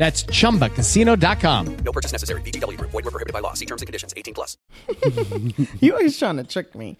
That's 0.00 0.24
chumbacasino.com. 0.24 1.76
No 1.84 1.92
purchase 1.92 2.10
necessary. 2.10 2.40
VGW 2.40 2.78
Group. 2.78 2.90
Void 2.90 3.04
were 3.04 3.10
prohibited 3.10 3.34
by 3.34 3.40
law. 3.40 3.52
See 3.52 3.66
terms 3.66 3.82
and 3.82 3.86
conditions. 3.86 4.14
18 4.16 4.32
plus. 4.32 4.56
You 5.80 5.92
always 5.92 6.18
trying 6.18 6.38
to 6.38 6.44
trick 6.44 6.74
me. 6.74 6.96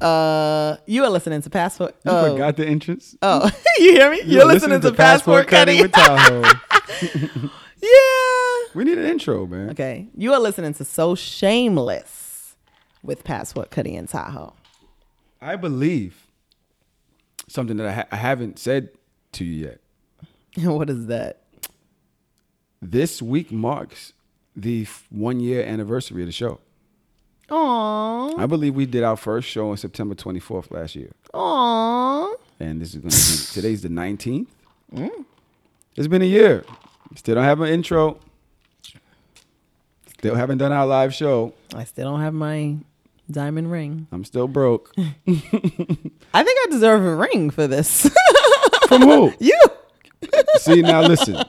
Uh, 0.00 0.76
you 0.86 1.04
are 1.04 1.10
listening 1.10 1.42
to 1.42 1.50
Passport. 1.50 1.94
You 2.06 2.10
oh. 2.10 2.32
forgot 2.32 2.56
the 2.56 2.66
entrance. 2.66 3.14
Oh, 3.20 3.50
you 3.78 3.92
hear 3.92 4.10
me? 4.10 4.22
You're, 4.24 4.46
listening, 4.46 4.80
to, 4.80 4.92
Passport, 4.92 5.48
Cutting. 5.48 5.82
with 5.82 5.92
Tahoe. 5.92 6.44
yeah. 7.82 8.70
we 8.74 8.84
need 8.84 8.96
an 8.96 9.04
intro, 9.04 9.46
man. 9.46 9.68
Okay. 9.70 10.08
You 10.16 10.32
are 10.32 10.40
listening 10.40 10.72
to 10.74 10.86
So 10.86 11.14
Shameless 11.14 12.56
with 13.02 13.22
Passport 13.22 13.70
Cutting 13.70 13.94
in 13.94 14.06
Tahoe. 14.06 14.54
I 15.42 15.56
believe 15.56 16.26
something 17.48 17.76
that 17.76 17.86
I, 17.86 17.92
ha- 17.92 18.06
I 18.10 18.16
haven't 18.16 18.58
said 18.58 18.88
to 19.32 19.44
you 19.44 19.66
yet. 20.56 20.64
what 20.64 20.88
is 20.88 21.06
that? 21.08 21.42
This 22.80 23.20
week 23.20 23.50
marks 23.50 24.12
the 24.54 24.82
f- 24.82 25.06
one 25.10 25.40
year 25.40 25.64
anniversary 25.64 26.22
of 26.22 26.26
the 26.26 26.32
show. 26.32 26.60
Aww. 27.48 28.38
I 28.38 28.46
believe 28.46 28.74
we 28.74 28.86
did 28.86 29.02
our 29.02 29.16
first 29.16 29.48
show 29.48 29.70
on 29.70 29.76
September 29.76 30.14
24th 30.14 30.70
last 30.70 30.94
year. 30.94 31.10
Aww. 31.34 32.34
And 32.60 32.80
this 32.80 32.94
is 32.94 33.00
going 33.00 33.10
to 33.10 33.16
be 33.16 33.52
today's 33.60 33.82
the 33.82 33.88
19th. 33.88 34.48
Mm. 34.94 35.24
It's 35.96 36.08
been 36.08 36.22
a 36.22 36.26
year. 36.26 36.64
Still 37.16 37.36
don't 37.36 37.44
have 37.44 37.60
an 37.60 37.68
intro. 37.68 38.18
Still 40.18 40.34
haven't 40.34 40.58
done 40.58 40.72
our 40.72 40.86
live 40.86 41.14
show. 41.14 41.54
I 41.74 41.84
still 41.84 42.10
don't 42.10 42.20
have 42.20 42.34
my 42.34 42.76
diamond 43.30 43.70
ring. 43.70 44.06
I'm 44.12 44.24
still 44.24 44.48
broke. 44.48 44.92
I 44.98 45.04
think 45.26 45.48
I 46.34 46.66
deserve 46.70 47.04
a 47.04 47.14
ring 47.14 47.50
for 47.50 47.66
this. 47.66 48.10
From 48.88 49.02
who? 49.02 49.32
you. 49.40 49.58
See 50.56 50.82
now, 50.82 51.02
listen, 51.02 51.44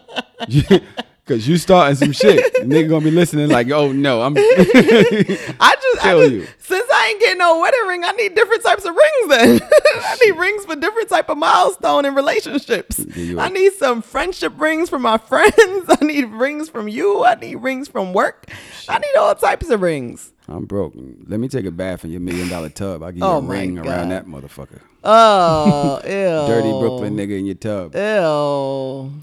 because 1.29 1.47
you 1.47 1.57
starting 1.57 1.95
some 1.95 2.11
shit. 2.11 2.53
Nigga 2.55 2.89
gonna 2.89 3.05
be 3.05 3.11
listening 3.11 3.49
like, 3.49 3.69
oh 3.69 3.91
no, 3.91 4.21
I'm. 4.23 4.33
I 4.37 4.41
just, 4.41 5.59
I 5.59 6.09
Tell 6.09 6.29
you. 6.29 6.47
since 6.57 6.85
I 6.91 7.09
ain't 7.11 7.19
getting 7.19 7.37
no 7.37 7.59
wedding 7.59 7.87
ring, 7.87 8.03
I 8.03 8.11
need 8.13 8.33
different 8.33 8.63
types 8.63 8.83
of 8.83 8.95
rings. 8.95 9.29
Then 9.29 9.59
I 9.85 10.17
need 10.25 10.31
rings 10.39 10.65
for 10.65 10.75
different 10.75 11.07
type 11.07 11.29
of 11.29 11.37
milestone 11.37 12.05
in 12.05 12.15
relationships. 12.15 12.99
I 13.37 13.49
need 13.49 13.73
some 13.73 14.01
friendship 14.01 14.59
rings 14.59 14.89
from 14.89 15.03
my 15.03 15.17
friends. 15.29 15.55
I 15.55 15.97
need 16.03 16.25
rings 16.25 16.67
from 16.67 16.87
you. 16.87 17.23
I 17.23 17.35
need 17.35 17.55
rings 17.57 17.87
from 17.87 18.13
work. 18.13 18.47
I 18.87 18.97
need 18.97 19.15
all 19.17 19.35
types 19.35 19.69
of 19.69 19.81
rings. 19.81 20.33
I'm 20.47 20.65
broke. 20.65 20.93
Let 21.27 21.39
me 21.39 21.47
take 21.47 21.65
a 21.65 21.71
bath 21.71 22.03
in 22.03 22.09
your 22.09 22.21
million 22.21 22.49
dollar 22.49 22.69
tub. 22.69 23.03
I'll 23.03 23.11
give 23.11 23.19
you 23.19 23.23
Oh 23.25 23.37
a 23.37 23.41
my 23.43 23.53
ring 23.53 23.77
around 23.77 24.09
that 24.09 24.25
motherfucker. 24.25 24.79
Oh, 25.03 25.99
ew. 26.03 26.09
Dirty 26.09 26.71
Brooklyn 26.71 27.15
nigga 27.15 27.37
in 27.37 27.45
your 27.45 27.55
tub. 27.55 27.95
Ew. 27.95 29.13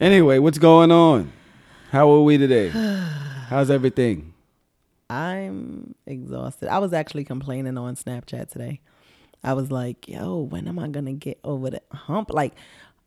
Anyway, 0.00 0.38
what's 0.38 0.56
going 0.56 0.90
on? 0.90 1.30
How 1.90 2.08
are 2.12 2.22
we 2.22 2.38
today? 2.38 2.68
How's 3.48 3.68
everything? 3.68 4.32
I'm 5.08 5.96
exhausted. 6.06 6.68
I 6.68 6.78
was 6.78 6.92
actually 6.92 7.24
complaining 7.24 7.76
on 7.76 7.96
Snapchat 7.96 8.48
today. 8.48 8.80
I 9.42 9.54
was 9.54 9.72
like, 9.72 10.06
yo, 10.06 10.38
when 10.38 10.68
am 10.68 10.78
I 10.78 10.86
going 10.86 11.06
to 11.06 11.12
get 11.12 11.40
over 11.42 11.68
the 11.68 11.82
hump? 11.90 12.32
Like, 12.32 12.54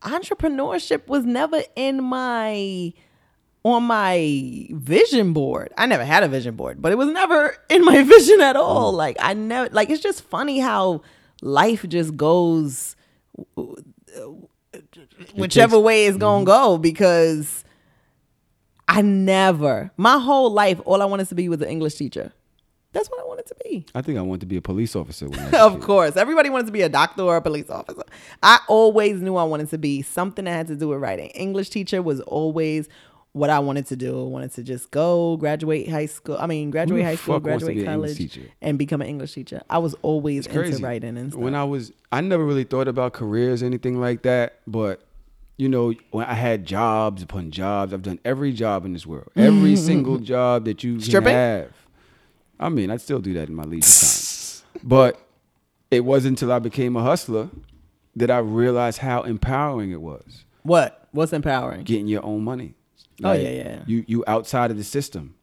entrepreneurship 0.01 1.07
was 1.07 1.23
never 1.23 1.61
in 1.77 2.03
my 2.03 2.91
on 3.63 3.83
my 3.83 4.67
vision 4.71 5.31
board. 5.31 5.71
I 5.77 5.85
never 5.85 6.03
had 6.03 6.23
a 6.23 6.27
vision 6.27 6.57
board, 6.57 6.81
but 6.81 6.91
it 6.91 6.97
was 6.97 7.07
never 7.07 7.55
in 7.69 7.85
my 7.85 8.03
vision 8.03 8.41
at 8.41 8.57
all. 8.57 8.91
Mm. 8.91 8.97
Like 8.97 9.17
I 9.21 9.33
never 9.33 9.69
like 9.73 9.89
it's 9.89 10.03
just 10.03 10.23
funny 10.23 10.59
how 10.59 11.03
life 11.41 11.87
just 11.87 12.17
goes 12.17 12.97
whichever 15.35 15.79
way 15.79 16.05
it's 16.05 16.17
going 16.17 16.45
to 16.45 16.51
mm-hmm. 16.51 16.63
go 16.65 16.77
because 16.77 17.62
I 18.87 19.01
never 19.01 19.91
my 19.97 20.17
whole 20.19 20.51
life 20.51 20.79
all 20.85 21.01
I 21.01 21.05
wanted 21.05 21.29
to 21.29 21.35
be 21.35 21.49
was 21.49 21.61
an 21.61 21.69
English 21.69 21.95
teacher. 21.95 22.33
That's 22.91 23.09
what 23.09 23.19
I 23.19 23.27
wanted 23.27 23.47
to 23.47 23.55
be. 23.63 23.85
I 23.95 24.03
think 24.03 24.19
I 24.19 24.21
wanted 24.21 24.41
to 24.41 24.45
be 24.45 24.57
a 24.57 24.61
police 24.61 24.95
officer. 24.95 25.27
When 25.27 25.39
I 25.39 25.45
was 25.51 25.53
Of 25.55 25.81
course. 25.81 26.15
Everybody 26.15 26.51
wanted 26.51 26.67
to 26.67 26.71
be 26.71 26.83
a 26.83 26.89
doctor 26.89 27.23
or 27.23 27.37
a 27.37 27.41
police 27.41 27.69
officer. 27.69 28.03
I 28.43 28.59
always 28.67 29.19
knew 29.19 29.35
I 29.35 29.43
wanted 29.45 29.69
to 29.71 29.79
be 29.79 30.03
something 30.03 30.45
that 30.45 30.51
had 30.51 30.67
to 30.67 30.75
do 30.75 30.89
with 30.89 30.99
writing. 30.99 31.29
English 31.29 31.71
teacher 31.71 32.03
was 32.03 32.21
always 32.21 32.87
what 33.31 33.49
I 33.49 33.57
wanted 33.59 33.87
to 33.87 33.95
do. 33.95 34.19
I 34.19 34.27
wanted 34.27 34.53
to 34.53 34.63
just 34.63 34.91
go 34.91 35.37
graduate 35.37 35.89
high 35.89 36.05
school. 36.05 36.37
I 36.39 36.45
mean, 36.45 36.69
graduate 36.69 37.03
high 37.03 37.15
school, 37.15 37.35
fuck 37.35 37.45
wants 37.45 37.65
to 37.65 37.73
graduate 37.73 37.77
be 37.77 37.91
an 37.91 37.99
college, 37.99 38.39
and 38.61 38.77
become 38.77 39.01
an 39.01 39.07
English 39.07 39.33
teacher. 39.33 39.63
I 39.71 39.79
was 39.79 39.95
always 40.03 40.45
into 40.45 40.77
writing 40.77 41.17
and 41.17 41.31
stuff. 41.31 41.41
When 41.41 41.55
I 41.55 41.63
was, 41.63 41.91
I 42.11 42.21
never 42.21 42.45
really 42.45 42.63
thought 42.63 42.87
about 42.87 43.13
careers, 43.13 43.63
or 43.63 43.65
anything 43.65 43.99
like 43.99 44.21
that. 44.21 44.59
But 44.67 45.01
you 45.57 45.69
know, 45.69 45.93
when 46.11 46.25
I 46.25 46.33
had 46.33 46.65
jobs 46.65 47.21
upon 47.21 47.51
jobs, 47.51 47.93
I've 47.93 48.01
done 48.01 48.19
every 48.25 48.53
job 48.53 48.85
in 48.85 48.93
this 48.93 49.05
world, 49.05 49.29
every 49.35 49.75
single 49.89 50.17
job 50.17 50.65
that 50.65 50.83
you 50.83 50.99
Stripping? 50.99 51.27
can 51.27 51.35
have. 51.35 51.71
I 52.59 52.69
mean, 52.69 52.89
I'd 52.91 53.01
still 53.01 53.19
do 53.19 53.33
that 53.33 53.49
in 53.49 53.55
my 53.55 53.63
leisure 53.63 53.87
time, 54.63 54.79
but 54.83 55.19
it 55.91 56.05
wasn't 56.05 56.41
until 56.41 56.53
I 56.53 56.59
became 56.59 56.95
a 56.95 57.01
hustler 57.03 57.49
that 58.15 58.31
I 58.31 58.37
realized 58.39 58.99
how 58.99 59.23
empowering 59.23 59.91
it 59.91 60.01
was 60.01 60.45
what? 60.63 61.07
What's 61.11 61.33
empowering? 61.33 61.83
getting 61.83 62.07
your 62.07 62.25
own 62.25 62.43
money. 62.43 62.75
Oh, 63.23 63.33
yeah, 63.33 63.49
yeah. 63.49 63.83
You 63.85 64.03
you 64.07 64.23
outside 64.27 64.71
of 64.71 64.77
the 64.77 64.83
system, 64.83 65.35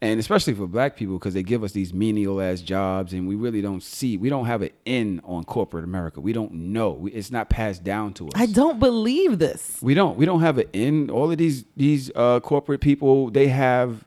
and 0.00 0.20
especially 0.20 0.54
for 0.54 0.66
Black 0.66 0.96
people 0.96 1.18
because 1.18 1.34
they 1.34 1.42
give 1.42 1.64
us 1.64 1.72
these 1.72 1.92
menial 1.92 2.40
ass 2.40 2.60
jobs, 2.60 3.12
and 3.12 3.26
we 3.26 3.34
really 3.34 3.60
don't 3.60 3.82
see. 3.82 4.16
We 4.16 4.28
don't 4.28 4.46
have 4.46 4.62
an 4.62 4.70
in 4.84 5.20
on 5.24 5.44
corporate 5.44 5.84
America. 5.84 6.20
We 6.20 6.32
don't 6.32 6.52
know. 6.52 6.90
We, 6.92 7.10
it's 7.12 7.30
not 7.30 7.48
passed 7.48 7.82
down 7.82 8.14
to 8.14 8.26
us. 8.26 8.32
I 8.34 8.46
don't 8.46 8.78
believe 8.78 9.38
this. 9.38 9.78
We 9.82 9.94
don't. 9.94 10.16
We 10.16 10.24
don't 10.24 10.40
have 10.40 10.58
an 10.58 10.68
in. 10.72 11.10
All 11.10 11.30
of 11.30 11.38
these 11.38 11.64
these 11.76 12.10
uh, 12.14 12.40
corporate 12.40 12.80
people 12.80 13.30
they 13.30 13.48
have. 13.48 14.04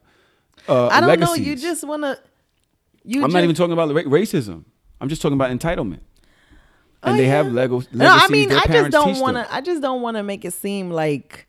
Uh, 0.68 0.88
I 0.88 1.02
don't 1.02 1.19
know. 1.19 1.34
You 1.34 1.56
just 1.56 1.84
want 1.84 2.03
to. 2.03 2.19
You 3.03 3.22
I'm 3.22 3.28
just, 3.28 3.34
not 3.34 3.44
even 3.44 3.56
talking 3.56 3.73
about 3.73 3.94
ra- 3.94 4.03
racism. 4.03 4.63
I'm 5.02 5.09
just 5.09 5.22
talking 5.22 5.35
about 5.35 5.52
entitlement. 5.52 6.02
And 7.03 7.16
Oh, 7.16 7.18
they 7.18 7.25
yeah. 7.25 7.38
have 7.38 7.52
Lego. 7.52 7.78
Legacies 7.78 7.97
No, 7.97 8.09
I 8.12 8.28
mean, 8.28 8.52
I 8.52 8.66
just 8.68 8.91
don't 8.91 9.19
want 9.19 9.38
to. 9.38 9.53
I 9.53 9.62
just 9.62 9.81
don't 9.81 10.02
want 10.02 10.18
to 10.18 10.23
make 10.23 10.46
it 10.46 10.53
seem 10.53 10.91
like 10.91 11.47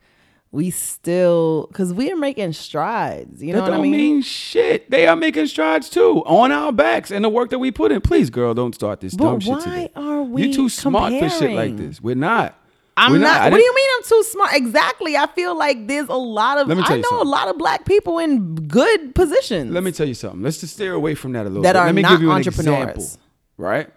we 0.52 0.68
still 0.70 1.66
because 1.68 1.92
we 1.94 2.12
are 2.12 2.16
making 2.16 2.52
strides. 2.52 3.42
You 3.42 3.54
know 3.54 3.60
that 3.64 3.70
what 3.70 3.78
I 3.80 3.82
mean? 3.82 3.92
mean 3.92 4.22
shit. 4.22 4.90
They 4.90 5.06
are 5.06 5.16
making 5.16 5.46
strides 5.46 5.88
too 5.88 6.22
on 6.26 6.52
our 6.52 6.70
backs 6.72 7.10
and 7.10 7.24
the 7.24 7.30
work 7.30 7.50
that 7.50 7.58
we 7.58 7.70
put 7.70 7.90
in. 7.90 8.02
Please, 8.02 8.28
girl, 8.30 8.52
don't 8.54 8.74
start 8.74 9.00
this 9.00 9.14
But 9.14 9.24
dumb 9.24 9.40
shit 9.40 9.50
why 9.50 9.60
today. 9.64 9.90
are 9.96 10.22
we 10.22 10.44
You're 10.44 10.54
too 10.54 10.68
smart 10.68 11.14
for 11.18 11.28
shit 11.30 11.52
like 11.52 11.76
this. 11.78 12.00
We're 12.00 12.14
not. 12.14 12.58
I'm 12.94 13.12
We're 13.12 13.18
not. 13.20 13.40
I 13.40 13.48
what 13.48 13.56
do 13.56 13.62
you 13.62 13.74
mean 13.74 13.88
I'm 13.96 14.02
too 14.04 14.22
smart? 14.24 14.50
Exactly. 14.52 15.16
I 15.16 15.26
feel 15.28 15.56
like 15.56 15.86
there's 15.88 16.08
a 16.08 16.14
lot 16.14 16.58
of. 16.58 16.70
I 16.70 16.74
know 16.74 16.84
you 17.10 17.22
a 17.22 17.24
lot 17.24 17.48
of 17.48 17.56
black 17.56 17.86
people 17.86 18.18
in 18.18 18.54
good 18.54 19.14
positions. 19.14 19.72
Let 19.72 19.82
me 19.82 19.92
tell 19.92 20.06
you 20.06 20.12
something. 20.12 20.42
Let's 20.42 20.60
just 20.60 20.74
steer 20.74 20.92
away 20.92 21.14
from 21.14 21.32
that 21.32 21.46
a 21.46 21.48
little 21.48 21.62
That 21.62 21.72
bit. 21.72 21.78
are 21.78 21.86
Let 21.86 21.94
me 21.94 22.02
not 22.02 22.10
give 22.10 22.20
you 22.20 22.30
an 22.30 22.36
entrepreneurs. 22.36 22.90
example. 22.90 23.20
Right? 23.56 23.88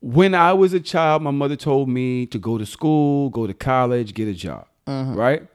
When 0.00 0.34
I 0.34 0.52
was 0.52 0.74
a 0.74 0.80
child, 0.80 1.22
my 1.22 1.30
mother 1.30 1.56
told 1.56 1.88
me 1.88 2.26
to 2.26 2.38
go 2.38 2.58
to 2.58 2.66
school, 2.66 3.30
go 3.30 3.46
to 3.46 3.54
college, 3.54 4.12
get 4.12 4.28
a 4.28 4.34
job. 4.34 4.66
Mm-hmm. 4.86 5.14
Right? 5.14 5.46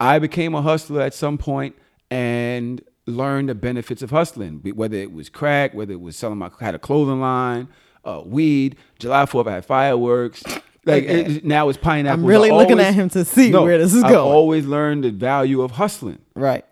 I 0.00 0.18
became 0.18 0.54
a 0.54 0.62
hustler 0.62 1.00
at 1.02 1.14
some 1.14 1.38
point 1.38 1.74
and 2.10 2.80
learned 3.06 3.48
the 3.48 3.54
benefits 3.54 4.02
of 4.02 4.10
hustling, 4.10 4.60
whether 4.74 4.96
it 4.96 5.12
was 5.12 5.28
crack, 5.28 5.74
whether 5.74 5.92
it 5.92 6.00
was 6.00 6.16
selling 6.16 6.38
my 6.38 6.50
I 6.60 6.64
had 6.64 6.74
a 6.74 6.78
clothing 6.78 7.20
line, 7.20 7.68
uh, 8.04 8.22
weed. 8.24 8.76
July 8.98 9.24
4th, 9.26 9.46
I 9.48 9.52
had 9.54 9.64
fireworks. 9.64 10.42
Like 10.86 11.04
Okay. 11.04 11.36
it- 11.36 11.44
now 11.46 11.70
it's 11.70 11.78
pineapple. 11.78 12.20
I'm 12.20 12.26
really 12.26 12.50
looking 12.50 12.78
at 12.78 12.92
him 12.92 13.08
to 13.08 13.24
see 13.24 13.50
where 13.50 13.78
this 13.78 13.94
is 13.94 14.02
I've 14.04 14.10
going. 14.10 14.30
always 14.30 14.66
learned 14.66 15.04
the 15.04 15.10
value 15.12 15.62
of 15.62 15.70
hustling. 15.70 16.18
right. 16.34 16.62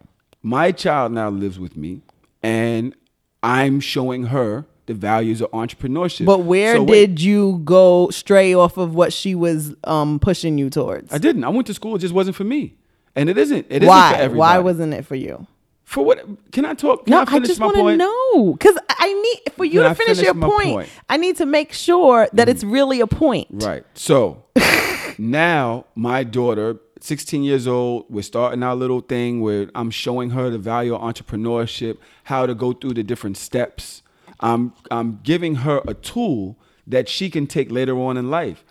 My 0.42 0.70
child 0.70 1.12
now 1.12 1.30
lives 1.30 1.58
with 1.58 1.78
me, 1.78 2.02
and 2.42 2.94
I'm 3.42 3.80
showing 3.80 4.24
her 4.24 4.66
the 4.86 4.94
values 4.94 5.40
of 5.40 5.50
entrepreneurship. 5.52 6.26
But 6.26 6.40
where 6.40 6.76
So 6.76 6.82
wait, 6.82 7.06
did 7.06 7.20
you 7.20 7.60
go 7.64 8.10
stray 8.10 8.54
off 8.54 8.76
of 8.76 8.94
what 8.94 9.12
she 9.12 9.34
was 9.34 9.74
um 9.84 10.18
pushing 10.18 10.58
you 10.58 10.70
towards? 10.70 11.12
I 11.12 11.18
didn't? 11.18 11.44
I 11.44 11.48
went 11.48 11.66
to 11.68 11.74
school. 11.74 11.96
It 11.96 12.00
just 12.00 12.14
wasn't 12.14 12.36
for 12.36 12.44
me, 12.44 12.76
and 13.14 13.28
it 13.28 13.38
isn't. 13.38 13.66
It 13.68 13.82
isn't 13.82 13.88
Why? 13.88 14.12
for 14.12 14.16
everybody. 14.16 14.38
Why 14.38 14.58
wasn't 14.58 14.94
it 14.94 15.06
for 15.06 15.14
you? 15.16 15.46
for 15.92 16.02
what? 16.04 16.24
Can 16.52 16.64
I 16.64 16.74
talk? 16.74 17.04
Can 17.04 17.10
No, 17.12 17.18
I 17.18 17.36
I, 17.36 17.38
just 17.40 17.60
want 17.60 17.76
to 17.76 17.96
know 17.96 18.52
because 18.52 18.76
I 18.88 19.12
need 19.12 19.52
for 19.52 19.64
you 19.64 19.80
Can 19.80 19.82
to 19.82 19.88
I 19.90 19.94
finish 19.94 20.16
finish 20.16 20.24
your 20.24 20.34
point, 20.34 20.72
point? 20.72 20.88
I 21.10 21.18
need 21.18 21.36
to 21.36 21.46
make 21.46 21.72
sure 21.72 22.28
that 22.32 22.48
it's 22.48 22.64
really 22.64 23.00
a 23.00 23.06
point. 23.06 23.48
Right. 23.50 23.84
So 23.94 24.44
now 25.18 25.84
my 25.94 26.24
daughter, 26.24 26.78
16 27.00 27.42
years 27.42 27.66
old, 27.66 28.06
we're 28.08 28.22
starting 28.22 28.62
our 28.62 28.74
little 28.74 29.00
thing 29.00 29.42
where 29.42 29.70
I'm 29.74 29.90
showing 29.90 30.30
her 30.30 30.48
the 30.48 30.58
value 30.58 30.94
of 30.94 31.02
entrepreneurship, 31.02 31.98
how 32.24 32.46
to 32.46 32.54
go 32.54 32.72
through 32.72 32.94
the 32.94 33.02
different 33.02 33.36
steps. 33.36 34.02
I'm 34.42 34.72
I'm 34.90 35.20
giving 35.22 35.56
her 35.56 35.80
a 35.86 35.94
tool 35.94 36.58
that 36.86 37.08
she 37.08 37.30
can 37.30 37.46
take 37.46 37.70
later 37.70 37.98
on 37.98 38.16
in 38.16 38.30
life. 38.30 38.64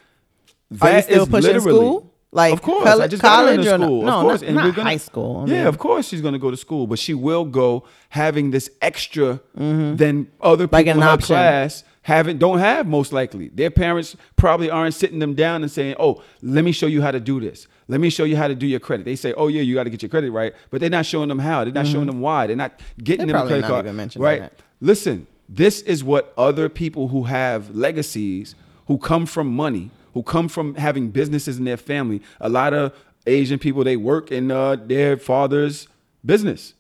Are 0.82 0.92
you 0.98 1.02
still 1.02 1.24
is 1.24 1.30
pushing 1.30 1.54
literally- 1.54 1.78
school? 1.80 2.08
Like 2.34 2.54
of 2.54 2.62
course, 2.62 2.86
colle- 2.86 3.02
I 3.02 3.08
just 3.08 3.22
got 3.22 3.46
her 3.46 3.54
into 3.54 3.66
college 3.66 3.74
or 3.74 3.78
no- 3.78 3.86
school. 3.88 4.02
no, 4.04 4.12
of 4.20 4.22
course, 4.24 4.42
not- 4.42 4.48
and 4.48 4.56
not 4.56 4.64
we're 4.66 4.72
gonna, 4.72 4.90
high 4.90 4.96
school. 4.98 5.44
I 5.46 5.52
yeah, 5.52 5.68
of 5.68 5.78
course, 5.78 6.08
she's 6.08 6.22
going 6.22 6.32
to 6.32 6.40
go 6.40 6.50
to 6.50 6.56
school, 6.56 6.88
but 6.88 6.98
she 6.98 7.14
will 7.14 7.44
go 7.44 7.84
having 8.08 8.52
this 8.52 8.70
extra 8.82 9.42
than 9.54 10.28
other 10.40 10.66
people 10.68 10.80
Mm-hmm. 10.80 10.88
Like 10.88 10.88
in 10.88 11.02
her 11.02 11.10
option. 11.10 11.28
class 11.36 11.84
haven't 12.04 12.40
don't 12.40 12.60
have 12.60 12.88
most 12.88 13.12
likely. 13.12 13.50
Their 13.50 13.70
parents 13.70 14.16
probably 14.38 14.70
aren't 14.70 14.94
sitting 14.94 15.20
them 15.20 15.34
down 15.34 15.62
and 15.62 15.70
saying, 15.70 15.96
"Oh, 16.00 16.24
let 16.42 16.64
me 16.64 16.72
show 16.72 16.88
you 16.88 17.02
how 17.02 17.12
to 17.12 17.20
do 17.20 17.42
this. 17.42 17.68
Let 17.90 18.00
me 18.00 18.10
show 18.10 18.24
you 18.24 18.38
how 18.38 18.48
to 18.48 18.56
do 18.56 18.66
your 18.66 18.80
credit." 18.80 19.04
They 19.04 19.18
say, 19.18 19.34
"Oh 19.36 19.50
yeah, 19.50 19.62
you 19.62 19.76
got 19.76 19.84
to 19.84 19.90
get 19.90 20.02
your 20.02 20.08
credit 20.10 20.32
right," 20.32 20.54
but 20.70 20.80
they're 20.80 20.90
not 20.90 21.06
showing 21.06 21.28
them 21.28 21.40
how. 21.40 21.66
They're 21.66 21.74
not 21.74 21.86
showing 21.86 22.08
them 22.08 22.22
why. 22.22 22.48
They're 22.48 22.56
not 22.56 22.80
getting 23.04 23.28
They're 23.28 23.34
them 23.34 23.36
a 23.36 23.40
Mm-hmm. 23.40 23.48
credit 23.50 23.68
card. 23.68 23.86
even 23.88 24.24
right? 24.24 24.40
that. 24.40 24.54
Listen, 24.80 25.28
this 25.53 25.81
is 25.81 26.01
what 26.01 26.33
other 26.38 26.69
people 26.69 27.09
who 27.09 27.24
have 27.24 27.75
legacies, 27.75 28.56
who 28.88 28.98
come 28.98 29.25
from 29.25 29.48
money, 29.53 29.92
who 30.13 30.24
come 30.24 30.48
from 30.48 30.75
having 30.75 31.09
businesses 31.09 31.57
in 31.57 31.65
their 31.65 31.75
family. 31.75 32.21
A 32.39 32.48
lot 32.48 32.74
of 32.74 32.94
Asian 33.27 33.59
people 33.59 33.83
they 33.83 33.98
work 33.98 34.31
in 34.31 34.50
uh, 34.50 34.77
their 34.77 35.18
father's 35.18 35.89
business, 36.25 36.74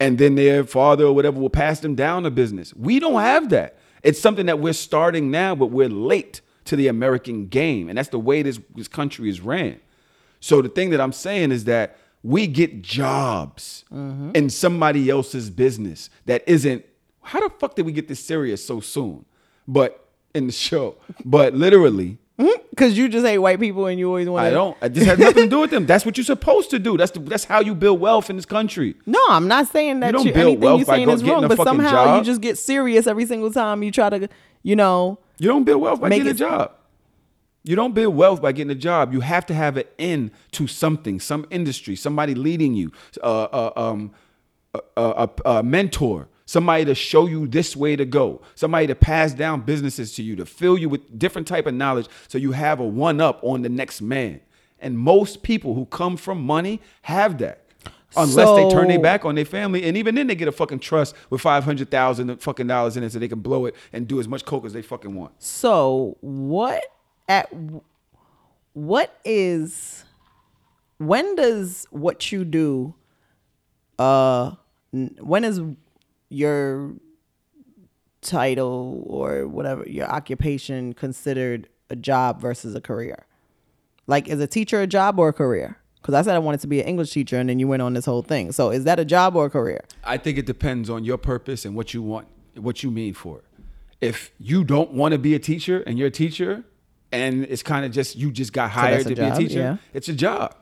and 0.00 0.16
then 0.16 0.36
their 0.36 0.64
father 0.64 1.04
or 1.04 1.12
whatever 1.12 1.38
will 1.38 1.50
pass 1.50 1.80
them 1.80 1.94
down 1.94 2.24
a 2.24 2.30
business. 2.30 2.72
We 2.74 2.98
don't 2.98 3.20
have 3.20 3.50
that. 3.50 3.78
It's 4.02 4.18
something 4.18 4.46
that 4.46 4.58
we're 4.58 4.72
starting 4.72 5.30
now, 5.30 5.54
but 5.54 5.66
we're 5.66 5.90
late 5.90 6.40
to 6.64 6.76
the 6.76 6.88
American 6.88 7.46
game, 7.48 7.90
and 7.90 7.98
that's 7.98 8.08
the 8.08 8.18
way 8.18 8.40
this 8.40 8.58
this 8.74 8.88
country 8.88 9.28
is 9.28 9.42
ran. 9.42 9.80
So 10.40 10.62
the 10.62 10.70
thing 10.70 10.90
that 10.90 11.00
I'm 11.00 11.12
saying 11.12 11.52
is 11.52 11.64
that 11.64 11.98
we 12.22 12.46
get 12.46 12.80
jobs 12.80 13.84
in 14.34 14.48
somebody 14.48 15.10
else's 15.10 15.50
business 15.50 16.08
that 16.24 16.42
isn't. 16.46 16.86
How 17.24 17.40
the 17.40 17.50
fuck 17.58 17.74
did 17.74 17.86
we 17.86 17.92
get 17.92 18.08
this 18.08 18.20
serious 18.20 18.64
so 18.64 18.80
soon? 18.80 19.24
But 19.66 20.06
in 20.34 20.46
the 20.46 20.52
show, 20.52 20.96
but 21.24 21.54
literally, 21.54 22.18
Because 22.70 22.98
you 22.98 23.08
just 23.08 23.24
hate 23.24 23.38
white 23.38 23.60
people 23.60 23.86
and 23.86 23.98
you 23.98 24.08
always 24.08 24.28
want 24.28 24.42
to. 24.44 24.48
I 24.48 24.50
don't. 24.50 24.76
It 24.82 24.88
just 24.92 25.06
has 25.06 25.18
nothing 25.18 25.44
to 25.44 25.48
do 25.50 25.60
with 25.60 25.70
them. 25.70 25.86
That's 25.86 26.04
what 26.04 26.16
you're 26.18 26.24
supposed 26.24 26.70
to 26.70 26.78
do. 26.80 26.96
That's 26.96 27.12
the, 27.12 27.20
that's 27.20 27.44
how 27.44 27.60
you 27.60 27.74
build 27.74 28.00
wealth 28.00 28.28
in 28.30 28.36
this 28.36 28.44
country. 28.44 28.96
No, 29.06 29.20
I'm 29.28 29.46
not 29.46 29.68
saying 29.68 30.00
that 30.00 30.08
You 30.08 30.12
don't 30.12 30.26
you, 30.26 30.32
build 30.32 30.46
anything 30.46 30.60
wealth 30.60 30.78
you're 30.80 30.86
by 30.86 30.94
saying 30.96 31.06
go- 31.06 31.12
is 31.14 31.22
getting 31.22 31.34
wrong, 31.34 31.44
a 31.44 31.48
but 31.48 31.56
fucking 31.58 31.68
somehow 31.70 31.90
job. 32.04 32.18
you 32.18 32.24
just 32.24 32.40
get 32.40 32.58
serious 32.58 33.06
every 33.06 33.24
single 33.26 33.52
time 33.52 33.82
you 33.84 33.92
try 33.92 34.10
to, 34.10 34.28
you 34.64 34.74
know. 34.74 35.18
You 35.38 35.48
don't 35.48 35.62
build 35.64 35.80
wealth 35.82 36.00
by 36.00 36.08
getting 36.10 36.26
a 36.28 36.34
job. 36.34 36.72
You 37.62 37.76
don't 37.76 37.94
build 37.94 38.14
wealth 38.14 38.42
by 38.42 38.52
getting 38.52 38.70
a 38.72 38.74
job. 38.74 39.12
You 39.14 39.20
have 39.20 39.46
to 39.46 39.54
have 39.54 39.76
an 39.78 39.84
end 39.98 40.32
to 40.52 40.66
something, 40.66 41.18
some 41.20 41.46
industry, 41.50 41.96
somebody 41.96 42.34
leading 42.34 42.74
you, 42.74 42.90
uh, 43.22 43.44
uh, 43.44 43.72
um, 43.76 44.10
a, 44.74 44.80
a, 44.96 45.30
a 45.46 45.62
mentor, 45.62 46.28
somebody 46.46 46.84
to 46.84 46.94
show 46.94 47.26
you 47.26 47.46
this 47.46 47.74
way 47.74 47.96
to 47.96 48.04
go, 48.04 48.42
somebody 48.54 48.86
to 48.86 48.94
pass 48.94 49.32
down 49.32 49.62
businesses 49.62 50.14
to 50.14 50.22
you, 50.22 50.36
to 50.36 50.46
fill 50.46 50.78
you 50.78 50.88
with 50.88 51.18
different 51.18 51.48
type 51.48 51.66
of 51.66 51.74
knowledge, 51.74 52.08
so 52.28 52.38
you 52.38 52.52
have 52.52 52.80
a 52.80 52.84
one 52.84 53.20
up 53.20 53.40
on 53.42 53.62
the 53.62 53.68
next 53.68 54.00
man. 54.00 54.40
And 54.78 54.98
most 54.98 55.42
people 55.42 55.74
who 55.74 55.86
come 55.86 56.16
from 56.16 56.42
money 56.42 56.80
have 57.02 57.38
that. 57.38 57.60
Unless 58.16 58.56
they 58.56 58.70
turn 58.70 58.86
their 58.86 59.00
back 59.00 59.24
on 59.24 59.34
their 59.34 59.44
family, 59.44 59.82
and 59.82 59.96
even 59.96 60.14
then 60.14 60.28
they 60.28 60.36
get 60.36 60.46
a 60.46 60.52
fucking 60.52 60.78
trust 60.78 61.16
with 61.30 61.40
five 61.40 61.64
hundred 61.64 61.90
thousand 61.90 62.36
fucking 62.40 62.68
dollars 62.68 62.96
in 62.96 63.02
it, 63.02 63.10
so 63.10 63.18
they 63.18 63.26
can 63.26 63.40
blow 63.40 63.66
it 63.66 63.74
and 63.92 64.06
do 64.06 64.20
as 64.20 64.28
much 64.28 64.44
coke 64.44 64.64
as 64.64 64.72
they 64.72 64.82
fucking 64.82 65.16
want. 65.16 65.32
So 65.42 66.16
what 66.20 66.84
at 67.28 67.52
what 68.72 69.18
is 69.24 70.04
when 70.98 71.34
does 71.34 71.88
what 71.90 72.30
you 72.30 72.44
do 72.44 72.94
uh 73.98 74.52
when 74.92 75.42
is 75.42 75.60
your 76.34 76.94
title 78.20 79.04
or 79.06 79.46
whatever 79.46 79.84
your 79.88 80.06
occupation 80.06 80.92
considered 80.94 81.68
a 81.90 81.96
job 81.96 82.40
versus 82.40 82.74
a 82.74 82.80
career? 82.80 83.26
Like 84.06 84.28
is 84.28 84.40
a 84.40 84.46
teacher 84.46 84.80
a 84.80 84.86
job 84.86 85.18
or 85.18 85.28
a 85.28 85.32
career? 85.32 85.78
Because 86.00 86.14
I 86.14 86.22
said 86.22 86.34
I 86.34 86.38
wanted 86.38 86.60
to 86.60 86.66
be 86.66 86.80
an 86.80 86.86
English 86.86 87.12
teacher 87.12 87.38
and 87.38 87.48
then 87.48 87.58
you 87.58 87.66
went 87.66 87.80
on 87.80 87.94
this 87.94 88.04
whole 88.04 88.22
thing. 88.22 88.52
So 88.52 88.70
is 88.70 88.84
that 88.84 88.98
a 88.98 89.04
job 89.04 89.36
or 89.36 89.46
a 89.46 89.50
career? 89.50 89.84
I 90.04 90.18
think 90.18 90.36
it 90.36 90.46
depends 90.46 90.90
on 90.90 91.04
your 91.04 91.16
purpose 91.16 91.64
and 91.64 91.74
what 91.74 91.94
you 91.94 92.02
want, 92.02 92.26
what 92.56 92.82
you 92.82 92.90
mean 92.90 93.14
for 93.14 93.38
it. 93.38 93.44
If 94.00 94.30
you 94.38 94.64
don't 94.64 94.92
want 94.92 95.12
to 95.12 95.18
be 95.18 95.34
a 95.34 95.38
teacher 95.38 95.82
and 95.86 95.98
you're 95.98 96.08
a 96.08 96.10
teacher, 96.10 96.64
and 97.10 97.44
it's 97.44 97.62
kind 97.62 97.86
of 97.86 97.92
just 97.92 98.16
you 98.16 98.30
just 98.32 98.52
got 98.52 98.70
hired 98.70 99.02
a 99.02 99.04
to 99.04 99.14
job, 99.14 99.38
be 99.38 99.44
a 99.44 99.48
teacher, 99.48 99.60
yeah. 99.60 99.76
it's 99.92 100.08
a 100.08 100.12
job. 100.12 100.54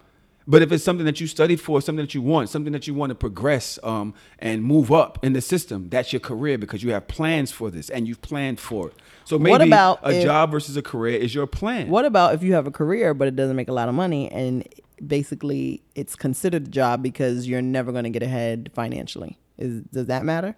But 0.46 0.62
if 0.62 0.72
it's 0.72 0.82
something 0.82 1.06
that 1.06 1.20
you 1.20 1.26
studied 1.26 1.60
for, 1.60 1.80
something 1.80 2.04
that 2.04 2.14
you 2.14 2.22
want, 2.22 2.48
something 2.48 2.72
that 2.72 2.86
you 2.86 2.94
want 2.94 3.10
to 3.10 3.14
progress 3.14 3.78
um, 3.84 4.12
and 4.38 4.64
move 4.64 4.90
up 4.90 5.18
in 5.22 5.32
the 5.34 5.40
system, 5.40 5.88
that's 5.88 6.12
your 6.12 6.20
career 6.20 6.58
because 6.58 6.82
you 6.82 6.92
have 6.92 7.06
plans 7.06 7.52
for 7.52 7.70
this 7.70 7.88
and 7.90 8.08
you've 8.08 8.20
planned 8.22 8.58
for 8.58 8.88
it. 8.88 8.94
So 9.24 9.38
maybe 9.38 9.50
What 9.52 9.62
about 9.62 10.00
a 10.02 10.16
if- 10.18 10.24
job 10.24 10.50
versus 10.50 10.76
a 10.76 10.82
career 10.82 11.16
is 11.18 11.34
your 11.34 11.46
plan. 11.46 11.88
What 11.88 12.04
about 12.04 12.34
if 12.34 12.42
you 12.42 12.54
have 12.54 12.66
a 12.66 12.72
career 12.72 13.14
but 13.14 13.28
it 13.28 13.36
doesn't 13.36 13.54
make 13.56 13.68
a 13.68 13.72
lot 13.72 13.88
of 13.88 13.94
money 13.94 14.30
and 14.30 14.66
basically 15.06 15.82
it's 15.94 16.16
considered 16.16 16.66
a 16.66 16.70
job 16.70 17.02
because 17.02 17.46
you're 17.46 17.62
never 17.62 17.92
going 17.92 18.04
to 18.04 18.10
get 18.10 18.22
ahead 18.22 18.70
financially? 18.74 19.38
Is 19.58 19.82
does 19.82 20.06
that 20.06 20.24
matter? 20.24 20.56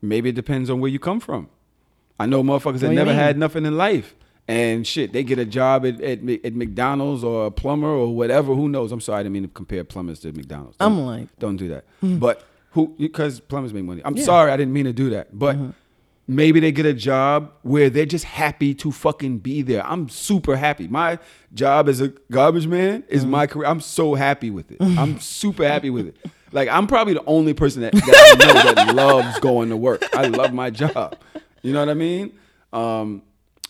Maybe 0.00 0.30
it 0.30 0.34
depends 0.36 0.70
on 0.70 0.80
where 0.80 0.90
you 0.90 0.98
come 0.98 1.20
from. 1.20 1.48
I 2.20 2.26
know 2.26 2.42
motherfuckers 2.42 2.80
that 2.80 2.92
never 2.92 3.10
mean? 3.10 3.18
had 3.18 3.36
nothing 3.38 3.66
in 3.66 3.76
life. 3.76 4.14
And 4.48 4.86
shit, 4.86 5.12
they 5.12 5.22
get 5.24 5.38
a 5.38 5.44
job 5.44 5.84
at, 5.84 6.00
at, 6.00 6.20
at 6.26 6.54
McDonald's 6.54 7.22
or 7.22 7.46
a 7.46 7.50
plumber 7.50 7.86
or 7.86 8.16
whatever. 8.16 8.54
Who 8.54 8.70
knows? 8.70 8.92
I'm 8.92 9.00
sorry, 9.00 9.20
I 9.20 9.22
didn't 9.24 9.34
mean 9.34 9.42
to 9.42 9.48
compare 9.48 9.84
plumbers 9.84 10.20
to 10.20 10.32
McDonald's. 10.32 10.76
I'm 10.80 11.04
like- 11.04 11.28
don't 11.38 11.56
do 11.56 11.68
that. 11.68 11.84
Mm-hmm. 12.02 12.18
But 12.18 12.42
who? 12.70 12.94
Because 12.98 13.40
plumbers 13.40 13.74
make 13.74 13.84
money. 13.84 14.00
I'm 14.04 14.16
sorry, 14.16 14.50
I 14.50 14.56
didn't 14.56 14.72
mean 14.72 14.86
to 14.86 14.94
do 14.94 15.10
that. 15.10 15.38
But 15.38 15.56
mm-hmm. 15.56 15.70
maybe 16.26 16.60
they 16.60 16.72
get 16.72 16.86
a 16.86 16.94
job 16.94 17.52
where 17.60 17.90
they're 17.90 18.06
just 18.06 18.24
happy 18.24 18.72
to 18.76 18.90
fucking 18.90 19.38
be 19.38 19.60
there. 19.60 19.86
I'm 19.86 20.08
super 20.08 20.56
happy. 20.56 20.88
My 20.88 21.18
job 21.52 21.86
as 21.86 22.00
a 22.00 22.08
garbage 22.30 22.66
man 22.66 23.04
is 23.08 23.22
mm-hmm. 23.22 23.30
my 23.30 23.46
career. 23.46 23.68
I'm 23.68 23.82
so 23.82 24.14
happy 24.14 24.50
with 24.50 24.72
it. 24.72 24.78
I'm 24.80 25.20
super 25.20 25.68
happy 25.68 25.90
with 25.90 26.06
it. 26.06 26.16
Like 26.52 26.70
I'm 26.70 26.86
probably 26.86 27.12
the 27.12 27.24
only 27.26 27.52
person 27.52 27.82
that, 27.82 27.92
that 27.92 28.38
I 28.40 28.62
know 28.62 28.72
that 28.72 28.94
loves 28.94 29.40
going 29.40 29.68
to 29.68 29.76
work. 29.76 30.02
I 30.14 30.28
love 30.28 30.54
my 30.54 30.70
job. 30.70 31.18
You 31.60 31.74
know 31.74 31.80
what 31.80 31.90
I 31.90 31.94
mean? 31.94 32.32
Um, 32.72 33.22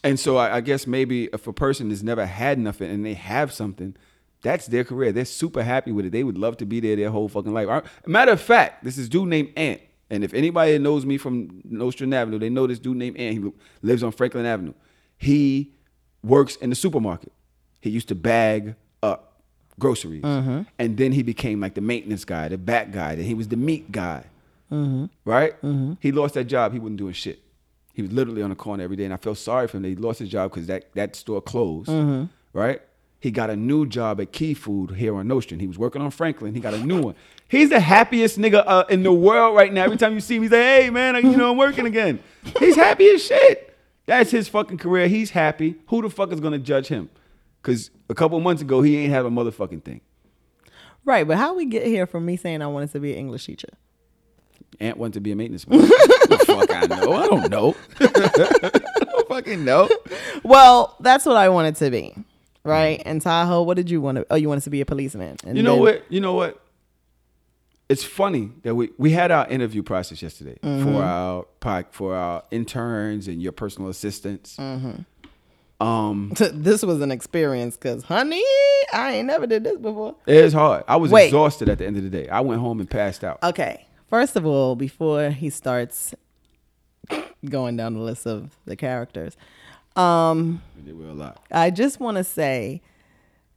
and 0.04 0.18
so 0.18 0.36
I, 0.36 0.56
I 0.56 0.60
guess 0.60 0.86
maybe 0.86 1.24
if 1.32 1.46
a 1.46 1.52
person 1.52 1.90
has 1.90 2.02
never 2.02 2.24
had 2.26 2.58
nothing 2.58 2.90
and 2.90 3.04
they 3.04 3.14
have 3.14 3.52
something, 3.52 3.96
that's 4.42 4.66
their 4.66 4.84
career. 4.84 5.10
They're 5.12 5.24
super 5.24 5.62
happy 5.62 5.90
with 5.92 6.06
it. 6.06 6.12
They 6.12 6.24
would 6.24 6.38
love 6.38 6.56
to 6.58 6.66
be 6.66 6.80
there 6.80 6.96
their 6.96 7.10
whole 7.10 7.28
fucking 7.28 7.52
life. 7.52 7.68
I- 7.68 7.82
Matter 8.06 8.32
of 8.32 8.40
fact, 8.40 8.84
this 8.84 8.96
is 8.98 9.08
dude 9.08 9.28
named 9.28 9.52
Ant. 9.56 9.80
And 10.10 10.24
if 10.24 10.32
anybody 10.32 10.78
knows 10.78 11.04
me 11.04 11.18
from 11.18 11.60
Nostrand 11.64 12.14
Avenue, 12.14 12.38
they 12.38 12.48
know 12.48 12.66
this 12.66 12.78
dude 12.78 12.96
named 12.96 13.16
Ant. 13.18 13.34
He 13.44 13.52
lives 13.82 14.02
on 14.02 14.12
Franklin 14.12 14.46
Avenue. 14.46 14.72
He 15.18 15.74
works 16.22 16.56
in 16.56 16.70
the 16.70 16.76
supermarket. 16.76 17.32
He 17.80 17.90
used 17.90 18.08
to 18.08 18.14
bag 18.14 18.74
up 19.02 19.42
groceries. 19.78 20.22
Mm-hmm. 20.22 20.62
And 20.78 20.96
then 20.96 21.12
he 21.12 21.22
became 21.22 21.60
like 21.60 21.74
the 21.74 21.80
maintenance 21.80 22.24
guy, 22.24 22.48
the 22.48 22.56
back 22.58 22.90
guy. 22.90 23.16
Then 23.16 23.24
he 23.24 23.34
was 23.34 23.48
the 23.48 23.56
meat 23.56 23.92
guy. 23.92 24.24
Mm-hmm. 24.72 25.06
Right? 25.24 25.60
Mm-hmm. 25.62 25.94
He 26.00 26.12
lost 26.12 26.34
that 26.34 26.44
job. 26.44 26.72
He 26.72 26.78
wasn't 26.78 26.98
doing 26.98 27.12
shit. 27.12 27.40
He 27.98 28.02
was 28.02 28.12
literally 28.12 28.42
on 28.42 28.50
the 28.50 28.54
corner 28.54 28.84
every 28.84 28.94
day. 28.94 29.06
And 29.06 29.12
I 29.12 29.16
felt 29.16 29.38
sorry 29.38 29.66
for 29.66 29.76
him 29.76 29.82
that 29.82 29.88
he 29.88 29.96
lost 29.96 30.20
his 30.20 30.28
job 30.28 30.52
because 30.52 30.68
that, 30.68 30.94
that 30.94 31.16
store 31.16 31.42
closed. 31.42 31.88
Right? 32.52 32.80
He 33.18 33.32
got 33.32 33.50
a 33.50 33.56
new 33.56 33.86
job 33.86 34.20
at 34.20 34.30
Key 34.30 34.54
Food 34.54 34.92
here 34.92 35.16
on 35.16 35.26
Nostrand. 35.26 35.60
He 35.60 35.66
was 35.66 35.78
working 35.78 36.00
on 36.00 36.12
Franklin. 36.12 36.54
He 36.54 36.60
got 36.60 36.74
a 36.74 36.78
new 36.78 37.02
one. 37.02 37.16
He's 37.48 37.70
the 37.70 37.80
happiest 37.80 38.38
nigga 38.38 38.62
uh, 38.64 38.84
in 38.88 39.02
the 39.02 39.12
world 39.12 39.56
right 39.56 39.72
now. 39.72 39.82
Every 39.82 39.96
time 39.96 40.14
you 40.14 40.20
see 40.20 40.36
him, 40.36 40.42
he's 40.42 40.52
like, 40.52 40.60
hey, 40.60 40.90
man, 40.90 41.16
you 41.16 41.36
know, 41.36 41.50
I'm 41.50 41.56
working 41.56 41.86
again. 41.86 42.20
He's 42.60 42.76
happy 42.76 43.08
as 43.08 43.24
shit. 43.24 43.76
That's 44.06 44.30
his 44.30 44.46
fucking 44.46 44.78
career. 44.78 45.08
He's 45.08 45.30
happy. 45.30 45.74
Who 45.88 46.00
the 46.00 46.08
fuck 46.08 46.30
is 46.30 46.38
to 46.38 46.58
judge 46.60 46.86
him? 46.86 47.10
Because 47.60 47.90
a 48.08 48.14
couple 48.14 48.38
months 48.38 48.62
ago, 48.62 48.80
he 48.80 48.96
ain't 48.98 49.12
have 49.12 49.26
a 49.26 49.30
motherfucking 49.30 49.82
thing. 49.82 50.02
Right, 51.04 51.26
but 51.26 51.36
how 51.36 51.56
we 51.56 51.66
get 51.66 51.84
here 51.84 52.06
from 52.06 52.24
me 52.24 52.36
saying 52.36 52.62
I 52.62 52.68
wanted 52.68 52.92
to 52.92 53.00
be 53.00 53.14
an 53.14 53.18
English 53.18 53.46
teacher? 53.46 53.70
Ant 54.80 54.96
wanted 54.96 55.14
to 55.14 55.20
be 55.20 55.32
a 55.32 55.36
maintenance 55.36 55.66
man. 55.68 55.80
the 55.80 56.42
fuck 56.46 56.70
I 56.74 56.86
know. 56.86 57.12
I 57.12 57.26
don't 57.26 57.50
know. 57.50 57.76
I 58.00 59.04
don't 59.04 59.28
fucking 59.28 59.64
know. 59.64 59.88
Well, 60.44 60.96
that's 61.00 61.26
what 61.26 61.36
I 61.36 61.48
wanted 61.48 61.76
to 61.76 61.90
be. 61.90 62.14
Right? 62.64 63.02
And 63.06 63.20
Tahoe, 63.22 63.62
what 63.62 63.76
did 63.76 63.88
you 63.90 64.00
want 64.00 64.16
to 64.18 64.26
Oh, 64.30 64.36
you 64.36 64.48
wanted 64.48 64.64
to 64.64 64.70
be 64.70 64.80
a 64.80 64.86
policeman. 64.86 65.36
And 65.44 65.56
You 65.56 65.62
know 65.62 65.74
then- 65.76 65.82
what? 65.82 66.04
You 66.12 66.20
know 66.20 66.34
what? 66.34 66.62
it's 67.88 68.04
funny 68.04 68.50
that 68.64 68.74
we 68.74 68.90
we 68.98 69.12
had 69.12 69.30
our 69.30 69.48
interview 69.48 69.82
process 69.82 70.20
yesterday 70.20 70.58
Mm-hmm. 70.62 70.84
for 70.92 71.02
our 71.02 71.44
pod, 71.60 71.86
for 71.90 72.14
our 72.14 72.42
interns 72.50 73.28
and 73.28 73.40
your 73.42 73.52
personal 73.52 73.88
assistants. 73.88 74.56
Mm-hmm. 74.58 75.84
Um, 75.86 76.32
this 76.52 76.82
was 76.82 77.00
an 77.00 77.10
experience 77.10 77.76
because, 77.76 78.02
honey, 78.02 78.42
I 78.92 79.12
ain't 79.14 79.26
never 79.26 79.46
did 79.46 79.64
this 79.64 79.78
before. 79.78 80.16
it's 80.26 80.52
hard. 80.52 80.84
I 80.86 80.96
was 80.96 81.10
Wait. 81.10 81.26
exhausted 81.26 81.68
at 81.70 81.78
the 81.78 81.86
end 81.86 81.96
of 81.96 82.02
the 82.02 82.10
day. 82.10 82.28
I 82.28 82.40
went 82.40 82.60
home 82.60 82.80
and 82.80 82.90
passed 82.90 83.24
out. 83.24 83.42
Okay. 83.42 83.86
First 84.08 84.36
of 84.36 84.46
all, 84.46 84.74
before 84.74 85.30
he 85.30 85.50
starts 85.50 86.14
going 87.44 87.76
down 87.76 87.94
the 87.94 88.00
list 88.00 88.26
of 88.26 88.56
the 88.64 88.76
characters, 88.76 89.36
um, 89.96 90.62
There 90.76 90.94
were 90.94 91.08
a 91.08 91.14
lot. 91.14 91.44
I 91.50 91.70
just 91.70 92.00
want 92.00 92.16
to 92.16 92.24
say 92.24 92.80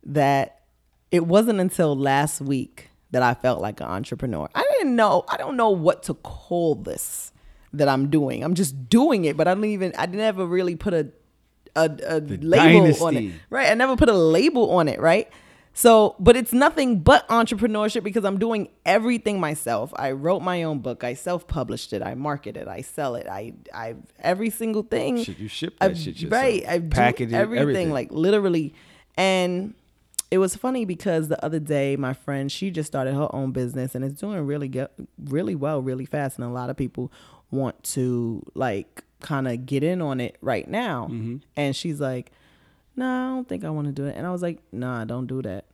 that 0.03 0.61
it 1.11 1.25
wasn't 1.25 1.59
until 1.59 1.95
last 1.95 2.41
week 2.41 2.89
that 3.11 3.21
I 3.21 3.33
felt 3.33 3.61
like 3.61 3.79
an 3.81 3.87
entrepreneur. 3.87 4.49
I 4.55 4.63
didn't 4.77 4.95
know, 4.95 5.23
I 5.29 5.37
don't 5.37 5.55
know 5.57 5.69
what 5.69 6.03
to 6.03 6.13
call 6.15 6.75
this 6.75 7.31
that 7.73 7.87
I'm 7.87 8.09
doing. 8.09 8.43
I'm 8.43 8.53
just 8.53 8.89
doing 8.89 9.25
it, 9.25 9.37
but 9.37 9.47
I 9.47 9.53
don't 9.53 9.65
even, 9.65 9.93
I 9.97 10.05
never 10.05 10.45
really 10.45 10.75
put 10.75 10.93
a, 10.93 11.09
a, 11.75 11.89
a 12.07 12.19
label 12.19 13.05
on 13.05 13.15
it. 13.17 13.33
Right. 13.49 13.69
I 13.69 13.73
never 13.75 13.95
put 13.95 14.09
a 14.09 14.13
label 14.13 14.71
on 14.71 14.87
it. 14.87 14.99
Right. 14.99 15.29
So, 15.73 16.15
but 16.19 16.35
it's 16.35 16.51
nothing 16.51 16.99
but 16.99 17.27
entrepreneurship 17.29 18.03
because 18.03 18.25
I'm 18.25 18.37
doing 18.37 18.67
everything 18.85 19.39
myself. 19.39 19.93
I 19.95 20.11
wrote 20.11 20.41
my 20.41 20.63
own 20.63 20.79
book. 20.79 21.03
I 21.03 21.13
self-published 21.13 21.93
it. 21.93 22.01
I 22.03 22.13
market 22.13 22.57
it. 22.57 22.67
I 22.67 22.81
sell 22.81 23.15
it. 23.15 23.25
I, 23.27 23.53
I, 23.73 23.95
every 24.19 24.49
single 24.49 24.83
thing. 24.83 25.23
Shit, 25.23 25.39
you 25.39 25.47
ship 25.47 25.79
that 25.79 25.91
I've- 25.91 25.99
shit 25.99 26.19
yourself. 26.21 26.41
Right. 26.41 26.67
I 26.67 26.79
Package 26.79 27.31
everything, 27.31 27.61
everything. 27.61 27.91
like 27.91 28.11
literally. 28.11 28.73
And 29.15 29.73
it 30.29 30.39
was 30.39 30.55
funny 30.55 30.83
because 30.85 31.29
the 31.29 31.43
other 31.43 31.59
day, 31.59 31.95
my 31.95 32.13
friend, 32.13 32.51
she 32.51 32.69
just 32.69 32.87
started 32.87 33.13
her 33.13 33.33
own 33.33 33.51
business 33.51 33.95
and 33.95 34.03
it's 34.03 34.19
doing 34.19 34.45
really 34.45 34.67
good, 34.67 34.89
really 35.25 35.55
well, 35.55 35.81
really 35.81 36.05
fast. 36.05 36.37
And 36.37 36.45
a 36.45 36.51
lot 36.51 36.69
of 36.69 36.75
people 36.75 37.11
want 37.49 37.81
to 37.83 38.43
like 38.55 39.03
kind 39.21 39.47
of 39.47 39.65
get 39.65 39.83
in 39.83 40.01
on 40.01 40.19
it 40.19 40.37
right 40.41 40.67
now. 40.67 41.07
Mm-hmm. 41.11 41.37
And 41.55 41.75
she's 41.75 42.01
like, 42.01 42.31
no, 42.95 43.05
I 43.05 43.35
don't 43.35 43.47
think 43.47 43.63
I 43.63 43.69
want 43.69 43.87
to 43.87 43.93
do 43.93 44.05
it. 44.05 44.15
And 44.15 44.27
I 44.27 44.31
was 44.31 44.41
like, 44.41 44.59
nah, 44.71 45.05
don't 45.05 45.27
do 45.27 45.41
that. 45.41 45.65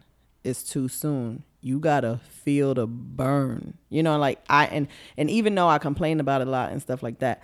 It's 0.43 0.63
too 0.63 0.87
soon. 0.87 1.43
You 1.61 1.79
gotta 1.79 2.19
feel 2.29 2.73
the 2.73 2.87
burn. 2.87 3.77
You 3.89 4.03
know, 4.03 4.17
like 4.17 4.39
I 4.49 4.67
and 4.67 4.87
and 5.17 5.29
even 5.29 5.55
though 5.55 5.67
I 5.67 5.77
complain 5.79 6.19
about 6.19 6.41
it 6.41 6.47
a 6.47 6.51
lot 6.51 6.71
and 6.71 6.81
stuff 6.81 7.03
like 7.03 7.19
that, 7.19 7.41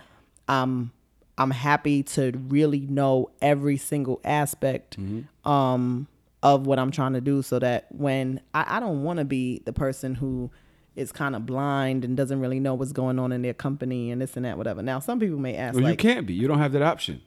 um, 0.48 0.92
I'm 1.36 1.50
happy 1.50 2.02
to 2.04 2.32
really 2.48 2.80
know 2.80 3.30
every 3.42 3.76
single 3.76 4.20
aspect 4.24 4.96
um 5.44 6.06
of 6.42 6.66
what 6.66 6.78
I'm 6.78 6.90
trying 6.90 7.14
to 7.14 7.20
do 7.20 7.42
so 7.42 7.58
that 7.58 7.86
when 7.90 8.40
I, 8.52 8.76
I 8.76 8.80
don't 8.80 9.02
want 9.02 9.18
to 9.18 9.24
be 9.24 9.62
the 9.64 9.72
person 9.72 10.14
who 10.14 10.50
is 10.94 11.10
kind 11.10 11.34
of 11.34 11.44
blind 11.46 12.04
and 12.04 12.16
doesn't 12.16 12.38
really 12.38 12.60
know 12.60 12.74
what's 12.74 12.92
going 12.92 13.18
on 13.18 13.32
in 13.32 13.42
their 13.42 13.54
company 13.54 14.10
and 14.10 14.20
this 14.20 14.36
and 14.36 14.44
that, 14.44 14.56
whatever. 14.56 14.82
Now, 14.82 15.00
some 15.00 15.18
people 15.18 15.38
may 15.38 15.56
ask, 15.56 15.74
Well, 15.74 15.90
you 15.90 15.96
can't 15.96 16.26
be. 16.26 16.34
You 16.34 16.46
don't 16.46 16.58
have 16.58 16.72
that 16.72 16.82
option. 16.82 17.20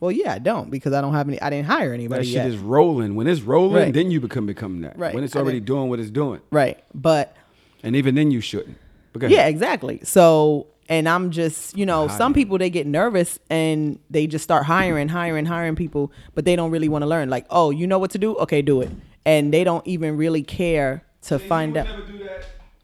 Well, 0.00 0.10
yeah, 0.12 0.32
I 0.34 0.38
don't 0.38 0.70
because 0.70 0.92
I 0.92 1.00
don't 1.00 1.14
have 1.14 1.28
any, 1.28 1.40
I 1.40 1.50
didn't 1.50 1.66
hire 1.66 1.92
anybody 1.92 2.22
That 2.22 2.26
shit 2.26 2.34
yet. 2.36 2.46
is 2.48 2.58
rolling. 2.58 3.14
When 3.14 3.26
it's 3.26 3.40
rolling, 3.42 3.74
Right. 3.76 3.94
then 3.94 4.10
you 4.10 4.20
become 4.20 4.46
become 4.46 4.80
that. 4.82 4.98
Right. 4.98 5.14
When 5.14 5.24
it's 5.24 5.36
already 5.36 5.60
doing 5.60 5.88
what 5.88 6.00
it's 6.00 6.10
doing, 6.10 6.40
right. 6.50 6.82
But 6.94 7.36
and 7.82 7.94
even 7.96 8.14
then 8.14 8.30
you 8.30 8.40
shouldn't. 8.40 8.76
But 9.12 9.20
go 9.20 9.26
ahead. 9.26 9.36
Yeah, 9.36 9.46
exactly. 9.46 10.00
So, 10.02 10.66
and 10.88 11.08
I'm 11.08 11.30
just, 11.30 11.76
you 11.78 11.86
know, 11.86 12.08
some 12.08 12.34
people 12.34 12.58
they 12.58 12.68
get 12.70 12.86
nervous 12.86 13.38
and 13.48 13.98
they 14.10 14.26
just 14.26 14.42
start 14.42 14.64
hiring, 14.66 15.08
hiring, 15.08 15.46
hiring 15.46 15.76
people, 15.76 16.10
but 16.34 16.44
they 16.44 16.56
don't 16.56 16.70
really 16.70 16.88
want 16.88 17.02
to 17.02 17.06
learn. 17.06 17.30
Like, 17.30 17.46
oh, 17.50 17.70
you 17.70 17.86
know 17.86 17.98
what 17.98 18.10
to 18.12 18.18
do? 18.18 18.36
Okay, 18.38 18.60
do 18.62 18.80
it. 18.80 18.90
And 19.24 19.54
they 19.54 19.64
don't 19.64 19.86
even 19.86 20.16
really 20.16 20.42
care 20.42 21.04
to 21.22 21.38
find 21.38 21.76
out. 21.76 21.86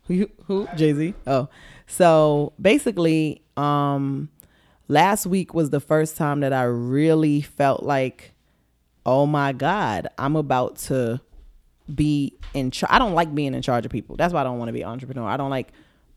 Who, 0.06 0.28
who? 0.46 0.68
Jay 0.76 0.92
Z. 0.92 1.14
Oh, 1.26 1.48
so 1.86 2.52
basically, 2.60 3.42
um, 3.56 4.28
last 4.90 5.24
week 5.24 5.54
was 5.54 5.70
the 5.70 5.80
first 5.80 6.16
time 6.16 6.40
that 6.40 6.52
I 6.52 6.64
really 6.64 7.40
felt 7.40 7.82
like, 7.82 8.32
oh 9.06 9.24
my 9.24 9.52
God, 9.52 10.08
I'm 10.18 10.34
about 10.36 10.76
to 10.78 11.20
be 11.92 12.34
in 12.54 12.70
charge. 12.70 12.92
I 12.92 12.98
don't 12.98 13.14
like 13.14 13.34
being 13.34 13.54
in 13.54 13.62
charge 13.62 13.86
of 13.86 13.92
people. 13.92 14.16
That's 14.16 14.34
why 14.34 14.40
I 14.40 14.44
don't 14.44 14.58
want 14.58 14.68
to 14.68 14.72
be 14.72 14.82
an 14.82 14.88
entrepreneur. 14.88 15.26
I 15.28 15.36
don't 15.36 15.50
like 15.50 15.68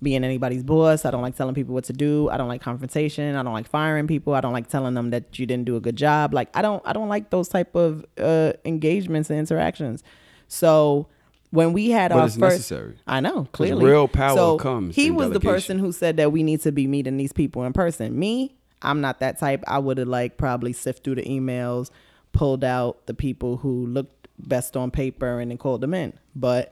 being 0.02 0.24
anybody's 0.24 0.64
boss. 0.64 1.06
I 1.06 1.12
don't 1.12 1.22
like 1.22 1.38
telling 1.38 1.56
people 1.56 1.74
what 1.74 1.86
to 1.86 1.94
do. 1.94 2.30
I 2.30 2.38
don't 2.38 2.48
like 2.48 2.62
confrontation. 2.62 3.36
I 3.36 3.44
don't 3.44 3.54
like 3.54 3.68
firing 3.68 4.08
people. 4.08 4.34
I 4.34 4.42
don't 4.42 4.54
like 4.54 4.68
telling 4.68 4.96
them 4.96 5.12
that 5.12 5.38
you 5.40 5.46
didn't 5.46 5.66
do 5.66 5.76
a 5.76 5.80
good 5.80 5.96
job. 5.96 6.34
Like 6.34 6.50
I 6.56 6.62
don't 6.62 6.82
I 6.86 6.94
don't 6.94 7.10
like 7.10 7.30
those 7.30 7.48
type 7.48 7.76
of 7.76 8.06
uh, 8.20 8.54
engagements 8.66 9.30
and 9.30 9.40
interactions. 9.40 10.04
So 10.48 11.08
when 11.52 11.72
we 11.72 11.92
had 11.92 12.10
But 12.10 12.18
our 12.20 12.26
it's 12.26 12.36
first, 12.36 12.56
necessary. 12.58 12.96
I 13.06 13.20
know 13.20 13.48
clearly 13.52 13.86
real 13.86 14.08
power 14.08 14.36
so 14.36 14.58
comes 14.58 14.96
He 14.96 15.12
was 15.12 15.30
the 15.30 15.40
person 15.40 15.78
who 15.78 15.92
said 15.92 16.18
that 16.18 16.32
we 16.32 16.42
need 16.42 16.62
to 16.62 16.72
be 16.72 16.88
meeting 16.88 17.16
these 17.18 17.32
people 17.32 17.64
in 17.64 17.74
person. 17.74 18.18
Me, 18.18 18.56
I'm 18.84 19.02
not 19.02 19.20
that 19.20 19.40
type. 19.40 19.64
I 19.68 19.80
would 19.80 19.98
have 19.98 20.08
like 20.08 20.38
probably 20.38 20.74
sift 20.74 21.04
through 21.04 21.16
the 21.16 21.24
emails, 21.24 21.90
pulled 22.32 22.64
out 22.64 23.06
the 23.06 23.14
people 23.14 23.58
who 23.58 23.86
looked 23.88 24.28
best 24.40 24.76
on 24.76 24.92
paper, 24.92 25.40
and 25.40 25.50
then 25.52 25.58
called 25.58 25.82
them 25.82 25.94
in. 25.94 26.14
But 26.36 26.72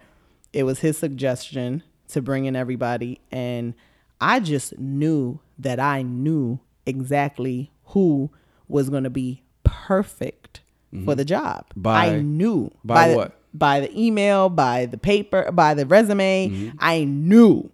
it 0.53 0.63
was 0.63 0.79
his 0.79 0.97
suggestion 0.97 1.83
to 2.09 2.21
bring 2.21 2.45
in 2.45 2.55
everybody, 2.55 3.19
and 3.31 3.73
I 4.19 4.39
just 4.39 4.77
knew 4.77 5.39
that 5.57 5.79
I 5.79 6.01
knew 6.01 6.59
exactly 6.85 7.71
who 7.85 8.29
was 8.67 8.89
going 8.89 9.03
to 9.03 9.09
be 9.09 9.43
perfect 9.63 10.61
for 11.05 11.15
the 11.15 11.23
job. 11.23 11.65
Mm-hmm. 11.69 11.81
By- 11.81 12.07
I 12.07 12.19
knew 12.21 12.71
by 12.83 13.09
the- 13.09 13.15
what? 13.15 13.37
by 13.53 13.81
the 13.81 13.99
email, 13.99 14.49
by 14.49 14.85
the 14.85 14.97
paper, 14.97 15.51
by 15.51 15.73
the 15.73 15.85
resume. 15.85 16.49
Mm-hmm. 16.49 16.77
I 16.79 17.03
knew. 17.03 17.69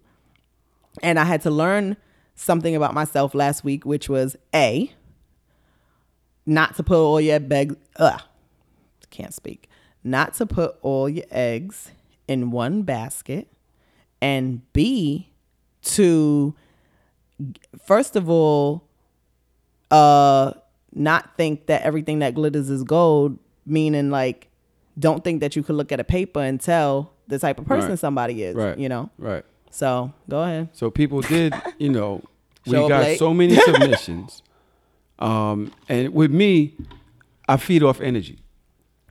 And 1.02 1.18
I 1.20 1.24
had 1.24 1.42
to 1.42 1.50
learn 1.50 1.96
something 2.38 2.76
about 2.76 2.94
myself 2.94 3.34
last 3.34 3.64
week, 3.64 3.84
which 3.84 4.08
was 4.08 4.36
A, 4.54 4.92
not 6.46 6.76
to 6.76 6.82
put 6.82 6.96
all 6.96 7.20
your 7.20 7.40
eggs, 7.50 7.74
ugh, 7.96 8.20
can't 9.10 9.34
speak, 9.34 9.68
not 10.04 10.34
to 10.34 10.46
put 10.46 10.76
all 10.82 11.08
your 11.08 11.24
eggs 11.30 11.90
in 12.28 12.50
one 12.50 12.82
basket. 12.82 13.48
And 14.22 14.62
B, 14.72 15.30
to, 15.82 16.54
first 17.84 18.16
of 18.16 18.30
all, 18.30 18.84
uh, 19.90 20.52
not 20.94 21.36
think 21.36 21.66
that 21.66 21.82
everything 21.82 22.20
that 22.20 22.34
glitters 22.34 22.70
is 22.70 22.82
gold, 22.84 23.38
meaning 23.66 24.10
like, 24.10 24.48
don't 24.98 25.22
think 25.22 25.40
that 25.40 25.54
you 25.56 25.62
could 25.62 25.76
look 25.76 25.92
at 25.92 26.00
a 26.00 26.04
paper 26.04 26.40
and 26.40 26.60
tell 26.60 27.12
the 27.28 27.38
type 27.38 27.58
of 27.58 27.66
person 27.66 27.90
Right. 27.90 27.98
somebody 27.98 28.42
is, 28.42 28.54
Right. 28.56 28.78
you 28.78 28.88
know? 28.88 29.10
Right. 29.18 29.44
So 29.70 30.12
go 30.28 30.42
ahead. 30.42 30.68
So 30.72 30.90
people 30.90 31.20
did, 31.20 31.54
you 31.78 31.90
know, 31.90 32.22
we 32.66 32.72
Show 32.72 32.88
got 32.88 33.16
so 33.18 33.32
many 33.34 33.54
submissions. 33.64 34.42
um, 35.18 35.72
and 35.88 36.12
with 36.14 36.30
me, 36.30 36.74
I 37.48 37.56
feed 37.56 37.82
off 37.82 38.00
energy. 38.00 38.38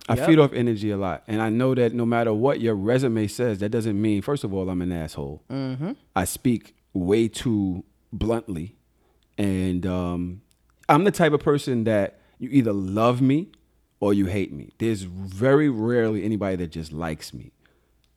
I 0.10 0.16
Yep. 0.16 0.26
feed 0.28 0.40
off 0.40 0.54
energy 0.54 0.90
a 0.92 0.98
lot. 0.98 1.24
And 1.28 1.42
I 1.42 1.50
know 1.50 1.76
that 1.76 1.94
no 1.94 2.06
matter 2.06 2.34
what 2.34 2.62
your 2.62 2.76
resume 2.76 3.28
says, 3.28 3.60
that 3.60 3.70
doesn't 3.70 4.02
mean, 4.02 4.22
first 4.22 4.44
of 4.46 4.54
all, 4.54 4.70
I'm 4.70 4.82
an 4.82 4.92
asshole. 4.94 5.44
Mm-hmm. 5.52 5.92
I 6.16 6.24
speak 6.24 6.76
way 6.94 7.28
too 7.28 7.84
bluntly. 8.14 8.78
And 9.38 9.86
um, 9.86 10.42
I'm 10.88 11.04
the 11.04 11.12
type 11.12 11.34
of 11.34 11.42
person 11.42 11.84
that 11.84 12.20
you 12.40 12.48
either 12.52 12.72
love 12.72 13.22
me 13.22 13.50
or 14.00 14.14
you 14.14 14.28
hate 14.28 14.54
me. 14.54 14.72
There's 14.78 15.02
very 15.04 15.68
rarely 15.70 16.24
anybody 16.24 16.56
that 16.58 16.68
just 16.72 16.94
likes 16.94 17.34
me. 17.34 17.52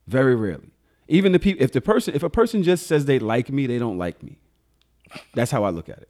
Very 0.06 0.37
rarely. 0.37 0.70
Even 1.11 1.33
the 1.33 1.38
people, 1.38 1.62
if 1.62 1.73
the 1.73 1.81
person, 1.81 2.14
if 2.14 2.23
a 2.23 2.31
person 2.31 2.62
just 2.62 2.87
says 2.87 3.05
they 3.05 3.19
like 3.19 3.50
me, 3.50 3.67
they 3.67 3.79
don't 3.79 3.99
like 3.99 4.23
me. 4.23 4.38
That's 5.35 5.50
how 5.50 5.64
I 5.64 5.71
look 5.71 5.88
at 5.88 5.99
it. 5.99 6.09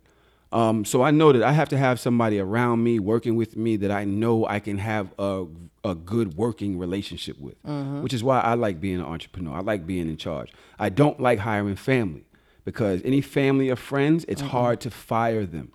Um, 0.53 0.85
so 0.85 1.03
I 1.03 1.11
know 1.11 1.33
that 1.33 1.43
I 1.43 1.53
have 1.53 1.69
to 1.71 1.79
have 1.79 1.99
somebody 1.99 2.39
around 2.39 2.83
me 2.83 2.99
working 2.99 3.35
with 3.37 3.57
me 3.57 3.77
that 3.77 3.91
I 3.91 4.05
know 4.05 4.47
I 4.47 4.59
can 4.61 4.79
have 4.79 5.13
a, 5.19 5.47
a 5.85 5.95
good 5.95 6.37
working 6.37 6.77
relationship 6.79 7.39
with, 7.39 7.57
which 8.03 8.13
is 8.13 8.23
why 8.23 8.41
I 8.41 8.55
like 8.55 8.81
being 8.81 8.97
an 8.97 9.07
entrepreneur. 9.07 9.57
I 9.57 9.61
like 9.61 9.87
being 9.87 10.09
in 10.09 10.17
charge. 10.17 10.53
I 10.79 10.89
don't 10.89 11.19
like 11.21 11.39
hiring 11.39 11.77
family 11.77 12.25
because 12.65 13.01
any 13.05 13.21
family 13.21 13.71
or 13.71 13.77
friends, 13.77 14.25
it's 14.29 14.43
hard 14.43 14.81
to 14.83 14.91
fire 14.91 15.47
them. 15.47 15.71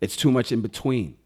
It's 0.00 0.16
too 0.16 0.32
much 0.32 0.50
in 0.50 0.62
between. 0.62 1.16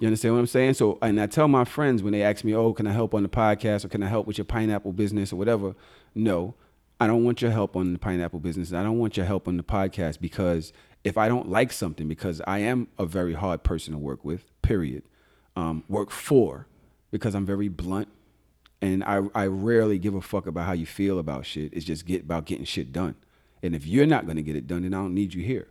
You 0.00 0.06
understand 0.06 0.34
what 0.34 0.40
I'm 0.40 0.46
saying? 0.46 0.74
So, 0.74 0.98
and 1.02 1.20
I 1.20 1.26
tell 1.26 1.48
my 1.48 1.64
friends 1.64 2.02
when 2.02 2.12
they 2.12 2.22
ask 2.22 2.44
me, 2.44 2.54
"Oh, 2.54 2.72
can 2.72 2.86
I 2.86 2.92
help 2.92 3.14
on 3.14 3.22
the 3.22 3.28
podcast 3.28 3.84
or 3.84 3.88
can 3.88 4.02
I 4.02 4.08
help 4.08 4.26
with 4.26 4.38
your 4.38 4.44
pineapple 4.44 4.92
business 4.92 5.32
or 5.32 5.36
whatever?" 5.36 5.74
No, 6.14 6.54
I 7.00 7.06
don't 7.06 7.24
want 7.24 7.42
your 7.42 7.50
help 7.50 7.76
on 7.76 7.92
the 7.92 7.98
pineapple 7.98 8.40
business. 8.40 8.72
I 8.72 8.82
don't 8.82 8.98
want 8.98 9.16
your 9.16 9.26
help 9.26 9.46
on 9.46 9.56
the 9.56 9.62
podcast 9.62 10.20
because 10.20 10.72
if 11.04 11.16
I 11.16 11.28
don't 11.28 11.48
like 11.48 11.72
something, 11.72 12.08
because 12.08 12.40
I 12.46 12.58
am 12.58 12.88
a 12.98 13.06
very 13.06 13.34
hard 13.34 13.62
person 13.62 13.92
to 13.92 13.98
work 13.98 14.24
with. 14.24 14.50
Period. 14.62 15.04
Um, 15.54 15.84
work 15.88 16.10
for 16.10 16.66
because 17.10 17.34
I'm 17.34 17.46
very 17.46 17.68
blunt 17.68 18.08
and 18.82 19.02
I 19.04 19.22
I 19.34 19.46
rarely 19.46 19.98
give 19.98 20.14
a 20.14 20.20
fuck 20.20 20.46
about 20.46 20.66
how 20.66 20.72
you 20.72 20.86
feel 20.86 21.18
about 21.18 21.46
shit. 21.46 21.72
It's 21.72 21.84
just 21.84 22.06
get 22.06 22.22
about 22.22 22.46
getting 22.46 22.64
shit 22.64 22.92
done. 22.92 23.14
And 23.62 23.74
if 23.74 23.86
you're 23.86 24.06
not 24.06 24.26
gonna 24.26 24.42
get 24.42 24.56
it 24.56 24.66
done, 24.66 24.82
then 24.82 24.94
I 24.94 24.98
don't 24.98 25.14
need 25.14 25.34
you 25.34 25.42
here. 25.42 25.68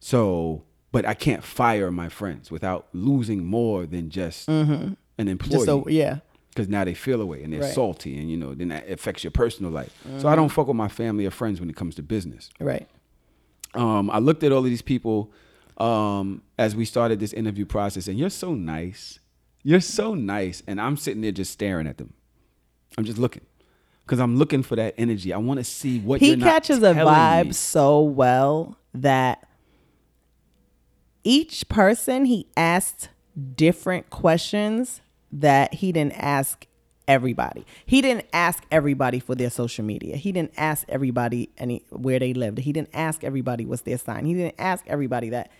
So, 0.00 0.62
but 0.96 1.04
I 1.06 1.14
can't 1.14 1.44
fire 1.44 1.90
my 1.90 2.08
friends 2.08 2.50
without 2.50 2.86
losing 2.92 3.44
more 3.44 3.84
than 3.86 4.08
just 4.10 4.48
an 4.48 4.96
employee. 5.18 5.36
Mm-hmm. 5.36 5.50
Just 5.50 5.64
so 5.66 5.84
yeah. 5.88 6.18
because 6.50 6.68
now 6.68 6.84
they 6.84 6.94
feel 6.94 7.20
away 7.20 7.42
and 7.42 7.52
they're 7.52 7.60
Right. 7.60 7.74
salty, 7.74 8.18
and 8.18 8.30
you 8.30 8.36
know 8.36 8.54
then 8.54 8.68
that 8.68 8.88
affects 8.88 9.22
your 9.24 9.30
personal 9.30 9.70
life. 9.70 9.92
So 10.18 10.28
I 10.28 10.34
don't 10.34 10.48
fuck 10.48 10.66
with 10.68 10.76
my 10.76 10.88
family 10.88 11.26
or 11.26 11.30
friends 11.30 11.60
when 11.60 11.68
it 11.68 11.76
comes 11.76 11.94
to 11.96 12.02
business. 12.02 12.48
Right. 12.60 12.88
Um, 13.74 14.10
I 14.10 14.18
looked 14.18 14.42
at 14.42 14.52
all 14.52 14.60
of 14.60 14.64
these 14.64 14.82
people 14.82 15.30
um, 15.76 16.42
as 16.58 16.74
we 16.74 16.84
started 16.84 17.20
this 17.20 17.32
interview 17.34 17.66
process, 17.66 18.08
and 18.08 18.18
you're 18.18 18.30
so 18.30 18.54
nice. 18.54 19.18
You're 19.62 19.80
so 19.80 20.14
nice, 20.14 20.62
and 20.66 20.80
I'm 20.80 20.96
sitting 20.96 21.20
there 21.22 21.32
just 21.32 21.52
staring 21.52 21.86
at 21.86 21.98
them. 21.98 22.14
I'm 22.96 23.04
just 23.04 23.18
looking 23.18 23.42
because 24.04 24.20
I'm 24.20 24.36
looking 24.36 24.62
for 24.62 24.76
that 24.76 24.94
energy. 24.96 25.32
I 25.32 25.38
want 25.38 25.58
to 25.58 25.64
see 25.64 25.98
what 25.98 26.20
he 26.20 26.28
you're 26.28 26.36
not 26.36 26.46
catches 26.48 26.82
a 26.82 26.94
vibe 26.94 27.46
me. 27.46 27.52
so 27.52 28.00
well 28.02 28.78
that 28.94 29.45
each 31.26 31.68
person 31.68 32.24
he 32.26 32.46
asked 32.56 33.08
different 33.56 34.10
questions 34.10 35.00
that 35.32 35.74
he 35.74 35.90
didn't 35.90 36.12
ask 36.12 36.66
everybody. 37.08 37.66
He 37.84 38.00
didn't 38.00 38.26
ask 38.32 38.64
everybody 38.70 39.18
for 39.18 39.34
their 39.34 39.50
social 39.50 39.84
media. 39.84 40.16
He 40.16 40.30
didn't 40.30 40.52
ask 40.56 40.86
everybody 40.88 41.50
any 41.58 41.82
where 41.90 42.20
they 42.20 42.32
lived. 42.32 42.58
He 42.58 42.72
didn't 42.72 42.90
ask 42.94 43.24
everybody 43.24 43.66
what's 43.66 43.82
their 43.82 43.98
sign. 43.98 44.24
He 44.24 44.34
didn't 44.34 44.54
ask 44.58 44.84
everybody 44.86 45.30
that. 45.30 45.50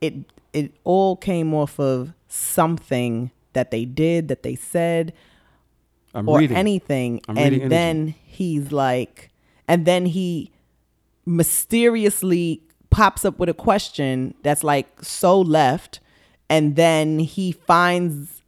It 0.00 0.14
it 0.52 0.72
all 0.84 1.16
came 1.16 1.52
off 1.52 1.80
of 1.80 2.12
something 2.28 3.32
that 3.54 3.72
they 3.72 3.84
did, 3.84 4.28
that 4.28 4.44
they 4.44 4.54
said, 4.54 5.12
I'm 6.14 6.28
or 6.28 6.38
reading. 6.38 6.56
anything 6.56 7.20
I'm 7.28 7.36
and 7.36 7.72
then 7.72 8.14
he's 8.24 8.70
like 8.70 9.30
and 9.66 9.84
then 9.84 10.06
he 10.06 10.52
mysteriously 11.26 12.62
pops 12.98 13.24
up 13.24 13.38
with 13.38 13.48
a 13.48 13.54
question 13.54 14.34
that's 14.42 14.64
like 14.64 14.88
so 15.02 15.40
left 15.40 16.00
and 16.50 16.74
then 16.74 17.20
he 17.20 17.52
finds 17.52 18.42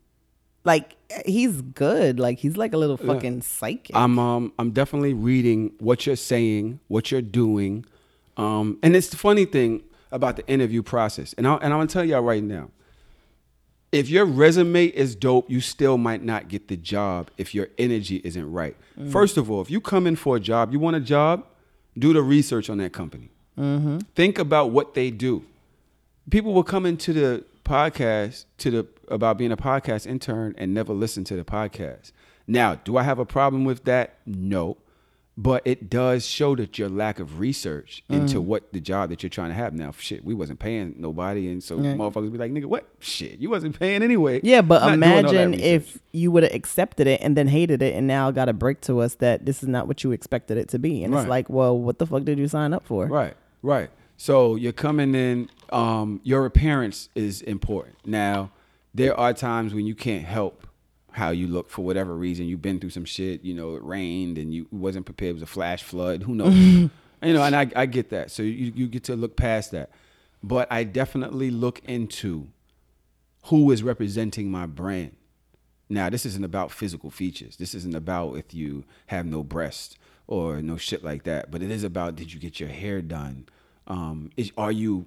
like 0.65 0.97
he's 1.25 1.63
good 1.63 2.19
like 2.19 2.39
he's 2.39 2.57
like 2.57 2.73
a 2.73 2.77
little 2.77 2.97
fucking 2.97 3.43
psychic 3.43 3.95
I'm 3.95 4.19
um 4.19 4.53
I'm 4.59 4.73
definitely 4.73 5.15
reading 5.15 5.73
what 5.79 6.05
you're 6.05 6.17
saying, 6.17 6.81
what 6.89 7.13
you're 7.13 7.23
doing, 7.23 7.85
um, 8.37 8.79
and 8.83 8.97
it's 8.97 9.09
the 9.09 9.17
funny 9.17 9.45
thing 9.45 9.85
about 10.11 10.35
the 10.35 10.47
interview 10.49 10.83
process. 10.83 11.33
And 11.39 11.47
I 11.47 11.55
and 11.55 11.73
I'm 11.73 11.79
gonna 11.79 11.87
tell 11.87 12.05
y'all 12.05 12.21
right 12.21 12.43
now, 12.43 12.71
if 13.93 14.09
your 14.09 14.25
resume 14.25 14.87
is 14.87 15.15
dope, 15.15 15.49
you 15.49 15.61
still 15.61 15.97
might 15.97 16.25
not 16.25 16.49
get 16.49 16.67
the 16.67 16.77
job 16.77 17.31
if 17.39 17.55
your 17.55 17.69
energy 17.79 18.21
isn't 18.25 18.51
right. 18.53 18.77
First 19.11 19.37
of 19.37 19.51
all, 19.51 19.61
if 19.63 19.71
you 19.71 19.81
come 19.81 20.07
in 20.09 20.17
for 20.17 20.37
a 20.37 20.41
job, 20.41 20.73
you 20.73 20.79
want 20.79 20.97
a 20.97 21.01
job, 21.01 21.47
do 21.97 22.13
the 22.13 22.23
research 22.23 22.69
on 22.69 22.79
that 22.79 22.93
company. 22.93 23.31
Mm-hmm. 23.61 23.99
Think 24.15 24.39
about 24.39 24.71
what 24.71 24.95
they 24.95 25.11
do. 25.11 25.45
People 26.31 26.55
will 26.55 26.65
come 26.65 26.87
into 26.87 27.13
the 27.13 27.45
podcast 27.65 28.45
to 28.59 28.71
the 28.71 28.87
about 29.09 29.39
being 29.39 29.53
a 29.53 29.57
podcast 29.57 30.07
intern 30.07 30.55
and 30.57 30.73
never 30.73 30.93
listen 30.93 31.25
to 31.25 31.37
the 31.37 31.45
podcast. 31.45 32.13
Now, 32.47 32.77
do 32.77 32.97
I 32.97 33.03
have 33.03 33.19
a 33.19 33.27
problem 33.27 33.65
with 33.65 33.85
that? 33.85 34.15
No. 34.27 34.77
But 35.37 35.63
it 35.65 35.89
does 35.89 36.27
show 36.27 36.55
that 36.57 36.79
your 36.79 36.91
lack 36.91 37.19
of 37.19 37.41
research 37.41 38.03
into 38.11 38.39
mm. 38.39 38.45
what 38.45 38.73
the 38.75 38.81
job 38.81 39.09
that 39.09 39.23
you're 39.23 39.31
trying 39.31 39.49
to 39.49 39.55
have. 39.55 39.73
Now, 39.73 39.93
shit, 39.97 40.23
we 40.23 40.35
wasn't 40.35 40.59
paying 40.59 40.97
nobody, 40.99 41.49
and 41.51 41.63
so 41.63 41.79
motherfuckers 41.79 42.31
be 42.31 42.37
like, 42.37 42.51
"Nigga, 42.53 42.67
what? 42.67 42.87
Shit, 42.99 43.39
you 43.39 43.49
wasn't 43.49 43.79
paying 43.79 44.03
anyway." 44.03 44.41
yeah 44.43 44.61
but 44.61 44.81
Not 44.81 45.01
doing 45.01 45.03
all 45.03 45.33
that 45.33 45.43
imagine 45.43 45.61
if 45.61 45.99
you 46.13 46.31
would 46.31 46.43
have 46.43 46.53
accepted 46.53 47.07
it 47.07 47.21
and 47.23 47.37
then 47.37 47.49
hated 47.49 47.81
it 47.81 47.95
and 47.95 48.07
now 48.07 48.31
got 48.31 48.51
a 48.51 48.53
break 48.53 48.83
to 48.83 48.99
us 48.99 49.15
that 49.15 49.47
this 49.47 49.63
is 49.63 49.69
not 49.69 49.87
what 49.87 50.05
you 50.05 50.13
expected 50.13 50.59
it 50.59 50.69
to 50.71 50.79
be 50.79 51.03
and 51.05 51.15
Right. 51.15 51.21
it's 51.23 51.29
like 51.31 51.49
well 51.49 51.79
what 51.79 51.99
the 51.99 52.07
fuck 52.07 52.25
did 52.25 52.39
you 52.39 52.49
sign 52.49 52.75
up 52.75 52.85
for 52.85 53.07
Right, 53.07 53.35
right. 53.63 53.91
So 54.17 54.55
you're 54.57 54.73
coming 54.73 55.15
in. 55.15 55.51
Um, 55.71 56.21
your 56.25 56.47
appearance 56.47 57.09
is 57.15 57.43
important. 57.43 57.97
Now, 58.05 58.51
there 58.93 59.19
are 59.19 59.33
times 59.33 59.73
when 59.73 59.87
you 59.87 59.95
can't 59.95 60.25
help 60.25 60.67
how 61.13 61.31
you 61.31 61.47
look 61.47 61.71
for 61.71 61.85
whatever 61.85 62.15
reason. 62.15 62.47
You've 62.47 62.63
been 62.63 62.81
through 62.81 62.91
some 62.91 63.05
shit. 63.05 63.43
You 63.43 63.55
know, 63.55 63.77
it 63.77 63.83
rained 63.83 64.39
and 64.39 64.53
you 64.53 64.67
wasn't 64.71 65.07
prepared. 65.07 65.31
It 65.31 65.35
was 65.35 65.43
a 65.43 65.47
flash 65.47 65.83
flood. 65.83 66.23
Who 66.23 66.35
knows? 66.35 66.55
you 66.55 66.91
know, 67.23 67.43
and 67.43 67.55
I, 67.55 67.71
I 67.75 67.87
get 67.87 68.11
that. 68.11 68.31
So 68.31 68.43
you 68.43 68.73
you 68.75 68.89
get 68.89 69.05
to 69.05 69.17
look 69.17 69.37
past 69.37 69.71
that. 69.73 69.91
But 70.43 70.71
I 70.71 70.85
definitely 70.85 71.51
look 71.51 71.81
into 71.85 72.49
who 73.45 73.71
is 73.71 73.83
representing 73.83 74.51
my 74.51 74.67
brand. 74.67 75.17
Now, 75.89 76.09
this 76.09 76.25
isn't 76.25 76.45
about 76.45 76.71
physical 76.71 77.11
features. 77.11 77.57
This 77.57 77.75
isn't 77.75 77.95
about 77.95 78.35
if 78.35 78.55
you 78.55 78.85
have 79.07 79.27
no 79.27 79.43
breast 79.43 79.99
or 80.31 80.63
no 80.63 80.79
shit 80.79 81.05
like 81.05 81.25
that. 81.25 81.51
But 81.51 81.63
it 81.63 81.71
is 81.71 81.85
about 81.85 82.17
did 82.17 82.33
you 82.33 82.41
get 82.41 82.59
your 82.59 82.71
hair 82.71 83.03
done? 83.03 83.47
Um, 83.87 84.31
is, 84.37 84.53
are 84.57 84.73
you 84.73 85.07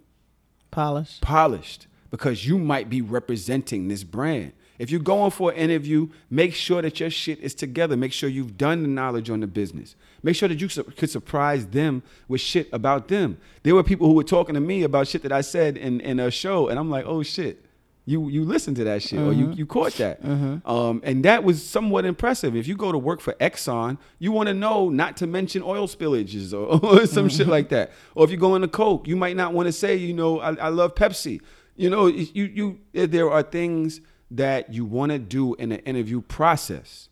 polish 0.69 1.19
polished? 1.21 1.87
Because 2.11 2.45
you 2.45 2.59
might 2.59 2.89
be 2.89 3.01
representing 3.01 3.87
this 3.87 4.03
brand. 4.03 4.51
If 4.77 4.91
you're 4.91 4.99
going 4.99 5.31
for 5.31 5.51
an 5.51 5.57
interview, 5.57 6.09
make 6.29 6.53
sure 6.53 6.81
that 6.81 6.99
your 6.99 7.09
shit 7.09 7.39
is 7.39 7.55
together. 7.55 7.95
Make 7.95 8.11
sure 8.11 8.29
you've 8.29 8.57
done 8.57 8.81
the 8.81 8.89
knowledge 8.89 9.29
on 9.29 9.39
the 9.39 9.47
business. 9.47 9.95
Make 10.21 10.35
sure 10.35 10.49
that 10.49 10.59
you 10.59 10.67
su- 10.67 10.83
could 10.83 11.09
surprise 11.09 11.65
them 11.67 12.03
with 12.27 12.41
shit 12.41 12.69
about 12.73 13.07
them. 13.07 13.37
There 13.63 13.73
were 13.73 13.83
people 13.83 14.07
who 14.07 14.13
were 14.13 14.23
talking 14.23 14.55
to 14.55 14.61
me 14.61 14.83
about 14.83 15.07
shit 15.07 15.23
that 15.23 15.31
I 15.31 15.41
said 15.41 15.77
in, 15.77 16.01
in 16.01 16.19
a 16.19 16.29
show, 16.29 16.67
and 16.67 16.77
I'm 16.77 16.89
like, 16.89 17.05
oh 17.05 17.23
shit, 17.23 17.63
you 18.05 18.27
you 18.27 18.43
listened 18.43 18.75
to 18.77 18.83
that 18.83 19.01
shit 19.01 19.19
or 19.19 19.31
you, 19.31 19.51
you 19.53 19.65
caught 19.65 19.93
that. 19.93 20.23
Um, 20.65 21.01
and 21.03 21.23
that 21.23 21.43
was 21.43 21.65
somewhat 21.65 22.05
impressive. 22.05 22.55
If 22.55 22.67
you 22.67 22.75
go 22.75 22.91
to 22.91 22.97
work 22.97 23.21
for 23.21 23.33
Exxon, 23.33 23.97
you 24.19 24.31
want 24.31 24.47
to 24.47 24.53
know 24.53 24.89
not 24.89 25.15
to 25.17 25.27
mention 25.27 25.63
oil 25.63 25.87
spillages 25.87 26.53
or, 26.53 26.85
or 27.01 27.05
some 27.07 27.29
shit 27.29 27.47
like 27.47 27.69
that. 27.69 27.91
Or 28.15 28.25
if 28.25 28.31
you 28.31 28.37
go 28.37 28.55
into 28.55 28.67
Coke, 28.67 29.07
you 29.07 29.15
might 29.15 29.37
not 29.37 29.53
want 29.53 29.67
to 29.67 29.71
say, 29.71 29.95
you 29.95 30.13
know, 30.13 30.39
I, 30.39 30.53
I 30.55 30.69
love 30.69 30.95
Pepsi. 30.95 31.41
You 31.75 31.89
know, 31.89 32.07
you 32.07 32.79
you 32.93 33.07
there 33.07 33.31
are 33.31 33.41
things 33.41 34.01
that 34.31 34.73
you 34.73 34.83
want 34.85 35.11
to 35.11 35.19
do 35.19 35.53
in 35.55 35.71
an 35.71 35.79
interview 35.79 36.21
process 36.21 37.09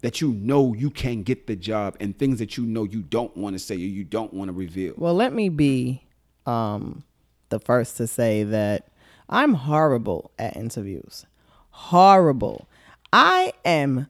that 0.00 0.20
you 0.20 0.32
know 0.32 0.74
you 0.74 0.90
can 0.90 1.22
get 1.22 1.46
the 1.46 1.56
job 1.56 1.96
and 2.00 2.18
things 2.18 2.38
that 2.38 2.56
you 2.56 2.64
know 2.64 2.84
you 2.84 3.02
don't 3.02 3.36
want 3.36 3.54
to 3.54 3.58
say 3.58 3.74
or 3.74 3.78
you 3.78 4.04
don't 4.04 4.32
want 4.34 4.48
to 4.48 4.52
reveal. 4.52 4.94
Well, 4.96 5.14
let 5.14 5.32
me 5.32 5.48
be 5.48 6.04
um, 6.46 7.04
the 7.48 7.58
first 7.58 7.96
to 7.98 8.06
say 8.06 8.42
that 8.44 8.88
I'm 9.28 9.54
horrible 9.54 10.30
at 10.38 10.56
interviews. 10.56 11.26
Horrible. 11.70 12.68
I 13.12 13.52
am 13.64 14.06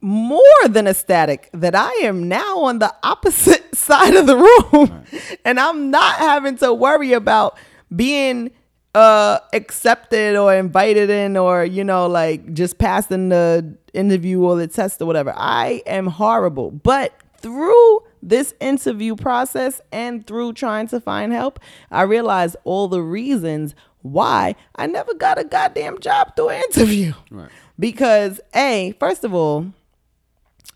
more 0.00 0.40
than 0.68 0.86
ecstatic 0.86 1.50
that 1.52 1.74
I 1.74 1.90
am 2.02 2.28
now 2.28 2.60
on 2.60 2.78
the 2.78 2.94
opposite 3.02 3.74
side 3.74 4.14
of 4.14 4.26
the 4.26 4.36
room 4.36 5.04
and 5.44 5.58
I'm 5.58 5.90
not 5.90 6.16
having 6.16 6.56
to 6.58 6.72
worry 6.72 7.12
about 7.12 7.58
being 7.94 8.50
uh 8.94 9.38
accepted 9.52 10.36
or 10.36 10.54
invited 10.54 11.10
in 11.10 11.36
or 11.36 11.64
you 11.64 11.84
know 11.84 12.06
like 12.06 12.54
just 12.54 12.78
passing 12.78 13.28
the 13.28 13.76
interview 13.96 14.42
or 14.42 14.56
the 14.56 14.68
test 14.68 15.00
or 15.00 15.06
whatever. 15.06 15.32
I 15.36 15.82
am 15.86 16.06
horrible. 16.06 16.70
But 16.70 17.12
through 17.38 18.02
this 18.22 18.54
interview 18.60 19.16
process 19.16 19.80
and 19.92 20.26
through 20.26 20.52
trying 20.52 20.88
to 20.88 21.00
find 21.00 21.32
help, 21.32 21.58
I 21.90 22.02
realized 22.02 22.56
all 22.64 22.88
the 22.88 23.02
reasons 23.02 23.74
why 24.12 24.54
I 24.74 24.86
never 24.86 25.14
got 25.14 25.38
a 25.38 25.44
goddamn 25.44 25.98
job 26.00 26.36
through 26.36 26.50
an 26.50 26.62
interview. 26.70 27.12
Right. 27.30 27.50
Because 27.78 28.40
A, 28.54 28.94
first 28.98 29.24
of 29.24 29.34
all, 29.34 29.72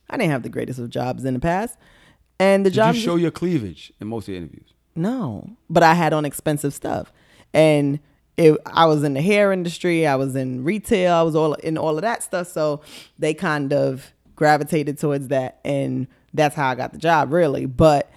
I 0.08 0.16
didn't 0.16 0.32
have 0.32 0.42
the 0.42 0.48
greatest 0.48 0.78
of 0.78 0.90
jobs 0.90 1.24
in 1.24 1.34
the 1.34 1.40
past. 1.40 1.76
And 2.38 2.64
the 2.64 2.70
Did 2.70 2.76
job 2.76 2.94
you 2.94 3.00
show 3.00 3.16
your 3.16 3.30
cleavage 3.30 3.92
in 4.00 4.08
most 4.08 4.22
of 4.28 4.32
the 4.32 4.38
interviews? 4.38 4.72
no, 4.96 5.48
but 5.70 5.82
I 5.82 5.94
had 5.94 6.12
on 6.12 6.24
expensive 6.24 6.74
stuff, 6.74 7.12
and 7.54 8.00
it, 8.36 8.58
I 8.66 8.86
was 8.86 9.04
in 9.04 9.14
the 9.14 9.22
hair 9.22 9.52
industry. 9.52 10.06
I 10.06 10.16
was 10.16 10.34
in 10.34 10.64
retail. 10.64 11.14
I 11.14 11.22
was 11.22 11.36
all 11.36 11.54
in 11.54 11.76
all 11.78 11.96
of 11.96 12.02
that 12.02 12.22
stuff. 12.22 12.48
So 12.48 12.80
they 13.18 13.34
kind 13.34 13.72
of 13.72 14.12
gravitated 14.36 14.98
towards 14.98 15.28
that, 15.28 15.60
and 15.64 16.06
that's 16.34 16.54
how 16.56 16.68
I 16.68 16.74
got 16.74 16.92
the 16.92 16.98
job, 16.98 17.32
really. 17.32 17.66
But 17.66 18.10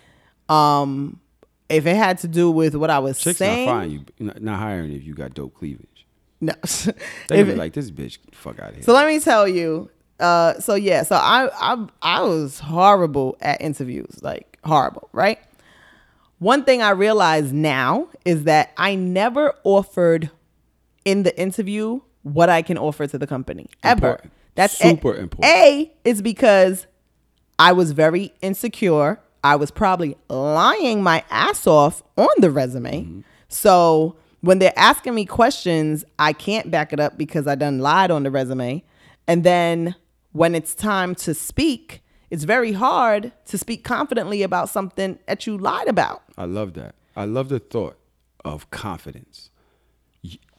um, 0.50 1.20
if 1.74 1.86
it 1.86 1.96
had 1.96 2.18
to 2.20 2.28
do 2.28 2.50
with 2.52 2.76
what 2.76 2.90
I 2.90 3.00
was 3.00 3.20
Chicks 3.20 3.38
saying, 3.38 3.66
not 3.66 3.74
firing 3.74 3.92
you, 3.92 4.06
not, 4.20 4.42
not 4.42 4.60
hiring 4.60 4.94
if 4.94 5.04
you 5.04 5.14
got 5.14 5.34
dope 5.34 5.54
cleavage. 5.56 6.06
no. 6.42 6.54
They 7.28 7.40
If 7.40 7.48
be 7.48 7.56
like, 7.56 7.74
this 7.74 7.92
bitch, 7.92 8.18
fuck 8.32 8.60
out 8.60 8.70
of 8.70 8.76
here. 8.76 8.84
So 8.84 8.94
let 8.94 9.08
me 9.08 9.20
tell 9.20 9.48
you. 9.48 9.90
Uh, 10.20 10.60
so 10.60 10.76
yeah, 10.76 11.04
so 11.04 11.16
I 11.16 11.50
I 11.54 11.88
I 12.02 12.22
was 12.22 12.60
horrible 12.60 13.36
at 13.42 13.62
interviews, 13.62 14.20
like 14.22 14.58
horrible, 14.64 15.10
right? 15.12 15.40
One 16.40 16.64
thing 16.66 16.82
I 16.82 16.92
realize 16.92 17.52
now 17.54 18.10
is 18.26 18.44
that 18.44 18.72
I 18.78 18.96
never 18.96 19.54
offered 19.64 20.30
in 21.06 21.24
the 21.24 21.38
interview 21.40 22.02
what 22.24 22.50
I 22.50 22.62
can 22.62 22.78
offer 22.78 23.08
to 23.08 23.18
the 23.18 23.28
company 23.28 23.68
ever. 23.82 24.08
Important. 24.12 24.34
That's 24.56 24.78
Super 24.78 25.14
a, 25.14 25.20
important. 25.20 25.56
A 25.56 25.92
is 26.06 26.22
because 26.22 26.86
I 27.60 27.72
was 27.72 27.92
very 27.92 28.34
insecure. 28.42 29.20
I 29.44 29.56
was 29.58 29.72
probably 29.72 30.16
lying 30.30 31.04
my 31.04 31.24
ass 31.30 31.68
off 31.68 32.02
on 32.18 32.30
the 32.38 32.50
resume. 32.50 33.24
So 33.50 34.16
when 34.42 34.60
they're 34.60 34.78
asking 34.78 35.16
me 35.16 35.26
questions, 35.26 36.06
I 36.18 36.34
can't 36.34 36.72
back 36.72 36.94
it 36.94 37.00
up 37.00 37.18
because 37.18 37.46
I 37.48 37.56
done 37.56 37.80
lied 37.80 38.10
on 38.12 38.24
the 38.24 38.32
resume. 38.32 38.84
And 39.28 39.44
then 39.44 39.96
when 40.32 40.56
it's 40.56 40.74
time 40.74 41.14
to 41.16 41.34
speak, 41.34 42.02
it's 42.30 42.46
very 42.46 42.72
hard 42.74 43.32
to 43.46 43.58
speak 43.58 43.84
confidently 43.84 44.42
about 44.44 44.70
something 44.70 45.20
that 45.28 45.46
you 45.46 45.58
lied 45.58 45.88
about. 45.88 46.24
I 46.38 46.46
love 46.46 46.74
that. 46.74 46.96
I 47.16 47.26
love 47.26 47.50
the 47.50 47.60
thought 47.60 47.98
of 48.44 48.70
confidence. 48.72 49.50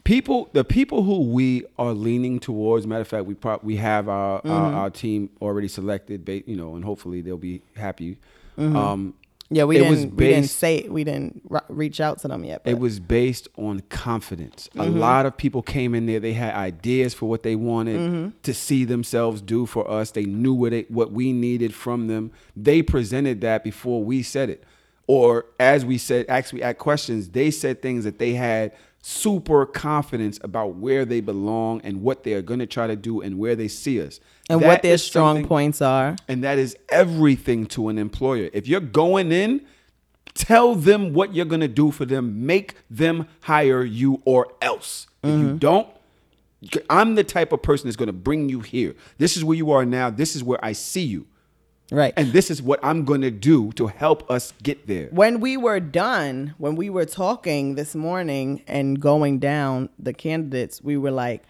People 0.05 0.51
the 0.53 0.65
people 0.65 1.03
who 1.05 1.21
we 1.33 1.65
are 1.79 1.95
leaning 1.95 2.39
towards 2.39 2.87
matter 2.87 3.01
of 3.01 3.09
fact 3.09 3.25
we 3.25 3.33
pro- 3.35 3.59
we 3.63 3.77
have 3.77 4.07
our, 4.07 4.35
our 4.35 4.41
Mm-hmm. 4.43 4.77
our 4.77 4.91
team 4.91 5.31
already 5.41 5.67
selected 5.67 6.29
you 6.47 6.57
know 6.57 6.75
and 6.77 6.85
hopefully 6.85 7.23
they'll 7.23 7.39
be 7.39 7.63
happy 7.75 8.19
um 8.59 9.15
Yeah, 9.51 9.65
we 9.65 9.77
didn't. 9.77 9.91
was 9.91 9.99
we 10.07 10.27
didn't 10.27 10.43
based- 10.43 10.57
say 10.59 10.87
we 10.89 11.05
didn't 11.05 11.43
reach 11.69 12.01
out 12.01 12.19
to 12.21 12.29
them 12.29 12.45
yet. 12.45 12.65
But 12.65 12.71
it 12.73 12.79
was 12.79 12.99
based 12.99 13.47
on 13.57 13.81
confidence. 13.91 14.69
A 14.75 14.79
Mm-hmm. 14.79 14.99
lot 14.99 15.27
of 15.27 15.37
people 15.37 15.63
came 15.63 15.95
in 15.95 16.07
there. 16.07 16.19
They 16.19 16.33
had 16.33 16.55
ideas 16.55 17.15
for 17.15 17.29
what 17.29 17.43
they 17.43 17.55
wanted 17.57 18.01
Mm-hmm. 18.01 18.29
to 18.43 18.55
see 18.55 18.85
themselves 18.85 19.41
do 19.43 19.67
for 19.67 19.89
us. 19.91 20.11
They 20.13 20.25
knew 20.25 20.55
what 20.55 20.71
they, 20.71 20.87
what 20.89 21.13
we 21.13 21.33
needed 21.33 21.75
from 21.75 22.07
them. 22.09 22.31
They 22.57 22.83
presented 22.83 23.41
that 23.43 23.63
before 23.65 24.03
we 24.03 24.23
said 24.23 24.49
it, 24.51 24.65
or 25.07 25.45
as 25.61 25.85
we 25.85 25.99
said, 25.99 26.25
actually 26.29 26.63
at 26.63 26.79
questions, 26.79 27.29
they 27.31 27.51
said 27.51 27.83
things 27.83 28.05
that 28.05 28.19
they 28.19 28.33
had 28.33 28.73
super 29.07 29.67
confidence 29.67 30.39
about 30.43 30.77
where 30.77 31.05
they 31.05 31.21
belong 31.21 31.79
and 31.85 32.01
what 32.01 32.23
they 32.25 32.33
are 32.33 32.41
going 32.41 32.59
to 32.59 32.67
try 32.67 32.87
to 32.87 32.97
do 32.97 33.21
and 33.21 33.39
where 33.39 33.55
they 33.55 33.69
see 33.69 34.01
us 34.01 34.19
and 34.49 34.63
That 34.63 34.67
what 34.67 34.83
their 34.83 34.97
strong 34.97 35.47
points 35.47 35.83
are. 35.83 36.17
and 36.27 36.43
that 36.43 36.59
is 36.59 36.75
everything 36.89 37.67
to 37.67 37.89
an 37.91 37.99
employer. 37.99 38.49
If 38.55 38.67
you're 38.67 38.81
going 38.81 39.31
in, 39.31 39.61
tell 40.33 40.75
them 40.75 41.13
what 41.13 41.35
you're 41.35 41.45
going 41.45 41.61
to 41.61 41.69
do 41.69 41.91
for 41.91 42.07
them. 42.07 42.47
Make 42.47 42.77
them 42.89 43.29
hire 43.43 43.85
you 43.85 44.23
or 44.25 44.47
else. 44.63 45.07
Mm-hmm. 45.23 45.39
you 45.49 45.59
don't, 45.59 45.87
I'm 46.89 47.15
the 47.15 47.25
type 47.25 47.53
of 47.53 47.61
person 47.61 47.89
that's 47.89 47.97
going 47.97 48.07
to 48.07 48.13
bring 48.15 48.49
you 48.49 48.61
here. 48.61 48.95
This 49.19 49.37
is 49.37 49.45
where 49.45 49.57
you 49.57 49.71
are 49.71 49.85
now. 49.85 50.09
This 50.09 50.35
is 50.35 50.43
where 50.43 50.65
I 50.65 50.73
see 50.73 51.03
you. 51.05 51.27
Right. 51.91 52.15
And 52.17 52.33
this 52.33 52.51
is 52.51 52.63
what 52.63 52.81
I'm 52.83 53.05
going 53.05 53.21
to 53.21 53.31
do 53.31 53.71
to 53.73 53.89
help 53.89 54.31
us 54.31 54.53
get 54.63 54.87
there. 54.87 55.09
when 55.13 55.41
we 55.41 55.57
were 55.57 55.81
done, 55.81 56.55
when 56.59 56.77
we 56.77 56.89
were 56.89 57.05
talking 57.05 57.75
this 57.75 57.95
morning 57.95 58.63
and 58.67 59.01
going 59.01 59.39
down 59.39 59.91
the 59.99 60.13
candidates, 60.13 60.83
we 60.83 60.97
were 60.97 61.11
like, 61.11 61.43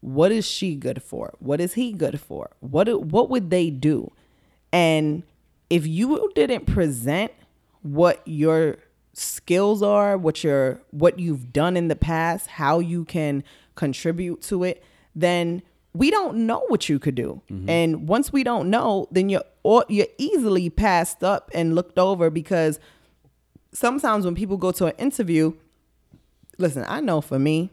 what 0.00 0.32
is 0.32 0.44
she 0.44 0.74
good 0.74 1.00
for? 1.02 1.34
What 1.38 1.60
is 1.60 1.74
he 1.74 1.92
good 1.92 2.20
for? 2.20 2.50
What 2.58 2.84
do- 2.84 2.98
what 2.98 3.30
would 3.30 3.50
they 3.50 3.70
do? 3.70 4.10
And 4.72 5.22
if 5.70 5.86
you 5.86 6.30
didn't 6.34 6.66
present 6.66 7.30
what 7.82 8.20
your 8.24 8.78
skills 9.12 9.82
are, 9.82 10.16
what 10.16 10.42
your 10.42 10.80
what 10.90 11.18
you've 11.18 11.52
done 11.52 11.76
in 11.76 11.88
the 11.88 11.96
past, 11.96 12.46
how 12.48 12.80
you 12.80 13.04
can 13.04 13.44
contribute 13.74 14.42
to 14.42 14.64
it, 14.64 14.82
then 15.14 15.62
we 15.94 16.10
don't 16.10 16.46
know 16.46 16.64
what 16.68 16.88
you 16.88 16.98
could 16.98 17.14
do. 17.14 17.42
Mm-hmm. 17.50 17.68
And 17.68 18.08
once 18.08 18.32
we 18.32 18.44
don't 18.44 18.70
know, 18.70 19.08
then 19.10 19.28
you're 19.28 19.44
or 19.62 19.84
you're 19.88 20.06
easily 20.18 20.70
passed 20.70 21.22
up 21.22 21.50
and 21.54 21.74
looked 21.74 21.98
over 21.98 22.30
because 22.30 22.80
sometimes 23.72 24.24
when 24.24 24.34
people 24.34 24.56
go 24.56 24.72
to 24.72 24.86
an 24.86 24.94
interview, 24.98 25.52
listen, 26.58 26.84
I 26.88 27.00
know 27.00 27.20
for 27.20 27.38
me, 27.38 27.70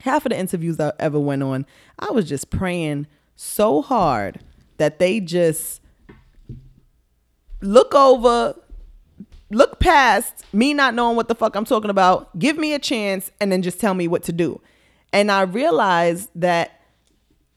half 0.00 0.26
of 0.26 0.30
the 0.30 0.38
interviews 0.38 0.78
I 0.80 0.92
ever 0.98 1.18
went 1.18 1.42
on, 1.42 1.66
I 1.98 2.10
was 2.10 2.28
just 2.28 2.50
praying 2.50 3.06
so 3.36 3.82
hard 3.82 4.40
that 4.76 4.98
they 4.98 5.20
just 5.20 5.80
look 7.60 7.94
over, 7.94 8.54
look 9.50 9.80
past 9.80 10.44
me 10.52 10.74
not 10.74 10.94
knowing 10.94 11.16
what 11.16 11.28
the 11.28 11.34
fuck 11.34 11.56
I'm 11.56 11.64
talking 11.64 11.90
about, 11.90 12.38
give 12.38 12.58
me 12.58 12.74
a 12.74 12.78
chance, 12.78 13.30
and 13.40 13.50
then 13.50 13.62
just 13.62 13.80
tell 13.80 13.94
me 13.94 14.08
what 14.08 14.22
to 14.24 14.32
do. 14.32 14.60
And 15.12 15.30
I 15.30 15.42
realized 15.42 16.28
that 16.34 16.80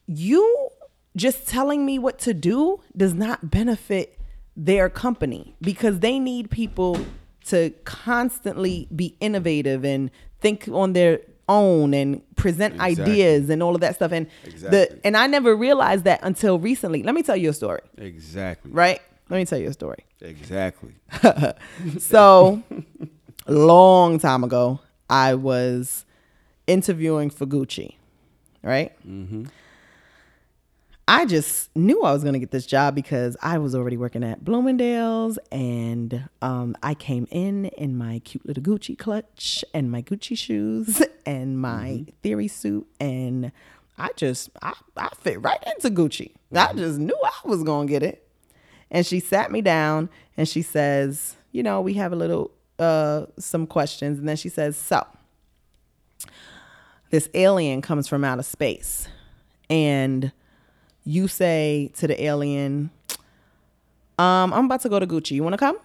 you 0.07 0.69
just 1.15 1.47
telling 1.47 1.85
me 1.85 1.99
what 1.99 2.19
to 2.19 2.33
do 2.33 2.81
does 2.95 3.13
not 3.13 3.49
benefit 3.51 4.19
their 4.55 4.89
company 4.89 5.55
because 5.61 5.99
they 5.99 6.19
need 6.19 6.49
people 6.49 6.99
to 7.45 7.69
constantly 7.85 8.87
be 8.95 9.15
innovative 9.19 9.83
and 9.85 10.09
think 10.39 10.67
on 10.71 10.93
their 10.93 11.19
own 11.49 11.93
and 11.93 12.21
present 12.35 12.73
Exactly. 12.75 13.03
ideas 13.05 13.49
and 13.49 13.63
all 13.63 13.73
of 13.73 13.81
that 13.81 13.95
stuff 13.95 14.11
and 14.11 14.27
Exactly. 14.43 14.69
the 14.79 14.99
and 15.05 15.15
I 15.15 15.27
never 15.27 15.55
realized 15.55 16.03
that 16.03 16.19
until 16.23 16.59
recently. 16.59 17.03
Let 17.03 17.15
me 17.15 17.23
tell 17.23 17.37
you 17.37 17.49
a 17.49 17.53
story, 17.53 17.81
Exactly. 17.97 18.71
right? 18.71 19.01
Let 19.29 19.37
me 19.37 19.45
tell 19.45 19.59
you 19.59 19.69
a 19.69 19.73
story. 19.73 20.05
Exactly. 20.21 20.95
So, 21.99 22.63
long 23.47 24.19
time 24.19 24.43
ago, 24.43 24.79
I 25.09 25.35
was 25.35 26.05
interviewing 26.65 27.29
for 27.29 27.45
Gucci, 27.45 27.95
right? 28.63 28.91
Mm-hmm. 29.07 29.45
I 31.09 31.25
just 31.25 31.73
knew 31.73 32.03
I 32.03 32.11
was 32.11 32.21
going 32.21 32.33
to 32.33 32.39
get 32.39 32.51
this 32.51 32.65
job 32.65 32.93
because 32.93 33.37
I 33.41 33.59
was 33.59 33.73
already 33.73 33.95
working 33.95 34.25
at 34.25 34.43
Bloomingdale's 34.43 35.39
and 35.53 36.27
um, 36.41 36.75
I 36.83 36.95
came 36.95 37.29
in 37.31 37.65
in 37.65 37.97
my 37.97 38.19
cute 38.25 38.45
little 38.45 38.61
Gucci 38.61 38.97
clutch 38.97 39.63
and 39.73 39.89
my 39.89 40.01
Gucci 40.01 40.37
shoes 40.37 41.01
and 41.25 41.61
my 41.61 42.05
theory 42.23 42.49
suit 42.49 42.87
and 42.99 43.53
I 43.97 44.09
just 44.17 44.49
I, 44.61 44.73
I 44.97 45.07
fit 45.21 45.41
right 45.41 45.63
into 45.65 45.89
Gucci. 45.89 46.33
I 46.53 46.73
just 46.73 46.99
knew 46.99 47.17
I 47.23 47.47
was 47.47 47.63
going 47.63 47.87
to 47.87 47.91
get 47.91 48.03
it. 48.03 48.27
And 48.91 49.05
she 49.05 49.21
sat 49.21 49.49
me 49.49 49.61
down 49.61 50.09
and 50.35 50.47
she 50.47 50.61
says, 50.61 51.37
you 51.53 51.63
know, 51.63 51.79
we 51.79 51.93
have 51.93 52.11
a 52.11 52.17
little 52.17 52.51
uh 52.79 53.27
some 53.39 53.65
questions 53.65 54.19
and 54.19 54.27
then 54.27 54.35
she 54.35 54.49
says, 54.49 54.75
"So, 54.75 55.07
this 57.11 57.29
alien 57.33 57.81
comes 57.81 58.09
from 58.09 58.25
outer 58.25 58.43
space 58.43 59.07
and 59.69 60.31
you 61.07 61.27
say 61.29 61.89
to 61.95 62.05
the 62.05 62.21
alien, 62.21 62.91
um, 64.19 64.53
I'm 64.53 64.65
about 64.65 64.81
to 64.81 64.89
go 64.89 64.99
to 64.99 65.07
Gucci. 65.07 65.31
You 65.31 65.43
want 65.43 65.53
to 65.53 65.57
come? 65.57 65.77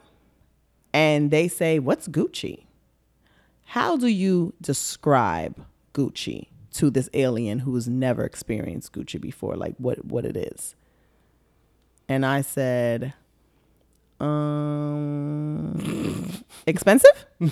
And 0.92 1.30
they 1.30 1.46
say, 1.48 1.78
What's 1.78 2.08
Gucci? 2.08 2.64
How 3.66 3.96
do 3.96 4.08
you 4.08 4.52
describe 4.61 5.64
Gucci 5.94 6.48
to 6.72 6.90
this 6.90 7.08
alien 7.14 7.61
who's 7.61 7.87
never 7.88 8.24
experienced 8.24 8.92
Gucci 8.92 9.20
before? 9.20 9.54
Like 9.56 9.76
what 9.78 10.04
what 10.04 10.24
it 10.24 10.37
is? 10.37 10.74
And 12.08 12.26
I 12.26 12.40
said, 12.42 13.14
um, 14.18 15.78
expensive? 16.66 17.26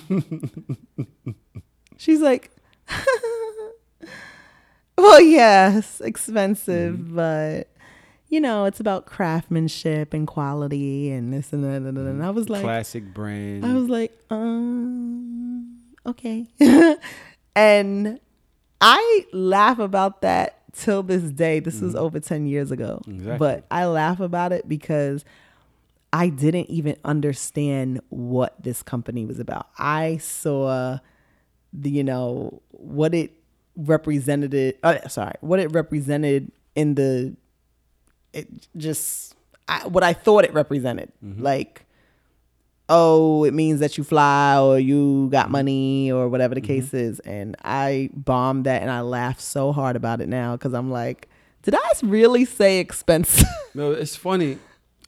She's 1.97 2.21
like, 2.21 2.51
well, 5.01 5.21
yes, 5.21 6.01
expensive, 6.01 6.97
mm-hmm. 6.97 7.17
but 7.17 7.69
you 8.31 8.41
know, 8.41 8.65
it's 8.65 8.79
about 8.79 9.07
craftsmanship 9.07 10.15
and 10.15 10.27
quality 10.27 11.11
and 11.11 11.33
this 11.33 11.53
and 11.53 11.65
that. 11.65 11.83
And, 11.89 11.99
and 11.99 12.25
I 12.25 12.31
was 12.31 12.49
like, 12.49 12.63
Classic 12.63 13.03
brand. 13.13 13.67
I 13.67 13.75
was 13.75 13.89
like, 13.89 14.17
um, 14.31 15.79
okay. 16.07 16.47
and 17.57 18.21
I 18.81 19.27
laugh 19.33 19.81
about 19.81 20.23
that 20.23 20.61
till 20.73 21.03
this 21.03 21.25
day. 21.25 21.59
This 21.59 21.81
was 21.81 21.95
mm-hmm. 21.95 22.05
over 22.05 22.21
10 22.21 22.47
years 22.47 22.71
ago. 22.71 23.03
Exactly. 23.07 23.37
But 23.37 23.67
I 23.69 23.87
laugh 23.87 24.21
about 24.21 24.53
it 24.53 24.69
because 24.69 25.25
I 26.13 26.29
didn't 26.29 26.71
even 26.71 26.97
understand 27.05 28.01
what 28.11 28.63
this 28.63 28.83
company 28.83 29.27
was 29.27 29.41
about. 29.41 29.69
I 29.77 30.19
saw 30.19 30.99
the, 31.73 31.91
you 31.91 32.05
know, 32.05 32.63
what 32.71 33.13
it 33.13 33.33
represented, 33.77 34.77
uh, 34.83 35.09
sorry, 35.09 35.35
what 35.41 35.61
it 35.61 35.73
represented 35.73 36.51
in 36.75 36.95
the, 36.95 37.35
it 38.33 38.49
just, 38.77 39.35
I, 39.69 39.87
what 39.87 40.03
I 40.03 40.13
thought 40.13 40.45
it 40.45 40.53
represented. 40.53 41.13
Like, 41.23 41.85
oh, 42.89 43.45
it 43.45 43.55
means 43.55 43.81
that 43.81 43.97
you 43.97 44.05
fly 44.05 44.59
or 44.59 44.79
you 44.79 45.29
got 45.31 45.51
money 45.51 46.11
or 46.11 46.29
whatever 46.29 46.55
the 46.55 46.61
case 46.61 46.93
is. 46.93 47.21
And 47.21 47.57
I 47.65 48.11
bombed 48.13 48.67
that 48.67 48.83
and 48.83 48.91
I 48.91 49.01
laugh 49.01 49.41
so 49.41 49.73
hard 49.73 49.97
about 49.97 50.21
it 50.21 50.29
now 50.29 50.57
because 50.57 50.75
I'm 50.75 50.91
like, 50.91 51.29
did 51.63 51.75
I 51.75 51.91
really 52.03 52.45
say 52.45 52.79
expensive? 52.79 53.47
No, 53.73 53.93
it's 53.93 54.17
funny. 54.17 54.59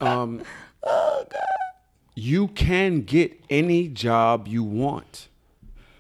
Um, 0.01 0.41
oh, 0.85 1.25
God. 1.29 1.41
you 2.15 2.47
can 2.47 3.01
get 3.01 3.33
any 3.51 3.89
job 3.89 4.47
you 4.47 4.63
want. 4.63 5.27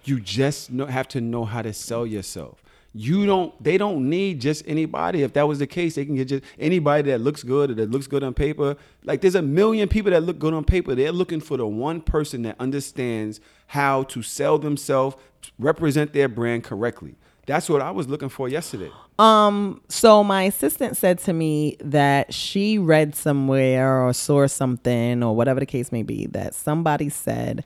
You 0.04 0.20
just 0.20 0.70
know, 0.70 0.86
have 0.86 1.08
to 1.08 1.20
know 1.20 1.44
how 1.44 1.62
to 1.62 1.72
sell 1.72 2.06
yourself. 2.06 2.62
You 2.94 3.24
don't. 3.24 3.62
They 3.62 3.78
don't 3.78 4.10
need 4.10 4.40
just 4.40 4.64
anybody. 4.66 5.22
If 5.22 5.32
that 5.32 5.48
was 5.48 5.58
the 5.58 5.66
case, 5.66 5.94
they 5.94 6.04
can 6.04 6.16
get 6.16 6.28
just 6.28 6.44
anybody 6.58 7.10
that 7.10 7.20
looks 7.22 7.42
good 7.42 7.70
or 7.70 7.74
that 7.74 7.90
looks 7.90 8.06
good 8.06 8.22
on 8.22 8.34
paper. 8.34 8.76
Like 9.04 9.22
there's 9.22 9.34
a 9.34 9.40
million 9.40 9.88
people 9.88 10.10
that 10.10 10.22
look 10.22 10.38
good 10.38 10.52
on 10.52 10.64
paper. 10.64 10.94
They're 10.94 11.12
looking 11.12 11.40
for 11.40 11.56
the 11.56 11.66
one 11.66 12.02
person 12.02 12.42
that 12.42 12.56
understands 12.60 13.40
how 13.68 14.02
to 14.04 14.22
sell 14.22 14.58
themselves, 14.58 15.16
represent 15.58 16.12
their 16.12 16.28
brand 16.28 16.64
correctly. 16.64 17.16
That's 17.46 17.68
what 17.68 17.80
I 17.80 17.90
was 17.90 18.08
looking 18.08 18.28
for 18.28 18.48
yesterday. 18.48 18.90
Um. 19.18 19.80
So 19.88 20.22
my 20.22 20.44
assistant 20.44 20.96
said 20.98 21.18
to 21.20 21.32
me 21.32 21.76
that 21.80 22.34
she 22.34 22.78
read 22.78 23.14
somewhere 23.14 24.02
or 24.02 24.12
saw 24.12 24.46
something 24.46 25.22
or 25.22 25.34
whatever 25.34 25.60
the 25.60 25.66
case 25.66 25.90
may 25.92 26.02
be 26.02 26.26
that 26.26 26.54
somebody 26.54 27.08
said, 27.08 27.64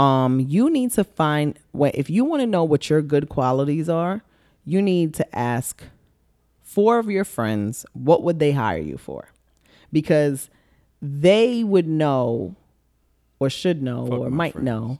um, 0.00 0.40
you 0.40 0.70
need 0.70 0.92
to 0.92 1.04
find 1.04 1.58
what 1.72 1.94
if 1.94 2.08
you 2.08 2.24
want 2.24 2.40
to 2.40 2.46
know 2.46 2.64
what 2.64 2.88
your 2.88 3.02
good 3.02 3.28
qualities 3.28 3.88
are, 3.88 4.22
you 4.64 4.80
need 4.80 5.12
to 5.14 5.38
ask 5.38 5.82
four 6.62 6.98
of 6.98 7.10
your 7.10 7.24
friends 7.24 7.84
what 7.92 8.22
would 8.22 8.38
they 8.38 8.52
hire 8.52 8.78
you 8.78 8.96
for, 8.96 9.28
because 9.92 10.48
they 11.02 11.62
would 11.62 11.86
know 11.86 12.54
or 13.38 13.50
should 13.50 13.82
know 13.82 14.06
or 14.06 14.30
might 14.30 14.54
friends. 14.54 14.64
know 14.64 14.98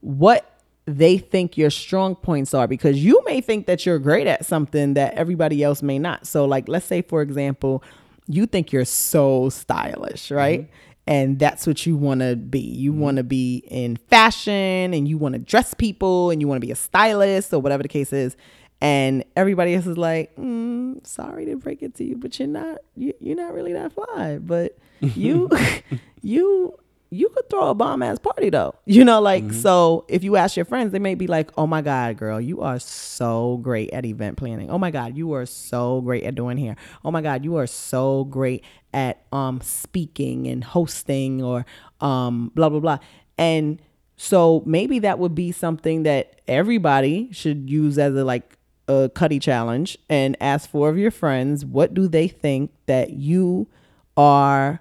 what 0.00 0.58
they 0.86 1.18
think 1.18 1.56
your 1.56 1.70
strong 1.70 2.16
points 2.16 2.52
are 2.52 2.66
because 2.66 3.04
you 3.04 3.22
may 3.24 3.40
think 3.40 3.66
that 3.66 3.86
you're 3.86 4.00
great 4.00 4.26
at 4.26 4.44
something 4.44 4.94
that 4.94 5.14
everybody 5.14 5.62
else 5.62 5.82
may 5.82 6.00
not. 6.00 6.26
So, 6.26 6.44
like, 6.44 6.66
let's 6.66 6.86
say, 6.86 7.02
for 7.02 7.22
example, 7.22 7.84
you 8.26 8.46
think 8.46 8.72
you're 8.72 8.84
so 8.84 9.50
stylish, 9.50 10.32
right? 10.32 10.68
And 11.12 11.38
that's 11.38 11.66
what 11.66 11.84
you 11.84 11.94
want 11.94 12.20
to 12.20 12.36
be. 12.36 12.58
You 12.58 12.94
want 12.94 13.18
to 13.18 13.22
be 13.22 13.64
in 13.68 13.96
fashion 13.96 14.94
and 14.94 15.06
you 15.06 15.18
want 15.18 15.34
to 15.34 15.38
dress 15.38 15.74
people 15.74 16.30
and 16.30 16.40
you 16.40 16.48
want 16.48 16.56
to 16.56 16.66
be 16.66 16.72
a 16.72 16.74
stylist 16.74 17.52
or 17.52 17.58
whatever 17.60 17.82
the 17.82 17.88
case 17.90 18.14
is. 18.14 18.34
And 18.80 19.22
everybody 19.36 19.74
else 19.74 19.86
is 19.86 19.98
like, 19.98 20.34
mm, 20.36 21.06
sorry 21.06 21.44
to 21.44 21.56
break 21.56 21.82
it 21.82 21.96
to 21.96 22.04
you, 22.04 22.16
but 22.16 22.38
you're 22.38 22.48
not, 22.48 22.78
you, 22.96 23.12
you're 23.20 23.36
not 23.36 23.52
really 23.52 23.74
that 23.74 23.92
fly. 23.92 24.38
But 24.38 24.78
you, 25.00 25.50
you, 26.22 26.78
you 27.12 27.28
could 27.28 27.50
throw 27.50 27.68
a 27.68 27.74
bomb 27.74 28.02
ass 28.02 28.18
party 28.18 28.48
though. 28.48 28.74
You 28.86 29.04
know, 29.04 29.20
like 29.20 29.52
so 29.52 30.04
if 30.08 30.24
you 30.24 30.36
ask 30.36 30.56
your 30.56 30.64
friends, 30.64 30.92
they 30.92 30.98
may 30.98 31.14
be 31.14 31.26
like, 31.26 31.50
Oh 31.56 31.66
my 31.66 31.82
God, 31.82 32.16
girl, 32.16 32.40
you 32.40 32.60
are 32.62 32.78
so 32.78 33.58
great 33.62 33.90
at 33.92 34.04
event 34.04 34.38
planning. 34.38 34.70
Oh 34.70 34.78
my 34.78 34.90
God, 34.90 35.16
you 35.16 35.32
are 35.32 35.46
so 35.46 36.00
great 36.00 36.24
at 36.24 36.34
doing 36.34 36.56
hair. 36.56 36.76
Oh 37.04 37.10
my 37.10 37.20
God, 37.20 37.44
you 37.44 37.56
are 37.56 37.66
so 37.66 38.24
great 38.24 38.64
at 38.94 39.24
um 39.32 39.60
speaking 39.60 40.46
and 40.46 40.64
hosting 40.64 41.42
or 41.42 41.66
um 42.00 42.50
blah 42.54 42.68
blah 42.68 42.80
blah. 42.80 42.98
And 43.38 43.80
so 44.16 44.62
maybe 44.66 44.98
that 45.00 45.18
would 45.18 45.34
be 45.34 45.52
something 45.52 46.04
that 46.04 46.40
everybody 46.46 47.32
should 47.32 47.68
use 47.68 47.98
as 47.98 48.14
a 48.14 48.24
like 48.24 48.58
a 48.88 49.10
cutty 49.14 49.38
challenge 49.38 49.98
and 50.08 50.36
ask 50.40 50.68
four 50.70 50.88
of 50.88 50.98
your 50.98 51.10
friends 51.10 51.64
what 51.64 51.94
do 51.94 52.08
they 52.08 52.28
think 52.28 52.72
that 52.86 53.10
you 53.10 53.68
are 54.16 54.80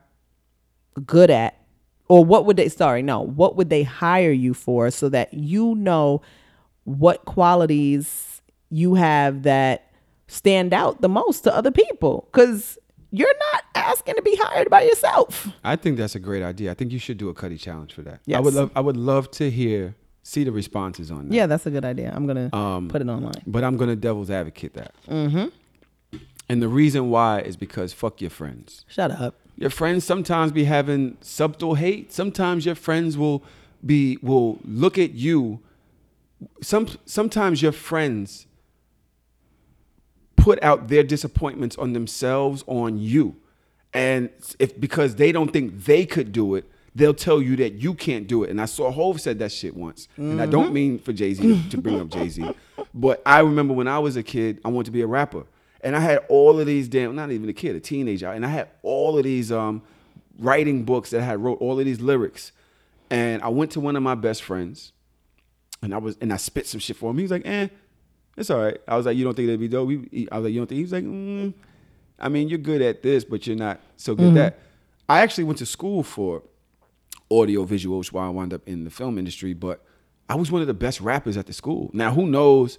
good 1.05 1.29
at 1.29 1.60
or 2.11 2.19
what 2.31 2.41
would 2.45 2.57
they 2.57 2.67
sorry 2.69 3.01
no 3.01 3.17
what 3.21 3.51
would 3.55 3.69
they 3.69 3.83
hire 3.83 4.31
you 4.45 4.53
for 4.53 4.91
so 4.91 5.07
that 5.09 5.33
you 5.33 5.75
know 5.75 6.21
what 6.83 7.17
qualities 7.25 8.41
you 8.69 8.95
have 8.95 9.43
that 9.43 9.77
stand 10.27 10.73
out 10.73 11.01
the 11.01 11.09
most 11.09 11.41
to 11.45 11.55
other 11.55 11.71
people 11.71 12.27
because 12.31 12.77
you're 13.11 13.37
not 13.53 13.63
asking 13.75 14.15
to 14.15 14.21
be 14.21 14.35
hired 14.43 14.69
by 14.69 14.81
yourself 14.81 15.47
I 15.63 15.75
think 15.75 15.97
that's 15.97 16.15
a 16.15 16.19
great 16.19 16.43
idea. 16.43 16.71
I 16.71 16.73
think 16.73 16.91
you 16.91 16.99
should 16.99 17.17
do 17.17 17.27
a 17.29 17.33
Cuddy 17.33 17.57
challenge 17.57 17.93
for 17.93 18.01
that. 18.03 18.19
I 18.33 18.39
would 18.39 18.53
love 18.53 18.71
I 18.75 18.81
would 18.87 18.97
love 18.97 19.29
to 19.39 19.49
hear 19.49 19.95
see 20.23 20.43
the 20.43 20.51
responses 20.51 21.11
on 21.11 21.27
that. 21.29 21.35
yeah 21.35 21.45
that's 21.51 21.65
a 21.65 21.71
good 21.71 21.83
idea 21.93 22.11
i'm 22.15 22.25
gonna 22.27 22.47
Um, 22.55 22.87
put 22.89 23.01
it 23.01 23.09
online 23.09 23.41
But 23.47 23.63
I'm 23.63 23.75
gonna 23.77 23.95
devil's 24.07 24.29
advocate 24.29 24.73
that. 24.81 24.93
Mm-hmm. 25.09 25.47
And 26.49 26.61
the 26.61 26.67
reason 26.81 27.09
why 27.09 27.39
is 27.49 27.55
because 27.57 27.89
fuck 27.93 28.21
your 28.21 28.29
friends. 28.29 28.85
shut 28.87 29.11
up 29.11 29.33
Your 29.61 29.69
friends 29.69 30.03
sometimes 30.03 30.51
be 30.51 30.63
having 30.63 31.17
subtle 31.21 31.75
hate. 31.75 32.11
Sometimes 32.11 32.65
your 32.65 32.73
friends 32.73 33.15
will 33.15 33.43
be 33.85 34.17
will 34.23 34.57
look 34.65 34.97
at 34.97 35.11
you. 35.13 35.59
Some 36.63 36.87
sometimes 37.05 37.61
your 37.61 37.71
friends 37.71 38.47
put 40.35 40.61
out 40.63 40.87
their 40.87 41.03
disappointments 41.03 41.77
on 41.77 41.93
themselves 41.93 42.63
on 42.65 42.97
you. 42.97 43.35
And 43.93 44.31
if 44.57 44.79
because 44.81 45.17
they 45.17 45.31
don't 45.31 45.53
think 45.53 45.85
they 45.85 46.07
could 46.07 46.31
do 46.31 46.55
it, 46.55 46.65
they'll 46.95 47.13
tell 47.13 47.39
you 47.39 47.55
that 47.57 47.73
you 47.73 47.93
can't 47.93 48.25
do 48.25 48.43
it. 48.43 48.49
And 48.49 48.59
I 48.59 48.65
saw 48.65 48.89
Hove 48.89 49.21
said 49.21 49.37
that 49.39 49.51
shit 49.51 49.75
once. 49.75 50.07
And 50.17 50.41
I 50.41 50.47
don't 50.47 50.65
mm-hmm. 50.65 50.73
mean 50.73 50.97
for 50.97 51.13
Jay 51.13 51.35
Z 51.35 51.69
to 51.69 51.77
bring 51.77 51.99
up 51.99 52.09
Jay 52.09 52.29
Z, 52.29 52.49
but 52.95 53.21
I 53.27 53.41
remember 53.41 53.75
when 53.75 53.87
I 53.87 53.99
was 53.99 54.15
a 54.15 54.23
kid, 54.23 54.59
I 54.65 54.69
wanted 54.69 54.85
to 54.85 54.91
be 54.91 55.01
a 55.01 55.07
rapper, 55.07 55.45
and 55.83 55.95
I 55.95 55.99
had 55.99 56.19
all 56.29 56.59
of 56.59 56.65
these 56.67 56.87
damn 56.87 57.15
not 57.15 57.31
even 57.31 57.49
a 57.49 57.53
kid, 57.53 57.75
a 57.75 57.79
teenager, 57.79 58.29
and 58.31 58.45
I 58.45 58.49
had 58.49 58.69
all 58.83 59.17
of 59.17 59.23
these 59.23 59.51
um, 59.51 59.81
writing 60.39 60.83
books 60.83 61.09
that 61.11 61.21
I 61.21 61.25
had 61.25 61.43
wrote 61.43 61.59
all 61.61 61.79
of 61.79 61.85
these 61.85 61.99
lyrics, 62.01 62.51
and 63.09 63.41
I 63.41 63.49
went 63.49 63.71
to 63.71 63.79
one 63.79 63.95
of 63.95 64.03
my 64.03 64.15
best 64.15 64.43
friends, 64.43 64.91
and 65.81 65.93
I 65.93 65.97
was 65.97 66.17
and 66.21 66.31
I 66.31 66.37
spit 66.37 66.67
some 66.67 66.79
shit 66.79 66.95
for 66.97 67.09
him. 67.11 67.17
He 67.17 67.23
was 67.23 67.31
like, 67.31 67.45
"Eh, 67.45 67.67
it's 68.37 68.49
all 68.49 68.59
right." 68.61 68.79
I 68.87 68.95
was 68.97 69.05
like, 69.05 69.17
"You 69.17 69.23
don't 69.23 69.33
think 69.35 69.47
that'd 69.47 69.59
be 69.59 69.67
dope?" 69.67 69.87
We- 69.87 70.27
I 70.31 70.37
was 70.37 70.45
like, 70.45 70.53
"You 70.53 70.59
don't 70.59 70.67
think?" 70.67 70.77
He 70.77 70.83
was 70.83 70.91
like, 70.93 71.03
mm, 71.03 71.53
"I 72.19 72.29
mean, 72.29 72.49
you're 72.49 72.57
good 72.59 72.81
at 72.81 73.01
this, 73.01 73.23
but 73.23 73.45
you're 73.47 73.55
not 73.55 73.79
so 73.97 74.15
good 74.15 74.29
at 74.29 74.33
that." 74.35 74.59
I 75.09 75.21
actually 75.21 75.43
went 75.45 75.57
to 75.59 75.65
school 75.65 76.03
for 76.03 76.43
audio 77.29 77.63
visual, 77.65 77.97
which 77.97 78.07
is 78.09 78.13
why 78.13 78.25
I 78.25 78.29
wound 78.29 78.53
up 78.53 78.61
in 78.67 78.83
the 78.83 78.89
film 78.89 79.17
industry. 79.17 79.53
But 79.53 79.83
I 80.29 80.35
was 80.35 80.51
one 80.51 80.61
of 80.61 80.67
the 80.67 80.73
best 80.73 81.01
rappers 81.01 81.35
at 81.37 81.47
the 81.47 81.53
school. 81.53 81.89
Now, 81.93 82.13
who 82.13 82.25
knows 82.27 82.77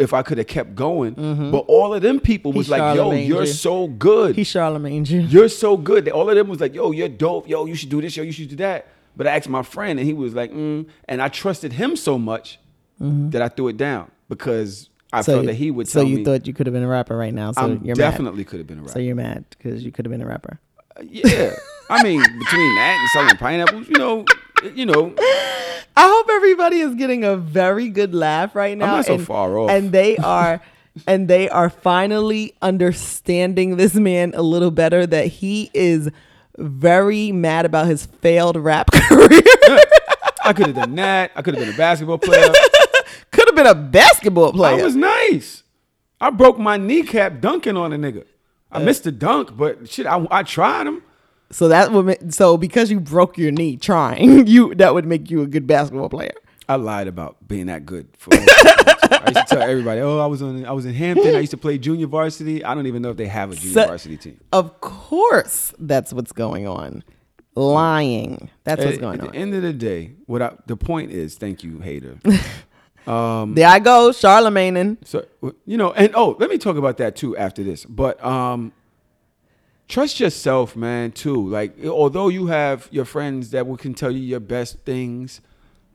if 0.00 0.12
I 0.14 0.22
could 0.22 0.38
have 0.38 0.46
kept 0.46 0.74
going? 0.74 1.14
Mm-hmm. 1.14 1.50
But 1.50 1.64
all 1.68 1.94
of 1.94 2.02
them 2.02 2.20
people 2.20 2.52
was 2.52 2.66
He 2.66 2.72
like, 2.72 2.96
"Yo, 2.96 3.12
you're 3.12 3.42
you. 3.42 3.46
so 3.46 3.86
good. 3.86 4.36
he 4.36 4.44
charlemagne 4.44 5.04
you 5.04 5.20
You're 5.20 5.48
so 5.48 5.76
good." 5.76 6.08
All 6.08 6.28
of 6.28 6.36
them 6.36 6.48
was 6.48 6.60
like, 6.60 6.74
"Yo, 6.74 6.90
you're 6.90 7.08
dope. 7.08 7.48
Yo, 7.48 7.66
you 7.66 7.74
should 7.74 7.90
do 7.90 8.00
this. 8.00 8.16
Yo, 8.16 8.22
you 8.22 8.32
should 8.32 8.48
do 8.48 8.56
that." 8.56 8.86
But 9.16 9.26
I 9.26 9.36
asked 9.36 9.48
my 9.48 9.62
friend, 9.62 9.98
and 9.98 10.06
he 10.06 10.14
was 10.14 10.34
like, 10.34 10.52
mm. 10.52 10.86
and 11.06 11.20
I 11.20 11.28
trusted 11.28 11.72
him 11.72 11.96
so 11.96 12.16
much 12.16 12.58
mm-hmm. 13.00 13.30
that 13.30 13.42
I 13.42 13.48
threw 13.48 13.68
it 13.68 13.76
down 13.76 14.10
because 14.28 14.88
I 15.12 15.22
felt 15.22 15.46
that 15.46 15.54
he 15.54 15.70
would 15.70 15.88
so 15.88 16.02
you 16.02 16.18
me. 16.18 16.24
thought 16.24 16.46
you 16.46 16.54
could 16.54 16.66
have 16.66 16.72
been 16.72 16.84
a 16.84 16.88
rapper 16.88 17.16
right 17.16 17.34
now 17.34 17.50
so 17.52 17.62
I 17.62 17.92
definitely 17.92 18.44
could 18.44 18.60
have 18.60 18.68
been 18.68 18.78
a 18.78 18.82
rapper. 18.82 18.92
so 18.92 18.98
you're 19.00 19.16
mad 19.16 19.44
because 19.50 19.84
you 19.84 19.90
could 19.90 20.06
have 20.06 20.12
been 20.12 20.22
a 20.22 20.26
rapper 20.26 20.60
yeah, 21.02 21.54
I 21.88 22.02
mean, 22.02 22.20
between 22.20 22.74
that 22.76 22.98
and 22.98 23.08
selling 23.10 23.36
pineapples, 23.36 23.88
you 23.88 23.98
know, 23.98 24.24
you 24.74 24.86
know, 24.86 25.14
I 25.96 26.08
hope 26.08 26.26
everybody 26.30 26.80
is 26.80 26.94
getting 26.94 27.24
a 27.24 27.36
very 27.36 27.88
good 27.88 28.14
laugh 28.14 28.54
right 28.54 28.76
now. 28.76 28.86
I'm 28.86 28.96
not 28.98 29.06
so 29.06 29.14
and, 29.14 29.26
far 29.26 29.58
off. 29.58 29.70
And 29.70 29.92
they 29.92 30.16
are 30.18 30.60
and 31.06 31.28
they 31.28 31.48
are 31.48 31.70
finally 31.70 32.54
understanding 32.62 33.76
this 33.76 33.94
man 33.94 34.32
a 34.34 34.42
little 34.42 34.70
better 34.70 35.06
that 35.06 35.26
he 35.26 35.70
is 35.74 36.10
very 36.58 37.32
mad 37.32 37.64
about 37.64 37.86
his 37.86 38.06
failed 38.06 38.56
rap 38.56 38.90
career. 38.92 39.42
I 40.44 40.52
could 40.52 40.66
have 40.66 40.76
done 40.76 40.94
that. 40.96 41.32
I 41.36 41.42
could 41.42 41.54
have 41.54 41.64
been 41.64 41.74
a 41.74 41.76
basketball 41.76 42.18
player. 42.18 42.52
Could 43.30 43.46
have 43.46 43.54
been 43.54 43.66
a 43.66 43.74
basketball 43.74 44.52
player. 44.52 44.80
I 44.80 44.82
was 44.82 44.96
nice. 44.96 45.62
I 46.20 46.30
broke 46.30 46.58
my 46.58 46.76
kneecap 46.76 47.40
dunking 47.40 47.76
on 47.76 47.92
a 47.92 47.96
nigga. 47.96 48.24
I 48.72 48.76
uh, 48.76 48.80
missed 48.80 49.04
the 49.04 49.12
dunk, 49.12 49.56
but 49.56 49.88
shit, 49.88 50.06
I, 50.06 50.26
I 50.30 50.42
tried 50.42 50.86
him. 50.86 51.02
So 51.50 51.68
that 51.68 51.92
would 51.92 52.06
ma- 52.06 52.30
so 52.30 52.56
because 52.56 52.90
you 52.90 53.00
broke 53.00 53.36
your 53.38 53.50
knee 53.52 53.76
trying, 53.76 54.46
you 54.54 54.74
that 54.76 54.94
would 54.94 55.06
make 55.06 55.30
you 55.30 55.42
a 55.42 55.46
good 55.46 55.66
basketball 55.66 56.08
player. 56.08 56.32
I 56.68 56.76
lied 56.76 57.08
about 57.08 57.36
being 57.48 57.66
that 57.66 57.84
good. 57.84 58.08
For 58.16 58.32
I 58.32 59.32
used 59.34 59.48
to 59.48 59.56
tell 59.56 59.62
everybody, 59.62 60.00
"Oh, 60.00 60.18
I 60.18 60.26
was 60.26 60.40
on, 60.40 60.64
I 60.64 60.72
was 60.72 60.86
in 60.86 60.94
Hampton. 60.94 61.34
I 61.34 61.40
used 61.40 61.50
to 61.50 61.56
play 61.56 61.78
junior 61.78 62.06
varsity. 62.06 62.64
I 62.64 62.74
don't 62.74 62.86
even 62.86 63.02
know 63.02 63.10
if 63.10 63.16
they 63.16 63.26
have 63.26 63.50
a 63.50 63.56
junior 63.56 63.74
So- 63.74 63.86
varsity 63.88 64.16
team." 64.16 64.40
Of 64.52 64.80
course, 64.80 65.74
that's 65.78 66.12
what's 66.12 66.32
going 66.32 66.66
on. 66.68 67.02
Lying. 67.56 68.48
That's 68.64 68.84
what's 68.84 68.96
At, 68.98 69.00
going 69.00 69.14
at 69.14 69.20
on. 69.20 69.26
At 69.28 69.32
the 69.32 69.38
end 69.38 69.54
of 69.54 69.62
the 69.62 69.72
day, 69.72 70.12
what 70.26 70.40
I, 70.40 70.52
the 70.66 70.76
point 70.76 71.10
is, 71.10 71.34
thank 71.36 71.64
you, 71.64 71.80
hater. 71.80 72.18
there 72.24 73.68
I 73.68 73.80
go, 73.82 74.12
Charlemagne. 74.12 74.98
So 75.04 75.26
you 75.66 75.76
know, 75.76 75.92
and 75.92 76.12
oh, 76.14 76.36
let 76.38 76.48
me 76.50 76.58
talk 76.58 76.76
about 76.76 76.98
that 76.98 77.16
too 77.16 77.36
after 77.36 77.64
this. 77.64 77.84
But 77.84 78.22
um 78.24 78.72
trust 79.90 80.20
yourself, 80.20 80.76
man, 80.76 81.12
too. 81.12 81.48
Like 81.48 81.84
although 81.84 82.28
you 82.28 82.46
have 82.46 82.88
your 82.90 83.04
friends 83.04 83.50
that 83.50 83.66
will 83.66 83.76
can 83.76 83.92
tell 83.92 84.10
you 84.10 84.20
your 84.20 84.40
best 84.40 84.78
things, 84.84 85.40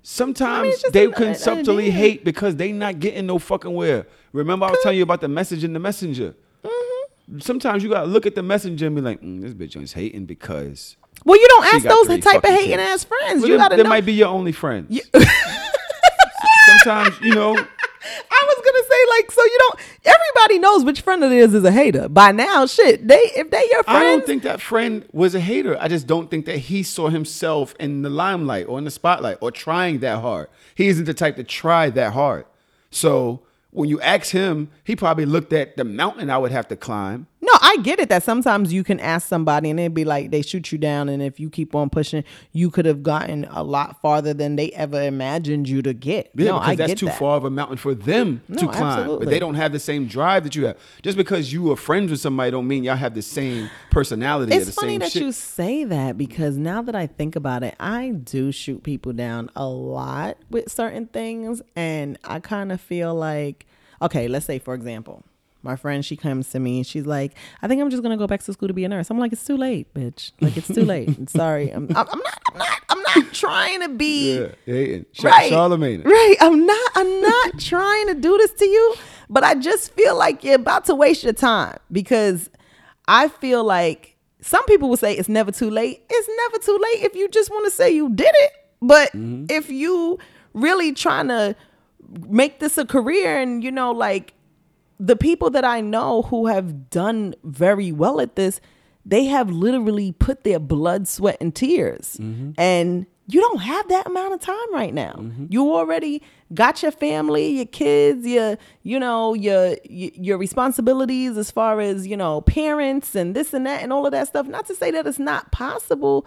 sometimes 0.04 0.74
it's 0.74 0.82
just 0.84 0.94
they 0.94 1.06
an- 1.06 1.14
can 1.14 1.28
an 1.30 1.36
subtly 1.36 1.90
hate 1.90 2.24
because 2.24 2.58
they 2.58 2.72
not 2.72 3.00
getting 3.00 3.26
no 3.26 3.40
fucking 3.40 3.74
where. 3.74 4.06
Remember 4.34 4.66
I 4.68 4.72
was 4.72 4.80
telling 4.84 4.98
you 4.98 5.04
about 5.04 5.22
the 5.22 5.30
message 5.30 5.64
in 5.64 5.74
the 5.74 5.80
messenger. 5.80 6.36
Mm-hmm. 6.64 7.40
Sometimes 7.40 7.84
you 7.84 7.90
gotta 7.90 8.08
look 8.08 8.26
at 8.26 8.36
the 8.36 8.44
messenger 8.44 8.86
and 8.86 8.96
be 8.96 9.02
like, 9.02 9.22
mm, 9.22 9.42
this 9.42 9.54
bitch 9.54 9.82
is 9.82 9.94
hating 9.94 10.26
because 10.26 10.98
Well, 11.24 11.40
you 11.40 11.48
don't 11.48 11.74
ask 11.74 11.86
those 11.86 12.20
type 12.20 12.44
of 12.44 12.50
hating 12.50 12.80
ass 12.80 13.06
friends. 13.06 13.42
Well, 13.42 13.50
you 13.50 13.58
gotta 13.58 13.78
they 13.78 13.84
know. 13.84 13.90
might 13.90 14.06
be 14.06 14.14
your 14.14 14.28
only 14.28 14.52
friends. 14.52 15.00
Sometimes, 16.68 17.20
you 17.22 17.34
know, 17.34 17.56
I 18.32 18.45
gonna 18.66 18.84
say 18.84 18.98
like, 19.10 19.32
so 19.32 19.44
you 19.44 19.58
don't. 19.60 19.80
Everybody 20.06 20.60
knows 20.60 20.84
which 20.84 21.02
friend 21.02 21.24
it 21.24 21.32
is 21.32 21.54
is 21.54 21.64
a 21.64 21.72
hater 21.72 22.10
by 22.10 22.32
now. 22.32 22.66
Shit, 22.66 23.08
they 23.08 23.20
if 23.36 23.50
they 23.50 23.68
your 23.72 23.84
friend. 23.84 23.98
I 23.98 24.04
don't 24.04 24.26
think 24.26 24.44
that 24.44 24.62
friend 24.62 25.06
was 25.12 25.36
a 25.36 25.40
hater. 25.40 25.78
I 25.80 25.88
just 25.88 26.08
don't 26.08 26.30
think 26.30 26.46
that 26.46 26.58
he 26.58 26.84
saw 26.84 27.10
himself 27.10 27.76
in 27.80 28.02
the 28.02 28.10
limelight 28.10 28.68
or 28.68 28.78
in 28.78 28.84
the 28.84 28.92
spotlight 28.92 29.38
or 29.42 29.52
trying 29.52 30.00
that 30.00 30.22
hard. 30.22 30.48
He 30.74 30.88
isn't 30.88 31.06
the 31.06 31.14
type 31.14 31.36
to 31.38 31.44
try 31.44 31.90
that 31.92 32.14
hard. 32.14 32.46
So 32.92 33.42
when 33.72 33.90
you 33.90 34.00
ask 34.02 34.32
him, 34.32 34.70
he 34.84 34.96
probably 34.96 35.26
looked 35.26 35.52
at 35.52 35.76
the 35.76 35.84
mountain 35.84 36.30
I 36.30 36.38
would 36.38 36.52
have 36.52 36.68
to 36.70 36.76
climb. 36.76 37.28
No, 37.46 37.60
I 37.62 37.78
get 37.84 38.00
it 38.00 38.10
that 38.10 38.24
sometimes 38.24 38.74
you 38.74 38.84
can 38.84 39.00
ask 39.00 39.28
somebody 39.28 39.70
and 39.70 39.80
it'd 39.80 39.94
be 39.94 40.04
like 40.06 40.32
they 40.32 40.42
shoot 40.42 40.72
you 40.72 40.78
down, 40.78 41.10
and 41.10 41.22
if 41.22 41.40
you 41.40 41.50
keep 41.50 41.76
on 41.76 41.90
pushing, 41.90 42.24
you 42.54 42.72
could 42.72 42.86
have 42.86 43.04
gotten 43.04 43.46
a 43.52 43.64
lot 43.64 44.02
farther 44.02 44.34
than 44.34 44.56
they 44.56 44.72
ever 44.72 45.02
imagined 45.02 45.70
you 45.70 45.82
to 45.84 45.94
get. 45.94 46.32
Yeah, 46.36 46.52
no, 46.52 46.60
because 46.60 46.70
I 46.72 46.76
that's 46.76 47.00
too 47.00 47.06
that. 47.06 47.20
far 47.20 47.38
of 47.38 47.46
a 47.46 47.50
mountain 47.50 47.78
for 47.78 47.94
them 47.94 48.42
to 48.58 48.66
No, 48.66 48.72
climb. 48.72 49.20
But 49.20 49.30
they 49.30 49.38
don't 49.40 49.56
have 49.56 49.72
the 49.72 49.80
same 49.80 50.08
drive 50.08 50.44
that 50.44 50.56
you 50.56 50.66
have. 50.66 50.78
Just 51.04 51.18
because 51.18 51.54
you 51.54 51.72
are 51.72 51.76
friends 51.76 52.10
with 52.12 52.20
somebody 52.20 52.52
don't 52.52 52.68
mean 52.68 52.84
y'all 52.84 52.96
have 52.96 53.14
the 53.14 53.22
same 53.22 53.70
personality 53.92 54.52
or 54.56 54.60
It's 54.62 54.74
funny 54.74 54.98
that 54.98 55.12
shit. 55.12 55.22
you 55.22 55.32
say 55.32 55.84
that 55.84 56.18
because 56.18 56.58
now 56.58 56.82
that 56.82 56.96
I 56.96 57.06
think 57.08 57.36
about 57.36 57.64
it, 57.64 57.76
I 57.80 58.10
do 58.10 58.52
shoot 58.52 58.82
people 58.84 59.14
down 59.14 59.50
a 59.56 59.68
lot 59.68 60.38
with 60.50 60.72
certain 60.72 61.06
things, 61.08 61.62
and 61.76 62.18
I 62.24 62.40
kind 62.40 62.72
of 62.72 62.82
feel 62.82 63.14
like, 63.14 63.66
okay, 64.02 64.28
let's 64.28 64.46
say 64.46 64.58
for 64.60 64.74
example, 64.74 65.24
my 65.66 65.76
friend 65.76 66.06
she 66.06 66.16
comes 66.16 66.50
to 66.52 66.60
me 66.60 66.78
and 66.78 66.88
she's 66.88 67.06
like, 67.06 67.34
I 67.62 67.68
think 67.68 67.82
I'm 67.82 67.90
just 67.90 68.04
gonna 68.04 68.18
go 68.18 68.28
back 68.28 68.44
to 68.44 68.54
school 68.54 68.68
to 68.68 68.74
be 68.74 68.86
a 68.86 68.90
nurse. 68.90 69.10
I'm 69.10 69.20
like, 69.20 69.34
it's 69.34 69.44
too 69.44 69.58
late, 69.58 69.94
bitch. 69.94 70.32
Like 70.40 70.56
it's 70.56 70.68
too 70.68 70.86
late. 70.86 71.30
Sorry, 71.30 71.72
I'm, 71.72 71.88
I'm 71.96 72.08
I'm 72.10 72.20
not. 72.20 72.40
I'm 72.52 72.58
not. 72.58 72.82
I'm 72.90 73.02
not 73.02 73.34
trying 73.34 73.82
to 73.82 73.90
be 73.90 74.48
Yeah. 74.66 75.00
Sh- 75.12 75.24
right. 75.24 75.50
Charlemagne. 75.50 76.04
Right. 76.04 76.36
I'm 76.40 76.66
not 76.66 76.92
I'm 76.96 77.22
not 77.22 77.60
trying 77.60 78.08
to 78.08 78.14
do 78.14 78.38
this 78.38 78.52
to 78.54 78.66
you, 78.66 78.96
but 79.30 79.44
I 79.44 79.56
just 79.56 79.92
feel 79.92 80.16
like 80.16 80.44
you're 80.44 80.56
about 80.56 80.86
to 80.86 80.96
waste 80.96 81.24
your 81.24 81.34
time 81.34 81.78
because 81.92 82.50
I 83.08 83.28
feel 83.28 83.64
like 83.64 84.16
some 84.42 84.64
people 84.66 84.90
will 84.90 84.98
say 84.98 85.14
it's 85.14 85.28
never 85.28 85.52
too 85.52 85.70
late. 85.70 86.04
It's 86.10 86.30
never 86.38 86.64
too 86.64 86.80
late 86.82 87.04
if 87.04 87.16
you 87.16 87.28
just 87.30 87.50
want 87.50 87.66
to 87.66 87.72
say 87.72 87.90
you 87.90 88.10
did 88.10 88.32
it. 88.34 88.52
But 88.82 89.12
mm-hmm. 89.14 89.46
if 89.50 89.70
you 89.70 90.20
really 90.54 90.94
trying 90.94 91.28
to 91.30 91.56
make 92.30 92.60
this 92.60 92.78
a 92.78 92.86
career 92.86 93.40
and 93.40 93.64
you 93.64 93.72
know 93.72 93.92
like 93.92 94.34
the 95.00 95.16
people 95.16 95.50
that 95.52 95.66
I 95.66 95.82
know 95.82 96.24
who 96.24 96.48
have 96.48 96.90
done 96.90 97.36
very 97.44 97.92
well 97.92 98.20
at 98.20 98.36
this, 98.36 98.62
they 99.06 99.26
have 99.26 99.50
literally 99.50 100.14
put 100.14 100.44
their 100.44 100.60
blood, 100.60 101.08
sweat, 101.08 101.38
and 101.40 101.54
tears. 101.54 102.18
Mm-hmm. 102.20 102.52
And 102.58 103.06
you 103.28 103.42
don't 103.42 103.62
have 103.62 103.88
that 103.90 104.06
amount 104.06 104.34
of 104.34 104.40
time 104.40 104.74
right 104.74 104.94
now. 104.94 105.14
Mm-hmm. 105.18 105.48
You 105.50 105.74
already 105.74 106.22
got 106.54 106.84
your 106.84 106.92
family, 106.92 107.58
your 107.58 107.66
kids, 107.66 108.26
your 108.26 108.58
you 108.84 109.00
know 109.00 109.34
your 109.34 109.78
your 109.84 110.12
your 110.14 110.38
responsibilities 110.38 111.38
as 111.38 111.50
far 111.50 111.80
as 111.82 112.06
you 112.06 112.16
know 112.16 112.42
parents 112.42 113.16
and 113.16 113.36
this 113.36 113.54
and 113.54 113.66
that 113.66 113.82
and 113.82 113.92
all 113.92 114.06
of 114.06 114.12
that 114.12 114.28
stuff. 114.28 114.48
Not 114.48 114.68
to 114.68 114.76
say 114.76 114.92
that 114.92 115.08
it's 115.08 115.20
not 115.20 115.52
possible, 115.52 116.26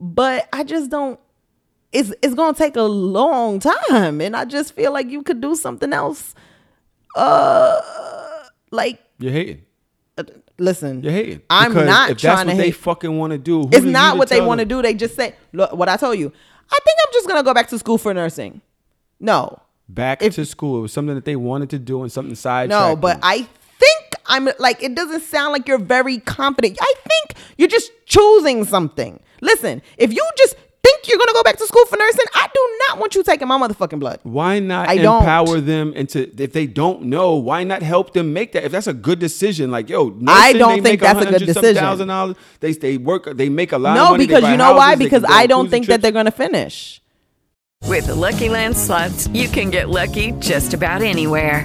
but 0.00 0.48
I 0.52 0.64
just 0.64 0.90
don't. 0.90 1.20
It's 1.92 2.12
it's 2.22 2.34
gonna 2.34 2.56
take 2.56 2.76
a 2.76 2.82
long 2.82 3.60
time, 3.60 4.20
and 4.20 4.36
I 4.36 4.44
just 4.44 4.74
feel 4.74 4.92
like 4.92 5.08
you 5.08 5.22
could 5.22 5.40
do 5.40 5.54
something 5.54 5.92
else. 5.92 6.34
Uh, 7.16 7.80
like 8.70 9.00
You're 9.18 9.32
hating. 9.32 9.62
listen, 10.58 11.02
You're 11.02 11.12
hating. 11.12 11.42
I'm 11.50 11.72
Because 11.72 11.86
not 11.88 12.10
if 12.10 12.18
trying 12.18 12.36
that's 12.36 12.42
to 12.50 12.56
what 12.56 12.62
they 12.62 12.70
fucking 12.70 13.18
want 13.18 13.30
to 13.32 13.38
do. 13.38 13.62
who 13.62 13.68
it's 13.72 13.84
not 13.84 14.16
what 14.18 14.28
they 14.28 14.40
want 14.40 14.60
to 14.60 14.66
do. 14.66 14.82
They 14.82 14.94
just 14.94 15.16
say, 15.16 15.34
look, 15.52 15.72
what 15.72 15.88
I 15.88 15.96
told 15.96 16.18
you. 16.18 16.32
I 16.70 16.78
think 16.84 16.96
I'm 17.06 17.12
just 17.12 17.28
gonna 17.28 17.42
go 17.42 17.54
back 17.54 17.68
to 17.68 17.78
school 17.78 17.98
for 17.98 18.12
nursing. 18.14 18.60
No, 19.20 19.60
Back 19.88 20.20
If- 20.22 20.34
to 20.34 20.44
school. 20.44 20.78
It 20.78 20.82
was 20.82 20.92
something 20.92 21.14
that 21.14 21.24
they 21.24 21.36
wanted 21.36 21.70
to 21.70 21.78
do 21.78 22.02
and 22.02 22.10
something 22.10 22.34
side. 22.34 22.68
no, 22.68 22.96
but 22.96 23.18
I 23.22 23.46
think 23.78 24.14
I'm 24.26 24.48
like 24.58 24.82
it 24.82 24.94
doesn't 24.96 25.20
sound 25.22 25.52
like 25.52 25.68
you're 25.68 25.78
very 25.78 26.18
confident. 26.18 26.76
I 26.80 26.92
think 27.08 27.38
you're 27.56 27.68
just 27.68 27.92
choosing 28.04 28.64
something. 28.64 29.20
Listen, 29.40 29.80
if 29.96 30.12
you 30.12 30.26
just 30.36 30.56
think 30.86 31.08
you're 31.08 31.18
gonna 31.18 31.32
go 31.32 31.42
back 31.42 31.56
to 31.56 31.66
school 31.66 31.84
for 31.86 31.96
nursing, 31.96 32.26
I 32.34 32.48
do 32.54 32.78
not 32.88 32.98
want 32.98 33.14
you 33.14 33.22
taking 33.22 33.48
my 33.48 33.58
motherfucking 33.58 33.98
blood. 33.98 34.20
Why 34.22 34.58
not 34.58 34.88
I 34.88 34.96
don't. 34.96 35.20
empower 35.20 35.60
them 35.60 35.92
into 35.94 36.18
if 36.42 36.52
they 36.52 36.66
don't 36.66 37.02
know? 37.04 37.34
Why 37.36 37.64
not 37.64 37.82
help 37.82 38.12
them 38.12 38.32
make 38.32 38.52
that? 38.52 38.64
If 38.64 38.72
that's 38.72 38.86
a 38.86 38.94
good 38.94 39.18
decision, 39.18 39.70
like 39.70 39.88
yo, 39.88 40.08
nursing, 40.08 40.28
I 40.28 40.52
don't 40.52 40.68
they 40.68 40.74
think 40.74 40.84
make 40.84 41.00
that's 41.00 41.26
a 41.26 41.30
good 41.30 41.46
decision. 41.46 41.82
Thousand 41.82 42.08
dollars. 42.08 42.36
They 42.60 42.72
they 42.72 42.96
work. 42.98 43.24
They 43.36 43.48
make 43.48 43.72
a 43.72 43.78
lot. 43.78 43.90
of 43.90 43.96
No, 43.96 44.10
money. 44.12 44.26
Because 44.26 44.44
you 44.50 44.56
know 44.56 44.74
why? 44.74 44.90
houses, 44.90 44.98
they 44.98 45.04
Because 45.04 45.24
I 45.28 45.46
don't 45.46 45.64
cruising 45.64 45.70
think 45.70 45.86
that 45.86 46.02
they're 46.02 46.12
gonna 46.12 46.30
finish. 46.30 47.02
With 47.84 48.06
the 48.06 48.14
Lucky 48.14 48.48
Land 48.48 48.76
slots, 48.76 49.28
you 49.28 49.48
can 49.48 49.70
get 49.70 49.88
lucky 49.88 50.32
just 50.40 50.74
about 50.74 51.02
anywhere. 51.02 51.64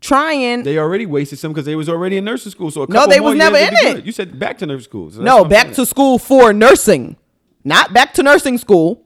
trying. 0.00 0.62
They 0.62 0.78
already 0.78 1.06
wasted 1.06 1.38
some 1.38 1.52
because 1.52 1.66
they 1.66 1.76
was 1.76 1.88
already 1.88 2.16
in 2.16 2.24
nursing 2.24 2.52
school. 2.52 2.70
So 2.70 2.82
a 2.84 2.86
No, 2.88 3.06
they 3.06 3.20
more 3.20 3.30
was 3.30 3.38
never 3.38 3.56
in 3.56 3.72
it. 3.74 3.94
good. 3.94 4.06
You 4.06 4.12
said 4.12 4.38
back 4.38 4.58
to 4.58 4.66
nursing 4.66 4.84
school. 4.84 5.10
So 5.10 5.22
no, 5.22 5.44
back 5.44 5.72
to 5.74 5.84
school 5.86 6.18
for 6.18 6.52
nursing, 6.52 7.16
not 7.64 7.92
back 7.92 8.14
to 8.14 8.22
nursing 8.22 8.58
school. 8.58 9.04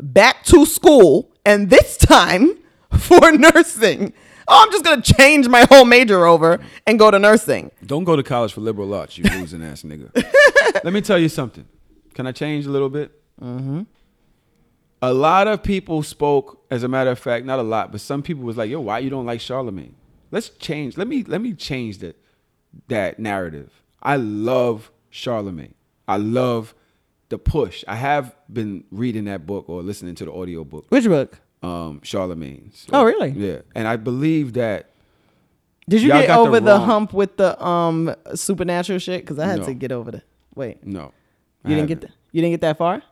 Back 0.00 0.44
to 0.46 0.66
school, 0.66 1.30
and 1.44 1.70
this 1.70 1.96
time 2.16 2.56
for 2.90 3.30
nursing. 3.32 4.12
Oh, 4.48 4.64
I'm 4.66 4.72
just 4.72 4.84
gonna 4.84 5.00
change 5.00 5.46
my 5.46 5.64
whole 5.70 5.84
major 5.84 6.26
over 6.26 6.58
and 6.88 6.98
go 6.98 7.10
to 7.12 7.18
nursing. 7.20 7.70
Don't 7.86 8.02
go 8.02 8.16
to 8.16 8.22
college 8.24 8.52
for 8.52 8.60
liberal 8.62 8.92
arts, 8.94 9.16
you 9.16 9.22
losing 9.38 9.62
ass 9.62 9.82
nigga. 9.82 10.10
Let 10.84 10.92
me 10.92 11.00
tell 11.02 11.18
you 11.18 11.28
something. 11.28 11.64
Can 12.14 12.26
I 12.26 12.32
change 12.32 12.66
a 12.66 12.70
little 12.70 12.88
bit? 12.90 13.12
Mm-hmm. 13.40 13.82
A 15.02 15.12
lot 15.12 15.46
of 15.46 15.62
people 15.62 16.02
spoke, 16.02 16.64
as 16.70 16.82
a 16.82 16.88
matter 16.88 17.10
of 17.10 17.18
fact, 17.18 17.44
not 17.46 17.58
a 17.58 17.62
lot, 17.62 17.92
but 17.92 18.00
some 18.00 18.22
people 18.22 18.42
was 18.42 18.56
like, 18.56 18.70
"Yo, 18.70 18.80
why 18.80 18.98
you 18.98 19.10
don't 19.10 19.26
like 19.26 19.40
Charlemagne?" 19.40 19.94
Let's 20.32 20.48
change. 20.48 20.96
Let 20.96 21.06
me 21.06 21.22
let 21.22 21.40
me 21.40 21.52
change 21.54 21.98
that 21.98 22.16
that 22.88 23.18
narrative. 23.20 23.70
I 24.02 24.16
love 24.16 24.90
Charlemagne. 25.10 25.74
I 26.08 26.16
love 26.16 26.74
the 27.28 27.38
push. 27.38 27.84
I 27.86 27.94
have 27.96 28.34
been 28.52 28.84
reading 28.90 29.24
that 29.26 29.46
book 29.46 29.68
or 29.68 29.82
listening 29.82 30.14
to 30.16 30.24
the 30.24 30.32
audio 30.32 30.64
book. 30.64 30.86
Which 30.88 31.04
book? 31.04 31.38
Um, 31.62 32.00
Charlemagne's. 32.02 32.86
Oh, 32.92 33.04
really? 33.04 33.30
Yeah, 33.30 33.58
and 33.76 33.86
I 33.86 33.94
believe 33.96 34.54
that. 34.54 34.88
Did 35.88 36.02
you 36.02 36.08
get 36.08 36.30
over 36.30 36.58
the, 36.60 36.72
wrong- 36.72 36.84
hump 36.86 37.12
with 37.12 37.36
the 37.36 37.62
um 37.64 38.14
supernatural 38.34 38.98
shit? 38.98 39.20
Because 39.22 39.38
I 39.38 39.46
had 39.46 39.60
No. 39.60 39.66
to 39.66 39.74
get 39.74 39.92
over 39.92 40.10
the. 40.10 40.22
Wait, 40.54 40.84
No, 40.86 41.12
I 41.64 41.68
you 41.70 41.76
didn't 41.76 41.88
get 41.88 41.98
haven't. 41.98 42.10
the, 42.10 42.16
you 42.32 42.40
didn't 42.42 42.52
get 42.54 42.60
that 42.62 42.78
far. 42.78 43.02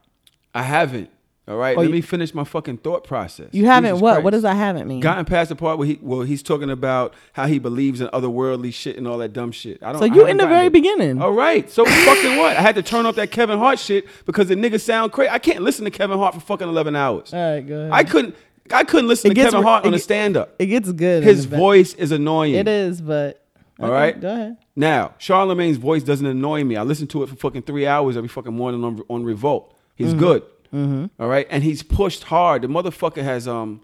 I 0.54 0.62
haven't. 0.62 1.10
All 1.48 1.56
right, 1.56 1.76
Oh, 1.76 1.80
let 1.80 1.88
you- 1.88 1.94
me 1.94 2.00
finish 2.00 2.32
my 2.32 2.44
fucking 2.44 2.76
thought 2.78 3.02
process. 3.02 3.48
You 3.50 3.64
haven't 3.66 3.90
Jesus 3.90 4.02
what? 4.02 4.12
Christ. 4.12 4.24
What 4.24 4.30
does 4.30 4.44
I 4.44 4.54
haven't 4.54 4.86
mean? 4.86 5.00
Gotten 5.00 5.24
past 5.24 5.48
the 5.48 5.56
part 5.56 5.78
where 5.78 5.86
he 5.88 5.98
well 6.00 6.20
he's 6.20 6.42
talking 6.44 6.70
about 6.70 7.14
how 7.32 7.46
he 7.46 7.58
believes 7.58 8.00
in 8.00 8.06
otherworldly 8.08 8.72
shit 8.72 8.96
and 8.96 9.08
all 9.08 9.18
that 9.18 9.32
dumb 9.32 9.50
shit. 9.50 9.82
I 9.82 9.90
don't. 9.92 9.98
So 10.00 10.04
you 10.04 10.26
in 10.26 10.36
the 10.36 10.46
very 10.46 10.66
it. 10.66 10.72
beginning. 10.72 11.20
All 11.20 11.32
right. 11.32 11.68
So 11.68 11.84
fucking 12.04 12.36
what? 12.36 12.56
I 12.56 12.60
had 12.60 12.76
to 12.76 12.82
turn 12.82 13.04
off 13.04 13.16
that 13.16 13.32
Kevin 13.32 13.58
Hart 13.58 13.78
shit 13.80 14.06
because 14.26 14.46
the 14.48 14.54
nigga 14.54 14.80
sound 14.80 15.10
crazy. 15.12 15.30
I 15.30 15.38
can't 15.40 15.62
listen 15.62 15.84
to 15.86 15.90
Kevin 15.90 16.18
Hart 16.18 16.34
for 16.34 16.40
fucking 16.40 16.68
eleven 16.68 16.94
hours. 16.94 17.34
All 17.34 17.40
right, 17.54 17.66
go 17.66 17.80
ahead. 17.80 17.92
I 17.92 18.04
couldn't. 18.04 18.36
I 18.72 18.84
couldn't 18.84 19.08
listen 19.08 19.32
It 19.32 19.34
to 19.34 19.34
gets 19.34 19.50
Kevin 19.50 19.64
Hart 19.64 19.84
on 19.86 19.94
a 19.94 19.98
stand 19.98 20.36
up. 20.36 20.54
It 20.60 20.66
gets 20.66 20.92
good. 20.92 21.24
His 21.24 21.46
voice 21.46 21.94
is 21.94 22.12
annoying. 22.12 22.54
It 22.54 22.68
is, 22.68 23.00
but 23.00 23.42
All 23.80 23.86
okay, 23.86 23.92
right. 23.94 24.20
Go 24.20 24.32
ahead. 24.32 24.56
Now, 24.76 25.14
Charlemagne's 25.18 25.78
voice 25.78 26.04
doesn't 26.04 26.24
annoy 26.26 26.62
me. 26.62 26.76
I 26.76 26.82
listen 26.84 27.08
to 27.08 27.24
it 27.24 27.28
for 27.28 27.34
fucking 27.34 27.62
three 27.62 27.88
hours 27.88 28.16
every 28.16 28.28
fucking 28.28 28.54
morning 28.54 28.84
on, 28.84 29.02
on 29.10 29.24
Revolt. 29.24 29.74
He's 29.96 30.14
Mhm. 30.14 30.18
good. 30.20 30.42
Mhm. 30.72 31.10
All 31.18 31.28
right. 31.28 31.46
And 31.50 31.62
he's 31.64 31.82
pushed 31.82 32.24
hard. 32.24 32.62
The 32.62 32.68
motherfucker 32.68 33.22
has 33.22 33.46
um 33.48 33.80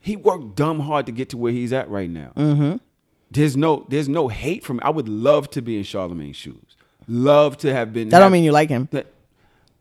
he 0.00 0.14
worked 0.16 0.54
dumb 0.54 0.80
hard 0.80 1.06
to 1.06 1.12
get 1.12 1.28
to 1.30 1.36
where 1.36 1.52
he's 1.52 1.72
at 1.72 1.88
right 1.90 2.08
now. 2.08 2.32
Mm-hmm. 2.36 2.76
There's 3.30 3.56
no 3.56 3.86
there's 3.88 4.08
no 4.08 4.28
hate 4.28 4.64
from 4.64 4.80
I 4.82 4.90
would 4.90 5.08
love 5.08 5.50
to 5.50 5.62
be 5.62 5.76
in 5.76 5.82
Charlemagne's 5.82 6.36
shoes. 6.36 6.76
Love 7.08 7.56
to 7.58 7.72
have 7.72 7.92
been 7.92 8.08
That 8.08 8.20
don't 8.20 8.32
mean 8.32 8.44
you 8.44 8.52
like 8.52 8.68
him. 8.68 8.88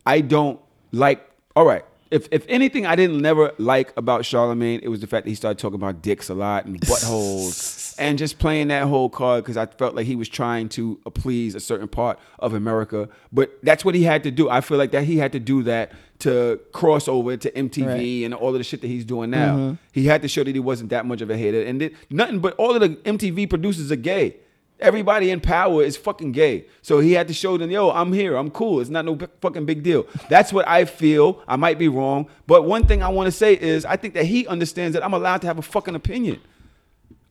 I 0.05 0.21
don't 0.21 0.59
like. 0.91 1.27
All 1.55 1.65
right. 1.65 1.83
If 2.11 2.27
if 2.31 2.45
anything, 2.47 2.85
I 2.85 2.95
didn't 2.95 3.19
never 3.21 3.51
like 3.57 3.91
about 3.97 4.25
Charlemagne, 4.25 4.79
it 4.83 4.89
was 4.89 4.99
the 4.99 5.07
fact 5.07 5.25
that 5.25 5.29
he 5.29 5.35
started 5.35 5.57
talking 5.57 5.75
about 5.75 6.01
dicks 6.01 6.29
a 6.29 6.35
lot 6.35 6.65
and 6.65 6.79
buttholes 6.81 7.51
and 7.97 8.17
just 8.17 8.39
playing 8.39 8.67
that 8.69 8.83
whole 8.87 9.09
card 9.09 9.43
because 9.43 9.57
I 9.57 9.65
felt 9.65 9.95
like 9.95 10.05
he 10.05 10.15
was 10.15 10.29
trying 10.29 10.69
to 10.69 10.97
please 11.13 11.55
a 11.55 11.59
certain 11.59 11.87
part 11.87 12.19
of 12.39 12.53
America. 12.53 13.09
But 13.31 13.51
that's 13.63 13.83
what 13.85 13.95
he 13.95 14.03
had 14.03 14.23
to 14.23 14.31
do. 14.31 14.49
I 14.49 14.61
feel 14.61 14.77
like 14.77 14.91
that 14.91 15.03
he 15.05 15.17
had 15.17 15.31
to 15.33 15.39
do 15.39 15.63
that 15.63 15.91
to 16.19 16.59
cross 16.71 17.07
over 17.07 17.35
to 17.37 17.51
MTV 17.51 17.85
Right. 18.21 18.25
and 18.25 18.33
all 18.33 18.49
of 18.49 18.57
the 18.57 18.63
shit 18.63 18.81
that 18.81 18.87
he's 18.87 19.05
doing 19.05 19.29
now. 19.29 19.55
Mhm. 19.57 19.77
He 19.91 20.05
had 20.05 20.21
to 20.21 20.27
show 20.27 20.43
that 20.43 20.53
he 20.55 20.59
wasn't 20.59 20.89
that 20.91 21.05
much 21.05 21.21
of 21.21 21.29
a 21.29 21.37
hater. 21.37 21.61
And 21.61 21.81
that 21.81 21.93
nothing 22.09 22.39
but 22.39 22.53
all 22.57 22.73
of 22.73 22.81
the 22.81 22.97
MTV 23.05 23.47
producers 23.47 23.91
are 23.91 23.95
gay. 23.97 24.35
Everybody 24.79 25.29
in 25.31 25.39
power 25.39 25.83
is 25.83 25.95
fucking 25.95 26.33
gay. 26.33 26.65
So 26.81 26.99
he 26.99 27.13
had 27.13 27.29
to 27.29 27.33
show 27.33 27.57
them, 27.57 27.71
yo, 27.71 27.91
I'm 27.91 28.11
here. 28.11 28.35
I'm 28.35 28.49
cool. 28.49 28.81
It's 28.81 28.89
not 28.89 29.05
no 29.05 29.15
big- 29.15 29.29
fucking 29.39 29.65
big 29.65 29.83
deal. 29.83 30.05
That's 30.29 30.51
what 30.51 30.67
I 30.67 30.83
feel. 30.83 31.39
I 31.47 31.55
might 31.55 31.79
be 31.79 31.87
wrong. 31.87 32.27
But 32.45 32.65
one 32.65 32.85
thing 32.85 33.01
I 33.01 33.07
want 33.07 33.27
to 33.27 33.31
say 33.31 33.53
is 33.57 33.85
I 33.85 33.95
think 33.95 34.13
that 34.15 34.25
he 34.25 34.45
understands 34.47 34.93
that 34.93 35.03
I'm 35.05 35.13
allowed 35.13 35.39
to 35.41 35.47
have 35.47 35.57
a 35.57 35.61
fucking 35.61 35.95
opinion. 35.95 36.39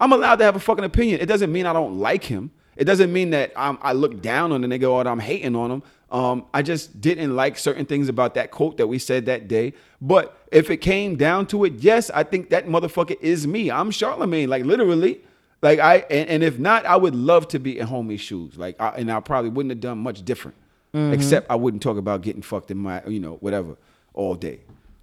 I'm 0.00 0.12
allowed 0.12 0.36
to 0.36 0.44
have 0.44 0.56
a 0.56 0.60
fucking 0.60 0.84
opinion. 0.84 1.20
It 1.20 1.26
doesn't 1.26 1.52
mean 1.52 1.66
I 1.66 1.72
don't 1.72 1.98
like 1.98 2.24
him. 2.24 2.50
It 2.76 2.84
doesn't 2.84 3.12
mean 3.12 3.30
that 3.30 3.52
I'm, 3.56 3.78
I 3.82 3.92
look 3.92 4.20
down 4.20 4.50
on 4.52 4.60
the 4.60 4.66
nigga 4.66 4.90
or 4.90 5.04
that 5.04 5.10
I'm 5.10 5.20
hating 5.20 5.54
on 5.54 5.70
him. 5.70 5.82
Um, 6.10 6.44
I 6.52 6.62
just 6.62 7.00
didn't 7.00 7.34
like 7.34 7.56
certain 7.58 7.86
things 7.86 8.08
about 8.08 8.34
that 8.34 8.50
quote 8.50 8.76
that 8.78 8.86
we 8.86 8.98
said 8.98 9.26
that 9.26 9.48
day. 9.48 9.74
But 10.00 10.36
if 10.52 10.70
it 10.70 10.78
came 10.78 11.16
down 11.16 11.46
to 11.48 11.64
it, 11.64 11.74
yes, 11.74 12.10
I 12.10 12.22
think 12.24 12.50
that 12.50 12.66
motherfucker 12.66 13.16
is 13.20 13.46
me. 13.46 13.70
I'm 13.70 13.90
Charlemagne, 13.90 14.48
like 14.48 14.64
literally. 14.64 15.20
Like 15.62 15.78
I 15.78 15.98
and, 16.10 16.28
and 16.28 16.42
if 16.44 16.58
not, 16.58 16.84
I 16.84 16.96
would 16.96 17.14
love 17.14 17.48
to 17.48 17.58
be 17.58 17.78
in 17.78 17.86
homie's 17.86 18.20
shoes. 18.20 18.58
Like 18.58 18.76
I, 18.80 18.88
and 18.90 19.10
I 19.10 19.20
probably 19.20 19.50
wouldn't 19.50 19.70
have 19.70 19.80
done 19.80 19.98
much 19.98 20.24
different. 20.24 20.56
Mhm. 20.92 21.12
Except 21.14 21.50
I 21.50 21.54
wouldn't 21.56 21.82
talk 21.82 21.96
about 21.96 22.20
getting 22.22 22.42
fucked 22.42 22.70
in 22.70 22.76
my, 22.78 23.02
you 23.06 23.18
know, 23.18 23.34
whatever, 23.40 23.76
all 24.12 24.34
day. 24.34 24.60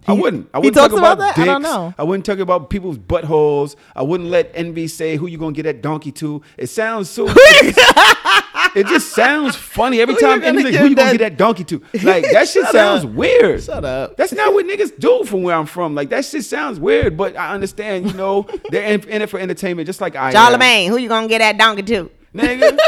I 0.08 0.14
wouldn't. 0.14 0.49
I 0.54 0.58
wouldn't 0.58 0.76
talk 0.76 0.91
about 0.91 1.14
about, 1.14 1.36
that? 1.36 1.38
I 1.38 1.45
don't 1.45 1.62
know. 1.62 1.93
I 1.97 2.04
wouldn't 2.04 2.26
talk 2.26 2.39
about 2.39 2.70
people's 2.70 2.97
buttholes. 2.97 3.76
I 3.95 4.02
wouldn't 4.02 4.30
let 4.30 4.52
Envy 4.54 4.88
say 4.88 5.16
who 5.16 5.28
you 5.28 5.38
gonna 5.38 5.52
get 5.52 5.64
that 5.64 5.82
donkey 5.82 6.12
to. 6.14 6.41
It 6.58 6.68
sounds 6.68 7.10
so. 7.10 7.28
it 7.30 8.88
just 8.88 9.14
sounds 9.14 9.56
funny 9.56 10.02
every 10.02 10.16
Who 10.16 10.20
time 10.22 10.43
Envy's 10.43 10.66
like, 10.66 10.76
who 10.76 10.88
you 10.88 10.95
gonna 10.95 11.12
get 11.12 11.20
that 11.20 11.38
donkey 11.38 11.64
to? 11.66 11.82
Like 12.04 12.26
that 12.32 12.47
shit 12.49 12.66
sounds 12.68 13.06
up. 13.06 13.12
weird. 13.12 13.64
Shut 13.64 13.86
up. 13.86 14.18
That's 14.18 14.34
not 14.34 14.54
what 14.54 14.66
niggas 14.66 14.97
do 14.99 15.24
from 15.24 15.43
where 15.43 15.56
I'm 15.56 15.68
from. 15.68 15.93
Like 15.93 16.10
that 16.10 16.26
shit 16.26 16.45
sounds 16.45 16.80
weird, 16.80 17.16
but 17.16 17.38
I 17.38 17.54
understand. 17.54 18.08
You 18.08 18.14
know, 18.14 18.47
they're 18.70 18.93
in, 18.93 19.08
in 19.08 19.22
it 19.22 19.30
for 19.30 19.39
entertainment, 19.39 19.86
just 19.86 20.02
like 20.02 20.16
I 20.16 20.28
am. 20.28 20.34
Charlemagne, 20.34 20.89
who 20.89 20.97
you 20.97 21.10
gonna 21.10 21.28
get 21.28 21.39
that 21.39 21.58
donkey 21.58 21.84
to? 21.84 22.10
nigga. 22.34 22.78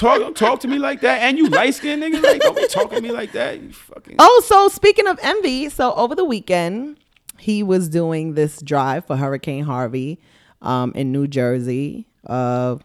talk, 0.00 0.18
don't 0.18 0.36
talk 0.36 0.60
to 0.60 0.68
me 0.68 0.78
like 0.78 1.00
that. 1.02 1.22
And 1.22 1.38
you 1.38 1.48
light 1.48 1.74
skinned 1.74 2.02
nigga, 2.02 2.22
like 2.22 2.40
don't 2.40 2.56
be 2.56 2.66
talking 2.68 2.96
to 2.96 3.00
me 3.02 3.12
like 3.12 3.32
that. 3.32 3.60
You 3.60 3.72
fucking. 3.72 4.16
Oh, 4.18 4.42
so 4.46 4.68
speaking 4.68 5.06
of 5.06 5.18
envy, 5.22 5.68
so 5.68 5.94
over 5.94 6.14
the 6.14 6.24
weekend 6.24 6.96
he 7.38 7.62
was 7.62 7.88
doing 7.88 8.34
this 8.34 8.60
drive 8.60 9.06
for 9.06 9.16
Hurricane 9.16 9.64
Harvey 9.64 10.20
um, 10.62 10.92
in 10.94 11.12
New 11.12 11.26
Jersey. 11.26 12.06
Uh, 12.26 12.76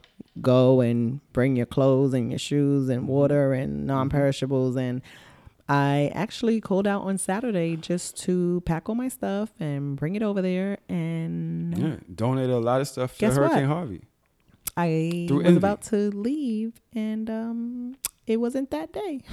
go 0.42 0.82
and 0.82 1.20
bring 1.34 1.56
your 1.56 1.66
clothes 1.66 2.14
and 2.14 2.30
your 2.30 2.40
shoes 2.40 2.90
and 2.90 3.08
water 3.08 3.54
and 3.54 3.86
non-perishables 3.88 4.76
and 4.76 5.02
I 5.68 6.12
actually 6.14 6.62
called 6.62 6.86
out 6.86 7.02
on 7.04 7.18
Saturday 7.18 7.76
just 7.76 8.18
to 8.24 8.62
pack 8.66 8.88
all 8.88 8.96
my 8.96 9.08
stuff 9.08 9.50
and 9.60 9.96
bring 9.96 10.16
it 10.16 10.22
over 10.22 10.42
there 10.42 10.78
and 10.88 11.76
Yeah, 11.78 11.96
donated 12.14 12.52
a 12.52 12.60
lot 12.60 12.82
of 12.82 12.88
stuff 12.88 13.14
to 13.14 13.20
Guess 13.20 13.38
what? 13.38 13.50
Hurricane 13.50 13.68
Harvey. 13.68 14.02
I 14.78 15.26
Through 15.28 15.38
was 15.38 15.46
envy. 15.48 15.58
about 15.58 15.82
to 15.84 15.96
leave 16.12 16.74
and 16.94 17.30
um 17.30 17.96
it 18.28 18.38
wasn't 18.38 18.72
that 18.72 18.92
day. 18.94 19.22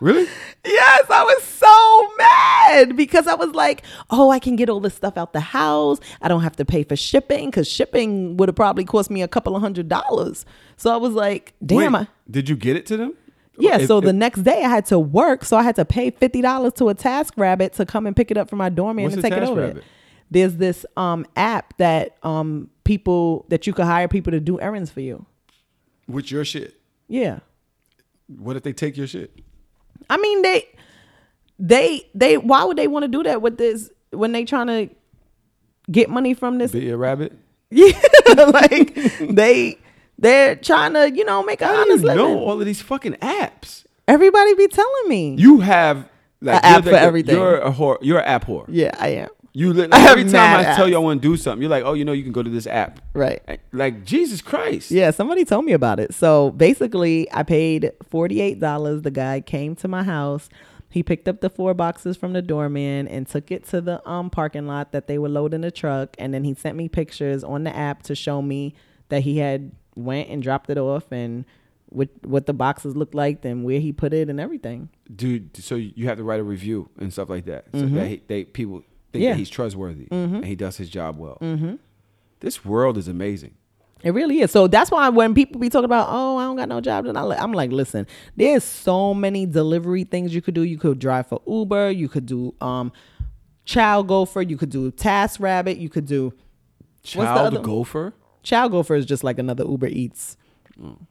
Really? 0.00 0.26
Yes, 0.66 1.04
I 1.08 1.22
was 1.22 1.42
so 1.44 2.12
mad 2.18 2.94
because 2.96 3.26
I 3.26 3.34
was 3.34 3.54
like, 3.54 3.84
oh, 4.10 4.28
I 4.28 4.38
can 4.38 4.54
get 4.54 4.68
all 4.68 4.80
this 4.80 4.92
stuff 4.92 5.16
out 5.16 5.32
the 5.32 5.40
house. 5.40 5.98
I 6.20 6.28
don't 6.28 6.42
have 6.42 6.56
to 6.56 6.64
pay 6.66 6.82
for 6.82 6.94
shipping 6.96 7.46
because 7.48 7.66
shipping 7.68 8.36
would 8.36 8.48
have 8.50 8.56
probably 8.56 8.84
cost 8.84 9.10
me 9.10 9.22
a 9.22 9.28
couple 9.28 9.56
of 9.56 9.62
hundred 9.62 9.88
dollars. 9.88 10.44
So 10.76 10.92
I 10.92 10.96
was 10.96 11.14
like, 11.14 11.54
damn. 11.64 11.92
Wait, 11.94 12.00
I, 12.00 12.08
did 12.30 12.50
you 12.50 12.56
get 12.56 12.76
it 12.76 12.84
to 12.86 12.98
them? 12.98 13.14
yeah, 13.58 13.78
If- 13.78 13.86
so 13.86 14.00
the 14.02 14.08
if- 14.08 14.14
next 14.16 14.42
day 14.42 14.62
I 14.64 14.68
had 14.68 14.84
to 14.86 14.98
work. 14.98 15.42
So 15.44 15.56
I 15.56 15.62
had 15.62 15.76
to 15.76 15.86
pay 15.86 16.10
$50 16.10 16.74
to 16.76 16.88
a 16.90 16.94
Task 16.94 17.32
Rabbit 17.38 17.72
to 17.74 17.86
come 17.86 18.06
and 18.06 18.14
pick 18.14 18.30
it 18.30 18.36
up 18.36 18.50
from 18.50 18.58
my 18.58 18.68
doorman 18.68 19.04
What's 19.04 19.16
and 19.16 19.24
a 19.24 19.28
take 19.30 19.38
it 19.38 19.42
over 19.44 19.68
TaskRabbit? 19.68 19.74
there. 19.74 19.82
There's 20.30 20.56
this 20.56 20.84
um, 20.98 21.24
app 21.36 21.76
that 21.78 22.16
um, 22.22 22.68
people, 22.84 23.46
that 23.48 23.66
you 23.66 23.72
could 23.72 23.84
hire 23.86 24.08
people 24.08 24.30
to 24.32 24.40
do 24.40 24.60
errands 24.60 24.90
for 24.90 25.00
you. 25.00 25.26
with 26.08 26.30
your 26.30 26.44
shit. 26.44 26.74
Yeah. 27.08 27.40
What 28.28 28.56
if 28.56 28.62
they 28.62 28.72
take 28.72 28.96
your 28.96 29.06
shit? 29.06 29.38
I 30.10 30.16
mean, 30.16 30.42
they, 30.42 30.68
they, 31.58 32.08
they. 32.14 32.36
Why 32.38 32.64
would 32.64 32.76
they 32.76 32.86
want 32.88 33.04
to 33.04 33.08
do 33.08 33.22
that 33.22 33.40
with 33.42 33.58
this 33.58 33.90
when 34.10 34.32
they 34.32 34.44
trying 34.44 34.66
to 34.68 34.94
get 35.90 36.08
money 36.10 36.34
from 36.34 36.58
this? 36.58 36.72
Be 36.72 36.90
a 36.90 36.96
rabbit? 36.96 37.32
Yeah, 37.70 37.92
like 38.36 38.94
they, 39.20 39.78
they're 40.18 40.54
trying 40.56 40.92
to, 40.94 41.10
you 41.14 41.24
know, 41.24 41.42
make 41.42 41.60
a 41.60 41.66
honest 41.66 42.02
you 42.02 42.08
living. 42.08 42.16
know 42.16 42.38
all 42.38 42.58
of 42.60 42.64
these 42.66 42.80
fucking 42.82 43.14
apps? 43.14 43.84
Everybody 44.06 44.54
be 44.54 44.68
telling 44.68 45.08
me. 45.08 45.34
You 45.38 45.60
have 45.60 46.08
like 46.40 46.62
A 46.62 46.66
you're 46.68 46.76
app 46.78 46.84
the- 46.84 46.90
for 46.90 46.96
everything. 46.96 47.34
You're 47.36 47.58
a 47.58 47.72
whore. 47.72 47.98
You're 48.02 48.18
an 48.20 48.26
app 48.26 48.46
whore. 48.46 48.66
Yeah, 48.68 48.94
I 48.98 49.08
am. 49.08 49.28
You 49.56 49.72
li- 49.72 49.84
I 49.84 49.86
like, 49.86 50.00
have 50.00 50.18
every 50.18 50.24
time 50.30 50.58
I 50.58 50.62
mad 50.64 50.76
tell 50.76 50.88
you 50.88 50.96
I 50.96 50.98
want 50.98 51.22
to 51.22 51.28
do 51.28 51.36
something, 51.36 51.62
you're 51.62 51.70
like, 51.70 51.84
oh, 51.84 51.92
you 51.94 52.04
know, 52.04 52.10
you 52.12 52.24
can 52.24 52.32
go 52.32 52.42
to 52.42 52.50
this 52.50 52.66
app. 52.66 53.00
Right. 53.14 53.40
Like 53.72 54.04
Jesus 54.04 54.42
Christ. 54.42 54.90
Yeah, 54.90 55.12
somebody 55.12 55.44
told 55.44 55.64
me 55.64 55.72
about 55.72 56.00
it. 56.00 56.12
So 56.12 56.50
basically, 56.50 57.28
I 57.32 57.44
paid 57.44 57.92
forty-eight 58.02 58.58
dollars. 58.58 59.02
The 59.02 59.12
guy 59.12 59.40
came 59.40 59.76
to 59.76 59.86
my 59.88 60.02
house. 60.02 60.48
He 60.90 61.02
picked 61.04 61.28
up 61.28 61.40
the 61.40 61.50
four 61.50 61.72
boxes 61.74 62.16
from 62.16 62.32
the 62.34 62.42
doorman 62.42 63.06
and 63.08 63.26
took 63.28 63.50
it 63.52 63.64
to 63.68 63.80
the 63.80 64.06
um 64.08 64.28
parking 64.28 64.66
lot 64.66 64.90
that 64.92 65.06
they 65.06 65.18
were 65.18 65.28
loading 65.28 65.60
the 65.62 65.70
truck. 65.70 66.16
And 66.18 66.34
then 66.34 66.42
he 66.44 66.54
sent 66.54 66.76
me 66.76 66.88
pictures 66.88 67.42
on 67.44 67.62
the 67.64 67.74
app 67.74 68.02
to 68.04 68.14
show 68.16 68.42
me 68.42 68.74
that 69.08 69.22
he 69.22 69.38
had 69.38 69.70
went 69.94 70.28
and 70.30 70.42
dropped 70.42 70.68
it 70.70 70.78
off 70.78 71.12
and 71.12 71.44
what 71.90 72.08
what 72.24 72.46
the 72.46 72.52
boxes 72.52 72.96
looked 72.96 73.14
like 73.14 73.44
and 73.44 73.64
where 73.64 73.78
he 73.78 73.92
put 73.92 74.12
it 74.12 74.28
and 74.28 74.40
everything. 74.40 74.88
dude. 75.14 75.56
So 75.56 75.76
you 75.76 76.06
have 76.08 76.18
to 76.18 76.24
write 76.24 76.40
a 76.40 76.44
review 76.44 76.88
and 76.98 77.12
stuff 77.12 77.28
like 77.30 77.44
that, 77.44 77.66
so 77.72 77.82
Mhm. 77.82 77.94
that 77.94 78.26
they 78.28 78.44
people 78.44 78.82
think 79.14 79.24
Yeah. 79.24 79.30
that 79.32 79.38
he's 79.38 79.48
trustworthy 79.50 80.06
Mhm. 80.06 80.36
and 80.36 80.44
he 80.44 80.54
does 80.54 80.76
his 80.76 80.90
job 80.90 81.18
well. 81.18 81.38
Mhm. 81.40 81.78
This 82.40 82.64
world 82.64 82.98
is 82.98 83.08
amazing. 83.08 83.52
It 84.02 84.12
really 84.12 84.40
is. 84.40 84.50
So 84.50 84.66
that's 84.66 84.90
why 84.90 85.08
when 85.08 85.32
people 85.32 85.58
be 85.58 85.70
talking 85.70 85.86
about, 85.86 86.08
oh, 86.10 86.36
I 86.36 86.44
don't 86.44 86.56
got 86.56 86.68
no 86.68 86.80
job, 86.82 87.06
then 87.06 87.16
I 87.16 87.22
li- 87.22 87.36
I'm 87.38 87.52
like, 87.54 87.72
listen, 87.72 88.06
there's 88.36 88.62
so 88.62 89.14
many 89.14 89.46
delivery 89.46 90.04
things 90.04 90.34
you 90.34 90.42
could 90.42 90.52
do. 90.52 90.62
You 90.62 90.76
could 90.76 90.98
drive 90.98 91.26
for 91.26 91.40
Uber. 91.46 91.90
You 91.90 92.08
could 92.10 92.26
do 92.26 92.52
um, 92.60 92.92
Child 93.64 94.08
Gopher. 94.08 94.42
You 94.42 94.58
could 94.58 94.68
do 94.68 94.90
Task 94.90 95.40
Rabbit. 95.40 95.78
You 95.78 95.88
could 95.88 96.04
do 96.04 96.34
Child 97.02 97.62
gopher. 97.62 98.12
Child 98.42 98.72
Gopher 98.72 98.94
is 98.94 99.06
just 99.06 99.24
like 99.24 99.38
another 99.38 99.64
Uber 99.64 99.86
Eats. 99.88 100.36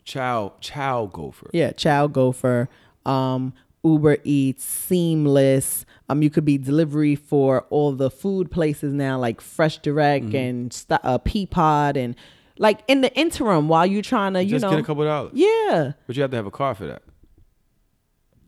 Child 0.03 0.59
child 0.59 1.13
gopher. 1.13 1.49
Yeah, 1.53 1.71
Child 1.71 2.13
Gopher, 2.13 2.67
um, 3.05 3.53
Uber 3.83 4.17
Eats, 4.23 4.63
Seamless. 4.63 5.85
Um, 6.09 6.21
you 6.21 6.29
could 6.29 6.45
be 6.45 6.57
delivery 6.57 7.15
for 7.15 7.65
all 7.69 7.91
the 7.93 8.09
food 8.11 8.51
places 8.51 8.93
now, 8.93 9.17
like 9.19 9.41
Fresh 9.41 9.79
Direct 9.79 10.25
Mm-hmm. 10.25 10.35
and 10.35 10.73
st- 10.73 10.99
uh, 11.03 11.17
Peapod, 11.19 11.97
and 11.97 12.15
like 12.57 12.81
in 12.87 13.01
the 13.01 13.13
interim 13.17 13.67
while 13.67 13.85
you're 13.85 14.01
trying 14.01 14.33
to, 14.33 14.43
you 14.43 14.51
Just 14.51 14.63
know, 14.63 14.69
get 14.71 14.79
a 14.79 14.83
couple 14.83 15.03
dollars. 15.03 15.31
Yeah. 15.33 15.93
But 16.07 16.15
you 16.15 16.21
have 16.21 16.31
to 16.31 16.37
have 16.37 16.45
a 16.45 16.51
car 16.51 16.75
for 16.75 16.85
that. 16.87 17.01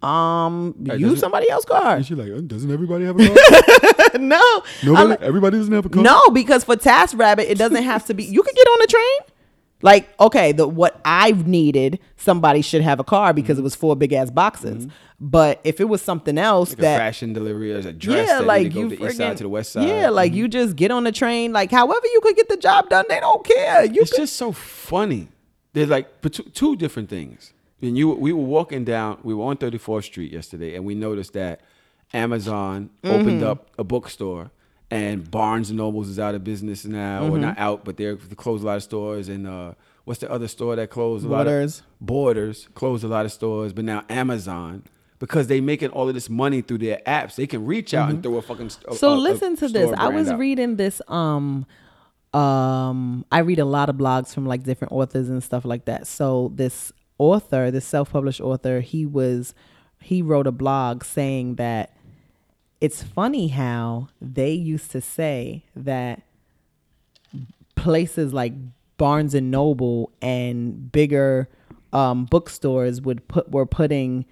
Um, 0.08 0.76
Hey, 0.86 0.98
use 0.98 1.20
somebody 1.20 1.50
else's 1.50 1.66
car. 1.68 1.96
And 1.96 2.06
she 2.06 2.14
like, 2.14 2.32
"Uh, 2.32 2.42
doesn't 2.42 2.70
everybody 2.72 3.06
have 3.06 3.20
a 3.20 3.28
car? 3.28 4.20
no, 4.20 4.64
Nobody, 4.84 5.12
I'm- 5.14 5.18
everybody 5.22 5.58
doesn't 5.58 5.74
have 5.74 5.86
a 5.86 5.90
car. 5.90 6.04
no, 6.04 6.30
because 6.30 6.64
for 6.64 6.76
Task 6.76 7.18
Rabbit, 7.18 7.50
it 7.50 7.58
doesn't 7.58 7.82
have 7.84 8.06
to 8.06 8.14
be. 8.14 8.24
You 8.26 8.44
could 8.44 8.54
get 8.56 8.68
on 8.68 8.78
the 8.82 8.88
train. 8.88 9.35
Like, 9.82 10.10
okay, 10.20 10.52
the 10.52 10.68
what 10.68 11.00
I've 11.06 11.46
needed, 11.48 12.00
somebody 12.18 12.62
should 12.62 12.82
have 12.82 13.00
a 13.00 13.04
car 13.04 13.34
because 13.34 13.60
it 13.60 13.62
was 13.62 13.76
four 13.76 13.96
big 13.96 14.14
ass 14.14 14.32
boxes. 14.32 14.88
But 15.20 15.60
if 15.64 15.80
it 15.80 15.86
was 15.86 16.02
something 16.02 16.38
else 16.38 16.72
Mm-hmm. 16.72 16.82
Like 16.82 16.84
that 16.84 16.96
a 16.96 17.00
fashion 17.00 17.34
delivery 17.34 17.74
or 17.74 17.78
a 17.80 17.94
dress. 17.94 18.28
yeah, 18.28 18.40
like 18.40 18.74
you 18.74 18.90
go 18.90 18.96
the 18.96 19.06
east 19.06 19.18
side 19.18 19.38
to 19.38 19.44
the 19.44 19.50
west 19.50 19.72
side. 19.74 19.88
Yeah, 19.88 20.10
like 20.10 20.32
Mhm. 20.32 20.36
you 20.36 20.48
just 20.48 20.76
get 20.76 20.92
on 20.92 21.04
the 21.04 21.12
train. 21.12 21.54
Like, 21.54 21.72
however 21.72 22.06
you 22.14 22.20
could 22.22 22.36
get 22.36 22.50
the 22.50 22.58
job 22.58 22.90
done, 22.90 23.06
they 23.10 23.20
don't 23.20 23.46
care. 23.46 23.86
You 23.86 24.02
it's 24.02 24.16
just 24.16 24.36
so 24.38 24.52
funny. 24.52 25.28
There's 25.74 25.90
like 25.90 26.08
two, 26.54 26.76
different 26.78 27.10
things. 27.10 27.54
And 27.82 27.98
you, 27.98 28.10
we 28.10 28.32
were 28.34 28.44
walking 28.44 28.86
down. 28.86 29.20
We 29.24 29.34
were 29.34 29.44
on 29.46 29.58
34th 29.58 30.06
Street 30.06 30.32
yesterday, 30.32 30.76
and 30.76 30.86
we 30.86 30.96
noticed 30.96 31.34
that 31.34 31.60
Amazon 32.14 32.90
opened 33.04 33.42
Mhm. 33.42 33.48
up 33.48 33.68
a 33.78 33.84
bookstore, 33.84 34.52
and 34.92 35.30
Barnes 35.30 35.70
and 35.70 35.78
Nobles 35.78 36.10
is 36.10 36.20
out 36.20 36.36
of 36.36 36.44
business 36.44 36.86
now, 36.86 37.24
or 37.26 37.32
Mhm. 37.38 37.42
not 37.42 37.58
out, 37.60 37.84
but 37.86 37.98
they're 37.98 38.16
they 38.16 38.36
closed 38.36 38.64
a 38.64 38.68
lot 38.68 38.78
of 38.78 38.84
stores. 38.84 39.30
And 39.30 39.48
uh, 39.48 39.74
what's 40.06 40.20
the 40.20 40.32
other 40.32 40.48
store 40.48 40.76
that 40.76 40.90
closed? 40.90 41.26
A 41.26 41.30
Borders. 41.30 41.80
Lot 41.82 41.86
of, 42.02 42.06
Borders 42.06 42.68
closed 42.76 43.04
a 43.04 43.08
lot 43.08 43.26
of 43.26 43.32
stores, 43.32 43.74
but 43.74 43.84
now 43.86 44.04
Amazon. 44.10 44.84
Because 45.18 45.48
they 45.48 45.62
making 45.62 45.90
all 45.92 46.08
of 46.10 46.14
this 46.14 46.30
money 46.30 46.62
through 46.62 46.80
their 46.80 47.02
apps, 47.08 47.36
they 47.36 47.48
can 47.48 47.66
reach 47.66 47.94
out 47.94 48.10
and 48.10 48.22
throw 48.22 48.36
a 48.36 48.42
fucking. 48.42 48.70
st- 48.70 48.94
a- 48.94 48.96
so 48.98 49.12
a- 49.14 49.16
a 49.16 49.18
listen 49.18 49.56
to 49.56 49.68
this 49.70 49.92
i 49.98 50.10
was 50.10 50.30
out. 50.30 50.38
reading 50.38 50.76
this 50.76 51.02
um 51.08 51.66
um 52.34 53.26
i 53.32 53.40
read 53.40 53.60
a 53.60 53.66
lot 53.66 53.90
of 53.90 53.96
blogs 53.96 54.34
from 54.34 54.46
like 54.46 54.64
different 54.64 54.92
authors 54.92 55.30
and 55.30 55.42
stuff 55.42 55.64
like 55.64 55.86
that 55.86 56.06
so 56.06 56.52
this 56.56 56.92
author 57.18 57.72
this 57.72 57.86
self-published 57.86 58.42
author 58.42 58.82
he 58.82 59.06
was 59.06 59.54
he 60.02 60.22
wrote 60.22 60.46
a 60.46 60.52
blog 60.52 61.04
saying 61.04 61.56
that 61.56 61.95
it's 62.82 63.02
funny 63.02 63.48
how 63.50 64.10
they 64.22 64.52
used 64.52 64.92
to 64.92 65.02
say 65.02 65.64
that 65.76 66.22
places 67.76 68.34
like 68.34 68.54
Barnes 68.98 69.34
and 69.34 69.52
Noble 69.52 70.12
and 70.22 70.92
bigger 70.92 71.50
um, 71.94 72.26
bookstores 72.26 73.02
would 73.02 73.28
put 73.28 73.50
were 73.52 73.66
putting 73.66 74.26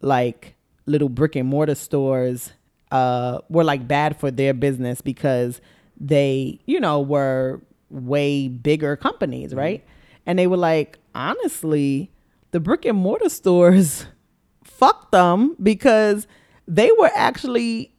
like 0.00 0.54
little 0.86 1.08
brick 1.08 1.36
and 1.36 1.48
mortar 1.48 1.74
stores 1.74 2.52
uh, 2.90 3.40
were 3.48 3.64
like 3.64 3.86
bad 3.86 4.18
for 4.18 4.30
their 4.30 4.54
business 4.54 5.00
because 5.00 5.60
they 5.98 6.58
you 6.66 6.80
know 6.80 7.00
were 7.00 7.60
way 7.90 8.48
bigger 8.48 8.96
companies, 8.96 9.54
right? 9.54 9.84
And 10.24 10.38
they 10.38 10.46
were 10.46 10.56
like, 10.56 10.98
honestly, 11.14 12.10
the 12.50 12.60
brick 12.60 12.84
and 12.84 12.98
mortar 12.98 13.28
stores 13.28 14.06
fuck 14.64 15.10
them 15.10 15.56
because 15.62 16.26
they 16.68 16.90
were 16.98 17.10
actually 17.14 17.92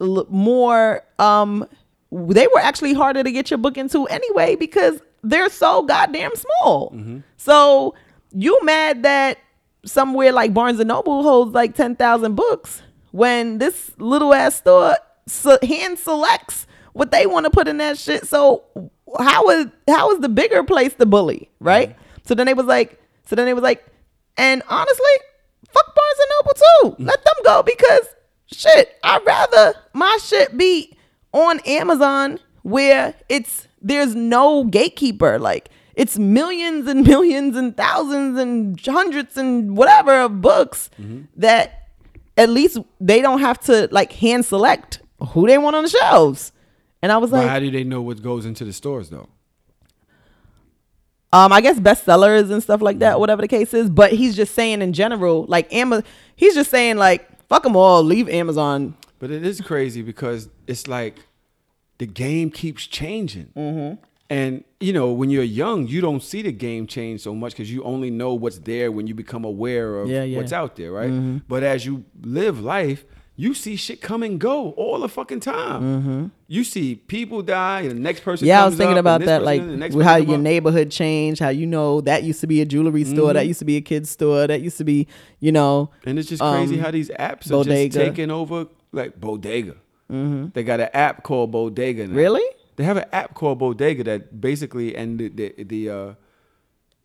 more 0.00 1.02
um 1.18 1.66
they 2.10 2.46
were 2.48 2.60
actually 2.60 2.92
harder 2.92 3.22
to 3.22 3.30
get 3.32 3.50
your 3.50 3.58
book 3.58 3.78
into 3.78 4.06
anyway 4.06 4.56
because 4.56 5.00
they're 5.22 5.48
so 5.48 5.82
goddamn 5.82 6.32
small. 6.34 6.94
So 7.36 7.94
you 8.32 8.58
mad 8.64 9.04
that 9.04 9.38
somewhere 9.84 10.32
like 10.32 10.52
Barnes 10.52 10.80
and 10.80 10.88
Noble 10.88 11.22
holds 11.22 11.54
like 11.54 11.74
ten 11.74 11.96
thousand 11.96 12.34
books 12.34 12.82
when 13.12 13.58
this 13.58 13.92
little 13.98 14.34
ass 14.34 14.56
store 14.56 14.96
hand 15.62 15.98
selects 15.98 16.66
what 16.92 17.10
they 17.10 17.26
want 17.26 17.44
to 17.44 17.50
put 17.50 17.68
in 17.68 17.78
that 17.78 17.96
shit. 17.98 18.26
So 18.26 18.64
how 19.18 19.48
is 19.50 19.66
how 19.88 20.10
is 20.12 20.20
the 20.20 20.28
bigger 20.28 20.64
place 20.64 20.94
the 20.94 21.06
bully, 21.06 21.50
right? 21.60 21.96
So 22.24 22.34
then 22.34 22.46
they 22.46 22.54
was 22.54 22.66
like, 22.66 23.00
so 23.26 23.36
then 23.36 23.46
they 23.46 23.54
was 23.54 23.62
like, 23.62 23.84
and 24.36 24.62
honestly, 24.68 25.14
fuck 25.72 25.94
Barnes 25.94 26.18
and 26.20 26.30
Noble 26.38 26.96
too. 26.98 27.04
Let 27.04 27.24
them 27.24 27.34
go 27.44 27.62
because 27.62 28.06
shit, 28.46 28.96
I'd 29.02 29.24
rather 29.26 29.74
my 29.92 30.18
shit 30.22 30.56
be 30.56 30.96
on 31.32 31.60
Amazon 31.60 32.38
where 32.62 33.14
it's 33.28 33.66
there's 33.80 34.14
no 34.14 34.64
gatekeeper. 34.64 35.38
Like 35.38 35.70
it's 35.94 36.18
millions 36.18 36.86
and 36.88 37.06
millions 37.06 37.56
and 37.56 37.76
thousands 37.76 38.38
and 38.38 38.80
hundreds 38.84 39.36
and 39.36 39.76
whatever 39.76 40.20
of 40.22 40.40
books 40.40 40.90
that 41.36 41.88
at 42.36 42.48
least 42.48 42.78
they 43.00 43.20
don't 43.20 43.40
have 43.40 43.58
to 43.60 43.88
like 43.90 44.12
hand 44.12 44.44
select 44.44 45.00
who 45.30 45.46
they 45.46 45.58
want 45.58 45.76
on 45.76 45.82
the 45.84 45.90
shelves. 45.90 46.52
And 47.02 47.10
I 47.12 47.18
was 47.18 47.30
But 47.30 47.38
like, 47.38 47.48
how 47.50 47.58
do 47.58 47.70
they 47.70 47.84
know 47.84 48.00
what 48.00 48.22
goes 48.22 48.46
into 48.46 48.64
the 48.64 48.72
stores 48.72 49.10
though? 49.10 49.28
Um, 51.32 51.52
I 51.52 51.60
guess 51.60 51.78
bestsellers 51.78 52.50
and 52.50 52.62
stuff 52.62 52.82
like 52.82 52.98
that, 52.98 53.18
whatever 53.20 53.42
the 53.42 53.48
case 53.48 53.72
is. 53.74 53.88
But 53.90 54.12
he's 54.12 54.36
just 54.36 54.54
saying 54.54 54.82
in 54.82 54.92
general, 54.92 55.44
like 55.48 55.72
Amazon, 55.72 56.04
he's 56.36 56.54
just 56.54 56.70
saying 56.70 56.96
like, 56.96 57.26
fuck 57.48 57.62
them 57.62 57.76
all, 57.76 58.02
leave 58.02 58.28
Amazon. 58.28 58.94
But 59.18 59.30
it 59.30 59.44
is 59.46 59.60
crazy 59.60 60.02
because 60.02 60.48
it's 60.66 60.86
like 60.88 61.16
the 61.98 62.06
game 62.06 62.50
keeps 62.50 62.86
changing. 62.86 63.50
Mm-hmm. 63.56 64.02
And 64.28 64.64
you 64.80 64.92
know, 64.92 65.12
when 65.12 65.30
you're 65.30 65.42
young, 65.44 65.86
you 65.86 66.00
don't 66.00 66.22
see 66.22 66.42
the 66.42 66.52
game 66.52 66.86
change 66.86 67.20
so 67.20 67.34
much 67.34 67.52
because 67.52 67.70
you 67.70 67.82
only 67.84 68.10
know 68.10 68.34
what's 68.34 68.58
there 68.58 68.90
when 68.90 69.06
you 69.06 69.14
become 69.14 69.44
aware 69.44 69.98
of 70.00 70.08
Yeah, 70.08 70.22
yeah. 70.24 70.38
what's 70.38 70.52
out 70.52 70.76
there, 70.76 70.90
right? 70.92 71.10
Mhm. 71.10 71.42
But 71.48 71.62
as 71.62 71.84
you 71.86 72.04
live 72.22 72.60
life, 72.60 73.04
you 73.34 73.54
see 73.54 73.76
shit 73.76 74.00
come 74.02 74.22
and 74.22 74.38
go 74.38 74.70
all 74.72 74.98
the 75.00 75.08
fucking 75.08 75.40
time. 75.40 75.82
Mhm. 75.82 76.30
You 76.48 76.64
see 76.64 76.96
people 76.96 77.40
die, 77.42 77.80
and 77.82 77.90
the 77.92 77.94
next 78.00 78.20
person. 78.20 78.46
Yeah, 78.46 78.62
I 78.62 78.66
was 78.66 78.76
thinking 78.76 78.98
about 78.98 79.22
that, 79.22 79.42
like 79.42 79.62
how 80.02 80.16
your 80.16 80.34
up. 80.36 80.40
neighborhood 80.42 80.90
changed, 80.90 81.40
how 81.40 81.48
you 81.48 81.66
know 81.66 82.00
that 82.02 82.24
used 82.24 82.40
to 82.42 82.46
be 82.46 82.60
a 82.60 82.66
jewelry 82.66 83.04
store, 83.04 83.32
that 83.32 83.44
Mhm. 83.44 83.48
used 83.48 83.58
to 83.60 83.64
be 83.64 83.76
a 83.76 83.80
kid's 83.80 84.10
store, 84.10 84.46
that 84.46 84.60
used 84.60 84.76
to 84.78 84.84
be, 84.84 85.06
you 85.40 85.50
know. 85.50 85.90
And 86.04 86.18
it's 86.18 86.28
just 86.28 86.42
crazy 86.42 86.74
um, 86.76 86.80
how 86.82 86.90
these 86.90 87.08
apps 87.18 87.46
are 87.46 87.64
bodega. 87.64 87.88
just 87.88 88.06
taking 88.06 88.30
over, 88.30 88.66
like 88.92 89.18
Bodega. 89.18 89.76
Mhm. 90.12 90.52
They 90.52 90.62
got 90.62 90.80
an 90.80 90.90
app 90.92 91.22
called 91.22 91.50
Bodega. 91.52 92.06
Now. 92.08 92.14
Really? 92.14 92.44
They 92.76 92.84
have 92.84 92.98
an 92.98 93.06
app 93.12 93.32
called 93.34 93.58
Bodega 93.58 94.04
that 94.04 94.40
basically, 94.42 94.94
and 94.94 95.18
the 95.18 95.28
the 95.28 95.64
the, 95.64 95.88
uh, 95.88 96.12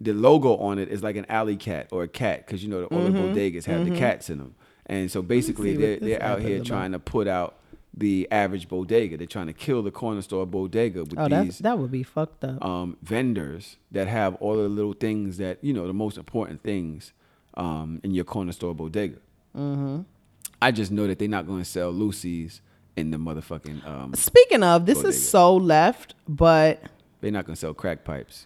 the 0.02 0.14
logo 0.14 0.58
on 0.58 0.78
it 0.78 0.90
is 0.90 1.02
like 1.02 1.16
an 1.16 1.26
alley 1.30 1.56
cat 1.56 1.88
or 1.92 2.04
a 2.04 2.08
cat 2.08 2.46
because 2.46 2.62
you 2.64 2.70
know 2.70 2.84
all 2.86 3.02
the 3.04 3.10
Mhm. 3.10 3.34
bodegas 3.34 3.64
have 3.66 3.86
the 3.90 3.96
cats 3.96 4.30
in 4.30 4.38
them, 4.40 4.56
and 4.88 5.12
so 5.12 5.22
basically 5.22 5.76
they're 5.76 6.00
they're 6.00 6.24
out 6.24 6.42
here 6.42 6.64
trying 6.64 6.92
to 6.94 7.00
put 7.00 7.28
out 7.28 7.56
the 7.94 8.28
average 8.32 8.68
bodega. 8.70 9.18
They're 9.18 9.26
trying 9.26 9.48
to 9.48 9.54
kill 9.54 9.82
the 9.82 9.90
corner 9.92 10.22
store 10.22 10.46
bodega 10.46 11.04
with 11.04 11.18
Oh, 11.18 11.28
that 11.28 11.44
these 11.44 11.60
that 11.60 11.78
would 11.80 11.92
be 11.92 12.04
fucked 12.04 12.44
up. 12.44 12.64
um, 12.64 12.98
vendors 13.02 13.78
that 13.92 14.08
have 14.08 14.36
all 14.36 14.56
the 14.56 14.68
little 14.70 14.94
things 14.94 15.38
that 15.38 15.64
you 15.64 15.74
know 15.74 15.88
the 15.88 15.94
most 15.94 16.18
important 16.18 16.62
things 16.64 17.12
um, 17.56 18.00
in 18.04 18.12
your 18.14 18.24
corner 18.26 18.52
store 18.52 18.76
bodega. 18.76 19.18
Mm-hmm. 19.56 20.02
I 20.62 20.72
just 20.72 20.92
know 20.92 21.08
that 21.08 21.18
they're 21.20 21.28
not 21.28 21.48
going 21.48 21.60
to 21.60 21.66
sell 21.66 21.92
loosies 21.94 22.62
in 22.96 23.12
the 23.12 23.18
motherfucking. 23.18 23.86
Um, 23.88 24.14
Speaking 24.16 24.64
of, 24.64 24.86
this 24.86 24.98
bodega. 25.00 25.10
is 25.16 25.30
so 25.30 25.56
left, 25.56 26.14
but 26.28 26.82
They're 27.22 27.32
not 27.32 27.46
going 27.46 27.56
to 27.56 27.60
sell 27.60 27.74
crack 27.74 28.04
pipes. 28.04 28.46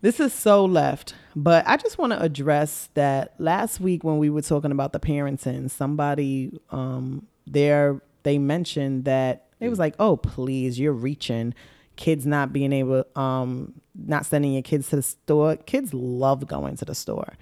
This 0.00 0.20
is 0.20 0.32
so 0.32 0.64
left, 0.64 1.14
but 1.34 1.66
I 1.66 1.76
just 1.76 1.98
want 1.98 2.12
to 2.12 2.22
address 2.22 2.88
that 2.94 3.34
last 3.38 3.80
week 3.80 4.04
when 4.04 4.18
we 4.18 4.30
were 4.30 4.42
talking 4.42 4.70
about 4.70 4.92
the 4.92 5.00
parenting, 5.00 5.70
somebody 5.70 6.58
um 6.70 7.26
there 7.46 8.00
they 8.22 8.38
mentioned 8.38 9.06
that 9.06 9.46
it 9.58 9.68
was 9.68 9.78
like, 9.78 9.94
"Oh, 9.98 10.16
please, 10.16 10.78
you're 10.78 10.92
reaching 10.92 11.52
kids 11.96 12.24
not 12.26 12.52
being 12.52 12.72
able 12.72 13.04
um 13.16 13.74
not 13.96 14.24
sending 14.24 14.52
your 14.52 14.62
kids 14.62 14.88
to 14.90 14.96
the 14.96 15.02
store. 15.02 15.56
Kids 15.56 15.92
love 15.92 16.46
going 16.46 16.76
to 16.76 16.84
the 16.84 16.94
store." 16.94 17.34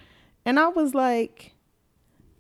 And 0.46 0.58
I 0.58 0.68
was 0.68 0.94
like, 0.94 1.52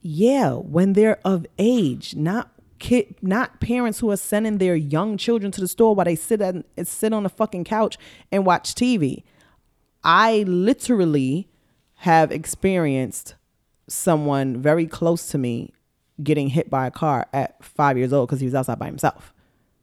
yeah, 0.00 0.52
when 0.52 0.92
they're 0.92 1.18
of 1.24 1.44
age, 1.58 2.14
not 2.14 2.50
kid, 2.78 3.16
not 3.20 3.60
parents 3.60 3.98
who 3.98 4.10
are 4.12 4.16
sending 4.16 4.58
their 4.58 4.76
young 4.76 5.16
children 5.16 5.50
to 5.52 5.60
the 5.60 5.66
store 5.66 5.94
while 5.94 6.04
they 6.04 6.14
sit 6.14 6.40
and 6.40 6.64
sit 6.84 7.12
on 7.12 7.24
the 7.24 7.28
fucking 7.28 7.64
couch 7.64 7.98
and 8.30 8.46
watch 8.46 8.74
TV. 8.74 9.24
I 10.06 10.44
literally 10.46 11.48
have 11.96 12.30
experienced 12.30 13.34
someone 13.88 14.62
very 14.62 14.86
close 14.86 15.28
to 15.28 15.38
me 15.38 15.72
getting 16.22 16.48
hit 16.48 16.70
by 16.70 16.86
a 16.86 16.90
car 16.90 17.26
at 17.32 17.62
five 17.62 17.98
years 17.98 18.12
old 18.12 18.28
because 18.28 18.40
he 18.40 18.46
was 18.46 18.54
outside 18.54 18.78
by 18.78 18.86
himself. 18.86 19.34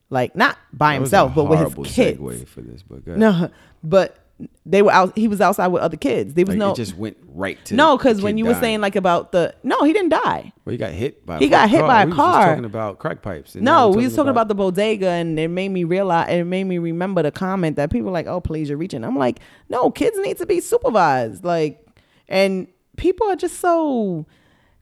Like 0.10 0.36
not 0.36 0.58
by 0.72 0.94
That 0.94 1.02
himself, 1.02 1.36
but 1.36 1.46
with 1.46 1.60
his 1.60 1.96
kids. 1.96 2.20
segue 2.20 2.48
for 2.48 2.62
this, 2.62 2.84
but 2.84 3.06
no, 3.06 3.50
but 3.84 4.18
they 4.66 4.82
were 4.82 4.92
out. 4.92 5.16
He 5.18 5.28
was 5.28 5.40
outside 5.42 5.68
with 5.68 5.82
other 5.84 5.98
kids. 5.98 6.34
There 6.34 6.46
was 6.46 6.54
Like, 6.56 6.60
no. 6.60 6.72
it 6.72 6.76
just 6.76 6.98
went 6.98 7.18
right 7.28 7.64
to 7.66 7.76
no, 7.76 7.98
because 7.98 8.22
when 8.22 8.38
you 8.38 8.46
were 8.46 8.56
saying 8.56 8.82
like 8.82 8.96
about 8.96 9.32
the 9.32 9.54
no, 9.64 9.84
he 9.84 9.94
didn't 9.94 10.10
die. 10.10 10.52
Well, 10.66 10.72
he 10.72 10.78
got 10.78 10.92
hit 10.92 11.26
by. 11.26 11.38
He 11.40 11.46
a 11.46 11.50
got 11.50 11.70
hit 11.70 11.80
car. 11.82 11.88
by 11.88 12.02
a 12.04 12.06
we 12.08 12.12
car. 12.14 12.46
talking 12.48 12.66
about 12.66 13.00
crack 13.00 13.22
pipes. 13.22 13.56
No, 13.56 13.90
we're 13.90 14.04
was 14.04 14.16
talking 14.16 14.30
about, 14.30 14.48
the 14.48 14.56
bodega, 14.56 15.08
and 15.10 15.40
it 15.40 15.50
made 15.50 15.70
me 15.70 15.84
realize. 15.84 16.30
It 16.32 16.44
made 16.46 16.64
me 16.66 16.78
remember 16.78 17.22
the 17.24 17.32
comment 17.32 17.76
that 17.76 17.92
people 17.92 18.08
were 18.08 18.12
like, 18.14 18.28
"Oh, 18.28 18.42
please, 18.42 18.70
you're 18.70 18.78
reaching." 18.78 19.04
I'm 19.04 19.18
like, 19.18 19.40
no, 19.70 19.92
kids 19.92 20.18
need 20.20 20.38
to 20.40 20.46
be 20.46 20.60
supervised. 20.62 21.44
Like, 21.46 21.86
and 22.28 22.68
people 22.98 23.28
are 23.30 23.36
just 23.36 23.60
so 23.60 24.26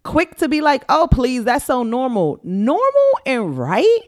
quick 0.03 0.35
to 0.37 0.47
be 0.47 0.61
like, 0.61 0.83
"Oh, 0.89 1.07
please, 1.11 1.43
that's 1.43 1.65
so 1.65 1.83
normal." 1.83 2.39
Normal 2.43 3.09
and 3.25 3.57
right 3.57 3.99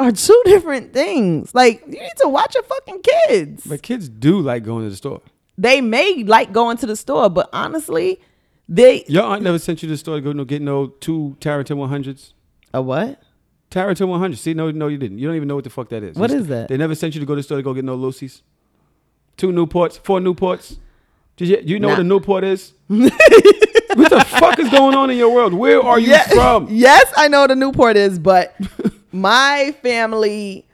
are 0.00 0.12
two 0.12 0.40
different 0.44 0.92
things. 0.92 1.54
Like, 1.54 1.82
you 1.86 2.00
need 2.00 2.16
to 2.18 2.28
watch 2.28 2.54
your 2.54 2.64
fucking 2.64 3.02
kids. 3.02 3.64
But 3.66 3.82
kids 3.82 4.08
do 4.08 4.40
like 4.40 4.64
going 4.64 4.84
to 4.84 4.90
the 4.90 4.96
store. 4.96 5.22
They 5.56 5.80
may 5.80 6.22
like 6.24 6.52
going 6.52 6.76
to 6.78 6.86
the 6.86 6.96
store, 6.96 7.28
but 7.28 7.48
honestly, 7.52 8.20
they 8.68 9.04
Your 9.08 9.24
aunt 9.24 9.42
never 9.42 9.58
sent 9.58 9.82
you 9.82 9.88
to 9.88 9.94
the 9.94 9.98
store 9.98 10.16
to 10.16 10.20
go 10.20 10.32
no, 10.32 10.44
get 10.44 10.62
no 10.62 10.88
two 10.88 11.36
Carlton 11.40 11.78
100s? 11.78 12.32
A 12.72 12.82
what? 12.82 13.20
Carlton 13.70 14.08
100. 14.08 14.38
See, 14.38 14.54
no, 14.54 14.70
no, 14.70 14.88
you 14.88 14.98
didn't. 14.98 15.18
You 15.18 15.26
don't 15.26 15.36
even 15.36 15.48
know 15.48 15.56
what 15.56 15.64
the 15.64 15.70
fuck 15.70 15.88
that 15.88 16.02
is. 16.02 16.16
What 16.16 16.30
is 16.30 16.46
that? 16.46 16.68
They 16.68 16.76
never 16.76 16.94
sent 16.94 17.14
you 17.14 17.20
to 17.20 17.26
go 17.26 17.34
to 17.34 17.40
the 17.40 17.42
store 17.42 17.56
to 17.58 17.62
go 17.62 17.74
get 17.74 17.84
no 17.84 17.96
loosies? 17.96 18.42
Two 19.36 19.48
Newports? 19.48 19.98
Four 19.98 20.20
Newports? 20.20 20.76
Did 21.36 21.48
you, 21.48 21.58
you 21.64 21.80
know 21.80 21.88
what 21.88 21.98
a 21.98 22.04
Nah. 22.04 22.14
Newport 22.16 22.44
is? 22.44 22.72
what 22.88 24.10
the 24.10 24.24
fuck 24.28 24.58
is 24.58 24.68
going 24.70 24.94
on 24.96 25.10
in 25.10 25.16
your 25.16 25.32
world? 25.32 25.54
Where 25.54 25.80
are 25.80 25.98
you 25.98 26.16
from? 26.34 26.66
Yes, 26.70 27.12
I 27.16 27.28
know 27.28 27.42
what 27.42 27.50
a 27.50 27.56
Newport 27.56 27.96
is, 27.96 28.18
but 28.18 28.54
my 29.12 29.74
family 29.82 30.66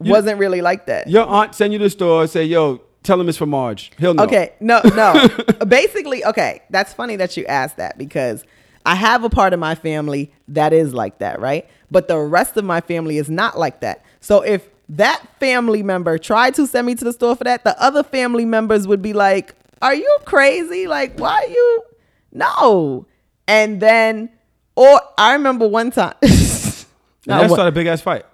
wasn't 0.00 0.38
really 0.38 0.60
like 0.60 0.86
that. 0.86 1.08
Your 1.08 1.26
aunt 1.26 1.54
send 1.54 1.72
you 1.72 1.78
to 1.78 1.84
the 1.84 1.90
store 1.90 2.22
and 2.22 2.30
say, 2.30 2.44
yo, 2.44 2.80
tell 3.02 3.20
him 3.20 3.28
it's 3.28 3.38
for 3.38 3.46
Marge. 3.46 3.90
He'll 3.98 4.14
know. 4.14 4.24
Okay, 4.24 4.52
no, 4.60 4.80
no. 4.94 5.28
Basically, 5.66 6.24
okay, 6.24 6.62
that's 6.70 6.92
funny 6.92 7.16
that 7.16 7.36
you 7.36 7.44
asked 7.46 7.76
that 7.78 7.98
because 7.98 8.44
I 8.86 8.94
have 8.94 9.24
a 9.24 9.30
part 9.30 9.52
of 9.52 9.60
my 9.60 9.74
family 9.74 10.32
that 10.48 10.72
is 10.72 10.94
like 10.94 11.18
that, 11.18 11.40
right? 11.40 11.68
But 11.90 12.08
the 12.08 12.18
rest 12.18 12.56
of 12.56 12.64
my 12.64 12.80
family 12.80 13.18
is 13.18 13.28
not 13.28 13.58
like 13.58 13.80
that. 13.80 14.04
So 14.20 14.42
if 14.42 14.68
that 14.90 15.22
family 15.38 15.82
member 15.82 16.18
tried 16.18 16.54
to 16.54 16.66
send 16.66 16.86
me 16.86 16.94
to 16.94 17.04
the 17.04 17.12
store 17.12 17.36
for 17.36 17.44
that, 17.44 17.64
the 17.64 17.80
other 17.82 18.02
family 18.02 18.44
members 18.44 18.86
would 18.86 19.02
be 19.02 19.12
like, 19.12 19.54
"Are 19.82 19.94
you 19.94 20.18
crazy? 20.24 20.86
Like, 20.86 21.18
why 21.18 21.44
are 21.46 21.50
you 21.50 21.82
no?" 22.32 23.06
And 23.46 23.80
then, 23.80 24.30
or 24.76 25.00
I 25.16 25.32
remember 25.34 25.66
one 25.68 25.90
time. 25.90 26.14
And 27.26 27.40
that 27.40 27.50
started 27.50 27.68
a 27.68 27.72
big 27.72 27.86
ass 27.86 28.00
fight. 28.00 28.24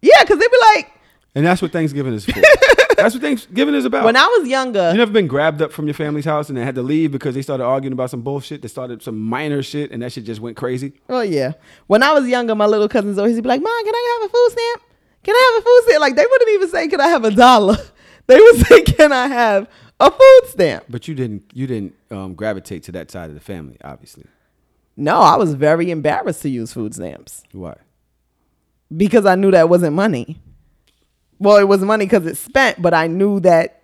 Yeah, 0.00 0.22
because 0.22 0.38
they'd 0.38 0.50
be 0.50 0.58
like, 0.74 0.92
And 1.34 1.44
that's 1.44 1.60
what 1.60 1.72
Thanksgiving 1.72 2.14
is 2.14 2.24
for. 2.24 2.32
that's 2.96 3.14
what 3.14 3.22
Thanksgiving 3.22 3.74
is 3.74 3.84
about. 3.84 4.04
when 4.04 4.16
I 4.16 4.26
was 4.38 4.48
younger, 4.48 4.90
You 4.92 4.98
never 4.98 5.10
been 5.10 5.26
grabbed 5.26 5.60
up 5.60 5.72
from 5.72 5.86
your 5.86 5.94
family's 5.94 6.24
house 6.24 6.48
and 6.48 6.56
then 6.56 6.64
had 6.64 6.74
to 6.76 6.82
leave 6.82 7.10
because 7.12 7.34
they 7.34 7.42
started 7.42 7.64
arguing 7.64 7.92
about 7.92 8.10
some 8.10 8.22
bullshit. 8.22 8.62
They 8.62 8.68
started 8.68 9.02
some 9.02 9.18
minor 9.18 9.62
shit 9.62 9.90
and 9.90 10.02
that 10.02 10.12
shit 10.12 10.24
just 10.24 10.40
went 10.40 10.56
crazy. 10.56 10.92
Oh 11.08 11.20
yeah. 11.20 11.52
When 11.88 12.02
I 12.02 12.12
was 12.12 12.28
younger, 12.28 12.54
my 12.54 12.66
little 12.66 12.88
cousins 12.88 13.18
always 13.18 13.40
be 13.40 13.48
like, 13.48 13.60
"Mom, 13.60 13.84
can 13.84 13.94
I 13.94 14.18
have 14.20 14.30
a 14.30 14.32
food 14.32 14.48
stamp? 14.52 14.82
Can 15.24 15.34
I 15.34 15.52
have 15.52 15.62
a 15.62 15.64
food 15.64 15.82
stamp?" 15.84 16.00
Like 16.00 16.16
they 16.16 16.26
wouldn't 16.26 16.50
even 16.50 16.68
say, 16.68 16.88
"Can 16.88 17.00
I 17.00 17.08
have 17.08 17.24
a 17.24 17.30
dollar?" 17.30 17.76
They 18.28 18.38
would 18.38 18.66
say, 18.66 18.82
"Can 18.82 19.10
I 19.10 19.26
have 19.26 19.66
a 19.98 20.10
food 20.10 20.50
stamp?" 20.50 20.84
But 20.90 21.08
you 21.08 21.14
didn't 21.14 21.44
you 21.54 21.66
didn't 21.66 21.94
um, 22.10 22.34
gravitate 22.34 22.82
to 22.84 22.92
that 22.92 23.10
side 23.10 23.30
of 23.30 23.34
the 23.34 23.40
family, 23.40 23.78
obviously. 23.82 24.26
No, 24.98 25.20
I 25.20 25.36
was 25.36 25.54
very 25.54 25.90
embarrassed 25.90 26.42
to 26.42 26.50
use 26.50 26.72
food 26.72 26.94
stamps 26.94 27.42
Why? 27.52 27.76
Because 28.96 29.26
I 29.26 29.34
knew 29.34 29.50
that 29.50 29.68
wasn't 29.68 29.94
money. 29.94 30.40
Well, 31.38 31.56
it 31.58 31.68
was 31.68 31.80
money 31.82 32.04
because 32.06 32.26
it's 32.26 32.40
spent, 32.40 32.82
but 32.82 32.94
I 32.94 33.06
knew 33.06 33.40
that 33.40 33.74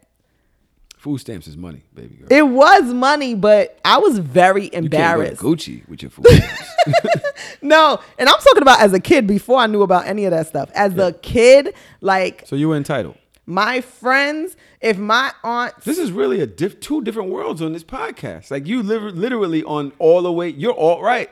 Food 0.97 1.19
stamps 1.19 1.47
is 1.47 1.57
money, 1.59 1.83
baby 1.95 2.15
girl. 2.17 2.29
it 2.31 2.43
was 2.49 2.85
money. 2.95 3.35
But 3.35 3.79
I 3.85 3.99
was 3.99 4.19
very 4.19 4.73
embarrassed. 4.75 5.43
Gucci 5.43 5.87
with 5.87 6.01
your 6.03 6.11
food 6.11 6.27
stamps. 6.27 6.75
No, 7.63 7.99
and 8.19 8.29
I'm 8.29 8.39
talking 8.39 8.63
about 8.63 8.81
as 8.81 8.93
a 8.93 9.01
kid 9.01 9.27
before 9.27 9.59
I 9.59 9.67
knew 9.67 9.83
about 9.83 10.07
any 10.07 10.25
of 10.27 10.31
that 10.33 10.47
stuff. 10.47 10.71
As 10.75 10.97
a 10.99 11.13
kid, 11.13 11.75
like 12.01 12.45
so 12.47 12.57
you 12.57 12.69
were 12.69 12.77
entitled. 12.77 13.17
My 13.47 13.81
friends, 13.83 14.57
if 14.81 14.97
my 14.99 15.31
aunt 15.43 15.79
This 15.83 15.99
is 15.99 16.11
really 16.11 16.41
a 16.41 16.47
diff- 16.47 16.81
two 16.81 17.03
different 17.03 17.31
worlds 17.31 17.61
on 17.63 17.73
this 17.75 17.85
podcast. 17.85 18.51
Like 18.51 18.67
you 18.67 18.83
live 18.83 19.03
literally 19.03 19.63
on 19.65 19.93
all 19.99 20.23
the 20.23 20.33
way. 20.33 20.49
You're 20.49 20.79
alt 20.79 21.03
right, 21.03 21.31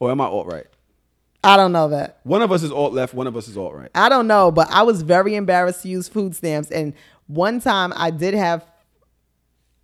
or 0.00 0.10
am 0.10 0.20
I 0.20 0.24
alt 0.24 0.46
right? 0.46 0.66
I 1.44 1.56
don't 1.56 1.72
know 1.72 1.88
that. 1.88 2.20
One 2.22 2.42
of 2.42 2.52
us 2.52 2.62
is 2.62 2.70
alt 2.70 2.92
left. 2.92 3.14
One 3.14 3.26
of 3.26 3.36
us 3.36 3.48
is 3.48 3.56
alt 3.56 3.74
right. 3.74 3.90
I 3.94 4.08
don't 4.08 4.26
know, 4.26 4.50
but 4.52 4.70
I 4.70 4.82
was 4.82 5.02
very 5.02 5.34
embarrassed 5.34 5.82
to 5.82 5.88
use 5.88 6.08
food 6.08 6.36
stamps. 6.36 6.70
And 6.70 6.94
one 7.26 7.60
time 7.60 7.92
I 7.96 8.10
did 8.10 8.34
have, 8.34 8.64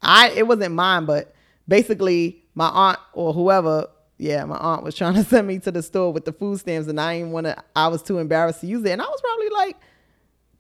I 0.01 0.31
it 0.31 0.47
wasn't 0.47 0.75
mine, 0.75 1.05
but 1.05 1.35
basically 1.67 2.45
my 2.55 2.69
aunt 2.69 2.99
or 3.13 3.33
whoever, 3.33 3.89
yeah, 4.19 4.45
my 4.45 4.57
aunt 4.57 4.83
was 4.83 4.95
trying 4.95 5.15
to 5.15 5.25
send 5.25 5.47
me 5.49 5.59
to 5.61 5.71
the 5.73 5.83
store 5.83 6.13
with 6.13 6.25
the 6.25 6.33
food 6.33 6.61
stamps, 6.61 6.89
and 6.89 7.01
I 7.01 7.19
didn't 7.19 7.33
want 7.33 7.47
to. 7.47 7.57
I 7.75 7.89
was 7.89 8.03
too 8.03 8.19
embarrassed 8.19 8.61
to 8.61 8.67
use 8.67 8.85
it, 8.85 8.91
and 8.91 9.03
I 9.03 9.07
was 9.07 9.21
probably 9.21 9.49
like 9.51 9.77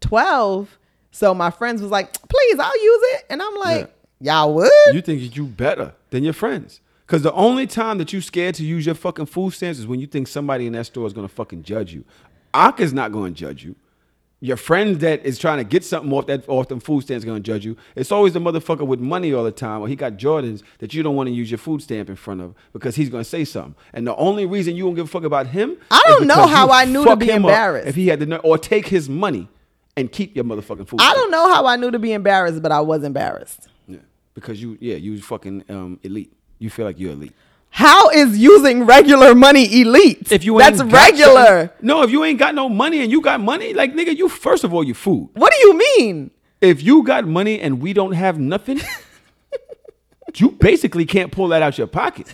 twelve. 0.00 0.78
So 1.10 1.32
my 1.32 1.50
friends 1.50 1.80
was 1.80 1.90
like, 1.90 2.12
"Please, 2.28 2.58
I'll 2.58 2.82
use 2.82 3.00
it," 3.14 3.24
and 3.30 3.40
I'm 3.40 3.54
like, 3.56 3.94
"Y'all 4.20 4.54
would?" 4.54 4.70
You 4.92 5.00
think 5.00 5.36
you 5.36 5.46
better 5.46 5.94
than 6.10 6.24
your 6.24 6.34
friends. 6.34 6.80
Because 7.08 7.22
the 7.22 7.32
only 7.32 7.66
time 7.66 7.96
that 7.98 8.12
you 8.12 8.20
scared 8.20 8.54
to 8.56 8.64
use 8.64 8.84
your 8.84 8.94
fucking 8.94 9.24
food 9.26 9.54
stamps 9.54 9.78
is 9.78 9.86
when 9.86 9.98
you 9.98 10.06
think 10.06 10.28
somebody 10.28 10.66
in 10.66 10.74
that 10.74 10.84
store 10.84 11.06
is 11.06 11.14
gonna 11.14 11.26
fucking 11.26 11.62
judge 11.62 11.94
you. 11.94 12.04
Ak 12.52 12.80
is 12.80 12.92
not 12.92 13.12
gonna 13.12 13.30
judge 13.30 13.64
you. 13.64 13.76
Your 14.40 14.58
friend 14.58 15.00
that 15.00 15.24
is 15.24 15.38
trying 15.38 15.56
to 15.56 15.64
get 15.64 15.84
something 15.84 16.12
off 16.12 16.26
that 16.26 16.46
off 16.50 16.68
them 16.68 16.80
food 16.80 17.04
stamps 17.04 17.24
gonna 17.24 17.40
judge 17.40 17.64
you. 17.64 17.78
It's 17.96 18.12
always 18.12 18.34
the 18.34 18.40
motherfucker 18.40 18.86
with 18.86 19.00
money 19.00 19.32
all 19.32 19.42
the 19.42 19.50
time, 19.50 19.80
or 19.80 19.88
he 19.88 19.96
got 19.96 20.18
Jordans 20.18 20.62
that 20.80 20.92
you 20.92 21.02
don't 21.02 21.16
want 21.16 21.28
to 21.28 21.32
use 21.34 21.50
your 21.50 21.56
food 21.56 21.80
stamp 21.80 22.10
in 22.10 22.14
front 22.16 22.42
of 22.42 22.54
because 22.74 22.94
he's 22.94 23.08
gonna 23.08 23.24
say 23.24 23.42
something. 23.42 23.74
And 23.94 24.06
the 24.06 24.14
only 24.16 24.44
reason 24.44 24.76
you 24.76 24.84
don't 24.84 24.94
give 24.94 25.06
a 25.06 25.08
fuck 25.10 25.24
about 25.24 25.46
him, 25.46 25.78
I 25.90 26.02
don't 26.08 26.26
know 26.26 26.46
how 26.46 26.70
I 26.70 26.84
knew 26.84 27.06
to 27.06 27.16
be 27.16 27.30
embarrassed. 27.30 27.88
if 27.88 27.94
he 27.94 28.08
had 28.08 28.20
the 28.20 28.26
ner- 28.26 28.36
or 28.44 28.58
take 28.58 28.86
his 28.86 29.08
money 29.08 29.48
and 29.96 30.12
keep 30.12 30.36
your 30.36 30.44
motherfucking 30.44 30.86
food. 30.86 31.00
I 31.00 31.04
stamp. 31.04 31.16
don't 31.16 31.30
know 31.30 31.48
how 31.48 31.64
I 31.64 31.76
knew 31.76 31.90
to 31.90 31.98
be 31.98 32.12
embarrassed, 32.12 32.60
but 32.60 32.70
I 32.70 32.82
was 32.82 33.02
embarrassed. 33.02 33.66
Yeah, 33.88 34.00
because 34.34 34.60
you 34.60 34.76
yeah 34.78 34.96
you 34.96 35.12
was 35.12 35.22
fucking 35.24 35.64
um, 35.70 35.98
elite. 36.02 36.34
You 36.58 36.70
feel 36.70 36.84
like 36.86 36.98
you're 36.98 37.12
elite. 37.12 37.32
How 37.70 38.08
is 38.10 38.36
using 38.38 38.84
regular 38.84 39.34
money 39.34 39.80
elite? 39.82 40.32
If 40.32 40.42
you 40.44 40.58
that's 40.58 40.80
ain't 40.80 40.90
got 40.90 41.06
regular. 41.10 41.44
something- 41.68 41.86
No, 41.86 42.02
if 42.02 42.10
you 42.10 42.24
ain't 42.24 42.38
got 42.38 42.54
no 42.54 42.68
money 42.68 43.00
and 43.02 43.10
you 43.12 43.20
got 43.20 43.40
money, 43.40 43.74
like 43.74 43.94
nigga, 43.94 44.16
you 44.16 44.28
first 44.28 44.64
of 44.64 44.72
all 44.74 44.82
you 44.82 44.94
food. 44.94 45.28
What 45.34 45.52
do 45.52 45.58
you 45.58 45.78
mean? 45.78 46.30
If 46.60 46.82
you 46.82 47.02
got 47.04 47.26
money 47.26 47.60
and 47.60 47.80
we 47.80 47.92
don't 47.92 48.12
have 48.12 48.38
nothing, 48.38 48.80
you 50.36 50.50
basically 50.52 51.04
can't 51.04 51.30
pull 51.30 51.48
that 51.48 51.62
out 51.62 51.78
your 51.78 51.86
pocket. 51.86 52.32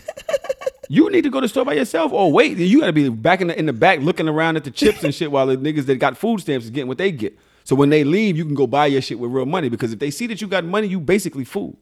You 0.89 1.09
need 1.09 1.23
to 1.23 1.29
go 1.29 1.39
to 1.41 1.45
the 1.45 1.49
store 1.49 1.65
by 1.65 1.73
yourself 1.73 2.11
or 2.11 2.31
wait. 2.31 2.57
You 2.57 2.79
got 2.79 2.87
to 2.87 2.93
be 2.93 3.09
back 3.09 3.41
in 3.41 3.47
the 3.47 3.57
in 3.59 3.65
the 3.65 3.73
back 3.73 3.99
looking 4.01 4.27
around 4.29 4.55
at 4.55 4.63
the 4.63 4.71
chips 4.71 5.03
and 5.03 5.13
shit 5.13 5.31
while 5.31 5.47
the 5.47 5.57
niggas 5.57 5.85
that 5.87 5.95
got 5.97 6.15
food 6.17 6.41
stamps 6.41 6.65
is 6.65 6.71
getting 6.71 6.87
what 6.87 6.97
they 6.97 7.11
get. 7.11 7.37
So 7.63 7.75
when 7.75 7.89
they 7.89 8.03
leave, 8.03 8.37
you 8.37 8.45
can 8.45 8.53
go 8.53 8.67
buy 8.67 8.85
your 8.87 9.01
shit 9.01 9.17
with 9.19 9.31
real 9.31 9.47
money 9.47 9.69
because 9.69 9.91
if 9.93 9.99
they 9.99 10.11
see 10.11 10.27
that 10.27 10.41
you 10.41 10.47
got 10.47 10.63
money, 10.63 10.87
you 10.87 10.99
basically 10.99 11.43
food, 11.43 11.75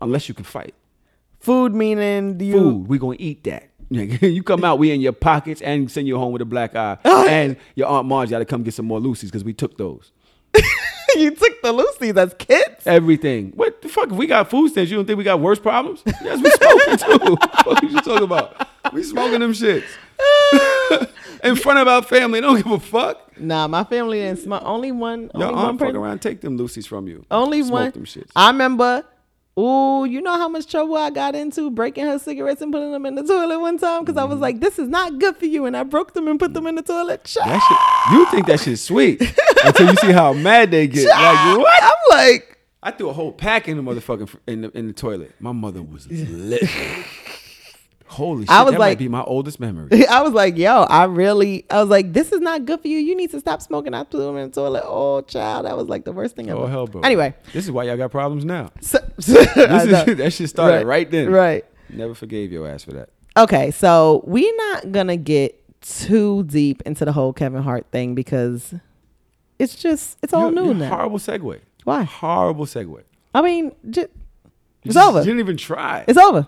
unless 0.00 0.28
you 0.28 0.34
can 0.34 0.44
fight. 0.44 0.74
Food 1.40 1.74
meaning 1.74 2.36
do 2.38 2.44
you 2.44 2.52
Food, 2.54 2.88
we 2.88 2.98
gonna 2.98 3.16
eat 3.18 3.44
that. 3.44 3.70
you 3.90 4.42
come 4.42 4.64
out, 4.64 4.78
we 4.78 4.90
in 4.90 5.00
your 5.00 5.12
pockets, 5.12 5.62
and 5.62 5.90
send 5.90 6.06
you 6.06 6.18
home 6.18 6.32
with 6.32 6.42
a 6.42 6.44
black 6.44 6.76
eye. 6.76 6.98
and 7.04 7.56
your 7.74 7.88
aunt 7.88 8.06
Marge 8.06 8.28
got 8.30 8.40
to 8.40 8.44
come 8.44 8.62
get 8.62 8.74
some 8.74 8.86
more 8.86 9.00
loosies 9.00 9.26
because 9.26 9.44
we 9.44 9.54
took 9.54 9.78
those. 9.78 10.12
you 11.16 11.30
took 11.30 11.62
the 11.62 11.72
loosies 11.72 12.16
as 12.16 12.34
kids? 12.34 12.86
Everything. 12.86 13.52
What 13.52 13.80
the 13.80 13.88
fuck? 13.88 14.10
If 14.10 14.16
we 14.16 14.26
got 14.26 14.50
food 14.50 14.70
stamps, 14.72 14.90
you 14.90 14.96
don't 14.98 15.06
think 15.06 15.16
we 15.16 15.24
got 15.24 15.40
worse 15.40 15.58
problems? 15.58 16.02
Yes, 16.22 16.42
we 16.42 16.50
smoking 16.50 16.98
too. 16.98 17.36
what 17.64 17.82
you 17.82 18.00
talking 18.00 18.24
about? 18.24 18.68
We 18.92 19.02
smoking 19.02 19.40
them 19.40 19.52
shits 19.52 19.84
in 21.44 21.56
front 21.56 21.78
of 21.78 21.88
our 21.88 22.02
family. 22.02 22.40
Don't 22.40 22.56
give 22.56 22.70
a 22.70 22.80
fuck. 22.80 23.38
Nah, 23.38 23.68
my 23.68 23.84
family 23.84 24.18
didn't 24.20 24.40
smoke. 24.40 24.62
Only 24.64 24.92
one. 24.92 25.30
Your 25.34 25.44
only 25.44 25.54
one 25.54 25.64
aunt 25.64 25.78
fuck 25.78 25.88
person. 25.88 25.96
around, 25.96 26.18
take 26.20 26.40
them 26.40 26.56
Lucy's 26.56 26.86
from 26.86 27.08
you. 27.08 27.24
Only 27.30 27.62
Smoke 27.62 27.72
one. 27.72 27.90
them 27.92 28.04
shits. 28.04 28.30
I 28.34 28.50
remember. 28.50 29.04
Ooh, 29.58 30.04
you 30.04 30.20
know 30.20 30.38
how 30.38 30.48
much 30.48 30.70
trouble 30.70 30.96
I 30.96 31.10
got 31.10 31.34
into 31.34 31.68
breaking 31.70 32.04
her 32.04 32.18
cigarettes 32.20 32.62
and 32.62 32.70
putting 32.70 32.92
them 32.92 33.04
in 33.06 33.16
the 33.16 33.24
toilet 33.24 33.58
one 33.58 33.76
time 33.76 34.04
because 34.04 34.16
I 34.16 34.22
was 34.22 34.38
mm. 34.38 34.42
like, 34.42 34.60
"This 34.60 34.78
is 34.78 34.88
not 34.88 35.18
good 35.18 35.36
for 35.36 35.46
you," 35.46 35.66
and 35.66 35.76
I 35.76 35.82
broke 35.82 36.14
them 36.14 36.28
and 36.28 36.38
put 36.38 36.54
them 36.54 36.68
in 36.68 36.76
the 36.76 36.82
toilet. 36.82 37.24
That 37.44 37.60
shit, 37.60 38.18
you 38.18 38.26
think 38.26 38.46
that 38.46 38.60
shit's 38.60 38.82
sweet 38.82 39.20
until 39.64 39.88
you 39.88 39.96
see 39.96 40.12
how 40.12 40.32
mad 40.32 40.70
they 40.70 40.86
get. 40.86 41.08
Like 41.08 41.58
what? 41.58 41.82
I'm 41.82 42.18
like, 42.18 42.58
I 42.84 42.92
threw 42.92 43.08
a 43.08 43.12
whole 43.12 43.32
pack 43.32 43.66
in 43.66 43.76
the 43.76 43.82
motherfucking 43.82 44.32
in 44.46 44.60
the 44.60 44.78
in 44.78 44.86
the 44.86 44.92
toilet. 44.92 45.34
My 45.40 45.52
mother 45.52 45.82
was 45.82 46.06
lit. 46.08 46.62
Holy 48.08 48.42
shit! 48.42 48.50
I 48.50 48.62
was 48.62 48.72
that 48.72 48.80
like- 48.80 48.90
might 48.92 48.98
be 48.98 49.08
my 49.08 49.22
oldest 49.22 49.60
memory. 49.60 50.06
I 50.08 50.22
was 50.22 50.32
like, 50.32 50.56
yo, 50.56 50.82
I 50.84 51.04
really, 51.04 51.64
I 51.70 51.80
was 51.80 51.88
like, 51.90 52.12
this 52.12 52.32
is 52.32 52.40
not 52.40 52.64
good 52.64 52.80
for 52.80 52.88
you. 52.88 52.98
You 52.98 53.14
need 53.16 53.30
to 53.32 53.40
stop 53.40 53.62
smoking. 53.62 53.94
I 53.94 54.04
threw 54.04 54.20
them 54.20 54.36
in 54.36 54.48
the 54.50 54.54
toilet. 54.54 54.82
Oh, 54.86 55.20
child, 55.22 55.66
that 55.66 55.76
was 55.76 55.88
like 55.88 56.04
the 56.04 56.12
worst 56.12 56.34
thing 56.36 56.50
oh, 56.50 56.56
ever. 56.56 56.62
Oh 56.64 56.66
hell, 56.66 56.86
bro. 56.86 57.02
Anyway, 57.02 57.34
this 57.52 57.64
is 57.64 57.70
why 57.70 57.84
y'all 57.84 57.96
got 57.96 58.10
problems 58.10 58.44
now. 58.44 58.70
so, 58.80 58.98
This 59.16 59.28
is, 59.28 60.16
that 60.16 60.32
shit 60.32 60.48
started 60.48 60.76
Right, 60.78 60.86
right, 60.86 61.10
then. 61.10 61.30
Right. 61.30 61.64
Never 61.90 62.14
forgave 62.14 62.50
your 62.52 62.66
ass 62.68 62.84
for 62.84 62.92
that. 62.92 63.10
Okay, 63.36 63.70
so 63.70 64.22
we're 64.26 64.56
not 64.72 64.90
gonna 64.92 65.16
get 65.16 65.62
too 65.80 66.42
deep 66.44 66.82
into 66.86 67.04
the 67.04 67.12
whole 67.12 67.32
Kevin 67.32 67.62
Hart 67.62 67.86
thing 67.92 68.14
because 68.14 68.74
it's 69.58 69.76
just 69.76 70.18
it's 70.22 70.32
all 70.32 70.50
You're- 70.50 70.54
new 70.54 70.64
you're 70.66 70.74
now. 70.74 70.88
Horrible 70.96 71.18
segue. 71.18 71.60
Why? 71.84 72.02
Horrible 72.02 72.66
segue. 72.66 73.02
I 73.34 73.42
mean, 73.42 73.72
ju- 73.88 74.00
You 74.02 74.08
it's 74.86 74.94
just- 74.94 75.08
over. 75.08 75.18
You 75.20 75.24
didn't 75.26 75.40
even 75.40 75.56
try. 75.56 76.04
It's 76.08 76.18
over. 76.18 76.46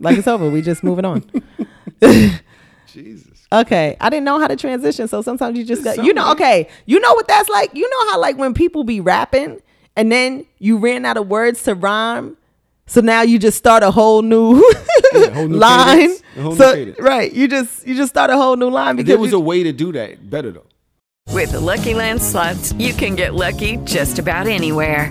Like 0.00 0.16
it's 0.18 0.28
over. 0.28 0.48
We 0.50 0.62
just 0.62 0.82
moving 0.84 1.04
on. 1.04 1.24
Jesus. 2.86 3.46
Okay, 3.52 3.96
I 4.00 4.10
didn't 4.10 4.24
know 4.24 4.38
how 4.38 4.46
to 4.46 4.56
transition, 4.56 5.08
so 5.08 5.22
sometimes 5.22 5.58
you 5.58 5.64
just 5.64 5.82
got 5.84 6.02
you 6.04 6.12
know. 6.14 6.32
Okay, 6.32 6.68
you 6.86 7.00
know 7.00 7.14
what 7.14 7.26
that's 7.28 7.48
like. 7.48 7.70
You 7.74 7.88
know 7.88 8.10
how 8.12 8.20
like 8.20 8.36
when 8.38 8.54
people 8.54 8.84
be 8.84 9.00
rapping 9.00 9.60
and 9.96 10.10
then 10.12 10.44
you 10.58 10.76
ran 10.78 11.04
out 11.04 11.16
of 11.16 11.28
words 11.28 11.62
to 11.64 11.74
rhyme, 11.74 12.36
so 12.86 13.00
now 13.00 13.22
you 13.22 13.38
just 13.38 13.56
start 13.58 13.82
a 13.82 13.90
whole 13.90 14.22
new, 14.22 14.56
Yeah, 15.14 15.30
whole 15.30 15.48
new 15.48 15.56
line. 15.56 15.96
cadence, 15.98 16.22
a 16.36 16.42
whole 16.42 16.56
so 16.56 16.74
cadence. 16.74 16.98
right, 17.00 17.32
you 17.32 17.48
just 17.48 17.86
you 17.86 17.94
just 17.94 18.10
start 18.10 18.30
a 18.30 18.36
whole 18.36 18.56
new 18.56 18.70
line 18.70 18.96
because 18.96 19.08
There 19.08 19.18
was 19.18 19.32
you- 19.32 19.38
a 19.38 19.40
way 19.40 19.62
to 19.62 19.72
do 19.72 19.92
that 19.92 20.28
better 20.30 20.50
though. 20.50 20.66
With 21.32 21.52
the 21.52 21.60
Lucky 21.60 21.92
Land 21.94 22.22
slots, 22.22 22.72
you 22.74 22.94
can 22.94 23.14
get 23.14 23.34
lucky 23.34 23.76
just 23.84 24.18
about 24.18 24.46
anywhere. 24.46 25.10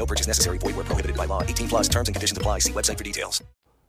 No 0.00 0.06
purchase 0.06 0.26
necessary. 0.26 0.56
Void 0.56 0.76
where 0.76 0.84
prohibited 0.86 1.14
by 1.14 1.26
law. 1.26 1.42
18 1.42 1.68
plus 1.68 1.86
terms 1.86 2.08
and 2.08 2.14
conditions 2.14 2.38
apply. 2.38 2.60
See 2.60 2.72
website 2.72 2.96
for 2.96 3.04
details. 3.04 3.42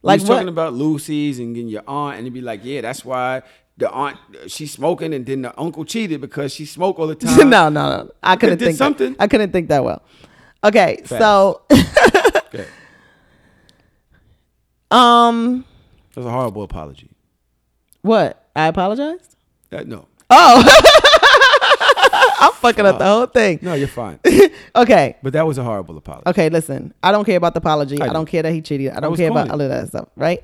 Like 0.04 0.20
Like 0.20 0.28
what? 0.28 0.36
talking 0.36 0.50
about 0.50 0.74
loosies 0.74 1.40
and 1.40 1.56
getting 1.56 1.70
your 1.70 1.84
aunt, 1.88 2.18
and 2.18 2.26
it'd 2.26 2.34
be 2.34 2.42
like, 2.42 2.60
yeah, 2.66 2.82
that's 2.82 3.06
why 3.06 3.44
the 3.78 3.90
aunt 3.90 4.18
she's 4.48 4.74
smoking, 4.74 5.14
and 5.14 5.26
then 5.26 5.44
the 5.44 5.58
uncle 5.58 5.86
cheated 5.86 6.20
because 6.20 6.54
she 6.54 6.66
smoked 6.66 7.00
all 7.00 7.08
the 7.08 7.16
time. 7.28 7.50
no, 7.50 7.70
no, 7.70 7.90
no. 7.90 8.12
I 8.22 8.36
couldn't 8.36 8.58
did 8.60 8.66
think 8.66 8.78
something. 8.78 9.14
That, 9.14 9.22
I 9.22 9.28
couldn't 9.28 9.54
think 9.54 9.70
that 9.70 9.86
well. 9.86 10.02
Okay, 10.66 10.98
Fast. 11.06 11.22
so 11.22 11.62
Okay. 12.54 12.66
um, 14.92 15.64
That's 16.14 16.28
a 16.28 16.30
horrible 16.30 16.64
apology. 16.64 17.10
what? 18.02 18.50
I 18.54 18.68
apologized. 18.68 19.38
That 19.70 19.88
no, 19.88 20.10
Oh, 20.30 20.62
I'm 22.42 22.52
fucking 22.54 22.86
up 22.86 22.98
the 22.98 23.06
whole 23.06 23.26
thing. 23.28 23.60
no, 23.62 23.74
you're 23.76 23.88
fine. 23.88 24.20
Okay, 24.76 25.18
But 25.24 25.34
that 25.34 25.46
was 25.46 25.58
a 25.58 25.64
horrible 25.64 25.98
apology. 25.98 26.24
okay. 26.28 26.50
Listen, 26.50 26.94
I 27.04 27.12
don't 27.12 27.26
care 27.26 27.38
about 27.38 27.54
the 27.54 27.60
apology. 27.60 28.02
I 28.02 28.06
I, 28.08 28.14
don't 28.14 28.26
care 28.26 28.42
that 28.44 28.54
he 28.54 28.62
cheated. 28.62 28.92
I 28.94 29.00
don't 29.02 29.16
care 29.16 29.30
about 29.30 29.48
corny. 29.48 29.52
all 29.52 29.62
of 29.62 29.70
that 29.70 29.88
stuff. 29.90 30.08
Right? 30.16 30.44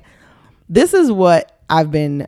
This 0.68 0.92
is 0.94 1.10
what 1.10 1.58
I've 1.70 1.90
been 1.90 2.26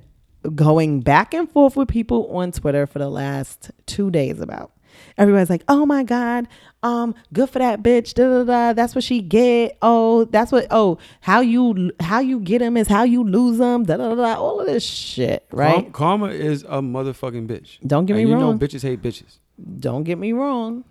going 0.54 1.00
back 1.00 1.34
and 1.34 1.50
forth 1.50 1.76
with 1.76 1.88
people 1.88 2.34
on 2.36 2.52
Twitter 2.52 2.86
for 2.86 2.98
the 2.98 3.08
last 3.10 3.70
two 3.86 4.10
days 4.10 4.40
about. 4.40 4.72
everybody's 5.18 5.50
like, 5.50 5.62
"Oh 5.68 5.84
my 5.84 6.02
god, 6.02 6.48
um, 6.82 7.14
good 7.32 7.50
for 7.50 7.58
that 7.58 7.82
bitch." 7.82 8.14
Da, 8.14 8.24
da, 8.28 8.44
da. 8.44 8.72
That's 8.72 8.94
what 8.94 9.04
she 9.04 9.20
get. 9.20 9.76
Oh, 9.82 10.24
that's 10.24 10.50
what. 10.52 10.66
Oh, 10.70 10.96
how 11.20 11.40
you 11.40 11.92
how 12.00 12.20
you 12.20 12.40
get 12.40 12.62
him 12.62 12.76
is 12.78 12.88
how 12.88 13.02
you 13.02 13.22
lose 13.24 13.60
him. 13.60 13.84
Da, 13.84 13.96
da, 13.98 14.14
da, 14.14 14.14
da. 14.14 14.34
All 14.40 14.60
of 14.60 14.66
this 14.66 14.82
shit, 14.84 15.46
right? 15.52 15.92
Karma 15.92 16.28
is 16.28 16.62
a 16.64 16.80
motherfucking 16.80 17.46
bitch. 17.46 17.78
Don't 17.86 18.06
get 18.06 18.14
And 18.16 18.24
me 18.24 18.30
you 18.30 18.36
wrong. 18.36 18.52
know 18.58 18.58
bitches 18.58 18.82
hate 18.82 19.02
bitches. 19.02 19.38
Don't 19.78 20.04
get 20.04 20.18
me 20.18 20.32
wrong. 20.32 20.84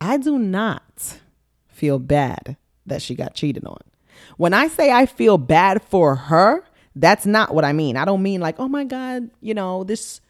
I 0.00 0.16
do 0.16 0.38
not 0.38 1.18
feel 1.68 1.98
bad 1.98 2.56
that 2.86 3.02
she 3.02 3.14
got 3.14 3.34
cheated 3.34 3.64
on. 3.64 3.80
When 4.36 4.54
I 4.54 4.68
say 4.68 4.90
I 4.92 5.06
feel 5.06 5.38
bad 5.38 5.82
for 5.82 6.14
her, 6.14 6.64
that's 6.94 7.26
not 7.26 7.54
what 7.54 7.64
I 7.64 7.72
mean. 7.72 7.96
I 7.96 8.04
don't 8.04 8.22
mean 8.22 8.40
like, 8.40 8.58
oh 8.58 8.68
my 8.68 8.84
God, 8.84 9.30
you 9.40 9.54
know, 9.54 9.84
this 9.84 10.20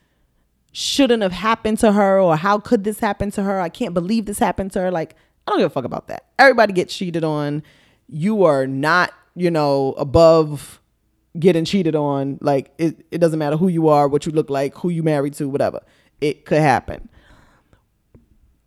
shouldn't 0.72 1.22
have 1.22 1.32
happened 1.32 1.78
to 1.78 1.92
her 1.92 2.20
or 2.20 2.36
how 2.36 2.58
could 2.58 2.84
this 2.84 2.98
happen 2.98 3.30
to 3.32 3.42
her? 3.42 3.60
I 3.60 3.68
can't 3.68 3.94
believe 3.94 4.26
this 4.26 4.38
happened 4.38 4.72
to 4.72 4.80
her. 4.80 4.90
Like, 4.90 5.14
I 5.46 5.52
don't 5.52 5.60
give 5.60 5.70
a 5.70 5.70
fuck 5.70 5.84
about 5.84 6.08
that. 6.08 6.26
Everybody 6.38 6.72
gets 6.72 6.96
cheated 6.96 7.24
on. 7.24 7.62
You 8.08 8.44
are 8.44 8.66
not, 8.66 9.12
you 9.34 9.50
know, 9.50 9.94
above 9.96 10.80
getting 11.38 11.64
cheated 11.64 11.94
on. 11.94 12.38
Like, 12.40 12.72
it, 12.78 13.06
it 13.10 13.18
doesn't 13.18 13.38
matter 13.38 13.56
who 13.56 13.68
you 13.68 13.88
are, 13.88 14.08
what 14.08 14.26
you 14.26 14.32
look 14.32 14.50
like, 14.50 14.74
who 14.76 14.88
you 14.88 15.02
married 15.02 15.34
to, 15.34 15.48
whatever. 15.48 15.80
It 16.20 16.44
could 16.44 16.58
happen 16.58 17.08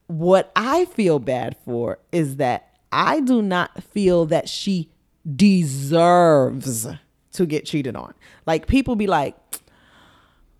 what 0.09 0.51
I 0.55 0.85
feel 0.85 1.19
bad 1.19 1.55
for 1.63 1.99
is 2.11 2.37
that 2.37 2.73
I 2.91 3.19
do 3.19 3.43
not 3.43 3.83
feel 3.83 4.25
that 4.25 4.49
she 4.49 4.89
deserves 5.35 6.87
to 7.33 7.45
get 7.45 7.67
cheated 7.67 7.95
on. 7.95 8.15
Like 8.47 8.65
people 8.65 8.95
be 8.95 9.05
like, 9.05 9.35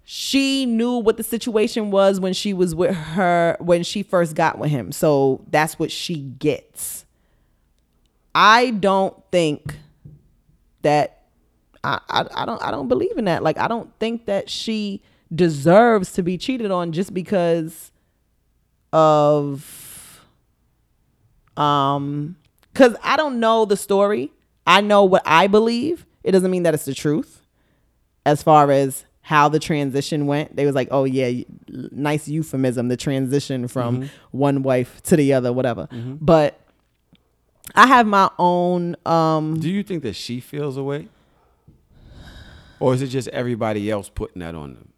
she 0.03 0.67
knew 0.67 0.97
what 0.97 1.17
the 1.17 1.23
situation 1.23 1.89
was 1.89 2.19
when 2.19 2.33
she 2.33 2.53
was 2.53 2.75
with 2.75 2.95
her 2.95 3.57
when 3.59 3.81
she 3.81 4.03
first 4.03 4.35
got 4.35 4.59
with 4.59 4.69
him. 4.69 4.91
So 4.91 5.43
that's 5.49 5.79
what 5.79 5.91
she 5.91 6.17
gets. 6.17 7.05
I 8.35 8.69
don't 8.69 9.15
think 9.31 9.77
that 10.83 11.23
I, 11.83 11.99
I, 12.07 12.25
I 12.35 12.45
don't 12.45 12.61
I 12.61 12.69
don't 12.69 12.87
believe 12.87 13.17
in 13.17 13.25
that. 13.25 13.41
Like 13.41 13.57
I 13.57 13.67
don't 13.67 13.91
think 13.97 14.27
that 14.27 14.47
she 14.47 15.01
deserves 15.33 16.13
to 16.13 16.21
be 16.21 16.37
cheated 16.37 16.69
on 16.69 16.91
just 16.91 17.15
because 17.15 17.91
of 18.93 20.21
um 21.57 22.35
cuz 22.73 22.95
I 23.03 23.17
don't 23.17 23.39
know 23.39 23.65
the 23.65 23.77
story. 23.77 24.31
I 24.65 24.81
know 24.81 25.03
what 25.03 25.23
I 25.25 25.47
believe. 25.47 26.05
It 26.23 26.31
doesn't 26.31 26.51
mean 26.51 26.63
that 26.63 26.73
it's 26.73 26.85
the 26.85 26.93
truth. 26.93 27.41
As 28.25 28.43
far 28.43 28.71
as 28.71 29.05
how 29.21 29.49
the 29.49 29.59
transition 29.59 30.25
went, 30.27 30.55
they 30.55 30.65
was 30.65 30.75
like, 30.75 30.87
"Oh 30.91 31.03
yeah, 31.03 31.43
nice 31.91 32.27
euphemism, 32.27 32.87
the 32.87 32.97
transition 32.97 33.67
from 33.67 34.01
Mhm. 34.03 34.09
one 34.31 34.63
wife 34.63 35.01
to 35.03 35.15
the 35.15 35.33
other, 35.33 35.51
whatever." 35.53 35.87
Mhm. 35.91 36.17
But 36.21 36.59
I 37.75 37.87
have 37.87 38.07
my 38.07 38.29
own 38.39 38.95
um 39.05 39.59
Do 39.59 39.69
you 39.69 39.83
think 39.83 40.03
that 40.03 40.15
she 40.15 40.39
feels 40.39 40.77
away? 40.77 41.07
Or 42.79 42.93
is 42.93 43.01
it 43.01 43.07
just 43.07 43.27
everybody 43.29 43.89
else 43.91 44.09
putting 44.09 44.39
that 44.39 44.55
on 44.55 44.73
them? 44.73 44.89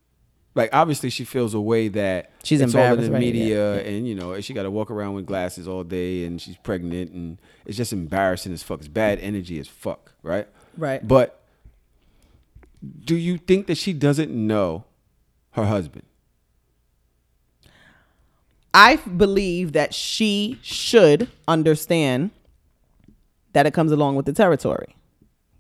Like 0.54 0.70
obviously 0.74 1.10
she 1.10 1.24
feels 1.24 1.54
a 1.54 1.62
way 1.62 1.88
that 1.90 2.32
She's 2.44 2.60
it's 2.60 2.76
all 2.76 2.94
in 2.94 3.02
the 3.02 3.10
right? 3.12 3.20
media 3.20 3.76
Yeah. 3.76 3.82
and 3.90 4.06
you 4.08 4.16
know 4.16 4.40
she 4.42 4.54
got 4.54 4.64
to 4.64 4.72
walk 4.72 4.92
around 4.92 5.14
with 5.14 5.26
glasses 5.26 5.66
all 5.68 5.84
day 5.86 6.26
and 6.26 6.42
she's 6.42 6.58
pregnant 6.58 7.12
and 7.12 7.38
it's 7.66 7.78
just 7.78 7.94
embarrassing 7.94 8.52
as 8.52 8.62
fuck. 8.62 8.80
It's 8.80 8.88
bad 8.90 9.20
energy 9.20 9.60
as 9.60 9.68
fuck, 9.70 10.14
right? 10.24 10.48
Right. 10.78 11.08
But 11.08 11.42
do 13.06 13.16
you 13.16 13.38
think 13.38 13.68
that 13.68 13.78
she 13.78 13.94
doesn't 13.94 14.30
know 14.32 14.84
her 15.52 15.66
husband? 15.66 16.04
I 18.74 18.96
believe 18.98 19.74
that 19.74 19.94
she 19.94 20.58
should 20.62 21.30
understand 21.48 22.32
that 23.54 23.66
it 23.66 23.74
comes 23.74 23.92
along 23.92 24.16
with 24.16 24.26
the 24.26 24.34
territory. 24.34 24.96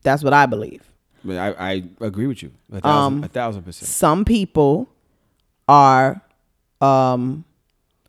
That's 0.03 0.23
what 0.23 0.33
I 0.33 0.45
believe. 0.45 0.90
But 1.23 1.37
I, 1.37 1.71
I 1.71 1.83
agree 2.01 2.27
with 2.27 2.41
you 2.41 2.51
a 2.71 2.81
thousand, 2.81 3.17
Um, 3.17 3.23
a 3.23 3.27
thousand 3.27 3.63
percent. 3.63 3.87
Some 3.89 4.25
people 4.25 4.89
are, 5.67 6.21
um, 6.81 7.43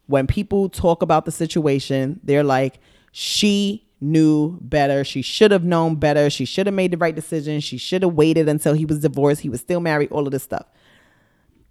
when 0.06 0.26
people 0.26 0.68
talk 0.68 1.02
about 1.02 1.24
the 1.24 1.30
situation, 1.32 2.20
they're 2.24 2.42
like, 2.44 2.78
she 3.12 3.84
knew 4.00 4.58
better. 4.62 5.04
She 5.04 5.22
should 5.22 5.50
have 5.50 5.62
known 5.64 5.94
better. 5.96 6.28
She 6.30 6.44
should 6.44 6.66
have 6.66 6.74
made 6.74 6.90
the 6.90 6.96
right 6.96 7.14
decision. 7.14 7.60
She 7.60 7.76
should 7.78 8.02
have 8.02 8.14
waited 8.14 8.48
until 8.48 8.72
he 8.74 8.84
was 8.84 9.00
divorced. 9.00 9.42
He 9.42 9.48
was 9.48 9.60
still 9.60 9.80
married. 9.80 10.10
All 10.10 10.26
of 10.26 10.32
this 10.32 10.42
stuff. 10.42 10.66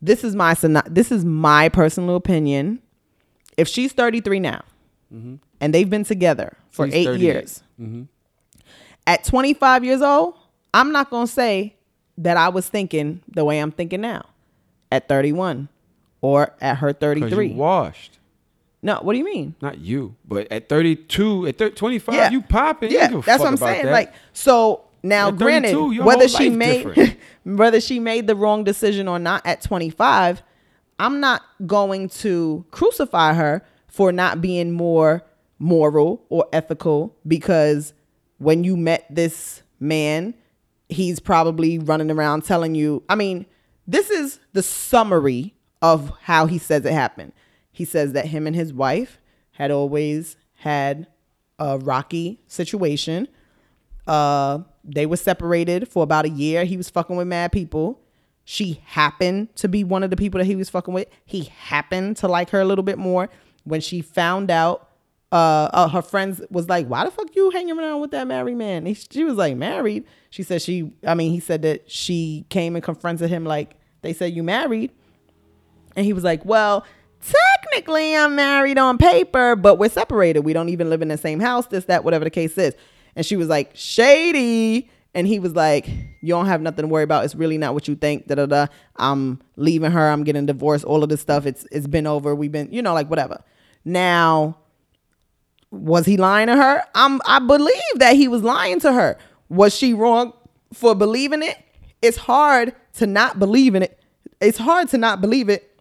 This 0.02 0.24
is 0.24 0.36
my 0.36 0.56
this 0.90 1.12
is 1.12 1.26
my 1.26 1.70
personal 1.70 2.16
opinion. 2.16 2.80
If 3.58 3.68
she's 3.68 3.92
33 3.92 4.40
now, 4.40 4.62
Mhm. 5.14 5.40
and 5.60 5.74
they've 5.74 5.90
been 5.90 6.06
together 6.06 6.56
for 6.72 6.86
He's 6.86 6.96
eight 6.96 7.06
38. 7.06 7.22
years, 7.22 7.64
Mhm. 7.80 8.08
at 9.06 9.24
25 9.26 9.84
years 9.84 10.02
old, 10.02 10.36
I'm 10.74 10.92
not 10.92 11.10
going 11.10 11.28
to 11.28 11.32
say 11.32 11.76
that 12.18 12.38
I 12.38 12.50
was 12.50 12.68
thinking 12.70 13.22
the 13.28 13.44
way 13.46 13.60
I'm 13.60 13.72
thinking 13.72 14.02
now 14.02 14.26
at 14.92 15.08
31 15.08 15.70
or 16.22 16.54
at 16.62 16.78
her 16.78 16.94
'Cause 16.94 17.16
you 17.18 17.22
33. 17.26 17.54
washed. 17.54 18.20
No, 18.84 18.96
what 19.02 19.14
do 19.14 19.20
you 19.20 19.26
mean? 19.26 19.56
Not 19.62 19.80
you, 19.80 20.16
but 20.28 20.52
at 20.52 20.68
32, 20.68 21.48
at 21.48 21.58
thir- 21.58 21.70
25, 21.70 22.32
you 22.32 22.42
popping. 22.42 22.90
You 22.92 22.98
Yeah, 22.98 23.18
a 23.18 23.22
that's 23.22 23.40
what 23.40 23.48
I'm 23.48 23.58
saying. 23.58 23.86
that. 23.86 23.92
Like, 23.92 24.14
so 24.34 24.82
now, 25.04 25.28
At 25.30 25.38
granted, 25.38 25.76
whether 26.04 26.28
she 26.28 26.50
made 26.50 27.16
whether 27.44 27.80
she 27.82 28.00
made 28.00 28.26
the 28.28 28.36
wrong 28.36 28.64
decision 28.64 29.08
or 29.08 29.20
not 29.20 29.46
at 29.46 29.62
25, 29.62 30.42
I'm 31.00 31.20
not 31.20 31.42
going 31.66 32.10
to 32.10 32.66
crucify 32.72 33.34
her 33.34 33.64
for 33.88 34.12
not 34.12 34.42
being 34.42 34.72
more 34.72 35.24
moral 35.60 36.24
or 36.30 36.46
ethical 36.54 37.16
because 37.28 37.94
when 38.40 38.64
you 38.64 38.76
met 38.78 39.06
this 39.10 39.62
man, 39.80 40.34
he's 40.92 41.20
probably 41.20 41.80
running 41.80 42.12
around 42.12 42.44
telling 42.44 42.76
you. 42.76 43.04
I 43.10 43.16
mean, 43.16 43.46
this 43.88 44.10
is 44.10 44.40
the 44.54 44.62
summary 44.62 45.56
of 45.82 46.12
how 46.24 46.46
he 46.46 46.58
says 46.58 46.86
it 46.86 46.94
happened. 46.94 47.34
He 47.72 47.86
says 47.86 48.14
that 48.14 48.26
him 48.28 48.46
and 48.46 48.56
his 48.56 48.74
wife 48.74 49.20
had 49.54 49.72
always 49.72 50.36
had 50.56 51.08
a 51.58 51.78
rocky 51.78 52.42
situation. 52.48 53.28
Uh, 54.06 54.60
they 54.84 55.06
were 55.06 55.18
separated 55.18 55.88
for 55.88 56.04
about 56.04 56.26
a 56.26 56.30
year. 56.30 56.66
He 56.66 56.78
was 56.78 56.90
fucking 56.90 57.16
with 57.16 57.28
mad 57.28 57.52
people. 57.52 58.02
She 58.44 58.82
happened 58.86 59.56
to 59.58 59.70
be 59.70 59.84
one 59.84 60.04
of 60.04 60.10
the 60.10 60.18
people 60.18 60.40
that 60.40 60.46
he 60.46 60.56
was 60.56 60.70
fucking 60.70 60.94
with. 60.94 61.08
He 61.26 61.44
happened 61.44 62.18
to 62.18 62.28
like 62.28 62.50
her 62.50 62.60
a 62.60 62.66
little 62.66 62.84
bit 62.84 62.98
more. 62.98 63.30
When 63.64 63.80
she 63.80 64.02
found 64.02 64.50
out, 64.50 64.90
uh, 65.32 65.70
uh 65.74 65.88
her 65.88 66.02
friends 66.02 66.42
was 66.50 66.68
like, 66.70 66.88
"Why 66.88 67.06
the 67.06 67.12
fuck 67.12 67.36
you 67.36 67.50
hanging 67.52 67.78
around 67.78 68.02
with 68.02 68.12
that 68.12 68.28
married 68.28 68.58
man?" 68.58 68.86
He, 68.86 68.94
she 68.94 69.24
was 69.24 69.36
like, 69.36 69.56
"Married." 69.56 70.06
She 70.30 70.44
said 70.44 70.62
she. 70.62 70.94
I 71.06 71.14
mean, 71.16 71.32
he 71.32 71.40
said 71.40 71.62
that 71.64 71.90
she 71.90 72.46
came 72.50 72.76
and 72.76 72.84
confronted 72.84 73.30
him 73.30 73.46
like 73.46 73.76
they 74.02 74.14
said 74.14 74.34
you 74.34 74.44
married, 74.44 74.92
and 75.96 76.06
he 76.06 76.14
was 76.14 76.24
like, 76.24 76.46
"Well." 76.46 76.86
Technically, 77.64 78.16
I'm 78.16 78.36
married 78.36 78.80
on 78.80 78.98
paper, 78.98 79.56
but 79.56 79.76
we're 79.76 79.92
separated. 79.92 80.40
We 80.40 80.54
don't 80.54 80.70
even 80.70 80.90
live 80.90 81.04
in 81.04 81.10
the 81.10 81.20
same 81.20 81.40
house, 81.40 81.68
this, 81.68 81.86
that, 81.86 82.04
whatever 82.04 82.24
the 82.24 82.32
case 82.32 82.58
is. 82.58 82.74
And 83.16 83.24
she 83.24 83.36
was 83.36 83.48
like, 83.48 83.72
Shady. 83.76 84.90
And 85.14 85.28
he 85.28 85.40
was 85.40 85.54
like, 85.54 85.88
You 85.88 86.30
don't 86.30 86.46
have 86.46 86.62
nothing 86.62 86.84
to 86.84 86.88
worry 86.88 87.04
about. 87.04 87.26
It's 87.26 87.36
really 87.36 87.58
not 87.58 87.74
what 87.74 87.88
you 87.88 87.96
think. 87.96 88.28
Da 88.28 88.36
da 88.36 88.46
da. 88.46 88.68
I'm 88.96 89.42
leaving 89.56 89.92
her. 89.92 90.10
I'm 90.10 90.24
getting 90.24 90.46
divorced. 90.46 90.86
All 90.86 91.04
of 91.04 91.10
this 91.10 91.22
stuff. 91.22 91.46
It's 91.46 91.68
it's 91.72 91.88
been 91.88 92.08
over. 92.08 92.34
We've 92.34 92.52
been, 92.52 92.72
you 92.72 92.82
know, 92.82 92.94
like 92.94 93.10
whatever. 93.10 93.44
Now, 93.84 94.58
was 95.72 96.06
he 96.06 96.18
lying 96.18 96.48
to 96.48 96.56
her? 96.56 96.84
I'm 96.94 97.22
I 97.26 97.40
believe 97.40 97.82
that 97.96 98.16
he 98.16 98.28
was 98.28 98.44
lying 98.44 98.80
to 98.82 98.92
her. 98.92 99.18
Was 99.50 99.76
she 99.76 99.94
wrong 99.94 100.34
for 100.74 100.94
believing 100.94 101.42
it? 101.42 101.58
It's 102.02 102.18
hard 102.18 102.76
to 102.96 103.08
not 103.08 103.40
believe 103.40 103.76
in 103.76 103.84
it. 103.84 104.00
It's 104.40 104.58
hard 104.58 104.90
to 104.90 104.98
not 104.98 105.22
believe 105.22 105.50
it 105.50 105.80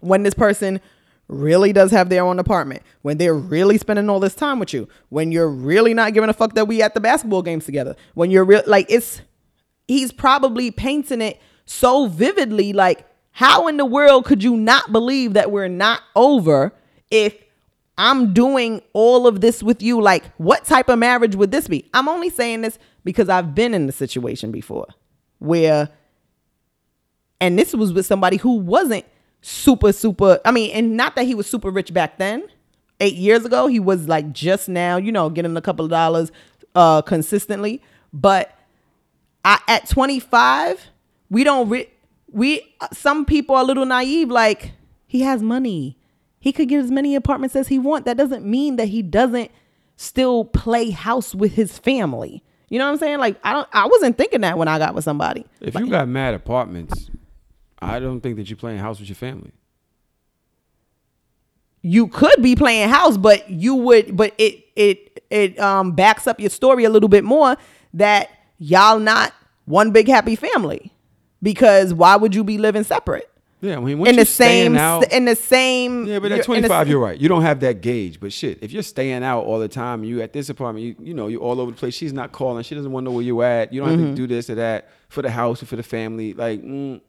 when 0.00 0.22
this 0.22 0.34
person 0.34 0.80
really 1.28 1.72
does 1.72 1.90
have 1.90 2.08
their 2.08 2.22
own 2.22 2.38
apartment, 2.38 2.82
when 3.02 3.18
they're 3.18 3.34
really 3.34 3.78
spending 3.78 4.08
all 4.08 4.20
this 4.20 4.34
time 4.34 4.60
with 4.60 4.72
you, 4.72 4.88
when 5.08 5.32
you're 5.32 5.48
really 5.48 5.92
not 5.92 6.14
giving 6.14 6.30
a 6.30 6.32
fuck 6.32 6.54
that 6.54 6.68
we 6.68 6.80
at 6.82 6.94
the 6.94 7.00
basketball 7.00 7.42
games 7.42 7.64
together, 7.64 7.96
when 8.14 8.30
you're 8.30 8.44
real 8.44 8.62
like 8.66 8.86
it's 8.88 9.22
he's 9.88 10.12
probably 10.12 10.70
painting 10.70 11.20
it 11.20 11.40
so 11.64 12.06
vividly 12.06 12.72
like 12.72 13.06
how 13.32 13.66
in 13.66 13.76
the 13.76 13.84
world 13.84 14.24
could 14.24 14.42
you 14.42 14.56
not 14.56 14.92
believe 14.92 15.34
that 15.34 15.50
we're 15.50 15.68
not 15.68 16.00
over 16.14 16.72
if 17.10 17.34
I'm 17.98 18.34
doing 18.34 18.82
all 18.92 19.26
of 19.26 19.40
this 19.40 19.62
with 19.62 19.82
you. 19.82 20.00
Like 20.00 20.24
what 20.36 20.64
type 20.64 20.88
of 20.88 20.98
marriage 20.98 21.34
would 21.34 21.50
this 21.50 21.68
be? 21.68 21.88
I'm 21.94 22.08
only 22.08 22.30
saying 22.30 22.62
this 22.62 22.78
because 23.04 23.28
I've 23.28 23.54
been 23.54 23.74
in 23.74 23.86
the 23.86 23.92
situation 23.92 24.50
before 24.50 24.86
where 25.38 25.88
and 27.40 27.58
this 27.58 27.74
was 27.74 27.92
with 27.92 28.06
somebody 28.06 28.38
who 28.38 28.56
wasn't 28.56 29.04
super 29.42 29.92
super 29.92 30.40
i 30.46 30.50
mean 30.50 30.70
and 30.70 30.96
not 30.96 31.14
that 31.14 31.26
he 31.26 31.34
was 31.34 31.46
super 31.46 31.70
rich 31.70 31.92
back 31.92 32.18
then. 32.18 32.46
Eight 32.98 33.14
years 33.14 33.44
ago 33.44 33.66
he 33.66 33.78
was 33.78 34.08
like 34.08 34.32
just 34.32 34.68
now 34.68 34.96
you 34.96 35.12
know 35.12 35.28
getting 35.30 35.56
a 35.56 35.62
couple 35.62 35.84
of 35.84 35.90
dollars 35.90 36.32
uh 36.74 37.02
consistently. 37.02 37.82
But 38.12 38.52
I, 39.44 39.60
at 39.68 39.88
25 39.88 40.86
we 41.30 41.44
don't 41.44 41.68
re- 41.68 41.90
we 42.30 42.74
some 42.92 43.24
people 43.24 43.56
are 43.56 43.62
a 43.62 43.66
little 43.66 43.86
naive 43.86 44.30
like 44.30 44.72
he 45.06 45.20
has 45.20 45.42
money 45.42 45.98
He 46.38 46.52
could 46.52 46.68
get 46.68 46.80
as 46.80 46.90
many 46.90 47.14
apartments 47.14 47.56
as 47.56 47.68
he 47.68 47.78
want. 47.78 48.04
That 48.04 48.16
doesn't 48.16 48.44
mean 48.44 48.76
that 48.76 48.88
he 48.88 49.02
doesn't 49.02 49.50
still 49.96 50.44
play 50.44 50.90
house 50.90 51.34
with 51.34 51.52
his 51.54 51.78
family. 51.78 52.42
You 52.68 52.78
know 52.78 52.86
what 52.86 52.92
I'm 52.92 52.98
saying? 52.98 53.18
Like 53.18 53.38
I 53.44 53.52
don't 53.52 53.68
I 53.72 53.86
wasn't 53.86 54.16
thinking 54.18 54.40
that 54.42 54.58
when 54.58 54.68
I 54.68 54.78
got 54.78 54.94
with 54.94 55.04
somebody. 55.04 55.46
If 55.60 55.74
you 55.74 55.88
got 55.88 56.08
mad 56.08 56.34
apartments, 56.34 57.10
I 57.78 57.98
don't 58.00 58.20
think 58.20 58.36
that 58.36 58.50
you're 58.50 58.56
playing 58.56 58.78
house 58.78 58.98
with 58.98 59.08
your 59.08 59.16
family. 59.16 59.52
You 61.82 62.08
could 62.08 62.42
be 62.42 62.56
playing 62.56 62.88
house, 62.88 63.16
but 63.16 63.48
you 63.48 63.76
would 63.76 64.16
but 64.16 64.34
it 64.38 64.64
it 64.74 65.24
it 65.30 65.58
um 65.60 65.92
backs 65.92 66.26
up 66.26 66.40
your 66.40 66.50
story 66.50 66.84
a 66.84 66.90
little 66.90 67.08
bit 67.08 67.22
more 67.22 67.56
that 67.94 68.30
y'all 68.58 68.98
not 68.98 69.32
one 69.66 69.92
big 69.92 70.08
happy 70.08 70.34
family. 70.36 70.92
Because 71.42 71.94
why 71.94 72.16
would 72.16 72.34
you 72.34 72.42
be 72.42 72.58
living 72.58 72.82
separate? 72.82 73.30
Yeah, 73.62 73.78
I 73.78 73.80
mean, 73.80 73.98
in 73.98 74.04
you're 74.04 74.12
the 74.16 74.24
same 74.26 74.76
out, 74.76 75.10
in 75.12 75.24
the 75.24 75.34
same 75.34 76.06
Yeah, 76.06 76.18
but 76.18 76.30
at 76.30 76.44
25, 76.44 76.86
the 76.86 76.90
you're 76.90 77.00
right. 77.00 77.18
You 77.18 77.28
don't 77.28 77.42
have 77.42 77.60
that 77.60 77.80
gauge. 77.80 78.20
But 78.20 78.32
shit, 78.32 78.58
if 78.62 78.70
you're 78.70 78.82
staying 78.82 79.24
out 79.24 79.44
all 79.44 79.58
the 79.58 79.66
time, 79.68 80.04
you 80.04 80.20
at 80.20 80.32
this 80.34 80.50
apartment, 80.50 80.84
you 80.84 80.94
you 81.00 81.14
know, 81.14 81.28
you're 81.28 81.40
all 81.40 81.60
over 81.60 81.70
the 81.70 81.76
place. 81.76 81.94
She's 81.94 82.12
not 82.12 82.32
calling. 82.32 82.62
She 82.64 82.74
doesn't 82.74 82.92
want 82.92 83.04
to 83.04 83.10
know 83.10 83.14
where 83.16 83.24
you're 83.24 83.42
at. 83.44 83.72
You 83.72 83.80
don't 83.80 83.90
have 83.90 83.98
Mhm. 83.98 84.10
to 84.10 84.14
do 84.14 84.26
this 84.26 84.50
or 84.50 84.56
that 84.56 84.90
for 85.08 85.22
the 85.22 85.30
house 85.30 85.62
or 85.62 85.66
for 85.66 85.76
the 85.76 85.82
family. 85.82 86.34
Like, 86.34 86.62
mm, 86.62 87.00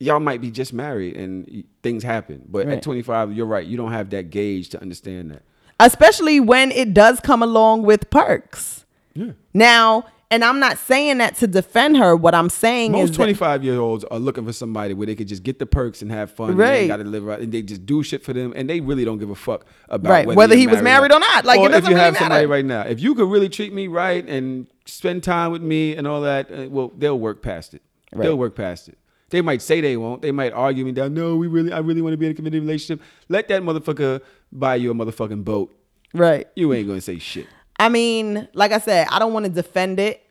y'all 0.00 0.20
might 0.20 0.40
be 0.40 0.50
just 0.50 0.72
married 0.72 1.16
and 1.16 1.64
things 1.82 2.02
happen. 2.02 2.42
But 2.48 2.66
Right. 2.66 2.78
at 2.78 2.82
25, 2.82 3.32
you're 3.34 3.46
right. 3.46 3.66
You 3.66 3.76
don't 3.76 3.92
have 3.92 4.08
that 4.10 4.30
gauge 4.30 4.70
to 4.70 4.80
understand 4.80 5.30
that. 5.32 5.42
especially 5.80 6.38
when 6.38 6.70
it 6.70 6.94
does 6.94 7.18
come 7.18 7.42
along 7.42 7.82
with 7.82 8.08
perks. 8.08 8.84
Yeah. 9.14 9.32
Now, 9.52 10.04
and 10.34 10.44
I'm 10.44 10.58
not 10.58 10.78
saying 10.78 11.18
that 11.18 11.36
to 11.36 11.46
defend 11.46 11.96
her. 11.96 12.16
What 12.16 12.34
I'm 12.34 12.50
saying 12.50 12.90
Most 12.92 13.04
is 13.04 13.10
that- 13.10 13.16
25 13.16 13.62
year 13.62 13.78
olds 13.78 14.04
are 14.04 14.18
looking 14.18 14.44
for 14.44 14.52
somebody 14.52 14.92
where 14.92 15.06
they 15.06 15.14
could 15.14 15.28
just 15.28 15.44
get 15.44 15.60
the 15.60 15.66
perks 15.66 16.02
and 16.02 16.10
have 16.10 16.32
fun. 16.32 16.50
And 16.50 16.58
Right. 16.58 16.72
they 16.80 16.88
got 16.88 16.96
to 16.96 17.04
live 17.04 17.22
right, 17.24 17.40
and 17.40 17.52
they 17.52 17.62
just 17.62 17.86
do 17.86 18.02
shit 18.02 18.22
for 18.24 18.32
them, 18.32 18.52
and 18.56 18.68
they 18.68 18.80
really 18.80 19.04
don't 19.04 19.18
give 19.18 19.30
a 19.30 19.34
fuck 19.36 19.64
about 19.88 20.10
Right, 20.10 20.26
whether 20.26 20.54
you're 20.54 20.60
he 20.70 20.74
was 20.74 20.82
married 20.82 21.12
or 21.12 21.20
not. 21.20 21.44
Like, 21.44 21.60
it 21.60 21.62
or 21.62 21.66
if 21.66 21.72
doesn't 21.72 21.90
you 21.90 21.96
really 21.96 22.04
have 22.04 22.16
somebody 22.16 22.46
right 22.46 22.64
now. 22.64 22.82
If 22.82 23.00
you 23.00 23.14
could 23.14 23.30
really 23.30 23.48
treat 23.48 23.72
me 23.72 23.86
right 23.86 24.28
and 24.28 24.66
spend 24.86 25.22
time 25.22 25.52
with 25.52 25.62
me 25.62 25.94
and 25.94 26.06
all 26.06 26.20
that, 26.22 26.50
uh, 26.50 26.66
well, 26.68 26.92
they'll 26.98 27.18
work 27.18 27.40
past 27.40 27.72
it. 27.74 27.82
Right. 28.12 28.24
They'll 28.24 28.36
work 28.36 28.56
past 28.56 28.88
it. 28.88 28.98
They 29.30 29.40
might 29.40 29.62
say 29.62 29.80
they 29.80 29.96
won't. 29.96 30.22
They 30.22 30.32
might 30.32 30.52
argue 30.52 30.84
me 30.84 30.92
down. 30.92 31.14
No, 31.14 31.36
we 31.36 31.46
really, 31.46 31.72
I 31.72 31.78
really 31.78 32.02
want 32.02 32.12
to 32.12 32.16
be 32.16 32.26
in 32.26 32.32
a 32.32 32.34
committed 32.34 32.60
relationship. 32.62 33.00
Let 33.28 33.48
that 33.48 33.62
motherfucker 33.62 34.20
buy 34.52 34.76
you 34.76 34.90
a 34.90 34.94
motherfucking 34.94 35.44
boat. 35.44 35.74
Right. 36.12 36.46
You 36.54 36.72
ain't 36.72 36.86
gonna 36.88 37.00
say 37.00 37.18
shit. 37.18 37.46
I 37.76 37.88
mean, 37.88 38.46
like 38.54 38.70
I 38.70 38.78
said, 38.78 39.08
I 39.10 39.18
don't 39.18 39.32
want 39.32 39.46
to 39.46 39.50
defend 39.50 39.98
it. 39.98 40.22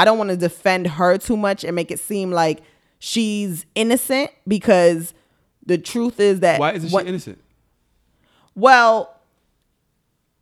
I 0.00 0.04
don't 0.06 0.16
want 0.16 0.30
to 0.30 0.36
defend 0.36 0.86
her 0.86 1.18
too 1.18 1.36
much 1.36 1.62
and 1.62 1.76
make 1.76 1.90
it 1.90 1.98
seem 2.00 2.30
like 2.30 2.62
she's 2.98 3.66
innocent 3.74 4.30
because 4.48 5.12
the 5.66 5.76
truth 5.76 6.18
is 6.18 6.40
that 6.40 6.58
Why 6.58 6.72
isn't 6.72 6.90
what- 6.90 7.02
she 7.04 7.08
innocent? 7.08 7.38
Well, 8.54 9.14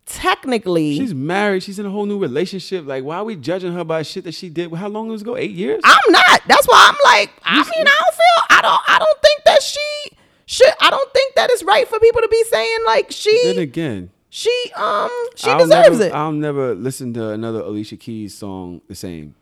technically, 0.07 0.97
She's 0.97 1.15
married. 1.15 1.63
She's 1.63 1.79
in 1.79 1.87
a 1.87 1.91
whole 1.91 2.07
new 2.07 2.19
relationship. 2.19 2.87
Like, 2.87 3.05
why 3.05 3.17
are 3.17 3.25
we 3.25 3.37
judging 3.37 3.73
her 3.73 3.85
by 3.85 4.03
shit 4.03 4.25
that 4.25 4.35
she 4.35 4.49
did? 4.49 4.73
How 4.73 4.89
long 4.89 5.09
was 5.09 5.23
it 5.23 5.25
ago? 5.25 5.37
Eight 5.37 5.51
years? 5.53 5.81
I'm 5.85 6.13
not. 6.13 6.41
That's 6.47 6.67
why 6.67 6.91
I'm 6.91 6.97
like, 7.21 7.33
I 7.45 7.57
mean, 7.57 7.87
I 7.87 7.97
don't 7.99 8.15
feel 8.15 8.57
I 8.59 8.63
don't 8.63 8.81
I 8.89 8.99
don't 8.99 9.23
think 9.23 9.45
that 9.45 9.63
she 9.63 10.17
should 10.47 10.73
I 10.81 10.91
don't 10.91 11.13
think 11.13 11.35
that 11.35 11.51
it's 11.51 11.63
right 11.63 11.87
for 11.87 11.99
people 12.01 12.23
to 12.23 12.29
be 12.29 12.43
saying 12.45 12.79
like 12.87 13.11
she 13.11 13.39
Then 13.45 13.59
again, 13.59 14.11
she 14.31 14.51
um 14.77 15.11
she 15.37 15.51
I'll 15.51 15.59
deserves 15.59 15.99
never, 15.99 16.05
it. 16.05 16.13
I'll 16.13 16.33
never 16.33 16.75
listen 16.75 17.13
to 17.15 17.31
another 17.31 17.61
Alicia 17.61 17.97
Keys 17.97 18.35
song 18.37 18.81
the 18.89 18.95
same. 18.95 19.35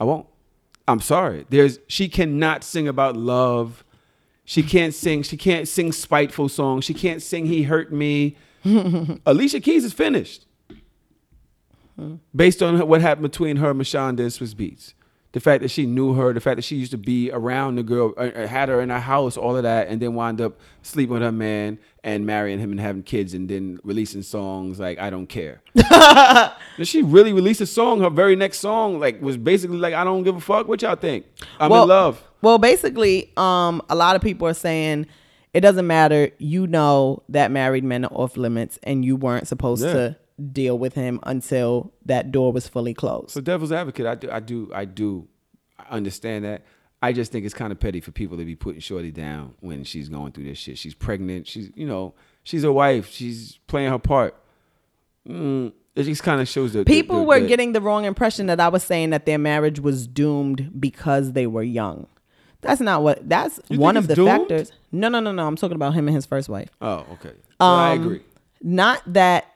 I 0.00 0.04
won't. 0.04 0.26
I'm 0.88 1.00
sorry. 1.00 1.46
There's 1.48 1.78
she 1.88 2.08
cannot 2.08 2.62
sing 2.62 2.86
about 2.86 3.16
love. 3.16 3.84
She 4.44 4.62
can't 4.62 4.94
sing. 4.94 5.22
She 5.22 5.36
can't 5.36 5.66
sing 5.66 5.92
spiteful 5.92 6.48
songs. 6.48 6.84
She 6.84 6.94
can't 6.94 7.22
sing 7.22 7.46
"He 7.46 7.64
Hurt 7.64 7.92
Me." 7.92 8.36
Alicia 9.26 9.60
Keys 9.60 9.84
is 9.84 9.92
finished, 9.92 10.46
hmm. 11.96 12.16
based 12.34 12.62
on 12.62 12.86
what 12.88 13.00
happened 13.00 13.30
between 13.30 13.56
her 13.56 13.70
and 13.70 13.80
Mashonda 13.80 14.20
and 14.20 14.30
Swizz 14.30 14.54
Beatz. 14.54 14.94
The 15.36 15.40
fact 15.40 15.60
that 15.60 15.68
she 15.70 15.84
knew 15.84 16.14
her, 16.14 16.32
the 16.32 16.40
fact 16.40 16.56
that 16.56 16.62
she 16.62 16.76
used 16.76 16.92
to 16.92 16.96
be 16.96 17.30
around 17.30 17.74
the 17.76 17.82
girl, 17.82 18.14
uh, 18.16 18.20
uh, 18.34 18.46
had 18.46 18.70
her 18.70 18.80
in 18.80 18.88
her 18.88 18.98
house, 18.98 19.36
all 19.36 19.54
of 19.54 19.64
that, 19.64 19.88
and 19.88 20.00
then 20.00 20.14
wind 20.14 20.40
up 20.40 20.58
sleeping 20.80 21.12
with 21.12 21.20
her 21.20 21.30
man 21.30 21.78
and 22.02 22.24
marrying 22.24 22.58
him 22.58 22.70
and 22.70 22.80
having 22.80 23.02
kids, 23.02 23.34
and 23.34 23.46
then 23.46 23.78
releasing 23.84 24.22
songs 24.22 24.80
like 24.80 24.98
"I 24.98 25.10
Don't 25.10 25.26
Care." 25.26 25.60
Then 26.78 26.84
she 26.84 27.02
really 27.02 27.34
released 27.34 27.60
a 27.60 27.66
song. 27.66 28.00
Her 28.00 28.08
very 28.08 28.34
next 28.34 28.60
song, 28.60 28.98
like, 28.98 29.20
was 29.20 29.36
basically 29.36 29.76
like, 29.76 29.92
"I 29.92 30.04
don't 30.04 30.22
give 30.22 30.36
a 30.36 30.40
fuck 30.40 30.68
what 30.68 30.80
y'all 30.80 30.96
think. 30.96 31.26
I'm 31.60 31.70
well, 31.70 31.82
in 31.82 31.88
love." 31.90 32.24
Well, 32.40 32.56
basically, 32.56 33.30
um, 33.36 33.82
a 33.90 33.94
lot 33.94 34.16
of 34.16 34.22
people 34.22 34.48
are 34.48 34.54
saying 34.54 35.06
it 35.52 35.60
doesn't 35.60 35.86
matter. 35.86 36.30
You 36.38 36.66
know 36.66 37.22
that 37.28 37.50
married 37.50 37.84
men 37.84 38.06
are 38.06 38.12
off 38.12 38.38
limits, 38.38 38.78
and 38.84 39.04
you 39.04 39.16
weren't 39.16 39.48
supposed 39.48 39.84
Yeah. 39.84 39.92
to 39.92 40.16
deal 40.52 40.78
with 40.78 40.94
him 40.94 41.18
until 41.22 41.92
that 42.04 42.30
door 42.30 42.52
was 42.52 42.68
fully 42.68 42.92
closed. 42.94 43.30
So 43.30 43.40
devil's 43.40 43.72
advocate, 43.72 44.06
I 44.06 44.14
do, 44.14 44.30
I 44.30 44.40
do, 44.40 44.70
I 44.74 44.84
do 44.84 45.28
understand 45.90 46.44
that. 46.44 46.64
I 47.02 47.12
just 47.12 47.30
think 47.30 47.44
it's 47.44 47.54
kind 47.54 47.72
of 47.72 47.78
petty 47.78 48.00
for 48.00 48.10
people 48.10 48.36
to 48.38 48.44
be 48.44 48.56
putting 48.56 48.80
Shorty 48.80 49.12
down 49.12 49.54
when 49.60 49.84
she's 49.84 50.08
going 50.08 50.32
through 50.32 50.44
this 50.44 50.58
shit. 50.58 50.78
She's 50.78 50.94
pregnant. 50.94 51.46
She's, 51.46 51.70
you 51.74 51.86
know, 51.86 52.14
she's 52.42 52.64
a 52.64 52.72
wife. 52.72 53.10
She's 53.10 53.58
playing 53.66 53.90
her 53.90 53.98
part. 53.98 54.34
Mm, 55.28 55.72
it 55.94 56.04
just 56.04 56.22
kind 56.22 56.40
of 56.40 56.48
shows 56.48 56.72
the 56.72 56.80
the- 56.80 56.84
People 56.84 57.18
the- 57.20 57.24
were 57.24 57.40
the- 57.40 57.46
getting 57.46 57.72
the 57.72 57.80
wrong 57.80 58.04
impression 58.04 58.46
that 58.46 58.60
I 58.60 58.68
was 58.68 58.82
saying 58.82 59.10
that 59.10 59.26
their 59.26 59.38
marriage 59.38 59.78
was 59.80 60.06
doomed 60.06 60.80
because 60.80 61.32
they 61.32 61.46
were 61.46 61.62
young. 61.62 62.06
That's 62.62 62.80
not 62.80 63.02
what. 63.02 63.28
That's 63.28 63.60
You 63.68 63.78
one 63.78 63.96
of 63.96 64.06
the 64.08 64.14
doomed? 64.14 64.28
factors. 64.48 64.72
No, 64.90 65.08
no, 65.08 65.20
no, 65.20 65.32
no. 65.32 65.46
I'm 65.46 65.56
talking 65.56 65.76
about 65.76 65.94
him 65.94 66.08
and 66.08 66.14
his 66.14 66.26
first 66.26 66.48
wife. 66.48 66.70
Oh, 66.80 67.04
okay. 67.12 67.32
So 67.32 67.36
I 67.60 67.92
Um, 67.92 68.02
agree. 68.02 68.22
Not 68.62 69.02
that 69.12 69.46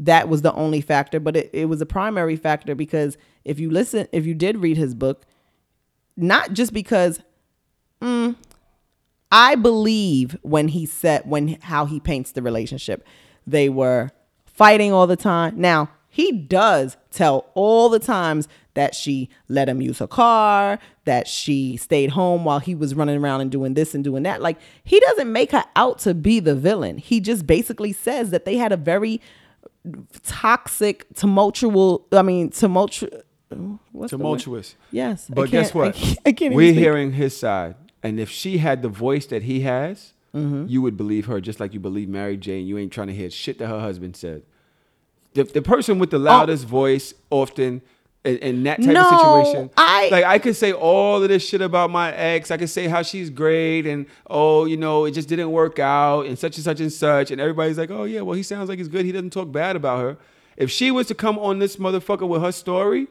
that 0.00 0.30
was 0.30 0.40
the 0.40 0.52
only 0.54 0.80
factor, 0.80 1.20
but 1.20 1.36
it, 1.36 1.50
it 1.52 1.66
was 1.66 1.80
a 1.82 1.86
primary 1.86 2.34
factor 2.34 2.74
because 2.74 3.18
if 3.44 3.60
you 3.60 3.70
listen, 3.70 4.08
if 4.12 4.24
you 4.24 4.34
did 4.34 4.56
read 4.56 4.78
his 4.78 4.94
book, 4.94 5.26
not 6.16 6.54
just 6.54 6.72
because 6.72 7.20
mm, 8.00 8.34
I 9.30 9.54
believe 9.56 10.38
when 10.40 10.68
he 10.68 10.86
said 10.86 11.28
when 11.28 11.60
how 11.60 11.84
he 11.84 12.00
paints 12.00 12.32
the 12.32 12.40
relationship, 12.40 13.06
they 13.46 13.68
were 13.68 14.10
fighting 14.46 14.90
all 14.90 15.06
the 15.06 15.16
time. 15.16 15.60
Now 15.60 15.90
he 16.08 16.32
does 16.32 16.96
tell 17.10 17.50
all 17.54 17.90
the 17.90 17.98
times 17.98 18.48
that 18.72 18.94
she 18.94 19.28
let 19.48 19.68
him 19.68 19.82
use 19.82 19.98
her 19.98 20.06
car, 20.06 20.78
that 21.04 21.28
she 21.28 21.76
stayed 21.76 22.10
home 22.10 22.44
while 22.44 22.58
he 22.58 22.74
was 22.74 22.94
running 22.94 23.22
around 23.22 23.42
and 23.42 23.50
doing 23.50 23.74
this 23.74 23.94
and 23.94 24.02
doing 24.02 24.22
that. 24.22 24.40
Like 24.40 24.58
he 24.82 24.98
doesn't 24.98 25.30
make 25.30 25.52
her 25.52 25.64
out 25.76 25.98
to 26.00 26.14
be 26.14 26.40
the 26.40 26.54
villain. 26.54 26.96
He 26.96 27.20
just 27.20 27.46
basically 27.46 27.92
says 27.92 28.30
that 28.30 28.46
they 28.46 28.56
had 28.56 28.72
a 28.72 28.78
very 28.78 29.20
toxic, 30.22 31.06
tumultuous. 31.14 32.00
I 32.12 32.22
mean, 32.22 32.50
tumultuous. 32.50 33.22
What's 33.48 34.10
the 34.12 34.18
word? 34.18 34.40
Tumultuous. 34.40 34.76
Yes, 34.92 35.26
But 35.28 35.50
guess 35.50 35.72
can't- 35.72 35.76
I 35.76 35.78
what? 35.86 35.94
can't- 35.94 36.18
I 36.26 36.32
can't 36.32 36.54
We're 36.54 36.72
hearing 36.72 37.12
his 37.12 37.36
side. 37.36 37.74
And 38.02 38.18
if 38.20 38.30
she 38.30 38.58
had 38.58 38.82
the 38.82 38.88
voice 38.88 39.26
that 39.26 39.42
he 39.44 39.60
has, 39.60 40.12
Mm-hmm. 40.32 40.66
you 40.68 40.80
would 40.80 40.96
believe 40.96 41.26
her 41.26 41.40
just 41.40 41.58
like 41.58 41.74
you 41.74 41.80
believe 41.80 42.08
Mary 42.08 42.36
Jane. 42.36 42.64
You 42.64 42.78
ain't 42.78 42.92
trying 42.92 43.08
to 43.08 43.12
hear 43.12 43.28
shit 43.30 43.58
that 43.58 43.66
her 43.66 43.80
husband 43.80 44.14
said. 44.14 44.44
The, 45.34 45.42
the 45.42 45.60
person 45.60 45.98
with 45.98 46.10
the 46.10 46.20
loudest 46.20 46.66
voice 46.66 47.14
often 47.30 47.82
in, 48.24 48.36
in 48.38 48.62
that 48.64 48.78
type. 48.82 48.92
No, 48.92 49.08
of 49.08 49.46
situation. 49.46 49.70
I- 49.76 50.08
like 50.10 50.24
I 50.24 50.38
could 50.38 50.56
say 50.56 50.72
all 50.72 51.22
of 51.22 51.28
this 51.28 51.46
shit 51.46 51.60
about 51.60 51.90
my 51.90 52.12
ex. 52.14 52.50
I 52.50 52.56
could 52.56 52.70
say 52.70 52.86
how 52.86 53.02
she's 53.02 53.30
great 53.30 53.86
and 53.86 54.06
oh, 54.28 54.64
you 54.66 54.76
know, 54.76 55.04
it 55.04 55.12
just 55.12 55.28
didn't 55.28 55.50
work 55.52 55.78
out 55.78 56.26
and 56.26 56.38
such 56.38 56.56
and 56.56 56.64
such 56.64 56.80
and 56.80 56.92
such. 56.92 57.30
And 57.30 57.40
everybody's 57.40 57.78
like, 57.78 57.90
oh 57.90 58.04
yeah, 58.04 58.20
well 58.20 58.34
he 58.34 58.42
sounds 58.42 58.68
like 58.68 58.78
he's 58.78 58.88
good. 58.88 59.04
He 59.04 59.12
doesn't 59.12 59.30
talk 59.30 59.50
bad 59.52 59.76
about 59.76 60.00
her. 60.00 60.16
If 60.56 60.70
she 60.70 60.90
was 60.90 61.06
to 61.06 61.14
come 61.14 61.38
on 61.38 61.58
this 61.58 61.76
motherfucker 61.76 62.28
with 62.28 62.42
her 62.42 62.52
story, 62.52 63.06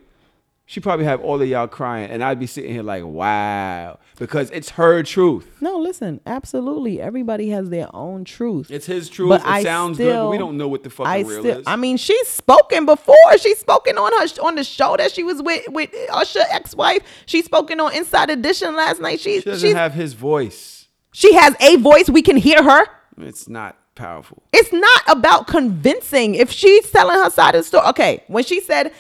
she 0.70 0.80
probably 0.80 1.06
have 1.06 1.22
all 1.22 1.42
of 1.42 1.48
y'all 1.48 1.68
crying, 1.68 2.12
and 2.12 2.24
I'd 2.24 2.38
be 2.38 2.46
sitting 2.46 2.72
here 2.72 2.84
like, 2.84 3.04
wow, 3.04 3.98
because 4.18 4.52
it's 4.52 4.70
her 4.70 5.02
truth. 5.02 5.58
No, 5.60 5.80
listen, 5.80 6.22
absolutely. 6.28 7.02
Everybody 7.02 7.50
has 7.50 7.72
their 7.72 7.88
own 7.92 8.24
truth. 8.24 8.70
It's 8.70 8.86
his 8.86 9.10
truth. 9.10 9.30
But 9.30 9.42
it 9.42 9.48
I 9.48 9.64
sounds 9.64 9.98
good, 9.98 10.14
but 10.14 10.30
we 10.30 10.38
don't 10.38 10.58
know 10.58 10.68
what 10.68 10.84
the 10.84 10.92
fucking 10.92 11.08
I 11.12 11.22
real 11.22 11.42
still, 11.42 11.58
is. 11.62 11.64
I 11.66 11.76
mean, 11.76 11.98
she's 11.98 12.28
spoken 12.28 12.86
before. 12.86 13.16
She's 13.40 13.58
spoken 13.58 13.98
on 13.98 14.12
her 14.12 14.28
on 14.44 14.54
the 14.54 14.64
show 14.64 14.96
that 14.96 15.12
she 15.12 15.24
was 15.24 15.42
with 15.42 15.68
with 15.70 15.90
Usher 16.12 16.44
ex-wife. 16.52 17.02
She's 17.26 17.46
spoken 17.46 17.80
on 17.80 17.96
Inside 17.96 18.30
Edition 18.30 18.76
last 18.76 19.02
night. 19.02 19.20
She, 19.20 19.40
she 19.40 19.50
doesn't 19.50 19.76
have 19.76 19.94
his 19.94 20.14
voice. 20.14 20.88
she 21.14 21.34
has 21.34 21.56
a 21.62 21.78
voice. 21.78 22.12
We 22.12 22.22
can 22.22 22.38
hear 22.38 22.62
her. 22.62 22.86
It's 23.18 23.50
not 23.50 23.76
powerful. 23.96 24.44
It's 24.54 24.72
not 24.72 25.02
about 25.08 25.48
convincing. 25.48 26.36
If 26.36 26.52
she's 26.52 26.92
telling 26.92 27.16
her 27.16 27.32
side 27.32 27.56
of 27.56 27.62
the 27.62 27.68
story, 27.68 27.88
okay. 27.88 28.24
When 28.28 28.44
she 28.44 28.62
said, 28.62 28.94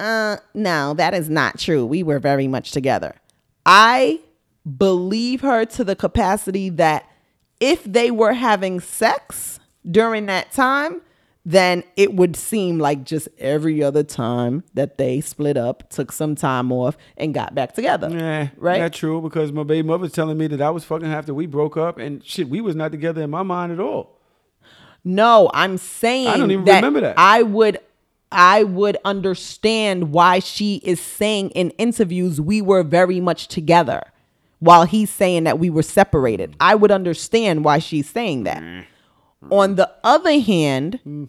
"Uh, 0.00 0.38
no, 0.54 0.94
that 0.94 1.14
is 1.14 1.28
not 1.28 1.58
true. 1.58 1.84
We 1.86 2.02
were 2.02 2.18
very 2.18 2.48
much 2.48 2.72
together." 2.72 3.14
I 3.66 4.20
believe 4.78 5.42
her 5.42 5.64
to 5.64 5.84
the 5.84 5.96
capacity 5.96 6.70
that 6.70 7.08
if 7.60 7.84
they 7.84 8.10
were 8.10 8.32
having 8.32 8.80
sex 8.80 9.60
during 9.88 10.26
that 10.26 10.52
time, 10.52 11.02
then 11.44 11.82
it 11.96 12.14
would 12.14 12.36
seem 12.36 12.78
like 12.78 13.04
just 13.04 13.28
every 13.38 13.82
other 13.82 14.02
time 14.02 14.62
that 14.74 14.98
they 14.98 15.20
split 15.20 15.56
up, 15.56 15.88
took 15.90 16.12
some 16.12 16.34
time 16.34 16.70
off, 16.70 16.96
and 17.16 17.32
got 17.32 17.54
back 17.54 17.74
together. 17.74 18.08
Nah, 18.08 18.48
right? 18.56 18.80
Not 18.80 18.92
true 18.92 19.20
because 19.20 19.52
my 19.52 19.62
baby 19.62 19.86
mother's 19.86 20.12
telling 20.12 20.36
me 20.36 20.46
that 20.48 20.60
I 20.60 20.70
was 20.70 20.84
fucking 20.84 21.08
after 21.08 21.32
we 21.32 21.46
broke 21.46 21.76
up 21.76 21.98
and 21.98 22.24
shit, 22.24 22.48
we 22.48 22.60
was 22.60 22.74
not 22.74 22.92
together 22.92 23.22
in 23.22 23.30
my 23.30 23.42
mind 23.42 23.72
at 23.72 23.80
all. 23.80 24.18
No, 25.02 25.50
I'm 25.54 25.78
saying 25.78 26.28
I 26.28 26.36
don't 26.36 26.50
even 26.50 26.64
remember 26.64 27.00
that. 27.00 27.14
I 27.16 27.42
would 27.42 27.78
I 28.32 28.64
would 28.64 28.96
understand 29.04 30.12
why 30.12 30.38
she 30.38 30.76
is 30.84 31.00
saying 31.00 31.50
in 31.50 31.70
interviews 31.70 32.40
we 32.40 32.62
were 32.62 32.82
very 32.82 33.20
much 33.20 33.48
together 33.48 34.02
while 34.60 34.84
he's 34.84 35.10
saying 35.10 35.44
that 35.44 35.58
we 35.58 35.70
were 35.70 35.82
separated. 35.82 36.54
I 36.60 36.74
would 36.74 36.92
understand 36.92 37.64
why 37.64 37.78
she's 37.78 38.08
saying 38.08 38.44
that. 38.44 38.62
Mm. 38.62 38.84
On 39.50 39.74
the 39.74 39.90
other 40.04 40.38
hand, 40.38 41.00
mm. 41.06 41.28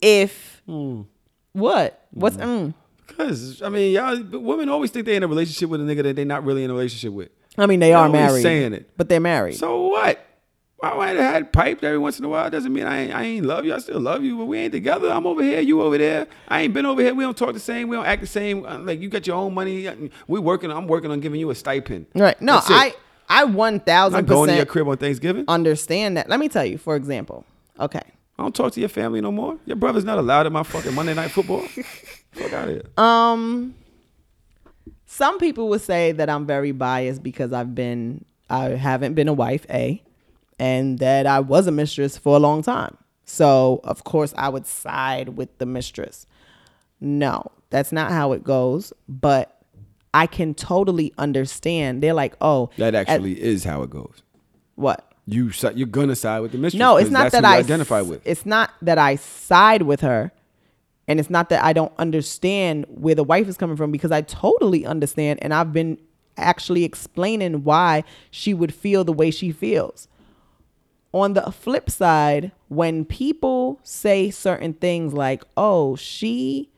if 0.00 0.62
mm. 0.68 1.06
what? 1.52 2.06
What's 2.10 2.36
mm? 2.36 2.74
Because 3.06 3.62
I 3.62 3.68
mean, 3.68 3.92
y'all 3.92 4.22
women 4.40 4.68
always 4.68 4.90
think 4.90 5.06
they're 5.06 5.16
in 5.16 5.22
a 5.22 5.28
relationship 5.28 5.68
with 5.68 5.80
a 5.80 5.84
nigga 5.84 6.02
that 6.04 6.16
they're 6.16 6.24
not 6.24 6.44
really 6.44 6.64
in 6.64 6.70
a 6.70 6.74
relationship 6.74 7.12
with. 7.12 7.28
I 7.58 7.66
mean 7.66 7.80
they 7.80 7.90
They're 7.90 7.98
are 7.98 8.08
married. 8.08 8.42
saying 8.42 8.72
it. 8.72 8.90
But 8.96 9.08
they're 9.08 9.20
married. 9.20 9.56
So 9.56 9.88
what? 9.88 10.24
I 10.82 10.96
might 10.96 11.16
have 11.16 11.34
had 11.34 11.52
piped 11.52 11.84
every 11.84 11.98
once 11.98 12.18
in 12.18 12.24
a 12.24 12.28
while. 12.28 12.50
Doesn't 12.50 12.72
mean 12.72 12.84
I 12.84 13.02
ain't, 13.02 13.14
I 13.14 13.22
ain't 13.22 13.46
love 13.46 13.64
you. 13.64 13.72
I 13.74 13.78
still 13.78 14.00
love 14.00 14.24
you, 14.24 14.36
but 14.36 14.46
we 14.46 14.58
ain't 14.58 14.72
together. 14.72 15.10
I'm 15.10 15.26
over 15.26 15.42
here, 15.42 15.60
you 15.60 15.80
over 15.80 15.96
there. 15.96 16.26
I 16.48 16.62
ain't 16.62 16.74
been 16.74 16.86
over 16.86 17.00
here. 17.00 17.14
We 17.14 17.22
don't 17.24 17.36
talk 17.36 17.52
the 17.52 17.60
same. 17.60 17.88
We 17.88 17.96
don't 17.96 18.06
act 18.06 18.20
the 18.20 18.26
same. 18.26 18.66
Uh, 18.66 18.78
Like 18.78 19.00
you 19.00 19.08
got 19.08 19.26
your 19.26 19.36
own 19.36 19.54
money. 19.54 20.10
We 20.26 20.40
working. 20.40 20.70
I'm 20.72 20.86
working 20.88 21.10
on 21.10 21.20
giving 21.20 21.38
you 21.38 21.50
a 21.50 21.54
stipend. 21.54 22.06
Right. 22.14 22.40
No, 22.42 22.60
I 22.64 22.94
I 23.28 23.44
one 23.44 23.80
thousand 23.80 24.26
not 24.26 24.26
going 24.26 24.48
to 24.50 24.56
your 24.56 24.66
crib 24.66 24.88
on 24.88 24.96
Thanksgiving. 24.96 25.44
understand 25.48 26.16
that. 26.16 26.28
Let 26.28 26.40
me 26.40 26.48
tell 26.48 26.64
you, 26.66 26.78
for 26.78 26.96
example. 26.96 27.44
Okay. 27.78 28.02
I 28.38 28.42
don't 28.42 28.54
talk 28.54 28.72
to 28.72 28.80
your 28.80 28.88
family 28.88 29.20
no 29.20 29.30
more. 29.30 29.58
Your 29.66 29.76
brother's 29.76 30.04
not 30.04 30.18
allowed 30.18 30.46
at 30.46 30.52
my 30.52 30.62
fucking 30.64 30.94
Monday 30.94 31.14
night 31.14 31.30
football. 31.30 31.60
Fuck 32.32 32.52
out 32.54 32.68
of 32.68 32.74
here. 32.74 32.82
Um, 32.96 33.74
some 35.06 35.38
people 35.38 35.68
would 35.68 35.82
say 35.82 36.12
that 36.12 36.28
I'm 36.30 36.46
very 36.46 36.72
biased 36.72 37.22
because 37.22 37.52
I've 37.52 37.74
been, 37.74 38.24
I 38.50 38.70
haven't 38.70 39.14
been 39.14 39.28
a 39.28 39.32
wife, 39.32 39.66
a, 39.70 40.02
and 40.62 41.00
that 41.00 41.26
I 41.26 41.40
was 41.40 41.66
a 41.66 41.72
mistress 41.72 42.16
for 42.16 42.36
a 42.36 42.38
long 42.38 42.62
time. 42.62 42.96
So 43.24 43.80
of 43.82 44.04
course 44.04 44.32
I 44.36 44.48
would 44.48 44.64
side 44.66 45.30
with 45.30 45.58
the 45.58 45.66
mistress. 45.66 46.24
No, 47.00 47.50
that's 47.70 47.90
not 47.90 48.12
how 48.12 48.30
it 48.30 48.44
goes. 48.44 48.92
But 49.08 49.60
I 50.14 50.26
can 50.28 50.54
totally 50.54 51.12
understand. 51.18 52.00
They're 52.00 52.14
like, 52.14 52.34
oh, 52.40 52.70
That 52.78 52.94
at- 52.94 53.08
actually 53.08 53.42
is 53.42 53.64
how 53.64 53.82
it 53.82 53.90
goes. 53.90 54.22
what? 54.76 55.08
You 55.26 55.50
you're 55.74 55.86
gonna 55.86 56.16
side 56.16 56.40
with 56.40 56.52
the 56.52 56.58
mistress. 56.58 56.78
No, 56.78 56.96
it's 56.96 57.10
not 57.10 57.30
that 57.32 57.44
I 57.44 57.58
identify 57.58 58.00
with. 58.00 58.20
It's 58.24 58.44
not 58.44 58.70
that 58.82 58.98
I 58.98 59.14
side 59.16 59.82
with 59.82 60.00
her, 60.00 60.32
and 61.06 61.20
it's 61.20 61.30
not 61.30 61.48
that 61.50 61.62
I 61.62 61.72
don't 61.72 61.92
understand 61.96 62.86
where 62.88 63.14
the 63.14 63.22
wife 63.22 63.46
is 63.46 63.56
coming 63.56 63.76
from 63.76 63.92
because 63.92 64.10
I 64.10 64.22
totally 64.22 64.84
understand, 64.84 65.38
and 65.40 65.54
I've 65.54 65.72
been 65.72 65.96
actually 66.36 66.82
explaining 66.82 67.62
why 67.62 68.02
she 68.32 68.52
would 68.52 68.74
feel 68.74 69.04
the 69.04 69.12
way 69.12 69.30
she 69.30 69.52
feels. 69.52 70.08
On 71.12 71.34
the 71.34 71.52
flip 71.52 71.90
side, 71.90 72.52
when 72.68 73.04
people 73.04 73.80
say 73.82 74.30
certain 74.30 74.72
things 74.72 75.12
like, 75.12 75.44
"Oh, 75.56 75.94
she 75.96 76.70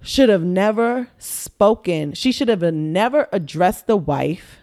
should 0.00 0.28
have 0.28 0.44
never 0.44 1.08
spoken. 1.18 2.12
She 2.12 2.32
should 2.32 2.48
have 2.48 2.62
never 2.62 3.28
addressed 3.32 3.86
the 3.86 3.96
wife 3.96 4.58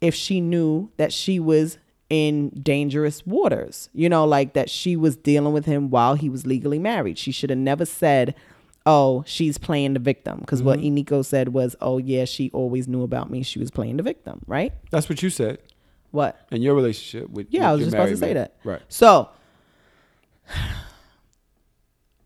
if 0.00 0.14
she 0.14 0.40
knew 0.40 0.90
that 0.96 1.12
she 1.12 1.40
was 1.40 1.78
in 2.08 2.50
dangerous 2.50 3.24
waters. 3.26 3.88
You 3.92 4.08
know, 4.08 4.24
like 4.24 4.52
that 4.54 4.68
she 4.70 4.96
was 4.96 5.16
dealing 5.16 5.52
with 5.52 5.64
him 5.66 5.90
while 5.90 6.14
he 6.14 6.28
was 6.28 6.46
legally 6.46 6.78
married. 6.78 7.18
She 7.18 7.32
should 7.32 7.50
have 7.50 7.58
never 7.58 7.84
said, 7.86 8.34
"Oh, 8.84 9.24
she's 9.26 9.58
playing 9.58 9.94
the 9.94 10.00
victim." 10.00 10.40
Because 10.40 10.62
what 10.62 10.80
Mm-hmm. 10.80 10.96
Eniko 10.96 11.24
said 11.24 11.48
was, 11.50 11.76
"Oh 11.80 11.98
yeah, 11.98 12.24
she 12.24 12.50
always 12.52 12.86
knew 12.88 13.02
about 13.02 13.30
me. 13.30 13.42
She 13.42 13.58
was 13.58 13.70
playing 13.70 13.96
the 13.96 14.02
victim." 14.02 14.40
Right? 14.46 14.72
That's 14.90 15.08
what 15.08 15.22
you 15.22 15.30
said 15.30 15.58
What? 16.10 16.38
in 16.50 16.62
your 16.62 16.74
relationship 16.74 17.30
with. 17.30 17.46
Yeah, 17.50 17.70
I 17.70 17.72
was 17.72 17.82
just 17.82 17.94
about 17.94 18.08
to 18.08 18.16
say 18.16 18.26
man. 18.26 18.34
that. 18.34 18.56
Right. 18.64 18.82
So 18.88 19.28
I 20.48 20.52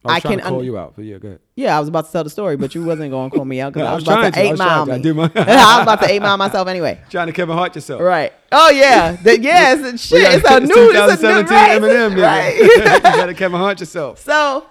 was 0.06 0.16
I 0.16 0.20
can 0.20 0.38
to 0.38 0.44
call 0.44 0.58
un- 0.58 0.64
you 0.66 0.76
out, 0.78 0.92
but 0.96 1.04
yeah, 1.06 1.16
go 1.16 1.28
ahead. 1.28 1.40
yeah, 1.56 1.74
I 1.76 1.80
was 1.80 1.88
about 1.88 2.04
to 2.06 2.12
tell 2.12 2.24
the 2.24 2.30
story, 2.30 2.56
but 2.56 2.74
you 2.74 2.84
wasn't 2.84 3.10
going 3.10 3.30
to 3.30 3.36
call 3.36 3.44
me 3.46 3.60
out 3.62 3.72
because 3.72 3.84
No, 3.86 3.88
I 3.88 3.92
I 3.92 3.94
was 3.94 4.04
was 4.04 4.08
about 4.14 4.34
to 4.34 4.40
eight 4.40 4.58
mile. 4.58 4.90
I 4.92 4.98
do 4.98 5.14
my- 5.14 5.24
I 5.34 5.76
was 5.78 5.82
about 5.82 6.00
to 6.02 6.10
eight 6.10 6.20
mile 6.20 6.36
myself 6.36 6.68
anyway. 6.68 7.00
Trying 7.10 7.28
to 7.28 7.32
Kevin 7.32 7.56
Hart 7.56 7.74
yourself. 7.74 8.02
Right. 8.02 8.32
Oh 8.52 8.70
yeah. 8.70 9.12
The, 9.16 9.40
yes. 9.40 9.80
and 9.86 9.98
shit. 9.98 10.20
It's 10.22 10.50
a 10.50 10.60
new. 10.60 10.66
It's 10.68 11.22
a 11.22 11.32
new 11.32 11.42
2017 11.42 11.56
right, 11.56 11.80
Eminem. 11.80 12.14
nigga. 12.14 12.22
Right. 12.22 12.56
you 12.58 13.00
got 13.02 13.26
to 13.26 13.34
Kevin 13.34 13.58
Hart 13.58 13.80
yourself. 13.80 14.18
So 14.20 14.66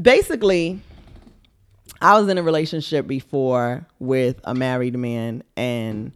basically, 0.00 0.80
I 2.00 2.18
was 2.18 2.28
in 2.28 2.38
a 2.38 2.42
relationship 2.42 3.06
before 3.06 3.86
with 3.98 4.40
a 4.44 4.54
married 4.54 4.96
man, 4.96 5.42
and 5.56 6.12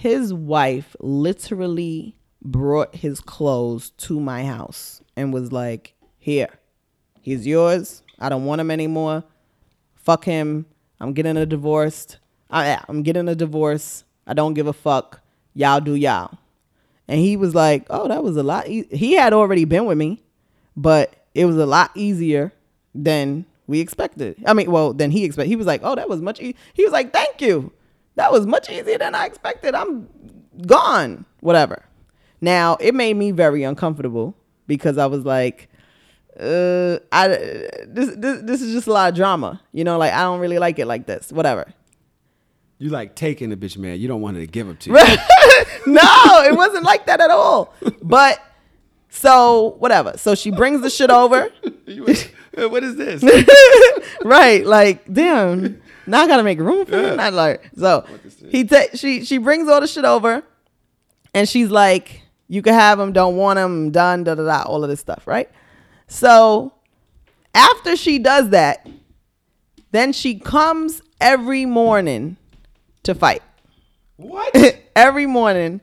his 0.00 0.32
wife 0.32 0.96
literally 1.00 2.16
brought 2.40 2.94
his 2.96 3.20
clothes 3.20 3.90
to 3.90 4.18
my 4.18 4.46
house 4.46 5.02
and 5.14 5.30
was 5.30 5.52
like, 5.52 5.92
Here, 6.18 6.48
he's 7.20 7.46
yours. 7.46 8.02
I 8.18 8.30
don't 8.30 8.46
want 8.46 8.62
him 8.62 8.70
anymore. 8.70 9.24
Fuck 9.94 10.24
him. 10.24 10.64
I'm 11.00 11.12
getting 11.12 11.36
a 11.36 11.44
divorce. 11.44 12.16
I, 12.48 12.82
I'm 12.88 13.02
getting 13.02 13.28
a 13.28 13.34
divorce. 13.34 14.04
I 14.26 14.32
don't 14.32 14.54
give 14.54 14.66
a 14.66 14.72
fuck. 14.72 15.20
Y'all 15.52 15.80
do 15.80 15.94
y'all. 15.94 16.38
And 17.06 17.20
he 17.20 17.36
was 17.36 17.54
like, 17.54 17.86
"Oh, 17.90 18.08
that 18.08 18.24
was 18.24 18.38
a 18.38 18.42
lot." 18.42 18.68
E-. 18.68 18.88
He 18.90 19.16
had 19.16 19.34
already 19.34 19.66
been 19.66 19.84
with 19.84 19.98
me, 19.98 20.22
but 20.78 21.14
it 21.34 21.44
was 21.44 21.56
a 21.58 21.66
lot 21.66 21.90
easier 21.94 22.54
than 22.94 23.44
we 23.66 23.80
expected. 23.80 24.36
I 24.46 24.54
mean, 24.54 24.70
well, 24.70 24.94
than 24.94 25.10
he 25.10 25.24
expected. 25.24 25.50
He 25.50 25.56
was 25.56 25.66
like, 25.66 25.82
"Oh, 25.84 25.94
that 25.94 26.08
was 26.08 26.22
much." 26.22 26.40
E-. 26.40 26.54
He 26.72 26.84
was 26.84 26.92
like, 26.92 27.12
"Thank 27.12 27.42
you. 27.42 27.72
That 28.16 28.32
was 28.32 28.46
much 28.46 28.70
easier 28.70 28.98
than 28.98 29.14
I 29.14 29.26
expected. 29.26 29.74
I'm 29.74 30.08
gone. 30.66 31.24
Whatever." 31.40 31.84
Now 32.40 32.76
it 32.80 32.94
made 32.94 33.16
me 33.16 33.30
very 33.30 33.62
uncomfortable 33.62 34.34
because 34.66 34.98
I 34.98 35.06
was 35.06 35.24
like, 35.24 35.68
"Uh, 36.38 36.98
I 37.12 37.28
this 37.86 38.14
this 38.16 38.42
this 38.42 38.62
is 38.62 38.72
just 38.72 38.86
a 38.86 38.92
lot 38.92 39.10
of 39.10 39.16
drama. 39.16 39.60
You 39.72 39.84
know, 39.84 39.98
like 39.98 40.12
I 40.12 40.22
don't 40.22 40.40
really 40.40 40.58
like 40.58 40.78
it 40.78 40.86
like 40.86 41.06
this. 41.06 41.32
Whatever." 41.32 41.72
You 42.80 42.88
like 42.88 43.14
taking 43.14 43.50
the 43.50 43.58
bitch, 43.58 43.76
man. 43.76 44.00
You 44.00 44.08
don't 44.08 44.22
want 44.22 44.36
her 44.36 44.42
to 44.42 44.46
give 44.46 44.66
him 44.66 44.76
to 44.78 44.90
you. 44.90 44.96
no, 45.92 46.42
it 46.44 46.56
wasn't 46.56 46.82
like 46.82 47.04
that 47.04 47.20
at 47.20 47.30
all. 47.30 47.74
But 48.02 48.42
so 49.10 49.76
whatever. 49.78 50.16
So 50.16 50.34
she 50.34 50.50
brings 50.50 50.80
the 50.80 50.88
shit 50.88 51.10
over. 51.10 51.50
what 52.56 52.82
is 52.82 52.96
this? 52.96 53.22
right. 54.24 54.64
Like, 54.64 55.12
damn. 55.12 55.82
Now 56.10 56.22
I 56.22 56.26
gotta 56.26 56.42
make 56.42 56.58
room 56.58 56.86
for 56.86 56.96
it. 56.96 57.16
Not 57.16 57.32
like 57.32 57.70
so. 57.76 58.04
He 58.48 58.64
ta- 58.64 58.94
she 58.94 59.24
she 59.24 59.38
brings 59.38 59.68
all 59.68 59.80
the 59.80 59.86
shit 59.86 60.04
over, 60.04 60.42
and 61.34 61.48
she's 61.48 61.70
like, 61.70 62.22
"You 62.48 62.62
can 62.62 62.74
have 62.74 62.98
him. 62.98 63.12
Don't 63.12 63.36
want 63.36 63.58
him. 63.58 63.90
Done. 63.90 64.24
Da 64.24 64.34
da 64.34 64.44
da. 64.44 64.62
All 64.62 64.82
of 64.82 64.90
this 64.90 65.00
stuff. 65.00 65.26
Right." 65.26 65.48
So 66.08 66.72
after 67.54 67.96
she 67.96 68.18
does 68.18 68.50
that, 68.50 68.88
then 69.92 70.12
she 70.12 70.38
comes 70.38 71.02
every 71.20 71.64
morning 71.66 72.36
to 73.04 73.14
fight. 73.14 73.42
What? 74.16 74.54
every 74.96 75.26
morning 75.26 75.80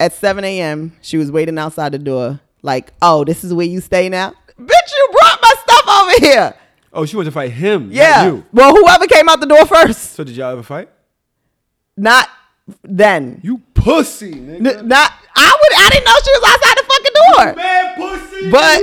at 0.00 0.12
7 0.12 0.44
a.m., 0.44 0.92
she 1.00 1.16
was 1.16 1.30
waiting 1.30 1.58
outside 1.58 1.92
the 1.92 1.98
door, 1.98 2.40
like, 2.62 2.92
oh, 3.02 3.24
this 3.24 3.44
is 3.44 3.52
where 3.54 3.66
you 3.66 3.80
stay 3.80 4.08
now? 4.08 4.34
Bitch, 4.58 4.92
you 4.96 5.08
brought 5.12 5.38
my 5.42 5.54
stuff 5.62 5.88
over 5.88 6.26
here. 6.26 6.54
Oh, 6.96 7.04
she 7.04 7.14
wanted 7.14 7.26
to 7.26 7.32
fight 7.32 7.52
him. 7.52 7.88
not 7.88 7.94
Yeah. 7.94 8.26
you. 8.26 8.44
Well, 8.52 8.74
whoever 8.74 9.06
came 9.06 9.28
out 9.28 9.38
the 9.38 9.46
door 9.46 9.66
first. 9.66 10.12
So 10.14 10.24
did 10.24 10.34
y'all 10.34 10.52
ever 10.52 10.62
fight? 10.62 10.88
Not 11.96 12.28
then. 12.82 13.40
You 13.44 13.58
pussy, 13.74 14.32
nigga. 14.32 14.78
N- 14.78 14.88
not 14.88 15.12
I 15.36 15.56
would 15.60 15.72
I 15.78 15.88
didn't 15.90 16.04
know 16.06 16.16
she 16.24 16.30
was 16.32 16.42
outside 16.50 16.76
the 16.78 16.84
fucking 16.90 17.14
door. 17.20 17.54
Man, 17.54 17.94
pussy. 17.96 18.50
But 18.50 18.80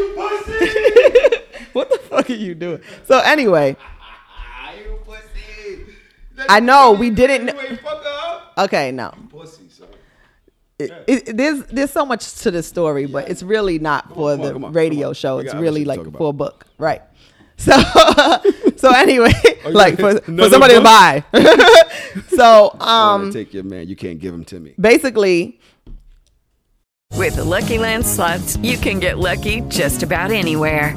what 1.74 1.90
the 1.92 1.98
fuck 1.98 2.30
are 2.30 2.34
you 2.34 2.56
doing? 2.56 2.82
So 3.06 3.20
anyway, 3.20 3.76
I 6.48 6.60
know 6.60 6.92
we 6.94 7.10
didn't. 7.10 7.58
Okay, 8.58 8.92
no. 8.92 9.14
It, 10.80 10.92
it, 11.08 11.38
there's 11.38 11.64
there's 11.66 11.92
so 11.92 12.06
much 12.06 12.34
to 12.42 12.52
this 12.52 12.68
story, 12.68 13.06
but 13.06 13.30
it's 13.30 13.44
really 13.44 13.80
not 13.80 14.14
for 14.14 14.36
the 14.36 14.56
on, 14.56 14.74
radio 14.74 15.14
show. 15.14 15.40
It's 15.40 15.54
really 15.54 15.86
like 15.86 16.04
for 16.18 16.30
a 16.30 16.34
book, 16.34 16.66
right? 16.78 17.02
So 18.74 18.84
so 18.84 18.92
anyway, 18.92 19.32
like 19.70 19.96
for, 19.96 20.20
for 20.20 20.32
another 20.32 20.50
somebody 20.50 20.74
to 20.74 20.82
buy. 20.82 21.24
so 22.36 22.76
I 22.82 23.14
um, 23.14 23.22
wanna 23.22 23.34
take 23.34 23.54
your 23.54 23.64
man. 23.64 23.88
You 23.88 23.96
can't 23.96 24.20
give 24.20 24.34
him 24.34 24.44
to 24.46 24.60
me. 24.60 24.74
basically, 24.78 25.62
With 27.18 27.38
the 27.38 27.46
Lucky 27.46 27.78
Land 27.78 28.06
slots, 28.06 28.58
you 28.58 28.78
can 28.78 29.00
get 29.00 29.20
lucky 29.20 29.62
just 29.70 30.04
about 30.04 30.32
anywhere. 30.32 30.94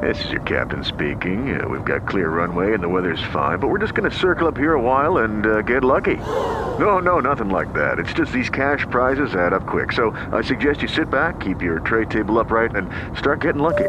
This 0.00 0.24
is 0.24 0.30
your 0.30 0.40
captain 0.42 0.84
speaking. 0.84 1.60
Uh, 1.60 1.68
we've 1.68 1.84
got 1.84 2.08
clear 2.08 2.30
runway 2.30 2.74
and 2.74 2.82
the 2.82 2.88
weather's 2.88 3.22
fine, 3.32 3.58
but 3.58 3.68
we're 3.68 3.78
just 3.78 3.94
going 3.94 4.08
to 4.08 4.16
circle 4.16 4.46
up 4.46 4.56
here 4.56 4.74
a 4.74 4.80
while 4.80 5.18
and 5.18 5.44
uh, 5.44 5.62
get 5.62 5.82
lucky. 5.82 6.16
No, 6.16 7.00
no, 7.00 7.18
nothing 7.18 7.50
like 7.50 7.72
that. 7.74 7.98
It's 7.98 8.12
just 8.12 8.32
these 8.32 8.48
cash 8.48 8.86
prizes 8.90 9.34
add 9.34 9.52
up 9.52 9.66
quick. 9.66 9.92
So 9.92 10.12
I 10.32 10.42
suggest 10.42 10.80
you 10.80 10.88
sit 10.88 11.10
back, 11.10 11.40
keep 11.40 11.60
your 11.60 11.80
tray 11.80 12.04
table 12.04 12.38
upright, 12.38 12.76
and 12.76 12.88
start 13.18 13.40
getting 13.40 13.60
lucky. 13.60 13.88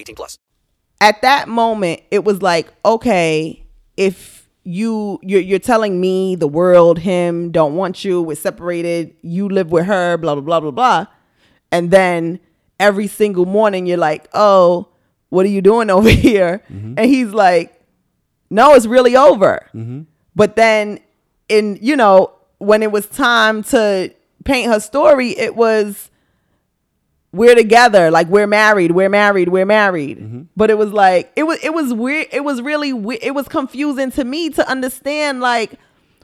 18 0.00 0.16
plus. 0.16 0.38
At 1.00 1.22
that 1.22 1.48
moment, 1.48 2.02
it 2.10 2.24
was 2.24 2.42
like, 2.42 2.72
okay, 2.84 3.64
if 3.96 4.48
you 4.64 5.18
you're, 5.22 5.40
you're 5.40 5.58
telling 5.58 6.00
me 6.00 6.36
the 6.36 6.48
world, 6.48 6.98
him 6.98 7.50
don't 7.50 7.74
want 7.74 8.04
you, 8.04 8.20
we're 8.20 8.36
separated, 8.36 9.14
you 9.22 9.48
live 9.48 9.70
with 9.70 9.86
her, 9.86 10.16
blah 10.18 10.34
blah 10.34 10.42
blah 10.42 10.60
blah 10.60 10.70
blah, 10.70 11.06
and 11.72 11.90
then 11.90 12.40
every 12.78 13.06
single 13.06 13.46
morning 13.46 13.86
you're 13.86 13.98
like, 13.98 14.28
oh, 14.34 14.88
what 15.28 15.46
are 15.46 15.50
you 15.50 15.62
doing 15.62 15.90
over 15.96 16.10
here? 16.10 16.62
Mm-hmm. 16.70 16.94
And 16.98 17.10
he's 17.10 17.32
like, 17.32 17.80
no, 18.50 18.74
it's 18.74 18.86
really 18.86 19.16
over. 19.16 19.68
Mm-hmm. 19.74 20.02
But 20.34 20.56
then 20.56 21.00
in, 21.48 21.78
you 21.80 21.96
know, 21.96 22.32
when 22.58 22.82
it 22.82 22.92
was 22.92 23.06
time 23.06 23.62
to 23.64 24.12
paint 24.44 24.70
her 24.70 24.80
story, 24.80 25.30
it 25.38 25.56
was 25.56 26.09
we're 27.32 27.54
together, 27.54 28.10
like 28.10 28.26
we're 28.28 28.46
married, 28.46 28.92
we're 28.92 29.08
married, 29.08 29.48
we're 29.48 29.66
married. 29.66 30.18
Mm-hmm. 30.18 30.42
But 30.56 30.70
it 30.70 30.78
was 30.78 30.92
like 30.92 31.32
it 31.36 31.44
was 31.44 31.58
it 31.62 31.72
was 31.72 31.94
weird. 31.94 32.26
It 32.32 32.44
was 32.44 32.60
really 32.60 32.90
it 33.22 33.34
was 33.34 33.46
confusing 33.48 34.10
to 34.12 34.24
me 34.24 34.50
to 34.50 34.68
understand 34.68 35.40
like 35.40 35.74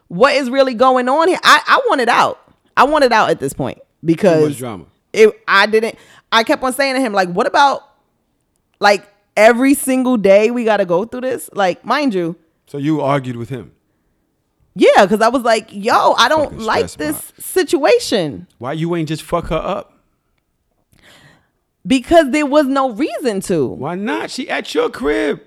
what 0.09 0.35
is 0.35 0.51
really 0.51 0.75
going 0.75 1.09
on 1.09 1.29
here. 1.29 1.39
I 1.43 1.63
I 1.67 1.81
wanted 1.89 2.09
out. 2.09 2.41
I 2.77 2.85
wanted 2.85 3.13
out 3.13 3.31
at 3.31 3.41
this 3.41 3.53
point 3.53 3.79
because 4.05 4.57
drama. 4.57 4.87
It 5.13 5.41
I 5.47 5.67
didn't. 5.67 5.97
I 6.33 6.43
kept 6.45 6.63
on 6.63 6.73
saying 6.73 6.97
to 6.97 7.01
him 7.01 7.13
like, 7.13 7.29
what 7.29 7.47
about 7.47 7.83
like 8.81 9.09
every 9.37 9.75
single 9.75 10.17
day 10.17 10.51
we 10.51 10.65
got 10.65 10.79
to 10.79 10.85
go 10.85 11.05
through 11.05 11.23
this? 11.23 11.49
Like, 11.53 11.85
mind 11.85 12.15
you, 12.15 12.37
So 12.67 12.79
you 12.79 13.01
argued 13.01 13.37
with 13.37 13.49
him. 13.49 13.73
yeah, 14.75 14.89
because 15.07 15.21
I 15.21 15.29
was 15.29 15.43
like, 15.43 15.69
yo, 15.71 16.13
I 16.15 16.29
don't 16.29 16.51
Fucking 16.51 16.65
like 16.67 16.91
this 16.93 17.33
situation 17.39 18.49
Why 18.59 18.73
you 18.73 18.95
ain't 18.97 19.09
just 19.09 19.23
fuck 19.23 19.47
her 19.47 19.57
up? 19.57 19.96
Because 21.87 22.31
there 22.31 22.47
was 22.47 22.67
no 22.67 22.91
reason 22.91 23.41
to. 23.43 23.67
Why 23.67 23.95
not? 23.95 24.31
She 24.31 24.49
at 24.51 24.75
your 24.75 24.91
crib. 24.91 25.41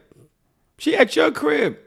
She 0.77 0.95
at 0.95 1.15
your 1.15 1.31
crib. 1.31 1.77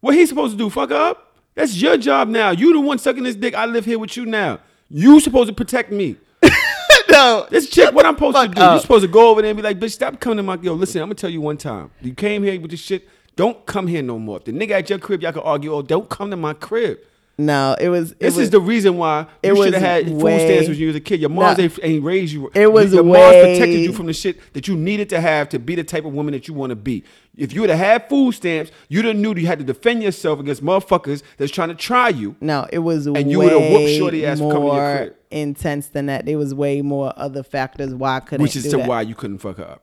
What 0.00 0.14
he 0.14 0.26
supposed 0.26 0.52
to 0.52 0.58
do? 0.58 0.70
Fuck 0.70 0.90
up? 0.90 1.36
That's 1.54 1.80
your 1.80 1.96
job 1.96 2.28
now. 2.28 2.50
You 2.50 2.72
the 2.72 2.80
one 2.80 2.98
sucking 2.98 3.22
this 3.22 3.36
dick. 3.36 3.54
I 3.54 3.66
live 3.66 3.84
here 3.84 3.98
with 3.98 4.16
you 4.16 4.26
now. 4.26 4.60
You 4.88 5.20
supposed 5.20 5.48
to 5.48 5.54
protect 5.54 5.92
me. 5.92 6.16
no, 7.10 7.46
this 7.50 7.68
chick. 7.68 7.94
What 7.94 8.06
I'm 8.06 8.14
supposed 8.14 8.36
to 8.36 8.48
do? 8.48 8.60
up. 8.60 8.74
You 8.74 8.80
supposed 8.80 9.04
to 9.04 9.08
go 9.08 9.30
over 9.30 9.42
there 9.42 9.50
and 9.50 9.56
be 9.56 9.62
like, 9.62 9.78
bitch, 9.78 9.92
stop 9.92 10.18
coming 10.20 10.38
to 10.38 10.42
my 10.42 10.58
yo. 10.60 10.74
Listen, 10.74 11.02
I'm 11.02 11.08
gonna 11.08 11.14
tell 11.14 11.30
you 11.30 11.40
one 11.40 11.56
time. 11.56 11.90
You 12.00 12.14
came 12.14 12.42
here 12.42 12.58
with 12.60 12.70
this 12.70 12.80
shit. 12.80 13.08
Don't 13.36 13.64
come 13.66 13.86
here 13.86 14.02
no 14.02 14.18
more. 14.18 14.38
If 14.38 14.44
the 14.44 14.52
nigga 14.52 14.72
at 14.72 14.90
your 14.90 14.98
crib, 14.98 15.22
y'all 15.22 15.32
can 15.32 15.42
argue. 15.42 15.72
Oh, 15.72 15.82
don't 15.82 16.08
come 16.08 16.30
to 16.30 16.36
my 16.36 16.54
crib. 16.54 16.98
No, 17.42 17.74
it 17.80 17.88
was. 17.88 18.12
It 18.12 18.18
This 18.20 18.36
was, 18.36 18.44
is 18.44 18.50
the 18.50 18.60
reason 18.60 18.98
why 18.98 19.26
it 19.42 19.48
you 19.48 19.56
should 19.56 19.72
was 19.72 19.74
have 19.74 19.82
had 19.82 20.06
food 20.06 20.20
stamps 20.20 20.68
when 20.68 20.76
you 20.76 20.86
was 20.88 20.96
a 20.96 21.00
kid. 21.00 21.20
Your 21.20 21.30
moms 21.30 21.56
No. 21.58 21.64
ain't, 21.64 21.78
ain't 21.82 22.04
raised 22.04 22.32
you. 22.34 22.50
It 22.54 22.70
was 22.72 22.92
your 22.92 23.02
moms 23.04 23.18
protected 23.36 23.80
you 23.80 23.92
from 23.92 24.06
the 24.06 24.12
shit 24.12 24.52
that 24.52 24.68
you 24.68 24.76
needed 24.76 25.08
to 25.10 25.20
have 25.20 25.48
to 25.50 25.58
be 25.58 25.74
the 25.74 25.84
type 25.84 26.04
of 26.04 26.12
woman 26.12 26.32
that 26.32 26.48
you 26.48 26.54
want 26.54 26.70
to 26.70 26.76
be. 26.76 27.02
If 27.36 27.54
you 27.54 27.62
would 27.62 27.70
have 27.70 27.78
had 27.78 28.08
food 28.08 28.32
stamps, 28.32 28.70
you'd 28.88 29.04
have 29.06 29.16
knew 29.16 29.34
you 29.34 29.46
had 29.46 29.58
to 29.58 29.64
defend 29.64 30.02
yourself 30.02 30.38
against 30.40 30.62
motherfuckers 30.62 31.22
that's 31.38 31.50
trying 31.50 31.68
to 31.70 31.74
try 31.74 32.08
you. 32.10 32.36
No, 32.40 32.66
it 32.72 32.80
was 32.80 33.06
And 33.06 33.30
you 33.30 33.38
would've 33.38 33.58
whooped 33.58 33.90
shorty 33.96 34.26
ass 34.26 34.38
for 34.38 34.52
coming 34.52 34.68
to 34.68 34.74
your 34.74 34.82
more 34.84 34.96
crib. 34.98 35.14
intense 35.30 35.86
than 35.86 36.06
that. 36.06 36.26
There 36.26 36.36
was 36.36 36.52
way 36.54 36.82
more 36.82 37.12
other 37.16 37.42
factors 37.42 37.94
why 37.94 38.16
I 38.16 38.20
couldn't. 38.20 38.42
Which 38.42 38.56
is 38.56 38.64
to 38.64 38.76
that. 38.76 38.86
why 38.88 39.02
you 39.02 39.14
couldn't 39.14 39.38
fuck 39.38 39.56
her 39.56 39.64
up. 39.64 39.82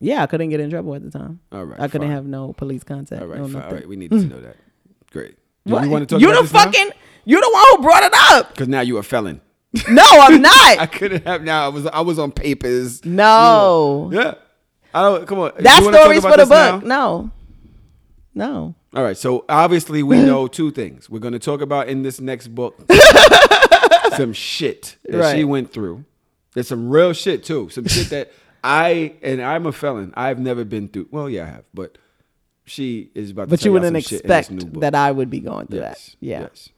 Yeah, 0.00 0.24
I 0.24 0.26
couldn't 0.26 0.48
get 0.48 0.58
in 0.58 0.68
trouble 0.70 0.96
at 0.96 1.04
the 1.04 1.10
time. 1.16 1.38
All 1.52 1.64
right, 1.64 1.78
I 1.78 1.86
couldn't 1.86 2.08
fine. 2.08 2.16
have 2.16 2.26
no 2.26 2.52
police 2.54 2.82
contact. 2.82 3.22
All 3.22 3.28
right, 3.28 3.38
no 3.38 3.46
fine. 3.46 3.62
All 3.62 3.70
right, 3.70 3.86
we 3.88 3.94
needed 3.94 4.18
to 4.20 4.26
know 4.34 4.40
that. 4.40 4.56
Great. 5.12 5.36
Do 5.66 5.74
What? 5.74 5.82
we 5.82 5.88
want 5.88 6.08
to 6.08 6.14
talk 6.14 6.20
you 6.20 6.28
about 6.28 6.36
the 6.38 6.42
this 6.44 6.52
now? 6.52 6.64
fucking. 6.64 6.90
You 7.24 7.40
the 7.40 7.50
one 7.52 7.64
who 7.70 7.82
brought 7.82 8.02
it 8.02 8.12
up. 8.14 8.50
Because 8.50 8.68
now 8.68 8.80
you 8.80 8.98
a 8.98 9.02
felon. 9.02 9.40
No, 9.88 10.04
I'm 10.06 10.42
not. 10.50 10.78
I 10.78 10.86
couldn't 10.86 11.26
have. 11.26 11.42
Now 11.44 11.64
I 11.64 11.68
was. 11.68 11.86
I 11.86 12.00
was 12.02 12.18
on 12.18 12.30
papers. 12.32 13.04
no, 13.04 14.10
Yeah. 14.12 14.34
I 14.94 15.02
don't. 15.02 15.26
Come 15.26 15.38
on. 15.38 15.52
that 15.60 15.82
You 15.82 15.92
story's 15.92 16.22
for 16.22 16.30
the 16.32 16.36
this 16.38 16.50
now? 16.50 16.72
book. 16.78 16.84
No, 16.86 17.30
no. 18.34 18.74
All 18.94 19.02
right, 19.02 19.16
so 19.16 19.46
obviously 19.48 20.02
we 20.02 20.16
know 20.22 20.46
two 20.46 20.70
things. 20.70 21.08
We're 21.08 21.20
going 21.20 21.32
to 21.32 21.38
talk 21.38 21.62
about 21.62 21.88
in 21.88 22.02
this 22.02 22.20
next 22.20 22.48
book 22.48 22.78
some 24.16 24.32
shit 24.34 24.96
that 25.08 25.34
she 25.34 25.44
went 25.44 25.72
through. 25.72 26.04
There's 26.54 26.68
some 26.68 26.90
real 26.90 27.14
shit 27.14 27.42
too. 27.44 27.70
Some 27.70 27.86
shit 27.86 28.10
that 28.10 28.30
I 28.62 29.14
and 29.22 29.40
I'm 29.40 29.64
a 29.66 29.72
felon. 29.72 30.12
I've 30.16 30.38
never 30.38 30.64
been 30.64 30.88
through. 30.88 31.08
Well, 31.10 31.30
yeah, 31.30 31.44
I 31.44 31.46
have, 31.46 31.64
but 31.72 31.96
she 32.64 33.10
is 33.14 33.30
about. 33.30 33.44
to 33.44 33.50
But 33.50 33.64
you 33.64 33.72
wouldn't 33.72 33.94
some 33.94 34.00
shit 34.18 34.22
in 34.22 34.28
this 34.28 34.48
expect 34.48 34.80
that 34.80 34.94
I 34.94 35.10
would 35.10 35.30
be 35.30 35.40
going 35.40 35.66
through 35.66 35.80
Yes, 35.80 36.16
that. 36.20 36.26
Yeah. 36.26 36.40
yes. 36.40 36.68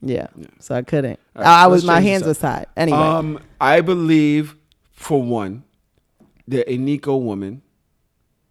yeah, 0.00 0.46
So 0.58 0.74
I 0.74 0.82
couldn't. 0.82 1.18
Right, 1.34 1.46
I, 1.46 1.64
I 1.64 1.66
was. 1.66 1.84
My 1.84 2.00
hands 2.00 2.24
were 2.24 2.34
tied. 2.34 2.66
Anyway. 2.76 2.98
Um, 2.98 3.40
I 3.60 3.80
believe, 3.80 4.56
for 4.92 5.22
one, 5.22 5.64
that 6.46 6.66
Eniko 6.68 7.20
woman 7.20 7.62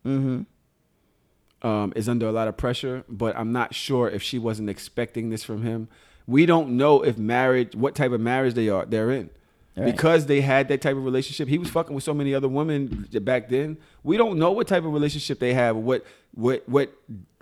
um, 0.06 1.94
is 1.96 2.08
under 2.08 2.28
a 2.28 2.32
lot 2.32 2.48
of 2.48 2.58
pressure, 2.58 3.04
but 3.10 3.36
I'm 3.36 3.52
not 3.52 3.74
sure 3.76 4.10
if 4.10 4.22
she 4.24 4.40
wasn't 4.40 4.70
expecting 4.70 5.30
this 5.30 5.44
from 5.44 5.64
him. 5.64 5.90
We 6.26 6.46
don't 6.46 6.72
know 6.72 7.04
if 7.04 7.18
marriage, 7.18 7.76
what 7.76 7.96
type 7.96 8.12
of 8.12 8.20
marriage 8.22 8.54
they 8.54 8.70
are, 8.70 8.86
they're 8.86 9.12
in. 9.12 9.30
Right. 9.78 9.86
Because 9.86 10.26
they 10.26 10.42
had 10.42 10.70
that 10.70 10.82
type 10.82 10.98
of 10.98 11.06
relationship, 11.06 11.48
he 11.48 11.60
was 11.60 11.70
fucking 11.70 11.94
with 11.94 12.04
so 12.04 12.14
many 12.14 12.34
other 12.34 12.48
women 12.48 13.08
back 13.22 13.48
then. 13.48 13.78
We 14.02 14.18
don't 14.18 14.40
know 14.40 14.52
what 14.52 14.68
type 14.68 14.84
of 14.84 14.92
relationship 14.92 15.38
they 15.38 15.54
have, 15.54 15.76
what 15.76 16.04
what 16.34 16.68
what 16.68 16.92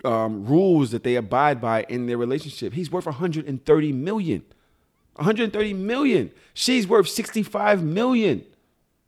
um, 0.04 0.44
rules 0.44 0.90
that 0.90 1.02
they 1.02 1.16
abide 1.16 1.62
by 1.62 1.84
in 1.84 2.06
their 2.06 2.18
relationship. 2.18 2.74
He's 2.74 2.90
worth 2.90 3.06
130 3.06 3.92
million. 3.92 4.44
130 5.14 5.72
million. 5.72 6.30
She's 6.52 6.86
worth 6.86 7.08
65 7.08 7.82
million 7.82 8.44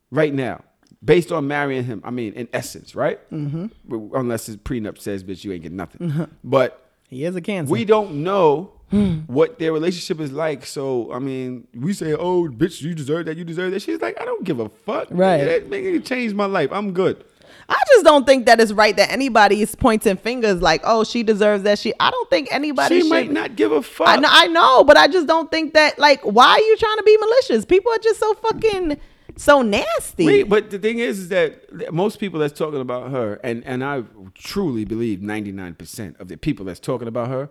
right 0.09 0.33
now, 0.33 0.63
based 1.03 1.31
on 1.31 1.47
marrying 1.47 1.83
him. 1.83 2.01
I 2.03 2.09
mean, 2.09 2.33
in 2.33 2.47
essence, 2.51 2.95
right? 2.95 3.19
Mm-hmm. 3.31 4.15
Unless 4.15 4.47
his 4.47 4.57
prenup 4.57 4.97
says, 4.97 5.23
"Bitch, 5.23 5.43
you 5.43 5.51
ain't 5.53 5.61
getting 5.61 5.77
nothing." 5.77 6.27
But 6.43 6.88
he 7.09 7.25
is 7.25 7.35
a 7.35 7.41
cancer. 7.41 7.71
we 7.71 7.85
don't 7.85 8.23
know 8.23 8.71
hmm. 8.91 9.19
what 9.27 9.57
their 9.57 9.73
relationship 9.73 10.19
is 10.19 10.31
like. 10.31 10.65
So, 10.65 11.11
I 11.11 11.19
mean, 11.19 11.67
we 11.73 11.93
say, 11.93 12.13
"Oh, 12.13 12.47
bitch, 12.47 12.81
you 12.81 12.93
deserve 12.93 13.25
that. 13.25 13.35
You 13.35 13.43
deserve 13.43 13.71
that." 13.71 13.81
She's 13.81 13.99
like, 13.99 14.19
"I 14.21 14.25
don't 14.25 14.43
give 14.43 14.59
a 14.59 14.69
fuck." 14.69 15.07
Right. 15.09 15.43
That 15.43 15.69
nigga 15.69 15.95
it 15.95 16.05
changed 16.05 16.35
my 16.35 16.45
life. 16.45 16.69
I'm 16.71 16.93
good. 16.93 17.25
I 17.67 17.77
just 17.87 18.03
don't 18.03 18.25
think 18.25 18.45
that 18.47 18.59
it's 18.59 18.71
right 18.71 18.95
that 18.95 19.11
anybody 19.11 19.61
is 19.61 19.75
pointing 19.75 20.17
fingers 20.17 20.61
like, 20.61 20.81
oh, 20.83 21.03
she 21.03 21.21
deserves 21.21 21.63
that. 21.63 21.77
She. 21.77 21.93
I 21.99 22.09
don't 22.09 22.29
think 22.29 22.47
anybody. 22.51 22.95
She 22.95 23.01
should, 23.01 23.09
might 23.09 23.31
not 23.31 23.55
give 23.55 23.71
a 23.71 23.81
fuck. 23.81 24.07
I 24.07 24.15
know, 24.17 24.29
I 24.31 24.47
know, 24.47 24.83
but 24.83 24.97
I 24.97 25.07
just 25.07 25.27
don't 25.27 25.51
think 25.51 25.73
that. 25.73 25.99
Like, 25.99 26.21
why 26.23 26.49
are 26.49 26.59
you 26.59 26.77
trying 26.77 26.97
to 26.97 27.03
be 27.03 27.17
malicious? 27.17 27.65
People 27.65 27.91
are 27.91 27.99
just 27.99 28.19
so 28.19 28.33
fucking 28.35 28.99
so 29.39 29.61
nasty. 29.61 30.25
Wait, 30.25 30.49
but 30.49 30.69
the 30.69 30.79
thing 30.79 30.99
is, 30.99 31.19
is 31.19 31.29
that 31.29 31.93
most 31.93 32.19
people 32.19 32.39
that's 32.39 32.57
talking 32.57 32.81
about 32.81 33.11
her, 33.11 33.39
and 33.43 33.63
and 33.65 33.83
I 33.83 34.03
truly 34.33 34.85
believe 34.85 35.19
99% 35.19 36.19
of 36.19 36.27
the 36.27 36.37
people 36.37 36.65
that's 36.65 36.79
talking 36.79 37.07
about 37.07 37.29
her 37.29 37.49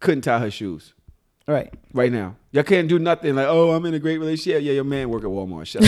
couldn't 0.00 0.22
tie 0.22 0.40
her 0.40 0.50
shoes. 0.50 0.94
Right. 1.46 1.72
Right 1.92 2.10
now. 2.10 2.36
Y'all 2.50 2.64
can't 2.64 2.88
do 2.88 2.98
nothing 2.98 3.36
like, 3.36 3.46
oh, 3.46 3.70
I'm 3.70 3.86
in 3.86 3.94
a 3.94 4.00
great 4.00 4.18
relationship. 4.18 4.62
Yeah, 4.62 4.72
your 4.72 4.84
man 4.84 5.08
work 5.08 5.22
at 5.22 5.28
Walmart. 5.28 5.66
Shut 5.66 5.84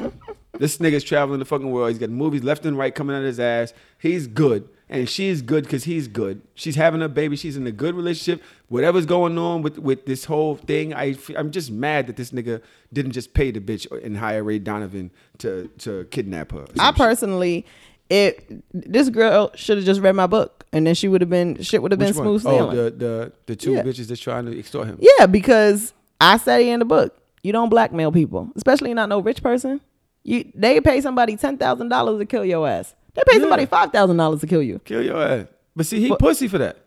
up. 0.00 0.12
this 0.58 0.78
nigga's 0.78 1.02
traveling 1.02 1.40
the 1.40 1.44
fucking 1.44 1.70
world. 1.70 1.90
He's 1.90 1.98
got 1.98 2.10
movies 2.10 2.44
left 2.44 2.64
and 2.64 2.78
right 2.78 2.94
coming 2.94 3.16
out 3.16 3.20
of 3.20 3.24
his 3.24 3.40
ass. 3.40 3.74
He's 3.98 4.28
good. 4.28 4.68
And 4.92 5.08
she's 5.08 5.40
good 5.40 5.62
because 5.64 5.84
he's 5.84 6.08
good. 6.08 6.42
She's 6.56 6.74
having 6.74 7.00
a 7.00 7.08
baby. 7.08 7.36
She's 7.36 7.56
in 7.56 7.64
a 7.66 7.70
good 7.72 7.94
relationship. 7.94 8.42
Whatever's 8.68 9.06
going 9.06 9.38
on 9.38 9.62
with, 9.62 9.78
with 9.78 10.04
this 10.04 10.24
whole 10.24 10.56
thing, 10.56 10.92
I 10.92 11.16
I'm 11.36 11.52
just 11.52 11.70
mad 11.70 12.08
that 12.08 12.16
this 12.16 12.32
nigga 12.32 12.60
didn't 12.92 13.12
just 13.12 13.32
pay 13.32 13.52
the 13.52 13.60
bitch 13.60 13.86
and 14.04 14.16
hire 14.18 14.42
Ray 14.42 14.58
Donovan 14.58 15.12
to, 15.38 15.68
to 15.78 16.06
kidnap 16.10 16.50
her. 16.50 16.66
I 16.78 16.90
personally, 16.90 17.64
It 18.08 18.62
this 18.74 19.08
girl 19.10 19.52
should 19.54 19.76
have 19.78 19.86
just 19.86 20.00
read 20.00 20.16
my 20.16 20.26
book, 20.26 20.66
and 20.72 20.84
then 20.84 20.96
she 20.96 21.06
would 21.06 21.20
have 21.20 21.30
been 21.30 21.62
shit 21.62 21.80
would 21.82 21.92
have 21.92 22.00
been 22.00 22.08
Which 22.08 22.16
one? 22.16 22.40
smooth 22.40 22.46
Oh, 22.46 22.70
the 22.74 22.90
the 22.90 23.32
the 23.46 23.54
two 23.56 23.74
Yeah. 23.74 23.82
bitches 23.84 24.08
that's 24.08 24.20
trying 24.20 24.46
to 24.46 24.58
extort 24.58 24.88
him. 24.88 24.98
Yeah, 25.00 25.26
because 25.26 25.94
I 26.20 26.36
said 26.36 26.60
it 26.62 26.66
in 26.66 26.80
the 26.80 26.84
book. 26.84 27.16
You 27.44 27.52
don't 27.52 27.68
blackmail 27.68 28.10
people, 28.10 28.50
especially 28.56 28.92
not 28.92 29.08
no 29.08 29.20
rich 29.20 29.40
person. 29.40 29.80
You 30.24 30.50
they 30.56 30.80
pay 30.80 31.00
somebody 31.00 31.36
ten 31.36 31.56
thousand 31.58 31.90
dollars 31.90 32.18
to 32.18 32.26
kill 32.26 32.44
your 32.44 32.68
ass. 32.68 32.96
They 33.14 33.22
pay 33.26 33.40
somebody 33.40 33.66
five 33.66 33.90
thousand 33.92 34.16
dollars 34.16 34.40
to 34.40 34.46
kill 34.46 34.62
you. 34.62 34.78
Kill 34.84 35.02
your 35.02 35.22
ass. 35.22 35.46
But 35.76 35.86
see, 35.86 36.00
he 36.00 36.14
pussy 36.16 36.48
for 36.48 36.58
that. 36.58 36.78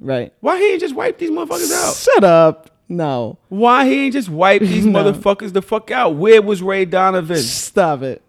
Right. 0.00 0.32
Why 0.40 0.58
he 0.58 0.72
ain't 0.72 0.80
just 0.80 0.94
wipe 0.94 1.18
these 1.18 1.30
motherfuckers 1.30 1.72
out? 1.72 1.94
Shut 1.96 2.24
up. 2.24 2.70
No. 2.88 3.38
Why 3.48 3.86
he 3.86 4.04
ain't 4.04 4.12
just 4.12 4.28
wipe 4.28 4.60
these 4.62 4.86
No. 4.86 5.02
motherfuckers 5.02 5.52
the 5.52 5.62
fuck 5.62 5.90
out? 5.90 6.16
Where 6.16 6.40
was 6.42 6.62
Ray 6.62 6.84
Donovan? 6.84 7.36
Stop 7.38 8.02
it. 8.02 8.22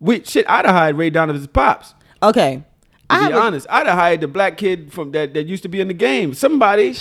We 0.00 0.24
shit. 0.24 0.44
I'd 0.48 0.66
have 0.66 0.74
hired 0.74 0.96
Ray 0.96 1.10
Donovan's 1.10 1.46
pops. 1.46 1.94
Okay. 2.22 2.56
To 2.56 2.64
I 3.10 3.18
be 3.18 3.24
have 3.24 3.34
a- 3.34 3.44
honest, 3.46 3.66
I'd 3.70 3.86
have 3.86 3.98
hired 3.98 4.20
the 4.20 4.28
black 4.28 4.56
kid 4.56 4.92
from 4.92 5.12
that 5.12 5.32
that 5.34 5.46
used 5.46 5.62
to 5.64 5.68
be 5.68 5.80
in 5.80 5.88
the 5.88 5.94
game. 5.94 6.34
Somebody 6.34 6.94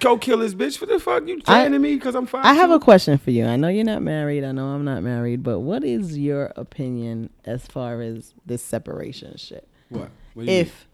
go 0.00 0.18
kill 0.18 0.40
his 0.40 0.54
bitch. 0.54 0.80
What 0.80 0.90
the 0.90 0.98
fuck 0.98 1.26
you 1.26 1.40
I- 1.46 1.68
to 1.68 1.78
me? 1.78 1.94
Because 1.94 2.14
I'm 2.14 2.26
fine. 2.26 2.44
I 2.44 2.54
have 2.54 2.70
a 2.70 2.78
question 2.78 3.18
for 3.18 3.30
you. 3.30 3.46
I 3.46 3.56
know 3.56 3.68
you're 3.68 3.84
not 3.84 4.02
married. 4.02 4.44
I 4.44 4.52
know 4.52 4.66
I'm 4.66 4.84
not 4.84 5.02
married, 5.02 5.42
but 5.42 5.60
what 5.60 5.84
is 5.84 6.18
your 6.18 6.52
opinion 6.56 7.30
as 7.44 7.66
far 7.66 8.00
as 8.00 8.34
this 8.44 8.62
separation 8.62 9.36
shit? 9.36 9.68
What? 9.88 10.10
What 10.34 10.48
if 10.48 10.88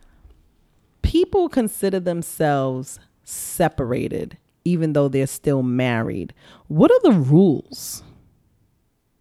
people 1.03 1.49
consider 1.49 2.01
themselves 2.01 2.99
separated 3.25 4.39
even 4.67 4.93
though 4.95 5.09
they're 5.09 5.29
still 5.29 5.63
married, 5.63 6.35
what 6.67 6.91
are 6.91 7.01
the 7.05 7.13
rules? 7.13 8.03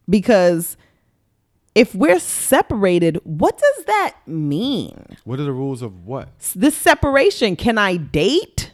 Because 0.09 0.75
if 1.75 1.93
we're 1.93 2.19
separated, 2.19 3.19
what 3.23 3.57
does 3.57 3.85
that 3.85 4.15
mean? 4.25 5.05
What 5.23 5.39
are 5.39 5.43
the 5.43 5.51
rules 5.51 5.81
of 5.83 6.05
what? 6.05 6.29
This 6.55 6.75
separation, 6.75 7.55
can 7.55 7.77
I 7.77 7.97
date? 7.97 8.73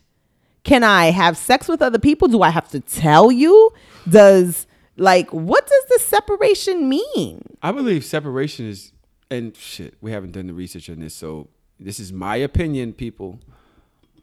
Can 0.64 0.84
I 0.84 1.12
have 1.12 1.38
sex 1.38 1.68
with 1.68 1.82
other 1.82 2.00
people? 2.00 2.28
Do 2.28 2.42
I 2.42 2.50
have 2.50 2.70
to 2.70 2.80
tell 2.80 3.32
you? 3.32 3.72
Does 4.08 4.68
like 4.98 5.32
what 5.32 5.66
does 5.66 5.84
this 5.90 6.06
separation 6.06 6.88
mean? 6.88 7.42
I 7.62 7.72
believe 7.72 8.06
separation 8.06 8.68
is, 8.68 8.92
and 9.30 9.56
shit, 9.56 9.96
we 10.02 10.12
haven't 10.12 10.32
done 10.32 10.48
the 10.48 10.54
research 10.54 10.90
on 10.90 11.00
this, 11.00 11.16
so 11.16 11.48
this 11.80 12.00
is 12.00 12.14
my 12.14 12.36
opinion, 12.36 12.94
people. 12.94 13.40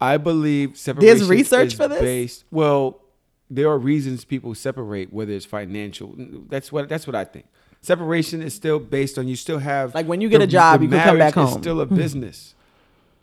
I 0.00 0.16
believe 0.16 0.76
separation. 0.76 1.18
There's 1.18 1.28
research 1.28 1.74
for 1.74 1.88
this? 1.88 2.00
Based, 2.00 2.44
well, 2.50 3.00
there 3.50 3.68
are 3.68 3.78
reasons 3.78 4.24
people 4.24 4.54
separate, 4.54 5.12
whether 5.12 5.32
it's 5.32 5.46
financial. 5.46 6.14
That's 6.16 6.70
what 6.70 6.88
that's 6.88 7.06
what 7.06 7.16
I 7.16 7.24
think. 7.24 7.46
Separation 7.80 8.42
is 8.42 8.54
still 8.54 8.78
based 8.78 9.18
on 9.18 9.28
you 9.28 9.36
still 9.36 9.58
have 9.58 9.94
Like 9.94 10.06
when 10.06 10.20
you 10.20 10.28
get 10.28 10.42
a 10.42 10.46
job, 10.46 10.82
you 10.82 10.88
can 10.88 11.00
come 11.02 11.18
back 11.18 11.34
home. 11.34 11.60
Still 11.60 11.80
a 11.80 11.86
hmm. 11.86 11.96
business. 11.96 12.54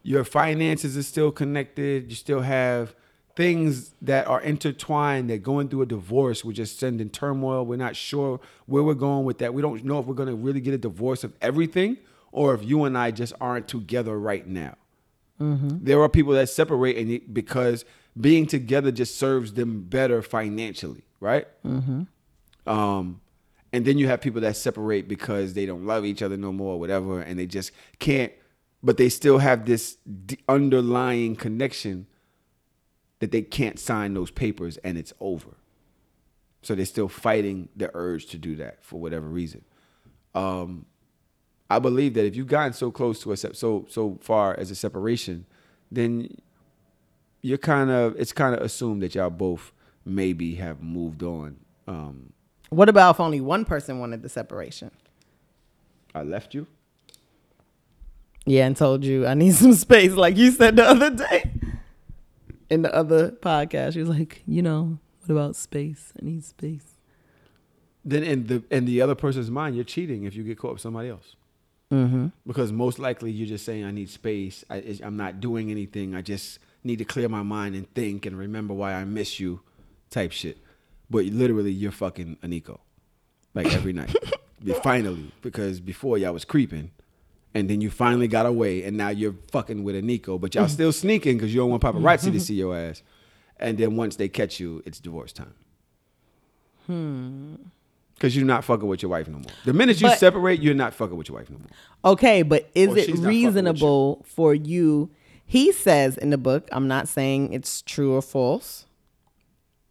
Your 0.04 0.24
finances 0.24 0.98
are 0.98 1.04
still 1.04 1.32
connected. 1.32 2.10
You 2.10 2.16
still 2.16 2.42
have 2.42 2.96
things 3.36 3.94
that 4.02 4.28
are 4.28 4.42
intertwined 4.42 5.30
that 5.30 5.44
going 5.44 5.68
through 5.68 5.82
a 5.82 5.86
divorce 5.86 6.46
we're 6.46 6.54
just 6.54 6.80
sending 6.80 7.10
turmoil. 7.10 7.66
We're 7.66 7.76
not 7.76 7.96
sure 7.96 8.40
where 8.66 8.82
we're 8.82 8.94
going 8.94 9.26
with 9.26 9.40
that. 9.40 9.54
We 9.54 9.62
don't 9.62 9.84
know 9.84 10.00
if 10.00 10.06
we're 10.06 10.14
going 10.16 10.30
to 10.30 10.36
really 10.36 10.62
get 10.62 10.74
a 10.74 10.78
divorce 10.78 11.24
of 11.24 11.34
everything 11.42 11.98
or 12.32 12.54
if 12.54 12.64
you 12.64 12.84
and 12.86 12.98
i 12.98 13.12
just 13.12 13.34
aren't 13.40 13.68
together 13.68 14.18
right 14.20 14.48
now. 14.48 14.76
There 15.84 16.02
are 16.02 16.08
people 16.10 16.34
that 16.34 16.48
separate 16.50 16.98
and 16.98 17.34
because 17.34 17.84
being 18.20 18.46
together 18.46 18.90
just 18.92 19.18
serves 19.18 19.54
them 19.54 19.82
better 19.84 20.22
financially 20.22 21.04
right? 21.20 21.48
Um 22.66 23.22
and 23.74 23.84
then 23.84 23.98
you 23.98 24.08
have 24.08 24.22
people 24.22 24.40
that 24.42 24.56
separate 24.56 25.10
because 25.10 25.54
they 25.54 25.66
don't 25.66 25.86
love 25.86 26.06
each 26.06 26.22
other 26.22 26.38
no 26.38 26.54
more 26.54 26.76
or 26.76 26.80
whatever 26.80 27.20
and 27.20 27.38
they 27.38 27.46
just 27.46 27.72
can't 28.00 28.32
but 28.82 28.96
they 28.98 29.10
still 29.10 29.40
have 29.40 29.66
this 29.66 29.98
underlying 30.48 31.36
connection 31.36 32.08
that 33.26 33.32
they 33.32 33.42
can't 33.42 33.80
sign 33.80 34.14
those 34.14 34.30
papers 34.30 34.78
and 34.78 34.98
it's 34.98 35.14
over. 35.20 35.58
So 36.62 36.76
they're 36.76 36.86
still 36.86 37.08
fighting 37.08 37.70
the 37.76 37.90
urge 37.94 38.28
to 38.28 38.38
do 38.38 38.56
that 38.58 38.84
for 38.84 39.00
whatever 39.00 39.28
reason. 39.28 39.64
Um 40.36 40.86
i 41.68 41.80
believe 41.80 42.14
that 42.14 42.26
if 42.26 42.36
you've 42.36 42.46
gotten 42.46 42.74
so 42.74 42.92
close 42.92 43.20
to 43.24 43.32
a 43.32 43.38
sep- 43.38 43.56
so 43.56 43.88
so 43.90 44.20
far 44.22 44.56
as 44.60 44.70
a 44.70 44.76
separation 44.76 45.44
then 45.92 46.30
you're 47.42 47.58
kind 47.58 47.90
of 47.90 48.16
it's 48.20 48.32
kind 48.32 48.54
of 48.54 48.62
assumed 48.62 49.02
that 49.02 49.16
y'all 49.16 49.32
both 49.32 49.72
maybe 50.06 50.56
have 50.56 50.84
moved 50.84 51.24
on 51.24 51.58
um. 51.88 52.34
What 52.70 52.88
about 52.88 53.16
if 53.16 53.20
only 53.20 53.42
one 53.42 53.66
person 53.66 54.00
wanted 54.00 54.22
the 54.22 54.30
separation? 54.30 54.92
i 56.14 56.22
left 56.22 56.54
you? 56.54 56.68
Yeah, 58.46 58.68
and 58.68 58.78
told 58.78 59.04
you 59.04 59.26
I 59.26 59.34
need 59.34 59.56
some 59.56 59.74
space, 59.74 60.14
like 60.14 60.38
you 60.38 60.52
said 60.52 60.76
the 60.76 60.86
other 60.86 61.10
day 61.10 61.52
in 62.70 62.82
the 62.82 62.94
other 62.94 63.32
podcast. 63.32 63.94
She 63.94 64.00
was 64.00 64.10
like, 64.10 64.44
you 64.48 64.62
know, 64.62 65.00
what 65.26 65.34
about 65.34 65.56
space? 65.56 66.14
I 66.22 66.26
need 66.26 66.44
space. 66.44 66.86
then 68.04 68.24
in 68.24 68.48
the 68.48 68.64
in 68.70 68.86
the 68.86 69.02
other 69.02 69.16
person's 69.16 69.50
mind, 69.50 69.76
you're 69.76 69.86
cheating 69.86 70.24
if 70.26 70.36
you 70.36 70.44
get 70.44 70.58
caught 70.58 70.74
with 70.74 70.82
somebody 70.82 71.10
else. 71.10 71.36
Mm-hmm. 71.92 72.28
Because 72.46 72.72
most 72.72 73.00
likely 73.00 73.32
you're 73.32 73.48
just 73.48 73.66
saying, 73.66 73.84
"I 73.84 73.92
need 73.92 74.10
space. 74.10 74.64
I, 74.70 74.98
I'm 75.04 75.18
not 75.18 75.40
doing 75.40 75.72
anything. 75.72 76.16
I 76.16 76.22
just 76.22 76.60
need 76.84 76.98
to 76.98 77.06
clear 77.06 77.30
my 77.30 77.44
mind 77.44 77.76
and 77.76 77.92
think 77.94 78.26
and 78.26 78.38
remember 78.38 78.74
why 78.74 78.94
I 78.94 79.06
miss 79.06 79.40
you," 79.40 79.62
type 80.10 80.32
shit. 80.32 80.58
But 81.10 81.26
literally, 81.26 81.72
you're 81.72 81.92
fucking 81.92 82.38
Eniko, 82.44 82.80
like 83.54 83.72
every 83.74 83.94
night. 83.94 84.16
Finally, 84.84 85.32
because 85.42 85.80
before 85.80 86.18
y'all 86.18 86.34
was 86.34 86.46
creeping, 86.46 86.90
and 87.56 87.68
then 87.70 87.82
you 87.82 87.90
finally 87.90 88.28
got 88.28 88.46
away, 88.46 88.84
and 88.84 88.96
now 88.98 89.10
you're 89.10 89.34
fucking 89.52 89.84
with 89.84 89.96
Eniko, 89.96 90.40
but 90.40 90.54
y'all 90.54 90.68
still 90.68 90.92
sneaking 90.92 91.38
because 91.38 91.52
you 91.54 91.62
don't 91.62 91.72
want 91.72 91.82
paparazzi 91.82 92.32
to 92.32 92.40
see 92.40 92.54
your 92.54 92.78
ass. 92.78 93.02
And 93.58 93.78
then 93.78 93.96
once 93.96 94.18
they 94.18 94.28
catch 94.28 94.60
you, 94.60 94.84
it's 94.86 95.00
divorce 95.00 95.32
time. 95.34 95.54
Hmm. 96.86 97.56
Because 98.14 98.36
you're 98.36 98.46
not 98.46 98.64
fucking 98.64 98.88
with 98.88 99.02
your 99.02 99.12
wife 99.12 99.28
no 99.28 99.38
more. 99.40 99.52
The 99.66 99.74
minute 99.74 100.00
you 100.00 100.08
But- 100.08 100.20
separate, 100.20 100.62
you're 100.62 100.74
not 100.74 100.94
fucking 100.94 101.18
with 101.18 101.28
your 101.28 101.38
wife 101.38 101.50
no 101.50 101.58
more. 101.58 102.14
Okay, 102.14 102.44
but 102.44 102.70
is 102.76 102.90
Or 102.90 102.98
it 102.98 103.06
she's 103.06 103.08
not 103.08 103.16
fucking 103.16 103.26
with 103.26 103.34
you. 103.34 103.46
reasonable 103.48 104.26
for 104.26 104.54
you? 104.54 105.10
He 105.46 105.72
says 105.72 106.18
in 106.18 106.30
the 106.30 106.38
book, 106.38 106.68
I'm 106.72 106.88
not 106.88 107.08
saying 107.08 107.54
it's 107.54 107.82
true 107.82 108.14
or 108.14 108.22
false. 108.22 108.86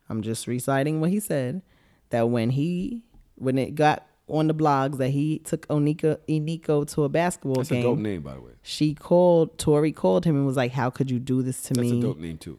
I'm 0.09 0.23
just 0.23 0.47
reciting 0.47 1.01
what 1.01 1.11
he 1.11 1.21
said 1.21 1.63
that 2.11 2.29
when 2.31 2.51
he 2.51 3.03
when 3.37 3.59
it 3.59 3.75
got 3.75 4.07
on 4.35 4.49
the 4.49 4.55
blogs 4.55 4.99
that 4.99 5.11
he 5.11 5.39
took 5.39 5.67
Onika 5.69 6.19
Eniko 6.29 6.87
to 6.95 7.05
a 7.05 7.09
basketball 7.09 7.57
That's 7.57 7.71
game. 7.71 7.81
That's 7.81 7.87
a 7.87 7.89
dope 7.91 7.99
name, 7.99 8.23
by 8.23 8.35
the 8.35 8.41
way. 8.41 8.53
She 8.63 8.95
called 8.95 9.57
Torrei 9.59 9.95
called 9.95 10.25
him 10.25 10.37
and 10.37 10.47
was 10.47 10.57
like, 10.57 10.73
"How 10.73 10.91
could 10.91 11.11
you 11.11 11.19
do 11.19 11.43
this 11.43 11.63
to 11.65 11.75
That's 11.75 11.89
me?" 11.89 11.99
a 11.99 12.03
dope 12.03 12.19
name 12.19 12.39
too. 12.39 12.59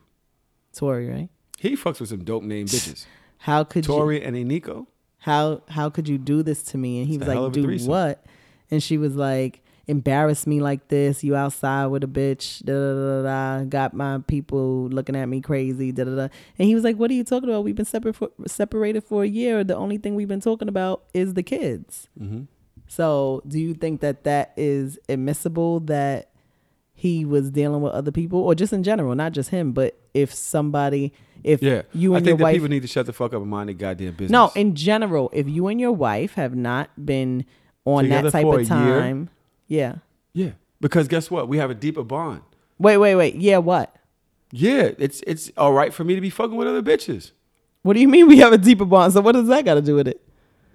Torrei, 0.76 1.12
right? 1.14 1.30
He 1.58 1.76
fucks 1.76 2.00
with 2.00 2.10
some 2.10 2.24
dope 2.24 2.44
name 2.44 2.68
bitches. 2.68 3.06
How 3.40 3.64
could 3.64 3.86
you? 3.86 3.94
Torrei 3.94 4.26
and 4.26 4.36
Eniko. 4.36 4.88
how 5.20 5.62
how 5.70 5.90
could 5.90 6.08
you 6.08 6.18
do 6.18 6.42
this 6.44 6.64
to 6.64 6.78
me 6.78 7.00
and 7.00 7.08
he 7.08 7.16
It's 7.16 7.26
was 7.26 7.36
like 7.36 7.54
do 7.54 7.90
what 7.90 8.26
and 8.72 8.82
she 8.82 8.98
was 8.98 9.16
like 9.16 9.62
embarrass 9.88 10.48
me 10.48 10.60
like 10.62 10.88
this 10.88 11.24
you 11.24 11.36
outside 11.36 11.86
with 11.88 12.04
a 12.04 12.08
bitch 12.08 12.64
da 12.66 12.74
da 12.74 13.22
da 13.24 13.60
da, 13.60 13.66
got 13.66 13.94
my 13.94 14.18
people 14.28 14.88
looking 14.88 15.16
at 15.16 15.28
me 15.28 15.40
crazy 15.42 15.92
da 15.92 16.04
da 16.04 16.16
da 16.16 16.28
and 16.58 16.68
he 16.68 16.74
was 16.74 16.84
like 16.84 16.96
what 16.98 17.12
are 17.12 17.14
you 17.14 17.24
talking 17.24 17.48
about 17.50 17.64
we've 17.64 17.76
been 17.76 17.86
separate 17.86 18.16
for, 18.16 18.30
separated 18.48 19.04
for 19.04 19.24
a 19.24 19.28
year 19.28 19.64
the 19.64 19.76
only 19.76 19.98
thing 19.98 20.16
we've 20.16 20.28
been 20.28 20.42
talking 20.42 20.68
about 20.68 21.04
is 21.14 21.34
the 21.36 21.44
kids 21.44 22.10
Mm-hmm. 22.20 22.44
so 22.88 23.42
do 23.48 23.60
you 23.60 23.74
think 23.74 24.02
that 24.02 24.24
that 24.24 24.54
is 24.58 24.98
admissible 25.08 25.80
that 25.82 26.30
he 26.94 27.26
was 27.26 27.52
dealing 27.52 27.82
with 27.82 27.92
other 27.94 28.12
people 28.12 28.40
or 28.40 28.56
just 28.56 28.72
in 28.74 28.82
general 28.84 29.14
not 29.16 29.34
just 29.34 29.50
him 29.50 29.72
but 29.72 29.98
if 30.14 30.34
somebody 30.34 31.14
if 31.44 31.62
Yeah. 31.62 31.84
you 31.94 32.14
I 32.14 32.18
and 32.18 32.26
think 32.26 32.32
your 32.32 32.38
that 32.38 32.44
wife 32.44 32.54
people 32.56 32.70
need 32.70 32.82
to 32.82 32.88
shut 32.88 33.06
the 33.06 33.14
fuck 33.14 33.34
up 33.36 33.42
and 33.42 33.52
mind 33.52 33.70
their 33.70 33.76
goddamn 33.76 34.14
business. 34.14 34.32
no, 34.32 34.52
in 34.56 34.74
general, 34.74 35.30
if 35.32 35.48
you 35.48 35.68
and 35.68 35.80
your 35.80 35.92
wife 35.92 36.34
have 36.34 36.56
not 36.56 36.90
been 37.06 37.46
on 37.86 38.06
Together 38.06 38.32
that 38.32 38.32
type 38.32 38.46
of 38.48 38.68
time. 38.68 38.88
year? 39.20 39.28
Yeah. 39.68 39.96
Yeah. 40.34 40.52
Because 40.82 41.08
guess 41.08 41.32
what? 41.32 41.48
We 41.48 41.58
have 41.58 41.70
a 41.70 41.76
deeper 41.76 42.04
bond. 42.04 42.42
Wait, 42.78 42.98
wait, 42.98 43.16
wait. 43.16 43.36
Yeah, 43.36 43.58
what? 43.60 43.96
Yeah, 44.52 44.92
it's 44.98 45.22
it's 45.26 45.52
all 45.58 45.74
right 45.74 45.94
for 45.94 46.04
me 46.04 46.16
to 46.16 46.22
be 46.22 46.30
fucking 46.30 46.56
with 46.56 46.68
other 46.68 46.82
bitches. 46.82 47.32
What 47.82 47.94
do 47.94 48.00
you 48.02 48.08
mean 48.08 48.28
we 48.28 48.38
have 48.38 48.54
a 48.54 48.58
deeper 48.58 48.86
bond? 48.86 49.14
So 49.14 49.22
what 49.22 49.34
does 49.34 49.48
that 49.48 49.66
got 49.66 49.76
to 49.76 49.82
do 49.82 49.96
with 49.96 50.08
it? 50.08 50.22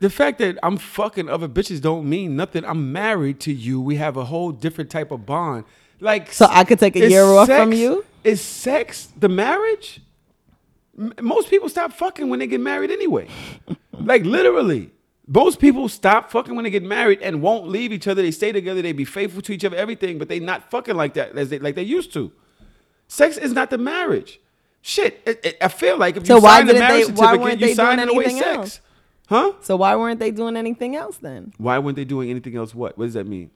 The 0.00 0.10
fact 0.10 0.38
that 0.38 0.58
I'm 0.62 0.76
fucking 0.78 1.28
other 1.28 1.48
bitches 1.48 1.80
don't 1.80 2.08
mean 2.08 2.36
nothing. 2.36 2.64
I'm 2.64 2.92
married 2.92 3.40
to 3.40 3.52
you. 3.52 3.80
We 3.80 3.96
have 3.96 4.16
a 4.16 4.24
whole 4.24 4.50
different 4.52 4.90
type 4.90 5.10
of 5.10 5.26
bond. 5.26 5.64
Like 6.00 6.32
So 6.32 6.46
I 6.48 6.64
could 6.64 6.78
take 6.78 6.96
a 6.96 7.08
year 7.08 7.24
off 7.24 7.46
from 7.48 7.72
you? 7.72 8.04
Is 8.24 8.40
sex 8.40 9.08
the 9.18 9.28
marriage? 9.28 10.00
M- 10.98 11.12
Most 11.20 11.50
people 11.50 11.68
stop 11.68 11.92
fucking 11.92 12.28
when 12.28 12.38
they 12.38 12.46
get 12.46 12.60
married 12.60 12.90
anyway. 12.90 13.28
like 13.92 14.24
literally. 14.24 14.90
Most 15.32 15.60
people 15.60 15.88
stop 15.88 16.30
fucking 16.32 16.56
when 16.56 16.64
they 16.64 16.70
get 16.70 16.82
married 16.82 17.20
and 17.22 17.40
won't 17.40 17.68
leave 17.68 17.92
each 17.92 18.08
other. 18.08 18.20
They 18.20 18.32
stay 18.32 18.50
together. 18.50 18.82
They 18.82 18.90
be 18.92 19.04
faithful 19.04 19.40
to 19.42 19.52
each 19.52 19.64
other, 19.64 19.76
everything, 19.76 20.18
but 20.18 20.28
they 20.28 20.40
not 20.40 20.70
fucking 20.72 20.96
like 20.96 21.14
that 21.14 21.38
as 21.38 21.50
they 21.50 21.60
like 21.60 21.76
they 21.76 21.84
used 21.84 22.12
to. 22.14 22.32
Sex 23.06 23.36
is 23.36 23.52
not 23.52 23.70
the 23.70 23.78
marriage. 23.78 24.40
Shit, 24.82 25.20
it, 25.24 25.40
it- 25.44 25.56
I 25.60 25.68
feel 25.68 25.96
like 25.98 26.16
if 26.16 26.26
So 26.26 26.36
you 26.36 26.40
sign 26.40 26.66
the 26.66 26.74
marriage 26.74 27.06
they? 27.06 27.14
Certificate, 27.14 27.60
you 27.60 27.74
doing 27.76 27.98
away 28.08 28.24
anything 28.24 28.38
sex. 28.42 28.56
else? 28.56 28.80
Huh? 29.28 29.52
So 29.60 29.76
why 29.76 29.94
weren't 29.94 30.18
they 30.18 30.32
doing 30.32 30.56
anything 30.56 30.96
else 30.96 31.18
then? 31.18 31.52
Why 31.58 31.78
weren't 31.78 31.94
they 31.96 32.04
doing 32.04 32.28
anything 32.30 32.56
else? 32.56 32.74
What? 32.74 32.98
What 32.98 33.04
does 33.04 33.14
that 33.14 33.26
mean? 33.28 33.50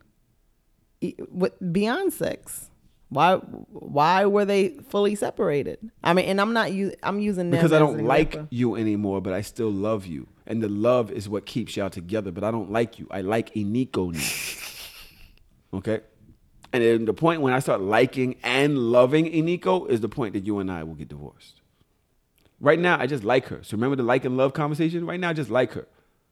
beyond 1.73 2.13
sex? 2.13 2.71
Why 3.09 3.35
why 3.37 4.27
were 4.27 4.45
they 4.45 4.71
fully 4.89 5.15
separated? 5.15 5.79
I 6.03 6.15
mean, 6.15 6.27
and 6.27 6.41
I'm 6.41 6.53
not 6.53 6.71
I'm 7.03 7.19
using 7.21 7.51
because 7.51 7.73
I 7.73 7.79
don't 7.79 8.05
like 8.05 8.37
you 8.51 8.77
anymore, 8.77 9.21
but 9.21 9.33
I 9.33 9.41
still 9.43 9.71
love 9.71 10.07
you, 10.07 10.27
and 10.47 10.63
the 10.63 10.69
love 10.69 11.11
is 11.11 11.29
what 11.29 11.47
keeps 11.47 11.77
y'all 11.77 11.91
together. 11.91 12.31
But 12.31 12.45
I 12.45 12.51
don't 12.51 12.71
like 12.71 12.99
you. 12.99 13.07
I 13.11 13.21
like 13.23 13.55
Eniko 13.55 14.13
now. 14.13 15.79
okay, 15.79 16.01
and 16.73 16.83
then 16.83 17.05
the 17.05 17.15
point 17.15 17.41
when 17.41 17.53
I 17.53 17.59
start 17.61 17.81
liking 17.81 18.37
and 18.43 18.77
loving 18.79 19.27
Eniko 19.27 19.89
is 19.89 20.01
the 20.01 20.09
point 20.09 20.35
that 20.35 20.45
you 20.45 20.59
and 20.59 20.71
I 20.71 20.83
will 20.85 20.95
get 20.95 21.09
divorced. 21.09 21.61
Right 22.61 22.79
now, 22.79 22.99
I 22.99 23.07
just 23.07 23.25
like 23.25 23.47
her. 23.49 23.63
So 23.63 23.77
remember 23.77 23.97
the 23.97 24.03
like 24.03 24.25
and 24.25 24.37
love 24.37 24.55
conversation. 24.55 25.07
Right 25.07 25.21
now, 25.21 25.31
I 25.31 25.33
just 25.33 25.51
like 25.51 25.73
her. 25.73 25.87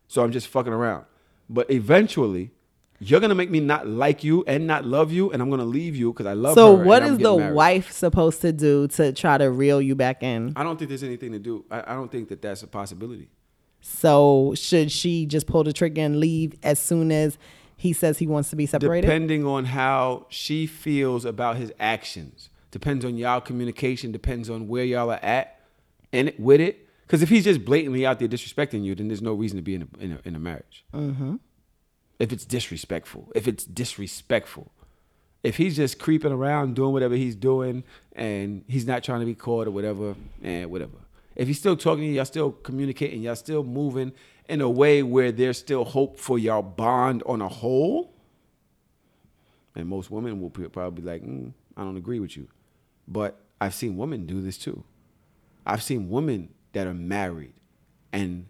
So 0.09 0.23
I'm 0.23 0.33
just 0.33 0.47
fucking 0.49 0.73
around. 0.73 1.05
But 1.49 1.71
eventually, 1.71 2.51
you're 3.01 3.21
gonna 3.21 3.35
make 3.35 3.51
me 3.51 3.61
not 3.61 3.87
like 3.87 4.23
you 4.23 4.45
and 4.47 4.67
not 4.67 4.85
love 4.85 5.11
you, 5.11 5.31
and 5.33 5.43
I'm 5.43 5.51
gonna 5.51 5.65
leave 5.65 5.97
you 5.97 6.13
because 6.13 6.27
I 6.27 6.35
love 6.35 6.55
So 6.55 6.77
her. 6.77 6.85
what 6.85 7.03
and 7.03 7.13
I'm 7.13 7.17
is 7.19 7.23
the 7.23 7.37
married. 7.37 7.55
wife 7.55 7.91
supposed 7.93 8.41
to 8.43 8.53
do 8.53 8.87
to 8.89 9.13
try 9.13 9.37
to 9.39 9.51
reel 9.51 9.83
you 9.83 9.95
back 9.97 10.23
in? 10.23 10.53
I 10.55 10.63
don't 10.63 10.79
think 10.79 10.89
there's 10.89 11.03
anything 11.03 11.33
to 11.33 11.39
do. 11.39 11.65
I, 11.71 11.81
I 11.93 11.95
don't 11.95 12.11
think 12.11 12.29
that 12.29 12.41
that's 12.41 12.63
a 12.63 12.69
possibility. 12.69 13.29
So 13.83 14.55
should 14.57 14.93
she 14.93 15.27
just 15.27 15.47
pull 15.47 15.65
the 15.65 15.73
trigger 15.73 16.03
and 16.03 16.19
leave 16.21 16.55
as 16.63 16.79
soon 16.79 17.11
as 17.11 17.37
he 17.77 17.93
says 17.93 18.19
he 18.19 18.29
wants 18.29 18.49
to 18.51 18.57
be 18.57 18.65
separated? 18.65 19.07
Depending 19.07 19.45
on 19.45 19.67
how 19.67 20.27
she 20.29 20.67
feels 20.69 21.25
about 21.25 21.57
his 21.57 21.73
actions, 21.81 22.49
depends 22.71 23.05
on 23.05 23.17
y'all 23.19 23.41
communication, 23.41 24.13
depends 24.13 24.49
on 24.49 24.69
where 24.69 24.85
y'all 24.85 25.11
are 25.11 25.23
at 25.23 25.61
in 26.13 26.29
it 26.29 26.39
with 26.39 26.61
it. 26.61 26.89
Because 27.03 27.23
if 27.23 27.29
he's 27.29 27.45
just 27.45 27.65
blatantly 27.65 28.07
out 28.07 28.21
there 28.21 28.29
disrespecting 28.29 28.85
you, 28.85 28.95
then 28.95 29.09
there's 29.09 29.21
no 29.21 29.35
reason 29.35 29.57
to 29.59 29.63
be 29.63 29.75
in 29.75 29.83
a, 29.83 30.03
in 30.03 30.13
a, 30.13 30.19
in 30.25 30.37
a 30.37 30.39
marriage. 30.39 30.85
mm-hmm. 30.95 31.37
If 32.21 32.33
it's 32.33 32.45
disrespectful, 32.45 33.33
if 33.35 33.49
it's 33.49 33.65
disrespectful, 33.65 34.71
if 35.43 35.57
he's 35.57 35.75
just 35.75 35.99
creeping 35.99 36.31
around 36.31 36.77
doing 36.77 36.93
whatever 36.93 37.17
he's 37.17 37.35
doing 37.35 37.83
and 38.13 38.65
he's 38.69 38.87
not 38.87 39.03
trying 39.03 39.19
to 39.21 39.27
be 39.27 39.35
caught 39.35 39.67
or 39.67 39.73
whatever, 39.73 40.15
and 40.41 40.71
whatever. 40.71 40.99
If 41.35 41.49
he's 41.49 41.59
still 41.59 41.77
talking 41.77 42.03
to 42.03 42.07
you, 42.07 42.13
y'all 42.15 42.25
still 42.25 42.53
communicating, 42.53 43.23
y'all 43.23 43.37
still 43.37 43.65
moving 43.65 44.13
in 44.49 44.61
a 44.61 44.69
way 44.69 45.03
where 45.03 45.33
there's 45.33 45.59
still 45.59 45.85
hope 45.85 46.19
for 46.19 46.39
y'all 46.39 46.63
bond 46.63 47.23
on 47.27 47.41
a 47.41 47.49
whole. 47.49 48.13
And 49.75 49.89
most 49.89 50.11
women 50.11 50.41
will 50.41 50.51
probably 50.51 51.03
be 51.03 51.09
like, 51.09 51.23
mm, 51.23 51.53
I 51.77 51.83
don't 51.83 51.97
agree 51.97 52.21
with 52.21 52.37
you. 52.37 52.49
But 53.09 53.41
I've 53.61 53.75
seen 53.75 53.97
women 53.97 54.27
do 54.27 54.41
this 54.43 54.59
too. 54.59 54.85
I've 55.65 55.83
seen 55.83 56.11
women 56.11 56.51
that 56.73 56.87
are 56.87 56.95
married 56.95 57.55
and 58.13 58.47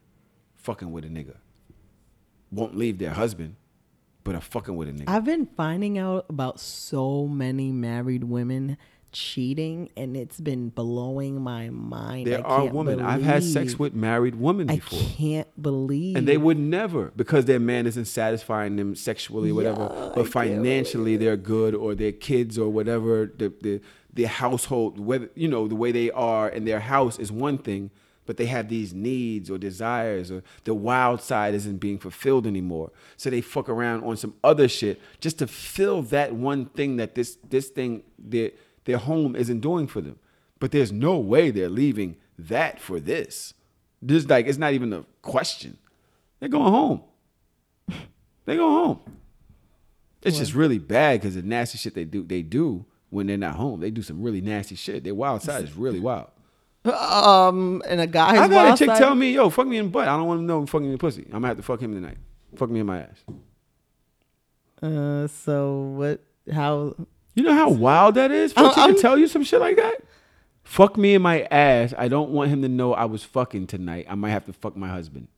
fucking 0.57 0.91
with 0.91 1.05
a 1.05 1.09
nigga. 1.09 1.37
Won't 2.51 2.77
leave 2.77 2.99
their 2.99 3.11
husband, 3.11 3.57
but 4.25 4.35
are 4.35 4.41
fucking 4.41 4.77
with 4.77 4.89
a 4.89 4.93
nigga. 4.93 5.05
I've 5.09 5.25
been 5.25 5.47
finding 5.47 5.99
out 5.99 6.27
about 6.29 6.61
so 6.61 7.27
many 7.27 7.73
married 7.73 8.25
women 8.25 8.77
cheating, 9.13 9.91
and 9.97 10.17
it's 10.17 10.41
been 10.41 10.71
blowing 10.71 11.41
my 11.41 11.71
mind. 11.71 12.27
There 12.27 12.47
are 12.47 12.67
women. 12.67 13.01
I've 13.01 13.23
had 13.23 13.45
sex 13.45 13.79
with 13.79 13.95
married 13.95 14.35
women 14.37 14.67
before. 14.67 14.99
I 14.99 15.03
can't 15.03 15.63
believe. 15.63 16.17
And 16.17 16.27
they 16.27 16.37
would 16.37 16.59
never 16.59 17.13
because 17.15 17.45
their 17.45 17.61
man 17.61 17.87
isn't 17.87 18.07
satisfying 18.07 18.77
them 18.77 18.95
sexually 18.95 19.51
or 19.51 19.55
whatever, 19.55 19.91
Yeah, 19.93 20.13
but 20.15 20.29
financially 20.29 21.17
they're 21.17 21.37
good 21.37 21.75
or 21.75 21.95
their 21.95 22.13
kids 22.13 22.59
or 22.59 22.71
whatever 22.71 23.31
the 23.37 23.53
the 23.61 23.81
their 24.13 24.29
household 24.29 25.01
whether 25.01 25.31
you 25.35 25.49
know 25.49 25.69
the 25.69 25.75
way 25.77 25.91
they 25.93 26.11
are 26.11 26.49
in 26.49 26.65
their 26.65 26.81
house 26.81 27.19
is 27.19 27.33
one 27.33 27.59
thing, 27.59 27.91
but 28.27 28.37
they 28.37 28.47
have 28.47 28.69
these 28.69 28.93
needs 28.93 29.51
or 29.51 29.59
desires 29.59 30.31
or 30.31 30.43
the 30.65 30.75
wild 30.75 31.21
side 31.21 31.55
isn't 31.55 31.79
being 31.79 31.99
fulfilled 31.99 32.47
anymore. 32.47 32.91
So 33.17 33.31
they 33.31 33.41
fuck 33.41 33.69
around 33.69 34.05
on 34.05 34.17
some 34.17 34.35
other 34.45 34.69
shit 34.69 35.01
just 35.21 35.39
to 35.39 35.47
fill 35.47 36.03
that 36.03 36.35
one 36.35 36.67
thing 36.67 36.97
that 36.97 37.15
this 37.15 37.37
this 37.49 37.69
thing 37.69 38.03
their 38.19 38.51
their 38.85 38.99
home 38.99 39.35
isn't 39.37 39.61
doing 39.61 39.87
for 39.87 40.01
them. 40.01 40.19
But 40.59 40.71
there's 40.71 40.93
no 40.93 41.19
way 41.19 41.51
they're 41.51 41.69
leaving 41.69 42.17
that 42.39 42.81
for 42.81 43.01
this. 43.01 43.55
This 44.01 44.29
like 44.29 44.47
it's 44.47 44.59
not 44.59 44.73
even 44.73 44.93
a 44.93 45.05
question. 45.23 45.79
They're 46.41 46.49
going 46.49 46.73
home. 46.73 47.03
They 48.45 48.57
go 48.57 48.69
home. 48.69 48.99
It's 50.23 50.37
just 50.37 50.53
really 50.55 50.79
bad 50.79 51.21
because 51.21 51.37
the 51.37 51.43
nasty 51.43 51.79
shit 51.79 51.95
they 51.95 52.05
do 52.05 52.25
they 52.25 52.43
do 52.43 52.85
when 53.11 53.29
they're 53.29 53.37
not 53.37 53.55
home. 53.55 53.79
They 53.81 53.91
do 53.93 54.03
some 54.03 54.21
really 54.21 54.41
nasty 54.41 54.75
shit. 54.75 55.05
Their 55.05 55.15
wild 55.15 55.43
side 55.43 55.63
is 55.63 55.77
really 55.77 56.01
wild. 56.01 56.29
Um, 56.85 57.83
and 57.89 58.01
a 58.01 58.09
guy. 58.09 58.31
I've 58.43 58.51
had 58.51 58.75
a 58.75 58.77
chick 58.77 58.89
side- 58.89 58.99
tell 58.99 59.15
me, 59.15 59.33
"Yo, 59.35 59.49
fuck 59.49 59.69
me 59.69 59.77
in 59.79 59.85
the 59.87 59.91
butt. 59.93 60.09
I 60.09 60.17
don't 60.17 60.27
want 60.27 60.41
to 60.41 60.45
know 60.45 60.67
fucking 60.67 60.87
in 60.87 60.93
the 60.93 60.99
pussy. 60.99 61.23
I'm 61.27 61.33
gonna 61.35 61.47
have 61.49 61.57
to 61.59 61.63
fuck 61.63 61.81
him 61.81 61.93
tonight. 61.95 62.19
Fuck 62.57 62.71
me 62.71 62.81
in 62.81 62.87
my 62.87 63.03
ass." 63.03 63.25
Uh, 64.83 65.29
so 65.29 65.81
what? 65.97 66.21
How? 66.53 66.97
You 67.35 67.43
know 67.43 67.55
how 67.55 67.71
wild 67.71 68.15
that 68.17 68.31
is? 68.31 68.53
For 68.53 68.61
uh, 68.61 68.71
a 68.71 68.81
I'm- 68.81 68.95
to 68.95 69.01
tell 69.01 69.19
you 69.19 69.27
some 69.27 69.45
shit 69.45 69.61
like 69.61 69.77
that? 69.77 70.03
Fuck 70.65 70.97
me 70.97 71.15
in 71.15 71.23
my 71.23 71.43
ass. 71.51 71.93
I 71.99 72.09
don't 72.09 72.31
want 72.31 72.51
him 72.51 72.63
to 72.63 72.69
know 72.69 72.95
I 72.95 73.05
was 73.05 73.25
fucking 73.25 73.67
tonight. 73.67 74.07
I 74.09 74.15
might 74.15 74.31
have 74.31 74.45
to 74.47 74.53
fuck 74.53 74.77
my 74.77 74.89
husband. 74.89 75.29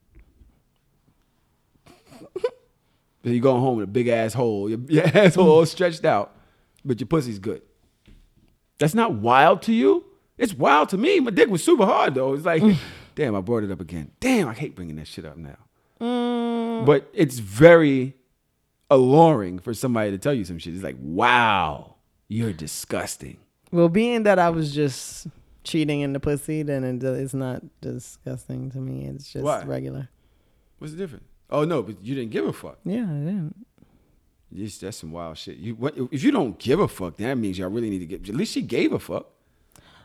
then 3.23 3.33
you 3.33 3.41
going 3.41 3.61
home 3.61 3.79
with 3.79 3.85
a 3.85 3.91
big 3.91 4.09
asshole. 4.09 4.69
your, 4.69 4.79
your 4.89 5.07
asshole 5.07 5.49
all 5.49 5.67
stretched 5.67 6.05
out, 6.05 6.37
but 6.85 7.01
your 7.01 7.07
pussy's 7.07 7.39
good. 7.39 7.63
That's 8.79 8.95
not 8.95 9.15
wild 9.15 9.63
to 9.63 9.73
you? 9.73 10.05
It's 10.37 10.53
wild 10.53 10.91
to 10.91 10.99
me. 10.99 11.21
My 11.21 11.31
dick 11.31 11.49
was 11.49 11.63
super 11.63 11.87
hard 11.87 12.15
though. 12.15 12.35
It's 12.35 12.45
like, 12.45 12.63
damn, 13.15 13.35
I 13.35 13.41
brought 13.41 13.65
it 13.65 13.71
up 13.71 13.81
again. 13.81 14.11
Damn, 14.21 14.49
I 14.49 14.55
hate 14.55 14.75
bringing 14.75 14.97
that 14.97 15.07
shit 15.07 15.25
up 15.25 15.37
now. 15.37 15.57
Mm. 16.01 16.85
But 16.85 17.09
it's 17.15 17.39
very 17.39 18.15
alluring 18.91 19.59
for 19.59 19.75
somebody 19.75 20.11
to 20.11 20.19
tell 20.19 20.35
you 20.35 20.45
some 20.45 20.59
shit. 20.59 20.75
It's 20.75 20.85
like, 20.85 20.97
wow, 21.01 21.97
you're 22.29 22.53
disgusting. 22.53 23.39
Well, 23.73 23.89
being 23.89 24.23
that 24.25 24.39
I 24.39 24.51
was 24.51 24.75
just 24.75 25.27
cheating 25.65 26.01
in 26.01 26.13
the 26.13 26.21
pussy, 26.21 26.63
then 26.63 26.85
it's 26.85 27.35
not 27.35 27.63
disgusting 27.81 28.71
to 28.71 28.79
me. 28.79 29.07
It's 29.07 29.33
just 29.33 29.45
Why? 29.45 29.63
regular. 29.65 30.09
What's 30.79 30.93
the 30.93 30.99
difference? 30.99 31.25
Oh 31.51 31.65
no, 31.65 31.83
but 31.83 32.03
you 32.03 32.15
didn't 32.15 32.31
give 32.31 32.47
a 32.47 32.53
fuck. 32.53 32.79
Yeah, 32.85 33.03
I 33.03 33.19
didn't. 33.25 33.67
Yes, 34.51 34.79
that's 34.79 34.99
some 34.99 35.13
wild 35.13 35.37
shit. 35.37 35.57
You 35.57 35.75
what, 35.75 35.95
if 36.13 36.23
you 36.23 36.31
don't 36.31 36.59
give 36.59 36.79
a 36.79 36.87
fuck, 36.87 37.17
then 37.17 37.29
that 37.29 37.37
means 37.37 37.59
y'all 37.59 37.69
really 37.71 37.91
need 37.91 37.99
to 38.01 38.07
get. 38.07 38.29
At 38.29 38.35
least 38.37 38.53
she 38.53 38.63
gave 38.63 38.93
a 38.93 38.99
fuck. 38.99 39.27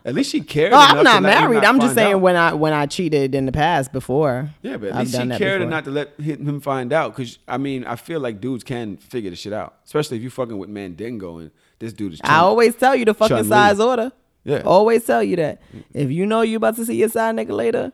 At 0.04 0.14
least 0.14 0.30
she 0.30 0.40
cared. 0.40 0.72
Oh, 0.72 0.76
I'm 0.78 1.04
not 1.04 1.22
married. 1.22 1.56
not 1.62 1.64
I'm 1.66 1.80
just 1.80 1.94
saying 1.94 2.14
out. 2.14 2.20
when 2.20 2.36
I 2.36 2.54
when 2.54 2.72
I 2.72 2.86
cheated 2.86 3.34
in 3.34 3.46
the 3.46 3.52
past 3.52 3.92
before. 3.92 4.50
Yeah, 4.62 4.76
but 4.78 4.90
at 4.90 4.94
I've 4.96 5.12
least 5.12 5.20
she 5.20 5.38
cared 5.38 5.62
enough 5.62 5.84
to 5.84 5.90
let 5.90 6.18
him 6.18 6.60
find 6.60 6.92
out. 6.92 7.14
Cause 7.14 7.38
I 7.46 7.58
mean, 7.58 7.84
I 7.84 7.96
feel 7.96 8.20
like 8.20 8.40
dudes 8.40 8.64
can 8.64 8.96
figure 8.96 9.30
the 9.30 9.36
shit 9.36 9.52
out, 9.52 9.76
especially 9.84 10.16
if 10.16 10.22
you 10.22 10.30
fucking 10.30 10.56
with 10.56 10.70
Mandingo 10.70 11.38
and 11.38 11.50
this 11.78 11.92
dude 11.92 12.14
is. 12.14 12.20
I 12.24 12.38
always 12.38 12.74
tell 12.76 12.94
you 12.96 13.04
the 13.04 13.14
fucking 13.14 13.36
Chun-Li. 13.36 13.48
size 13.50 13.80
order. 13.80 14.12
Yeah. 14.44 14.62
Always 14.64 15.04
tell 15.04 15.22
you 15.22 15.36
that. 15.36 15.60
If 15.92 16.10
you 16.10 16.24
know 16.24 16.40
you 16.40 16.56
about 16.56 16.76
to 16.76 16.86
see 16.86 16.96
your 16.96 17.08
side 17.10 17.36
nigga 17.36 17.50
later, 17.50 17.92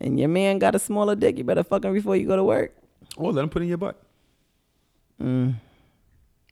and 0.00 0.18
your 0.18 0.28
man 0.28 0.58
got 0.58 0.74
a 0.74 0.78
smaller 0.78 1.16
dick, 1.16 1.38
you 1.38 1.44
better 1.44 1.62
fuck 1.62 1.84
him 1.84 1.94
before 1.94 2.16
you 2.16 2.26
go 2.26 2.36
to 2.36 2.44
work. 2.44 2.74
Or 3.16 3.32
let 3.32 3.42
him 3.42 3.48
put 3.48 3.62
in 3.62 3.68
your 3.68 3.78
butt. 3.78 4.00
Mm. 5.22 5.54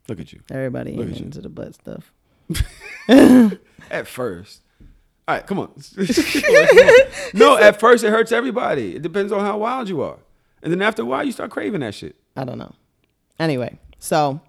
Look 0.08 0.20
at 0.20 0.32
you. 0.32 0.40
Everybody 0.50 0.92
Look 0.92 1.06
ain't 1.06 1.14
at 1.14 1.20
you. 1.20 1.26
into 1.26 1.40
the 1.40 1.48
butt 1.48 1.74
stuff. 1.74 2.12
At 3.90 4.06
first. 4.06 4.62
All 5.28 5.36
right, 5.36 5.46
come 5.46 5.60
on. 5.60 5.72
no, 7.34 7.56
at 7.56 7.78
first 7.78 8.02
it 8.02 8.10
hurts 8.10 8.32
everybody. 8.32 8.96
It 8.96 9.02
depends 9.02 9.30
on 9.30 9.40
how 9.40 9.58
wild 9.58 9.88
you 9.88 10.02
are. 10.02 10.18
And 10.62 10.72
then 10.72 10.82
after 10.82 11.02
a 11.02 11.04
while, 11.04 11.24
you 11.24 11.30
start 11.30 11.50
craving 11.50 11.80
that 11.80 11.94
shit. 11.94 12.16
I 12.36 12.44
don't 12.44 12.58
know. 12.58 12.74
Anyway, 13.38 13.78
so 14.00 14.40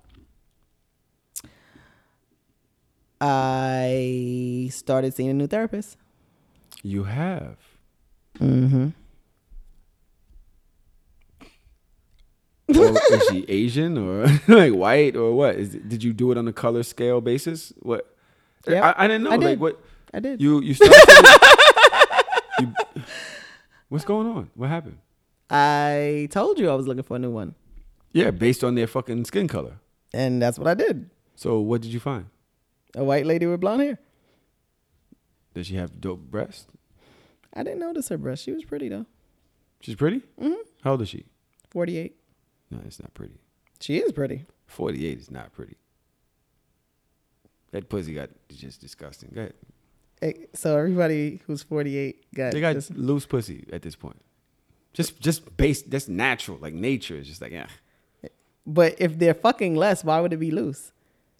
I 3.21 4.69
started 4.71 5.13
seeing 5.13 5.29
a 5.29 5.33
new 5.33 5.47
therapist. 5.47 5.97
You 6.81 7.03
have. 7.03 7.57
Mm-hmm. 8.39 8.89
Or 12.69 12.97
is 13.11 13.27
she 13.29 13.45
Asian 13.49 13.97
or 13.97 14.25
like 14.47 14.73
white 14.73 15.15
or 15.15 15.33
what? 15.33 15.55
Is 15.55 15.69
did 15.75 16.03
you 16.03 16.13
do 16.13 16.31
it 16.31 16.37
on 16.37 16.47
a 16.47 16.53
color 16.53 16.83
scale 16.83 17.19
basis? 17.21 17.73
What? 17.79 18.15
Yep, 18.67 18.83
I, 18.83 18.93
I 19.03 19.07
didn't 19.07 19.23
know. 19.23 19.31
I 19.31 19.35
Like 19.35 19.41
did. 19.47 19.59
what? 19.59 19.81
I 20.13 20.19
did. 20.19 20.41
You 20.41 20.61
you 20.61 20.73
started. 20.73 20.95
you, 22.59 22.73
what's 23.89 24.05
going 24.05 24.27
on? 24.27 24.49
What 24.55 24.69
happened? 24.69 24.97
I 25.49 26.27
told 26.31 26.59
you 26.59 26.69
I 26.69 26.75
was 26.75 26.87
looking 26.87 27.03
for 27.03 27.15
a 27.17 27.19
new 27.19 27.29
one, 27.31 27.53
Yeah, 28.13 28.31
based 28.31 28.63
on 28.63 28.75
their 28.75 28.87
fucking 28.87 29.25
skin 29.25 29.47
color. 29.47 29.79
and 30.13 30.41
that's 30.41 30.57
what 30.57 30.67
I 30.67 30.73
did. 30.73 31.09
So 31.35 31.59
what 31.59 31.81
did 31.81 31.91
you 31.93 31.99
find? 31.99 32.27
A 32.95 33.03
white 33.03 33.25
lady 33.25 33.45
with 33.45 33.59
blonde 33.59 33.81
hair. 33.81 33.99
Does 35.53 35.67
she 35.67 35.75
have 35.75 35.99
dope 35.99 36.21
breasts? 36.31 36.67
I 37.53 37.63
didn't 37.63 37.79
notice 37.79 38.09
her 38.09 38.17
breast. 38.17 38.45
She 38.45 38.51
was 38.51 38.63
pretty 38.63 38.87
though. 38.89 39.05
She's 39.81 39.95
pretty. 39.95 40.21
Mm-hmm. 40.41 40.61
How 40.83 40.91
old 40.91 41.01
is 41.01 41.09
she? 41.09 41.25
Forty-eight. 41.69 42.15
No, 42.73 42.79
it's 42.85 42.99
not 42.99 43.13
pretty. 43.13 43.35
She 43.79 43.97
is 43.97 44.11
pretty. 44.11 44.45
Forty-eight 44.67 45.19
is 45.19 45.29
not 45.29 45.53
pretty. 45.53 45.77
That 47.71 47.89
pussy 47.89 48.13
got 48.13 48.29
just 48.49 48.81
disgusting. 48.81 49.31
Go 49.33 49.41
ahead. 49.41 49.53
Hey, 50.21 50.47
so 50.53 50.77
everybody 50.77 51.41
who's 51.45 51.63
forty-eight 51.63 52.33
got. 52.33 52.53
They 52.53 52.61
got 52.61 52.73
this- 52.75 52.89
loose 52.91 53.25
pussy 53.25 53.65
at 53.71 53.81
this 53.81 53.95
point. 53.95 54.21
Just 54.93 55.19
just 55.19 55.55
based. 55.57 55.89
That's 55.89 56.07
natural. 56.07 56.57
Like 56.59 56.73
nature 56.73 57.15
is 57.15 57.27
just 57.27 57.41
like 57.41 57.51
yeah. 57.51 57.67
But 58.65 58.95
if 58.99 59.19
they're 59.19 59.33
fucking 59.33 59.75
less, 59.75 60.03
why 60.03 60.21
would 60.21 60.31
it 60.33 60.37
be 60.37 60.51
loose? 60.51 60.91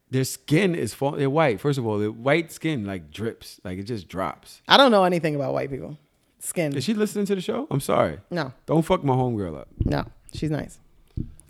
Their 0.09 0.25
skin 0.25 0.75
is 0.75 0.93
fall. 0.93 1.11
They're 1.13 1.29
white. 1.29 1.59
First 1.61 1.79
of 1.79 1.87
all, 1.87 1.97
their 1.97 2.11
white 2.11 2.51
skin 2.51 2.85
like 2.85 3.09
drips, 3.11 3.59
like 3.63 3.79
it 3.79 3.83
just 3.83 4.07
drops. 4.07 4.61
I 4.67 4.77
don't 4.77 4.91
know 4.91 5.03
anything 5.05 5.33
about 5.35 5.53
white 5.53 5.69
people. 5.71 5.97
Skin. 6.39 6.75
Is 6.75 6.83
she 6.83 6.93
listening 6.93 7.25
to 7.27 7.35
the 7.35 7.41
show? 7.41 7.67
I'm 7.71 7.79
sorry. 7.79 8.19
No. 8.29 8.51
Don't 8.65 8.81
fuck 8.83 9.03
my 9.03 9.13
homegirl 9.13 9.57
up. 9.57 9.69
No, 9.85 10.03
she's 10.33 10.51
nice. 10.51 10.77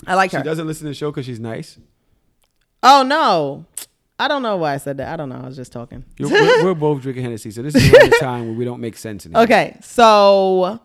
I 0.07 0.15
like 0.15 0.31
She 0.31 0.37
her. 0.37 0.43
She 0.43 0.45
doesn't 0.45 0.67
listen 0.67 0.85
to 0.85 0.89
the 0.89 0.95
show 0.95 1.11
because 1.11 1.25
she's 1.25 1.39
nice. 1.39 1.77
Oh 2.81 3.03
no, 3.03 3.65
I 4.19 4.27
don't 4.27 4.41
know 4.41 4.57
why 4.57 4.73
I 4.73 4.77
said 4.77 4.97
that. 4.97 5.11
I 5.11 5.15
don't 5.15 5.29
know. 5.29 5.41
I 5.41 5.45
was 5.45 5.55
just 5.55 5.71
talking. 5.71 6.03
We're, 6.19 6.63
we're 6.63 6.73
both 6.73 7.01
drinking 7.01 7.23
Hennessy, 7.23 7.51
so 7.51 7.61
this 7.61 7.75
is 7.75 7.91
the 7.91 8.17
time 8.19 8.47
where 8.47 8.55
we 8.55 8.65
don't 8.65 8.81
make 8.81 8.97
sense 8.97 9.25
anymore. 9.25 9.43
Okay, 9.43 9.77
so 9.81 10.79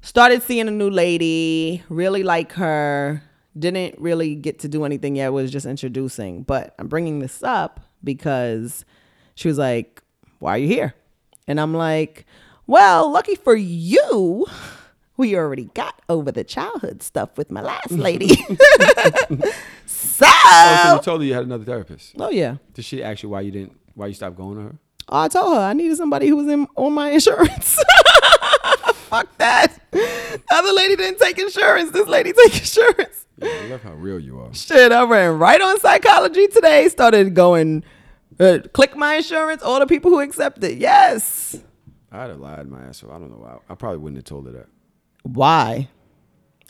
started 0.00 0.42
seeing 0.42 0.68
a 0.68 0.70
new 0.70 0.90
lady. 0.90 1.82
Really 1.88 2.22
like 2.22 2.52
her. 2.52 3.22
Didn't 3.58 3.98
really 3.98 4.34
get 4.34 4.60
to 4.60 4.68
do 4.68 4.84
anything 4.84 5.16
yet. 5.16 5.32
Was 5.32 5.50
just 5.50 5.66
introducing. 5.66 6.42
But 6.42 6.74
I'm 6.78 6.88
bringing 6.88 7.18
this 7.18 7.42
up 7.42 7.80
because 8.02 8.84
she 9.34 9.48
was 9.48 9.58
like, 9.58 10.02
"Why 10.38 10.54
are 10.54 10.58
you 10.58 10.68
here?" 10.68 10.94
And 11.46 11.60
I'm 11.60 11.74
like, 11.74 12.26
"Well, 12.66 13.10
lucky 13.10 13.34
for 13.34 13.54
you." 13.56 14.46
We 15.18 15.36
already 15.36 15.64
got 15.74 16.00
over 16.08 16.32
the 16.32 16.44
childhood 16.44 17.02
stuff 17.02 17.36
with 17.36 17.50
my 17.50 17.60
last 17.60 17.90
lady. 18.08 18.34
so, 19.86 20.26
Oh, 20.26 20.82
so 20.84 20.94
you 20.94 21.02
told 21.02 21.20
her 21.20 21.26
you 21.26 21.34
had 21.34 21.44
another 21.44 21.64
therapist. 21.64 22.14
Oh 22.18 22.30
yeah. 22.30 22.56
Did 22.72 22.84
she 22.84 23.02
ask 23.02 23.22
you 23.22 23.28
why 23.28 23.42
you 23.42 23.50
didn't? 23.50 23.78
Why 23.94 24.06
you 24.06 24.14
stopped 24.14 24.36
going 24.36 24.56
to 24.56 24.62
her? 24.62 24.76
Oh, 25.08 25.20
I 25.20 25.28
told 25.28 25.54
her 25.56 25.60
I 25.60 25.72
needed 25.72 25.96
somebody 25.96 26.28
who 26.28 26.36
was 26.36 26.46
in 26.48 26.66
on 26.76 26.92
my 26.92 27.10
insurance. 27.10 27.78
Fuck 28.94 29.36
that. 29.38 29.78
The 29.90 30.40
other 30.50 30.72
lady 30.72 30.96
didn't 30.96 31.18
take 31.18 31.38
insurance. 31.38 31.90
This 31.90 32.06
lady 32.06 32.32
take 32.32 32.56
insurance. 32.56 33.26
I 33.42 33.66
love 33.68 33.82
how 33.82 33.94
real 33.94 34.20
you 34.20 34.38
are. 34.40 34.52
Shit, 34.54 34.92
I 34.92 35.04
ran 35.04 35.38
right 35.38 35.60
on 35.60 35.80
psychology 35.80 36.46
today. 36.48 36.88
Started 36.88 37.34
going, 37.34 37.84
uh, 38.38 38.58
click 38.72 38.96
my 38.96 39.16
insurance. 39.16 39.62
All 39.62 39.80
the 39.80 39.86
people 39.86 40.10
who 40.10 40.20
accept 40.20 40.62
it. 40.62 40.78
Yes. 40.78 41.56
I'd 42.12 42.30
have 42.30 42.38
lied 42.40 42.68
my 42.68 42.82
ass 42.84 43.02
off. 43.02 43.10
I 43.10 43.18
don't 43.18 43.30
know 43.30 43.38
why. 43.38 43.56
I 43.68 43.74
probably 43.74 43.98
wouldn't 43.98 44.18
have 44.18 44.24
told 44.24 44.46
her 44.46 44.52
that. 44.52 44.66
Why? 45.22 45.88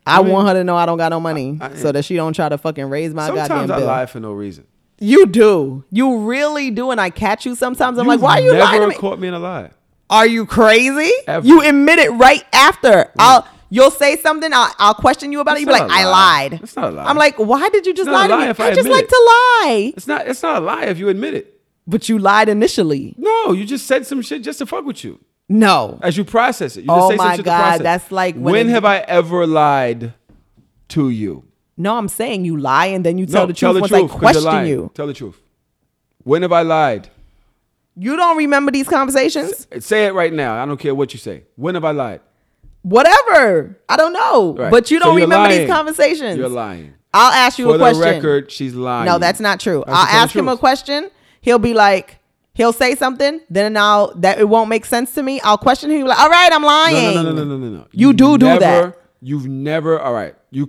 I, 0.06 0.18
I 0.18 0.22
mean, 0.22 0.32
want 0.32 0.48
her 0.48 0.54
to 0.54 0.64
know 0.64 0.74
I 0.76 0.86
don't 0.86 0.96
got 0.98 1.10
no 1.10 1.20
money, 1.20 1.58
I- 1.60 1.74
so 1.74 1.92
that 1.92 2.04
she 2.04 2.16
don't 2.16 2.32
try 2.32 2.48
to 2.48 2.56
fucking 2.58 2.86
raise 2.86 3.12
my 3.12 3.26
Sometimes 3.26 3.68
goddamn 3.68 3.88
I 3.88 3.92
lie 4.00 4.06
for 4.06 4.20
no 4.20 4.32
reason. 4.32 4.66
You 5.00 5.26
do. 5.26 5.84
You 5.90 6.22
really 6.26 6.70
do, 6.70 6.90
and 6.90 7.00
I 7.00 7.10
catch 7.10 7.46
you 7.46 7.54
sometimes. 7.54 7.98
I'm 7.98 8.06
like, 8.06 8.16
You've 8.16 8.22
why 8.22 8.38
are 8.38 8.40
you 8.40 8.52
lying 8.54 8.80
to 8.80 8.88
Never 8.88 8.98
caught 9.00 9.20
me 9.20 9.28
in 9.28 9.34
a 9.34 9.38
lie. 9.38 9.70
Are 10.10 10.26
you 10.26 10.46
crazy? 10.46 11.12
Ever. 11.26 11.46
You 11.46 11.60
admit 11.62 11.98
it 11.98 12.10
right 12.12 12.42
after. 12.52 13.12
I'll 13.18 13.46
you'll 13.70 13.90
say 13.90 14.16
something. 14.16 14.50
I'll, 14.52 14.72
I'll 14.78 14.94
question 14.94 15.30
you 15.30 15.40
about 15.40 15.52
it. 15.58 15.60
It's 15.60 15.60
You 15.60 15.66
be 15.66 15.72
like, 15.72 15.90
I 15.90 16.04
lie. 16.06 16.48
lied. 16.48 16.60
It's 16.62 16.74
not 16.74 16.92
a 16.92 16.96
lie. 16.96 17.04
I'm 17.04 17.16
like, 17.18 17.36
why 17.36 17.68
did 17.68 17.86
you 17.86 17.92
just 17.94 18.08
It's 18.08 18.12
lie 18.14 18.26
to 18.26 18.34
lie 18.34 18.40
me? 18.40 18.54
I, 18.58 18.66
I 18.70 18.74
just 18.74 18.88
like 18.88 19.04
it. 19.04 19.08
to 19.10 19.22
lie. 19.26 19.92
It's 19.96 20.06
not. 20.06 20.26
It's 20.26 20.42
not 20.42 20.62
a 20.62 20.64
lie 20.64 20.84
if 20.86 20.98
you 20.98 21.10
admit 21.10 21.34
it. 21.34 21.60
But 21.86 22.08
you 22.08 22.18
lied 22.18 22.48
initially. 22.48 23.14
No, 23.18 23.52
you 23.52 23.64
just 23.66 23.86
said 23.86 24.06
some 24.06 24.22
shit 24.22 24.42
just 24.42 24.58
to 24.60 24.66
fuck 24.66 24.84
with 24.84 25.04
you. 25.04 25.20
No. 25.48 25.98
As 26.02 26.16
you 26.16 26.24
process 26.24 26.76
it, 26.76 26.82
you 26.82 26.86
Oh 26.90 27.10
just 27.10 27.22
say 27.22 27.28
my 27.28 27.36
God, 27.38 27.80
that's 27.80 28.12
like 28.12 28.34
when 28.34 28.52
when 28.52 28.68
it- 28.68 28.72
have 28.72 28.84
I 28.84 28.98
ever 28.98 29.46
lied 29.46 30.12
to 30.88 31.08
you? 31.08 31.44
No, 31.76 31.96
I'm 31.96 32.08
saying 32.08 32.44
you 32.44 32.56
lie 32.56 32.86
and 32.86 33.04
then 33.06 33.18
you 33.18 33.26
tell 33.26 33.42
no, 33.42 33.46
the 33.46 33.52
tell 33.52 33.72
truth 33.72 33.90
the 33.90 33.96
once 33.98 34.08
truth. 34.10 34.16
I 34.16 34.32
question 34.32 34.66
you. 34.66 34.90
Tell 34.94 35.06
the 35.06 35.14
truth. 35.14 35.40
When 36.24 36.42
have 36.42 36.52
I 36.52 36.62
lied? 36.62 37.08
You 37.96 38.16
don't 38.16 38.36
remember 38.36 38.72
these 38.72 38.88
conversations? 38.88 39.66
Say 39.80 40.06
it 40.06 40.14
right 40.14 40.32
now. 40.32 40.60
I 40.62 40.66
don't 40.66 40.78
care 40.78 40.94
what 40.94 41.12
you 41.12 41.18
say. 41.18 41.44
When 41.56 41.74
have 41.74 41.84
I 41.84 41.92
lied? 41.92 42.20
Whatever. 42.82 43.78
I 43.88 43.96
don't 43.96 44.12
know. 44.12 44.54
Right. 44.54 44.70
But 44.70 44.90
you 44.90 44.98
don't 44.98 45.18
you're 45.18 45.26
remember 45.26 45.48
these 45.48 45.68
conversations. 45.68 46.36
You're 46.36 46.48
lying. 46.48 46.94
I'll 47.12 47.32
ask 47.32 47.58
you 47.58 47.66
For 47.66 47.74
a 47.76 47.78
question. 47.78 48.02
For 48.02 48.08
the 48.08 48.14
record, 48.14 48.52
she's 48.52 48.74
lying. 48.74 49.06
No, 49.06 49.18
that's 49.18 49.40
not 49.40 49.60
true. 49.60 49.82
That's 49.86 49.98
I'll 49.98 50.22
ask 50.22 50.34
him 50.34 50.48
a 50.48 50.56
question. 50.56 51.10
He'll 51.40 51.58
be 51.58 51.74
like, 51.74 52.17
he'll 52.58 52.74
say 52.74 52.94
something. 52.94 53.40
Then 53.48 53.78
I'll 53.78 54.12
that 54.16 54.38
it 54.38 54.48
won't 54.48 54.68
make 54.68 54.84
sense 54.84 55.14
to 55.14 55.22
me. 55.22 55.40
I'll 55.40 55.56
question 55.56 55.90
him. 55.90 56.06
Like, 56.06 56.18
all 56.18 56.28
right, 56.28 56.52
I'm 56.52 56.62
lying. 56.62 57.14
No, 57.14 57.22
no, 57.22 57.32
no, 57.32 57.44
no, 57.44 57.44
no, 57.44 57.56
no, 57.56 57.68
no. 57.78 57.86
You 57.92 58.08
You've 58.08 58.16
do 58.16 58.38
do 58.38 58.58
that. 58.58 58.98
You've 59.22 59.46
never. 59.46 59.98
All 59.98 60.12
right. 60.12 60.34
You. 60.50 60.68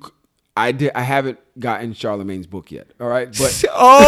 I 0.56 0.72
did. 0.72 0.92
I 0.94 1.02
haven't 1.02 1.40
gotten 1.58 1.94
Charlamagne's 1.94 2.48
book 2.48 2.72
yet. 2.72 2.88
All 3.00 3.08
right, 3.08 3.28
but 3.28 3.64
oh, 3.74 4.00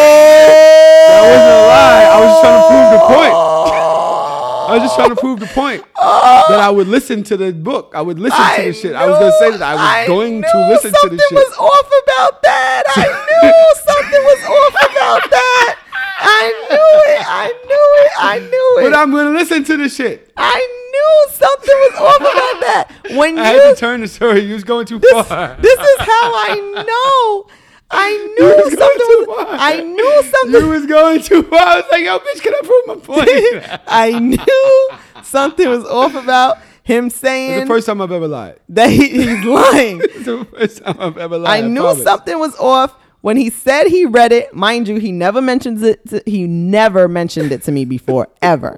that 1.07 1.21
wasn't 1.21 1.51
a 1.51 1.67
lie. 1.67 2.07
I 2.11 2.19
was 2.19 2.29
just 2.31 2.41
trying 2.43 2.59
to 2.59 2.67
prove 2.71 2.91
the 2.91 3.15
point. 3.15 3.33
Oh! 3.33 4.67
I 4.67 4.73
was 4.73 4.83
just 4.83 4.95
trying 4.95 5.09
to 5.09 5.15
prove 5.15 5.39
the 5.39 5.47
point 5.47 5.83
oh! 5.97 6.45
that 6.49 6.59
I 6.59 6.69
would 6.69 6.87
listen 6.87 7.23
to 7.23 7.37
the 7.37 7.53
book. 7.53 7.93
I 7.95 8.01
would 8.01 8.19
listen 8.19 8.39
to 8.55 8.63
the 8.63 8.73
shit. 8.73 8.95
I 8.95 9.07
was 9.07 9.17
going 9.19 9.31
to 9.31 9.37
say 9.39 9.57
that 9.57 9.61
I 9.61 9.75
was 9.75 10.07
going 10.07 10.41
to 10.41 10.67
listen 10.67 10.91
to 10.91 11.09
the 11.09 11.17
shit. 11.17 11.29
Something 11.29 11.35
was 11.35 11.57
off 11.57 11.87
about 12.03 12.41
that. 12.43 12.83
I 12.87 13.07
knew 13.07 13.63
something 13.91 14.23
was 14.23 14.43
off 14.43 14.75
about 14.91 15.31
that. 15.31 15.80
I 16.23 16.67
knew 16.69 17.13
it. 17.15 17.25
I 17.27 17.47
knew 17.65 18.05
it. 18.05 18.11
I 18.19 18.39
knew 18.39 18.77
it. 18.79 18.91
But 18.91 18.97
I'm 18.97 19.11
going 19.11 19.25
to 19.25 19.31
listen 19.39 19.63
to 19.65 19.77
the 19.77 19.89
shit. 19.89 20.31
I 20.37 20.59
knew 20.91 21.33
something 21.33 21.75
was 21.75 21.95
off 21.99 22.21
about 22.21 22.61
that. 22.61 23.17
When 23.17 23.39
I 23.39 23.53
you 23.53 23.59
had 23.61 23.73
to 23.75 23.79
turn 23.79 24.01
the 24.01 24.07
story. 24.07 24.41
You 24.41 24.53
was 24.53 24.63
going 24.63 24.85
too 24.85 24.99
far. 24.99 25.57
This 25.61 25.79
is 25.79 25.97
how 25.99 26.07
I 26.07 26.83
know. 26.87 27.51
I 27.93 28.11
knew 28.39 28.69
something 28.69 29.27
was. 29.27 29.47
I 29.59 29.81
knew 29.81 30.23
something. 30.23 30.61
You 30.61 30.69
was 30.69 30.85
going 30.85 31.21
too 31.21 31.43
far. 31.43 31.59
I 31.59 31.75
was 31.77 31.85
like, 31.91 32.03
yo, 32.05 32.19
bitch, 32.19 32.41
can 32.41 32.53
I 32.53 32.61
prove 32.63 32.87
my 32.87 32.95
point? 33.05 33.81
I 33.87 34.17
knew 34.19 34.89
something 35.23 35.67
was 35.67 35.83
off 35.85 36.15
about 36.15 36.59
him 36.83 37.09
saying. 37.09 37.51
It's 37.53 37.61
the 37.63 37.67
first 37.67 37.87
time 37.87 38.01
I've 38.01 38.11
ever 38.11 38.27
lied. 38.27 38.59
that 38.69 38.89
he, 38.89 39.09
he's 39.09 39.43
lying. 39.43 40.01
It's 40.03 40.25
the 40.25 40.45
first 40.45 40.83
time 40.83 40.95
I've 40.99 41.17
ever 41.17 41.37
lied. 41.37 41.63
I 41.63 41.67
knew 41.67 41.81
promise. 41.81 42.03
something 42.03 42.39
was 42.39 42.55
off 42.57 42.95
when 43.21 43.37
he 43.37 43.49
said 43.49 43.87
he 43.87 44.05
read 44.05 44.31
it. 44.31 44.53
Mind 44.53 44.87
you, 44.87 44.97
he 44.97 45.11
never 45.11 45.41
mentions 45.41 45.81
it. 45.83 46.07
To, 46.09 46.21
he 46.25 46.45
never 46.47 47.07
mentioned 47.07 47.51
it 47.51 47.63
to 47.63 47.71
me 47.71 47.85
before 47.85 48.27
ever, 48.41 48.77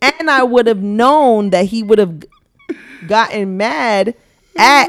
and 0.00 0.30
I 0.30 0.42
would 0.42 0.66
have 0.66 0.82
known 0.82 1.50
that 1.50 1.66
he 1.66 1.82
would 1.82 1.98
have 1.98 2.24
gotten 3.06 3.56
mad 3.56 4.14
at 4.56 4.88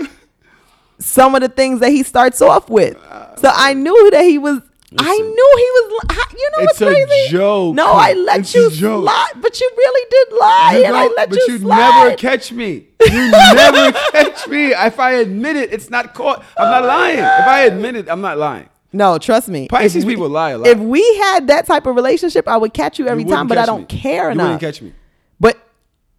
some 0.99 1.35
of 1.35 1.41
the 1.41 1.49
things 1.49 1.79
that 1.81 1.89
he 1.91 2.03
starts 2.03 2.41
off 2.41 2.69
with. 2.69 2.97
So 3.37 3.49
I 3.53 3.73
knew 3.73 4.11
that 4.11 4.23
he 4.23 4.37
was. 4.37 4.61
I 4.95 5.17
knew 5.17 5.53
he 5.57 5.95
was. 5.95 6.03
You 6.33 6.51
know 6.51 6.57
It's 6.59 6.79
what's 6.79 6.81
a 6.81 6.85
crazy? 6.85 7.31
joke. 7.31 7.73
No, 7.75 7.93
I 7.93 8.13
let 8.13 8.41
It's 8.41 8.53
you 8.53 8.69
slide, 8.69 9.31
but 9.41 9.59
you 9.59 9.71
really 9.75 10.09
did 10.11 10.37
lie, 10.39 10.75
You 10.77 10.85
and 10.85 10.95
I 10.95 11.07
let 11.17 11.29
but 11.31 11.37
you 11.39 11.45
you 11.53 11.57
slide. 11.59 11.77
never 12.03 12.15
catch 12.15 12.51
me. 12.51 12.85
You 13.11 13.31
never 13.31 13.91
catch 14.11 14.47
me. 14.47 14.67
If 14.67 14.99
I 14.99 15.13
admit 15.13 15.55
it, 15.55 15.73
it's 15.73 15.89
not 15.89 16.13
caught. 16.13 16.43
I'm 16.57 16.69
not 16.69 16.85
lying. 16.85 17.17
If 17.19 17.25
I 17.25 17.61
admit 17.61 17.95
it, 17.95 18.07
I'm 18.09 18.21
not 18.21 18.37
lying. 18.37 18.69
No, 18.93 19.17
trust 19.17 19.49
me. 19.49 19.67
Pisces 19.67 20.05
we- 20.05 20.13
people 20.13 20.29
lie 20.29 20.51
a 20.51 20.57
lot. 20.59 20.67
If 20.67 20.77
we 20.79 21.01
had 21.17 21.47
that 21.47 21.65
type 21.65 21.85
of 21.87 21.95
relationship, 21.95 22.47
I 22.47 22.57
would 22.57 22.73
catch 22.73 22.99
you 22.99 23.07
every 23.07 23.23
You 23.23 23.29
time, 23.29 23.47
but 23.47 23.57
I 23.57 23.65
don't 23.65 23.81
me. 23.91 23.99
care 23.99 24.25
You 24.25 24.31
enough. 24.31 24.43
You 24.45 24.51
wouldn't 24.53 24.61
catch 24.61 24.81
me. 24.81 24.93
But 25.39 25.57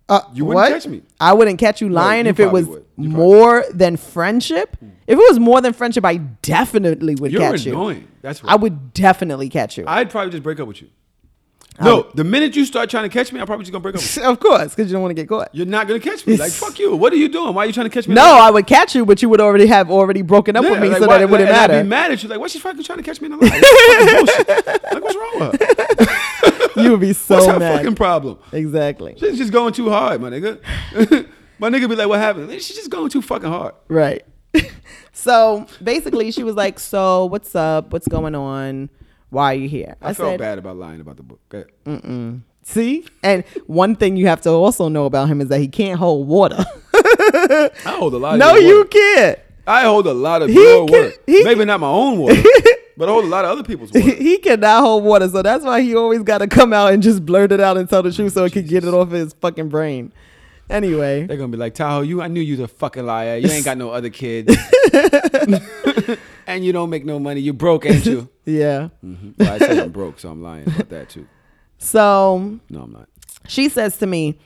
uh, 0.09 0.21
You 0.35 0.45
wouldn't 0.45 0.63
what? 0.65 0.73
catch 0.73 0.87
me. 0.89 1.03
I 1.21 1.33
wouldn't 1.33 1.59
catch 1.59 1.81
you 1.81 1.89
lying 1.89 2.27
you 2.27 2.31
if 2.31 2.41
it 2.41 2.51
was 2.53 2.67
would. 2.67 2.85
more 2.99 3.65
than 3.73 3.97
friendship. 3.97 4.77
If 5.07 5.19
it 5.19 5.23
was 5.31 5.39
more 5.39 5.61
than 5.61 5.73
friendship, 5.73 6.05
I 6.05 6.17
definitely 6.17 7.15
would 7.15 7.31
You're 7.33 7.41
catch 7.43 7.65
annoying. 7.67 7.99
you. 7.99 8.09
That's 8.23 8.43
right. 8.43 8.53
I 8.53 8.57
would 8.57 8.93
definitely 8.93 9.49
catch 9.49 9.79
you. 9.79 9.85
I'd 9.87 10.11
probably 10.11 10.31
just 10.33 10.43
break 10.43 10.59
up 10.61 10.67
with 10.69 10.83
you. 10.83 10.89
No, 11.81 11.97
would- 11.97 12.07
the 12.15 12.23
minute 12.25 12.55
you 12.55 12.65
start 12.65 12.89
trying 12.89 13.03
to 13.03 13.09
catch 13.09 13.33
me, 13.33 13.41
I'm 13.41 13.47
probably 13.47 13.65
just 13.65 13.73
gonna 13.73 13.83
break 13.83 13.97
up 13.97 14.03
of 14.25 14.39
course, 14.41 14.75
because 14.75 14.89
you 14.89 14.93
don't 14.93 15.03
want 15.03 15.11
to 15.11 15.15
get 15.21 15.29
caught. 15.29 15.49
You're 15.53 15.67
not 15.67 15.89
gonna 15.89 15.99
catch 16.01 16.25
me. 16.27 16.37
Like 16.37 16.53
fuck 16.65 16.79
you. 16.79 16.95
What 16.95 17.13
are 17.13 17.17
you 17.17 17.29
doing? 17.29 17.53
Why 17.55 17.65
are 17.65 17.67
you 17.67 17.73
trying 17.73 17.89
to 17.89 17.91
catch 17.91 18.07
me? 18.07 18.15
No, 18.15 18.23
like 18.23 18.43
I 18.43 18.51
would 18.53 18.67
catch 18.67 18.95
you, 18.95 19.05
but 19.05 19.21
you 19.23 19.29
would 19.29 19.41
already 19.41 19.67
have 19.67 19.91
already 19.91 20.23
broken 20.23 20.55
up 20.57 20.63
Yeah, 20.65 20.71
with 20.71 20.81
me, 20.83 20.89
like, 20.89 20.99
so 20.99 21.07
why- 21.09 21.19
that 21.19 21.23
it 21.25 21.31
wouldn't 21.31 21.49
and 21.49 21.57
matter. 21.57 21.75
I'd 21.75 21.83
be 21.83 21.89
mad 21.89 22.13
at 22.13 22.23
you. 22.23 22.29
Like, 22.29 22.39
what's 22.39 22.53
she 22.53 22.61
fucking 22.61 22.83
trying 22.85 22.99
to 22.99 23.03
catch 23.05 23.21
me 23.21 23.27
in 23.27 23.33
a 23.33 23.37
lie? 23.37 23.49
That's 23.49 23.81
fucking 23.87 24.17
bullshit. 24.17 24.93
Like, 24.93 25.03
what's 25.03 25.17
wrong 25.17 25.51
with 25.51 26.77
her? 26.77 26.81
you 26.83 26.91
would 26.93 27.01
be 27.01 27.13
so 27.13 27.35
what's 27.37 27.47
her 27.47 27.59
mad. 27.59 27.79
fucking 27.79 27.95
problem? 27.97 28.39
Exactly. 28.53 29.17
She's 29.19 29.39
just 29.39 29.53
going 29.53 29.73
too 29.73 29.91
hard, 29.91 30.21
my 30.21 30.31
nigga. 30.31 30.61
my 31.59 31.71
nigga 31.71 31.89
be 31.89 31.97
like, 31.97 32.09
what 32.09 32.21
happened? 32.21 32.53
She's 32.53 32.77
just 32.77 32.91
going 32.91 33.11
too 33.11 33.21
fucking 33.23 33.49
hard. 33.49 33.75
Right. 33.89 34.25
so 35.13 35.67
basically, 35.83 36.31
she 36.31 36.45
was 36.45 36.55
like, 36.55 36.79
"So 36.79 37.25
what's 37.27 37.55
up? 37.57 37.93
What's 37.93 38.07
going 38.07 38.37
on? 38.37 38.89
Why 39.35 39.53
are 39.53 39.57
you 39.59 39.69
here?" 39.69 39.97
I, 40.01 40.15
felt 40.15 40.31
said, 40.31 40.39
bad 40.41 40.59
about 40.59 40.77
lying 40.77 41.01
about 41.01 41.17
the 41.19 41.23
book. 41.23 41.41
Mm-mm. 41.85 42.41
See, 42.63 43.05
and 43.23 43.45
one 43.67 43.95
thing 43.95 44.17
you 44.17 44.27
have 44.29 44.41
to 44.43 44.51
also 44.51 44.89
know 44.89 45.05
about 45.05 45.29
him 45.29 45.43
is 45.43 45.49
that 45.49 45.59
he 45.61 45.69
can't 45.69 45.99
hold 45.99 46.27
water. 46.27 46.65
I 46.95 47.71
hold 47.87 48.15
a 48.15 48.17
lot. 48.19 48.39
no, 48.39 48.55
you 48.57 48.87
can't. 48.87 49.39
I 49.67 49.83
hold 49.85 50.07
a 50.07 50.15
lot 50.15 50.41
of 50.43 50.49
He 50.49 50.55
your 50.55 50.87
can- 50.87 50.95
water. 51.05 51.13
Maybe 51.27 51.65
not 51.67 51.81
my 51.81 51.89
own 51.89 52.19
water, 52.19 52.41
but 52.97 53.09
I 53.09 53.13
hold 53.13 53.25
a 53.25 53.29
lot 53.29 53.45
of 53.45 53.51
other 53.51 53.63
people's 53.65 53.93
water. 53.93 54.11
he 54.15 54.39
cannot 54.39 54.81
hold 54.81 55.05
water, 55.05 55.29
so 55.29 55.43
that's 55.43 55.65
why 55.65 55.81
he 55.83 55.95
always 55.95 56.23
got 56.23 56.39
to 56.39 56.47
come 56.47 56.73
out 56.73 56.93
and 56.95 57.03
just 57.03 57.25
blurt 57.27 57.53
it 57.53 57.61
out 57.61 57.77
and 57.77 57.89
tell 57.89 58.03
the 58.03 58.13
truth, 58.13 58.33
so 58.33 58.45
he 58.45 58.51
can 58.51 58.67
get 58.67 58.85
it 58.85 58.95
off 58.95 59.11
his 59.11 59.35
fucking 59.41 59.69
brain. 59.69 60.13
Anyway, 60.71 61.27
They're 61.27 61.37
gonna 61.37 61.49
be 61.53 61.59
like, 61.59 61.75
Tahoe, 61.75 62.01
you 62.01 62.23
I 62.23 62.29
knew 62.29 62.41
you 62.41 62.55
was 62.55 62.61
a 62.61 62.69
fucking 62.69 63.05
liar. 63.05 63.37
You 63.37 63.49
ain't 63.51 63.67
got 63.67 63.77
no 63.77 63.91
other 63.91 64.09
kids. 64.09 64.57
and 66.47 66.65
you 66.65 66.73
don't 66.73 66.91
make 66.91 67.05
no 67.05 67.19
money. 67.19 67.41
You 67.41 67.53
broke, 67.53 67.87
ain't 67.87 68.05
you? 68.07 68.29
yeah. 68.45 68.89
hmm 69.01 69.31
Well, 69.39 69.53
I 69.53 69.59
said 69.59 69.79
I'm 69.79 69.91
broke, 69.93 70.19
so 70.19 70.29
I'm 70.31 70.43
lying 70.43 70.67
about 70.69 70.89
that 70.91 71.09
too. 71.11 71.27
So 71.79 72.59
No, 72.71 72.81
I'm 72.83 72.93
not. 72.93 73.09
she 73.49 73.69
says 73.69 73.97
to 73.99 74.07
me, 74.07 74.39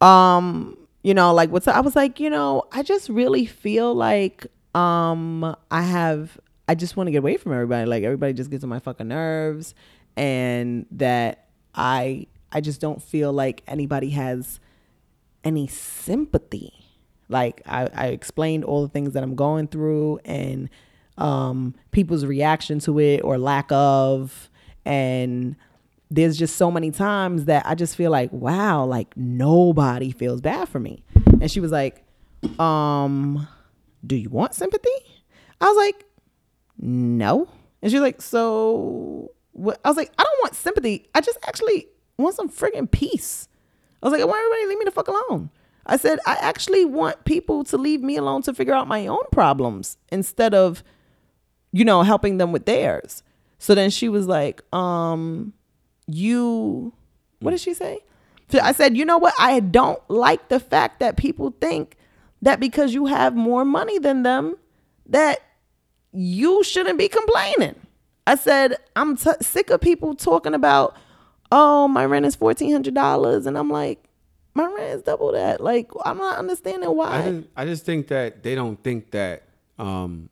um, 0.00 0.76
you 1.02 1.14
know, 1.14 1.32
like 1.34 1.50
what's 1.50 1.68
I 1.68 1.80
was 1.80 1.96
like, 1.96 2.20
you 2.20 2.30
know, 2.30 2.64
I 2.72 2.82
just 2.82 3.08
really 3.08 3.46
feel 3.46 3.94
like 3.94 4.46
um 4.74 5.56
I 5.70 5.82
have 5.82 6.38
I 6.68 6.74
just 6.74 6.96
want 6.96 7.08
to 7.08 7.10
get 7.12 7.18
away 7.18 7.36
from 7.36 7.52
everybody. 7.52 7.86
Like 7.86 8.04
everybody 8.04 8.32
just 8.32 8.50
gets 8.50 8.64
on 8.64 8.70
my 8.70 8.78
fucking 8.78 9.08
nerves 9.08 9.74
and 10.16 10.86
that 10.92 11.46
I 11.74 12.26
I 12.50 12.60
just 12.60 12.80
don't 12.80 13.02
feel 13.02 13.32
like 13.32 13.62
anybody 13.66 14.10
has 14.10 14.60
any 15.44 15.66
sympathy. 15.66 16.72
Like 17.32 17.62
I, 17.66 17.88
I 17.94 18.06
explained 18.08 18.64
all 18.64 18.82
the 18.82 18.88
things 18.88 19.14
that 19.14 19.22
I'm 19.22 19.34
going 19.34 19.68
through 19.68 20.20
and 20.24 20.68
um 21.18 21.74
people's 21.90 22.24
reaction 22.24 22.78
to 22.80 22.98
it 22.98 23.20
or 23.20 23.36
lack 23.36 23.70
of 23.70 24.48
and 24.86 25.56
there's 26.12 26.36
just 26.36 26.56
so 26.56 26.70
many 26.70 26.90
times 26.90 27.46
that 27.46 27.64
I 27.64 27.74
just 27.74 27.96
feel 27.96 28.10
like, 28.10 28.30
wow, 28.32 28.84
like 28.84 29.16
nobody 29.16 30.10
feels 30.10 30.42
bad 30.42 30.68
for 30.68 30.78
me. 30.78 31.04
And 31.40 31.50
she 31.50 31.58
was 31.58 31.72
like, 31.72 32.04
um, 32.58 33.48
do 34.06 34.16
you 34.16 34.28
want 34.28 34.54
sympathy? 34.54 34.90
I 35.60 35.68
was 35.68 35.76
like, 35.76 36.04
no. 36.78 37.48
And 37.80 37.90
she's 37.90 38.00
like, 38.00 38.20
so 38.20 39.30
what? 39.52 39.80
I 39.84 39.88
was 39.88 39.96
like, 39.96 40.12
I 40.18 40.22
don't 40.22 40.42
want 40.42 40.54
sympathy. 40.54 41.08
I 41.14 41.22
just 41.22 41.38
actually 41.46 41.86
want 42.18 42.34
some 42.34 42.50
friggin' 42.50 42.90
peace. 42.90 43.48
I 44.02 44.06
was 44.06 44.12
like, 44.12 44.26
want 44.26 44.38
everybody 44.38 44.66
leave 44.66 44.78
me 44.78 44.84
the 44.84 44.90
fuck 44.90 45.08
alone. 45.08 45.48
I 45.86 45.96
said, 45.96 46.18
I 46.26 46.36
actually 46.40 46.84
want 46.84 47.24
people 47.24 47.64
to 47.64 47.76
leave 47.76 48.02
me 48.02 48.16
alone 48.16 48.42
to 48.42 48.54
figure 48.54 48.74
out 48.74 48.86
my 48.86 49.06
own 49.06 49.24
problems 49.32 49.96
instead 50.10 50.54
of, 50.54 50.84
you 51.72 51.84
know, 51.84 52.02
helping 52.02 52.38
them 52.38 52.52
with 52.52 52.66
theirs. 52.66 53.22
So 53.58 53.74
then 53.74 53.90
she 53.90 54.08
was 54.08 54.26
like, 54.26 54.62
um, 54.74 55.52
you, 56.06 56.92
what 57.40 57.50
did 57.52 57.60
she 57.60 57.74
say? 57.74 58.00
So 58.48 58.60
I 58.60 58.72
said, 58.72 58.96
you 58.96 59.04
know 59.04 59.18
what? 59.18 59.34
I 59.38 59.60
don't 59.60 60.00
like 60.10 60.48
the 60.48 60.60
fact 60.60 61.00
that 61.00 61.16
people 61.16 61.54
think 61.60 61.96
that 62.42 62.60
because 62.60 62.92
you 62.92 63.06
have 63.06 63.34
more 63.34 63.64
money 63.64 63.98
than 63.98 64.24
them, 64.24 64.56
that 65.06 65.40
you 66.12 66.62
shouldn't 66.62 66.98
be 66.98 67.08
complaining. 67.08 67.74
I 68.26 68.34
said, 68.36 68.76
I'm 68.94 69.16
t- 69.16 69.30
sick 69.40 69.70
of 69.70 69.80
people 69.80 70.14
talking 70.14 70.54
about, 70.54 70.96
oh, 71.50 71.88
my 71.88 72.04
rent 72.04 72.26
is 72.26 72.36
$1,400. 72.36 73.46
And 73.46 73.58
I'm 73.58 73.70
like, 73.70 74.04
my 74.54 74.66
rent 74.66 74.94
is 74.94 75.02
double 75.02 75.32
that. 75.32 75.60
Like, 75.60 75.90
I'm 76.04 76.18
not 76.18 76.38
understanding 76.38 76.88
I 76.88 76.92
why. 76.92 77.30
just, 77.30 77.48
I 77.56 77.64
just 77.64 77.84
think 77.84 78.08
that 78.08 78.42
they 78.42 78.54
don't 78.54 78.82
think 78.82 79.10
that 79.12 79.44
um, 79.78 80.28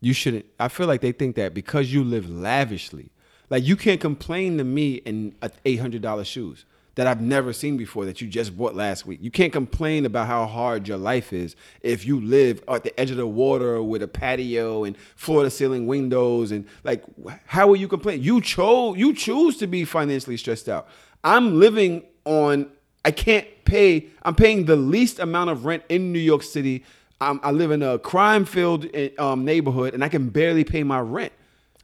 you 0.00 0.12
shouldn't. 0.12 0.46
I 0.58 0.68
feel 0.68 0.86
like 0.86 1.00
they 1.00 1.12
think 1.12 1.36
that 1.36 1.54
because 1.54 1.92
you 1.92 2.02
live 2.02 2.28
lavishly, 2.28 3.10
like 3.50 3.64
you 3.64 3.76
can't 3.76 4.00
complain 4.00 4.58
to 4.58 4.64
me 4.64 4.94
in 4.94 5.34
eight 5.64 5.80
hundred 5.80 6.02
dollar 6.02 6.24
shoes 6.24 6.64
that 6.96 7.06
I've 7.06 7.20
never 7.20 7.52
seen 7.52 7.76
before 7.76 8.04
that 8.06 8.20
you 8.20 8.28
just 8.28 8.56
bought 8.56 8.74
last 8.74 9.06
week. 9.06 9.20
You 9.22 9.30
can't 9.30 9.52
complain 9.52 10.04
about 10.04 10.26
how 10.26 10.46
hard 10.46 10.88
your 10.88 10.98
life 10.98 11.32
is 11.32 11.56
if 11.82 12.04
you 12.04 12.20
live 12.20 12.62
at 12.68 12.82
the 12.82 12.98
edge 12.98 13.10
of 13.10 13.16
the 13.16 13.26
water 13.26 13.82
with 13.82 14.02
a 14.02 14.08
patio 14.08 14.84
and 14.84 14.96
floor 15.16 15.44
to 15.44 15.50
ceiling 15.50 15.86
windows 15.86 16.50
and 16.50 16.66
like 16.84 17.04
how 17.46 17.68
will 17.68 17.76
you 17.76 17.88
complain? 17.88 18.22
You 18.22 18.40
chose 18.40 18.96
you 18.98 19.14
choose 19.14 19.56
to 19.58 19.66
be 19.66 19.84
financially 19.84 20.36
stressed 20.36 20.68
out. 20.68 20.88
I'm 21.22 21.58
living 21.58 22.02
on 22.24 22.70
I 23.04 23.10
can't 23.10 23.46
pay 23.64 24.08
I'm 24.22 24.34
paying 24.34 24.66
the 24.66 24.76
least 24.76 25.18
amount 25.18 25.50
of 25.50 25.64
rent 25.64 25.82
in 25.88 26.12
New 26.12 26.18
York 26.18 26.42
City. 26.42 26.84
I'm, 27.20 27.40
I 27.42 27.50
live 27.50 27.70
in 27.70 27.82
a 27.82 27.98
crime 27.98 28.44
filled 28.44 28.86
um, 29.18 29.44
neighborhood 29.44 29.94
and 29.94 30.02
I 30.02 30.08
can 30.08 30.28
barely 30.30 30.64
pay 30.64 30.82
my 30.82 31.00
rent. 31.00 31.32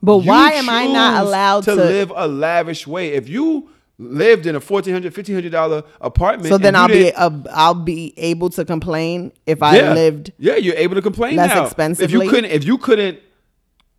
But 0.02 0.18
You 0.18 0.28
why 0.28 0.52
am 0.52 0.68
I 0.68 0.86
not 0.86 1.24
allowed 1.24 1.64
to- 1.64 1.74
live 1.74 2.12
a 2.14 2.26
lavish 2.26 2.86
way? 2.86 3.12
If 3.12 3.28
you 3.28 3.70
lived 3.98 4.46
in 4.46 4.54
a 4.54 4.60
$1,400, 4.60 5.10
$1,500 5.10 5.84
apartment. 6.00 6.48
so 6.48 6.58
then 6.58 6.76
I'll 6.76 6.88
be 6.88 7.12
uh, 7.12 7.30
I'll 7.50 7.74
be 7.74 8.12
able 8.18 8.50
to 8.50 8.64
complain 8.64 9.32
if 9.46 9.62
I 9.62 9.76
yeah. 9.78 9.94
lived 9.94 10.32
Yeah, 10.38 10.56
you're 10.56 10.74
able 10.74 10.96
to 10.96 11.02
complain 11.02 11.36
less 11.36 11.76
now. 11.78 11.86
If 11.98 12.10
you 12.10 12.28
couldn't, 12.28 12.50
if 12.50 12.64
you 12.64 12.76
couldn't 12.78 13.20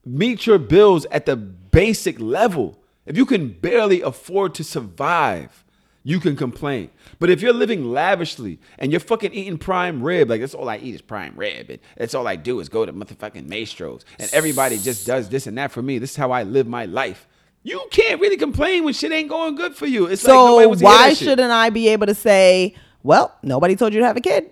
meet 0.06 0.46
your 0.46 0.60
bills 0.60 1.06
at 1.08 1.26
the 1.26 1.36
basic 1.36 2.20
level, 2.20 2.80
if 3.06 3.18
you 3.18 3.26
can 3.26 3.50
barely 3.50 4.02
afford 4.02 4.54
to 4.56 4.64
survive, 4.64 5.64
you 6.08 6.22
can 6.22 6.38
complain. 6.38 6.90
But 7.20 7.30
if 7.30 7.42
you're 7.42 7.52
living 7.52 7.92
lavishly 7.92 8.62
and 8.80 8.94
you're 8.94 9.02
fucking 9.02 9.34
eating 9.34 9.58
prime 9.58 10.02
rib, 10.02 10.30
like 10.30 10.40
that's 10.40 10.54
all 10.54 10.70
I 10.70 10.78
eat 10.78 10.96
is 10.96 11.02
prime 11.02 11.34
rib, 11.36 11.70
and 11.70 11.80
that's 11.98 12.16
all 12.16 12.26
I 12.26 12.38
do 12.38 12.62
is 12.62 12.70
go 12.70 12.86
to 12.86 12.94
motherfucking 12.94 13.50
Mastro's, 13.50 14.06
and 14.18 14.30
everybody 14.32 14.78
just 14.78 15.06
does 15.06 15.28
this 15.28 15.48
and 15.48 15.58
that 15.58 15.74
for 15.74 15.82
me. 15.82 15.98
This 16.00 16.12
is 16.12 16.16
how 16.16 16.32
I 16.32 16.44
live 16.44 16.66
my 16.66 16.86
life. 16.86 17.28
You 17.64 17.86
can't 17.92 18.22
really 18.22 18.38
complain 18.38 18.86
when 18.86 18.94
shit 18.94 19.12
ain't 19.12 19.28
going 19.28 19.56
good 19.56 19.76
for 19.76 19.86
you. 19.86 20.06
It's 20.06 20.22
So 20.22 20.60
hear 20.60 20.70
why 20.70 21.12
shouldn't 21.12 21.52
I 21.52 21.72
be 21.72 21.90
able 21.90 22.06
to 22.06 22.16
say, 22.16 22.74
well, 23.04 23.36
nobody 23.44 23.76
told 23.76 23.94
you 23.94 24.00
to 24.00 24.06
have 24.06 24.16
a 24.16 24.22
kid? 24.22 24.50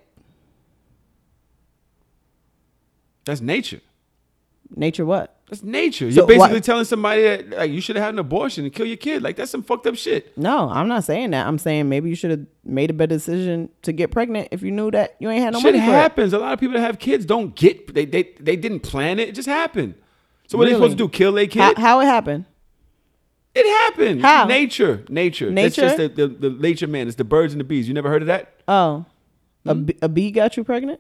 That's 3.24 3.40
nature. 3.40 3.80
Nature 4.76 5.06
what? 5.06 5.32
That's 5.50 5.62
nature. 5.64 6.12
So 6.12 6.16
You're 6.22 6.28
basically 6.28 6.60
telling 6.62 6.86
somebody 6.86 7.22
that 7.22 7.50
like 7.52 7.72
you 7.72 7.80
should 7.80 7.96
have 7.98 8.06
had 8.06 8.14
an 8.16 8.20
abortion 8.20 8.64
and 8.66 8.74
kill 8.74 8.88
your 8.88 8.98
kid. 8.98 9.22
Like 9.22 9.36
that's 9.36 9.52
some 9.52 9.62
fucked 9.62 9.86
up 9.86 9.96
shit. 9.96 10.36
No, 10.38 10.70
I'm 10.70 10.88
not 10.88 11.04
saying 11.04 11.32
that. 11.32 11.46
I'm 11.46 11.60
saying 11.60 11.88
maybe 11.88 12.10
you 12.10 12.16
should 12.16 12.32
have 12.32 12.46
made 12.64 12.90
a 12.90 12.94
better 12.94 13.16
decision 13.16 13.70
to 13.84 13.92
get 13.92 14.10
pregnant 14.10 14.48
if 14.52 14.64
you 14.64 14.72
knew 14.72 14.90
that 14.92 15.16
you 15.20 15.30
ain't 15.30 15.44
had 15.44 15.54
no 15.54 15.60
shit 15.60 15.74
money 15.76 15.86
for 15.86 15.92
it. 15.94 15.98
happens. 15.98 16.34
A 16.34 16.40
lot 16.40 16.54
of 16.54 16.60
people 16.60 16.74
that 16.74 16.82
have 16.82 16.98
kids 16.98 17.26
don't 17.26 17.56
get 17.56 17.94
they 17.94 18.06
they 18.06 18.24
they 18.40 18.56
didn't 18.56 18.80
plan 18.80 19.20
it. 19.20 19.30
It 19.30 19.36
just 19.36 19.48
happened. 19.48 19.94
So 20.48 20.58
what 20.58 20.66
are 20.68 20.72
they 20.72 20.76
supposed 20.76 20.98
to 20.98 21.04
do? 21.04 21.10
Kill 21.10 21.32
their 21.34 21.46
kid? 21.48 21.60
How, 21.62 21.76
how 21.76 22.00
it 22.02 22.06
happened? 22.06 22.46
it 23.54 23.66
happened. 23.66 24.22
How? 24.22 24.46
Nature. 24.46 25.04
Nature. 25.10 25.46
That's 25.52 25.78
Nature? 25.78 25.82
just 25.82 25.98
the, 25.98 26.28
the, 26.28 26.28
the 26.28 26.50
nature 26.50 26.88
man. 26.88 27.08
It's 27.08 27.16
the 27.18 27.24
birds 27.24 27.54
and 27.54 27.60
the 27.60 27.64
bees. 27.64 27.88
You 27.88 27.94
never 27.94 28.10
heard 28.10 28.22
of 28.24 28.28
that? 28.28 28.54
Oh, 28.68 29.06
a, 29.66 29.74
Hmm? 29.74 29.84
bee, 29.86 29.98
a 30.02 30.10
bee 30.10 30.32
got 30.32 30.58
you 30.58 30.64
pregnant? 30.64 31.00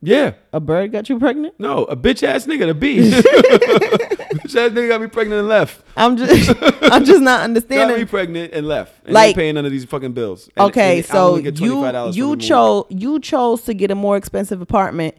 Yeah. 0.00 0.34
A 0.52 0.60
bird 0.60 0.92
got 0.92 1.08
you 1.08 1.18
pregnant? 1.18 1.58
No, 1.58 1.84
a 1.84 1.96
bitch 1.96 2.22
ass 2.22 2.46
nigga, 2.46 2.66
the 2.66 2.74
bee. 2.74 2.98
bitch 3.10 4.54
ass 4.54 4.70
nigga 4.72 4.88
got 4.88 5.00
me 5.00 5.08
pregnant 5.08 5.40
and 5.40 5.48
left. 5.48 5.82
I'm 5.96 6.16
just, 6.16 6.54
I'm 6.82 7.04
just 7.04 7.20
not 7.20 7.42
understanding. 7.42 7.88
Got 7.88 7.98
me 7.98 8.04
pregnant 8.04 8.52
and 8.52 8.66
left. 8.68 9.04
And 9.04 9.14
Like- 9.14 9.28
ain't 9.28 9.36
paying 9.36 9.54
none 9.56 9.64
of 9.66 9.72
these 9.72 9.84
fucking 9.84 10.12
bills. 10.12 10.48
And- 10.56 10.68
Okay, 10.68 10.98
and 10.98 11.06
so 11.06 11.36
you 11.36 11.50
$25 11.52 12.14
you 12.14 12.36
chose 12.36 12.84
you 12.90 13.18
chose 13.20 13.62
to 13.62 13.74
get 13.74 13.90
a 13.90 13.94
more 13.94 14.16
expensive 14.16 14.60
apartment, 14.60 15.16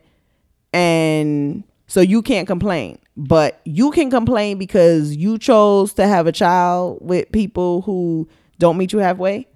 and 0.74 1.64
so 1.88 2.02
you 2.02 2.22
can't 2.22 2.48
complain. 2.48 3.00
But 3.18 3.60
you 3.66 3.92
can 3.92 4.10
complain 4.10 4.58
because 4.58 5.16
you 5.16 5.38
chose 5.38 5.94
to 5.96 6.08
have 6.08 6.26
a 6.28 6.32
child 6.32 7.00
with 7.02 7.30
people 7.34 7.82
who 7.82 8.30
don't 8.60 8.78
meet 8.78 8.94
you 8.94 9.00
halfway. 9.00 9.48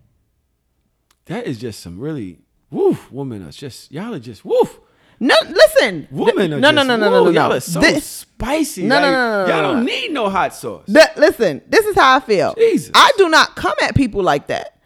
That 1.26 1.48
is 1.48 1.60
just 1.60 1.80
some 1.80 1.98
really 2.00 2.40
woof 2.70 3.10
woman. 3.12 3.48
Are 3.48 3.52
just 3.52 3.90
y'all 3.92 4.14
are 4.14 4.20
just 4.20 4.44
woof. 4.44 4.80
No, 5.24 5.36
listen. 5.50 6.08
Women 6.12 6.54
are 6.54 6.60
no, 6.60 6.72
no, 6.72 6.82
just, 6.82 6.88
no, 6.88 6.96
no, 6.98 7.12
whoa, 7.12 7.18
no, 7.20 7.24
no, 7.26 7.30
Y'all 7.32 7.50
no. 7.50 7.56
are 7.56 7.60
so 7.62 7.80
This- 7.80 8.06
spicy. 8.06 8.84
No, 8.84 9.00
no, 9.00 9.02
Like, 9.06 9.12
no, 9.12 9.18
no, 9.18 9.46
no, 9.46 9.54
Y'all 9.54 9.74
don't 9.74 9.86
need 9.86 10.12
no 10.12 10.30
hot 10.30 10.54
sauce. 10.54 10.86
Th- 10.86 11.16
listen, 11.16 11.62
this 11.70 11.86
is 11.86 11.96
how 11.96 12.18
I 12.18 12.20
feel. 12.20 12.54
Jesus. 12.58 12.92
I 12.94 13.12
do 13.18 13.30
not 13.30 13.56
come 13.56 13.74
at 13.82 13.96
people 13.96 14.22
like 14.22 14.48
that. 14.48 14.78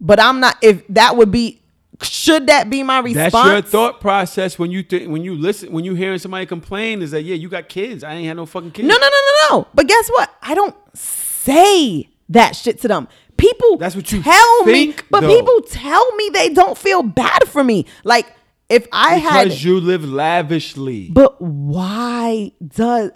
But 0.00 0.18
I'm 0.18 0.40
not. 0.40 0.56
If 0.62 0.82
that 0.88 1.16
would 1.16 1.30
be, 1.30 1.62
should 2.02 2.48
that 2.48 2.68
be 2.70 2.82
my 2.82 2.98
response? 2.98 3.32
That's 3.32 3.46
your 3.46 3.62
thought 3.62 4.00
process 4.00 4.58
when 4.58 4.72
you 4.72 4.82
think 4.82 5.08
when 5.08 5.22
you 5.22 5.36
listen 5.36 5.70
when 5.72 5.84
you 5.84 5.94
hearing 5.94 6.18
somebody 6.18 6.44
complain 6.46 7.00
is 7.00 7.12
that 7.12 7.22
yeah 7.22 7.36
you 7.36 7.48
got 7.48 7.68
kids 7.68 8.02
I 8.02 8.14
ain't 8.14 8.26
had 8.26 8.36
no 8.36 8.46
fucking 8.46 8.72
kids. 8.72 8.88
No, 8.88 8.94
no, 8.96 9.00
no, 9.00 9.08
no, 9.08 9.56
no. 9.58 9.68
But 9.74 9.86
guess 9.86 10.08
what? 10.08 10.34
I 10.42 10.56
don't 10.56 10.74
say 10.96 12.08
that 12.30 12.56
shit 12.56 12.80
to 12.80 12.88
them. 12.88 13.06
People 13.36 13.76
That's 13.76 13.94
what 13.94 14.10
you 14.10 14.22
tell 14.22 14.64
me, 14.64 14.94
but 15.10 15.20
though. 15.20 15.28
people 15.36 15.60
tell 15.62 16.12
me 16.16 16.30
they 16.32 16.48
don't 16.48 16.76
feel 16.76 17.02
bad 17.04 17.46
for 17.48 17.62
me. 17.62 17.86
Like 18.04 18.26
if 18.72 18.86
I 18.92 19.14
had, 19.16 19.44
because 19.44 19.64
you 19.64 19.80
live 19.80 20.04
lavishly. 20.04 21.10
but 21.10 21.40
why 21.40 22.52
does? 22.66 23.10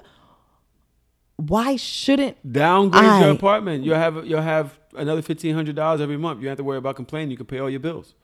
Why 1.37 1.77
shouldn't 1.77 2.37
Downgrade 2.51 3.21
your 3.21 3.31
apartment. 3.31 3.85
You'll 3.85 3.97
have 3.97 4.27
you'll 4.27 4.41
have 4.41 4.79
another 4.95 5.21
fifteen 5.23 5.55
hundred 5.55 5.77
dollars 5.77 6.01
every 6.01 6.17
month. 6.17 6.39
You 6.41 6.45
don't 6.45 6.53
have 6.53 6.59
to 6.59 6.65
worry 6.65 6.79
about 6.79 6.97
complaining. 6.97 7.31
You 7.31 7.37
can 7.37 7.47
pay 7.47 7.59
all 7.59 7.69
your 7.69 7.81
bills. 7.81 8.15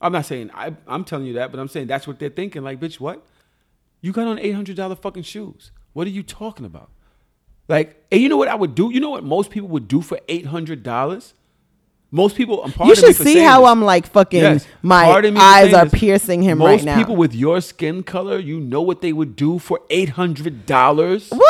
I'm 0.00 0.12
not 0.12 0.26
saying 0.26 0.50
I, 0.54 0.74
I'm 0.86 1.04
telling 1.04 1.26
you 1.26 1.32
that, 1.34 1.50
but 1.50 1.58
I'm 1.58 1.68
saying 1.68 1.88
that's 1.88 2.06
what 2.06 2.18
they're 2.18 2.28
thinking. 2.28 2.62
Like, 2.62 2.78
bitch, 2.78 3.00
what? 3.00 3.26
You 4.02 4.12
got 4.12 4.26
on 4.28 4.38
eight 4.38 4.52
hundred 4.52 4.76
dollar 4.76 4.94
fucking 4.94 5.24
shoes. 5.24 5.72
What 5.94 6.06
are 6.06 6.10
you 6.10 6.22
talking 6.22 6.66
about? 6.66 6.90
Like, 7.66 8.04
and 8.12 8.20
you 8.20 8.28
know 8.28 8.36
what 8.36 8.48
I 8.48 8.54
would 8.54 8.74
do? 8.74 8.92
You 8.92 9.00
know 9.00 9.10
what 9.10 9.24
most 9.24 9.50
people 9.50 9.68
would 9.70 9.88
do 9.88 10.00
for 10.00 10.20
eight 10.28 10.46
hundred 10.46 10.82
dollars? 10.82 11.34
Most 12.14 12.36
people. 12.36 12.62
I'm 12.62 12.86
you 12.86 12.94
should 12.94 13.16
see 13.16 13.40
how. 13.40 13.64
I'm 13.64 13.82
like 13.82 14.06
fucking? 14.06 14.40
Yes. 14.40 14.66
My 14.82 15.02
Pardon 15.02 15.34
me 15.34 15.40
for 15.40 15.46
eyes 15.46 15.74
are 15.74 15.88
piercing 15.88 16.42
him 16.42 16.58
Most 16.58 16.66
right 16.68 16.84
now. 16.84 16.94
Most 16.94 17.02
people 17.02 17.16
with 17.16 17.34
your 17.34 17.60
skin 17.60 18.04
color, 18.04 18.38
you 18.38 18.60
know 18.60 18.82
what 18.82 19.00
they 19.00 19.12
would 19.12 19.34
do 19.34 19.58
for 19.58 19.80
eight 19.90 20.10
hundred 20.10 20.64
dollars. 20.64 21.28
what? 21.30 21.40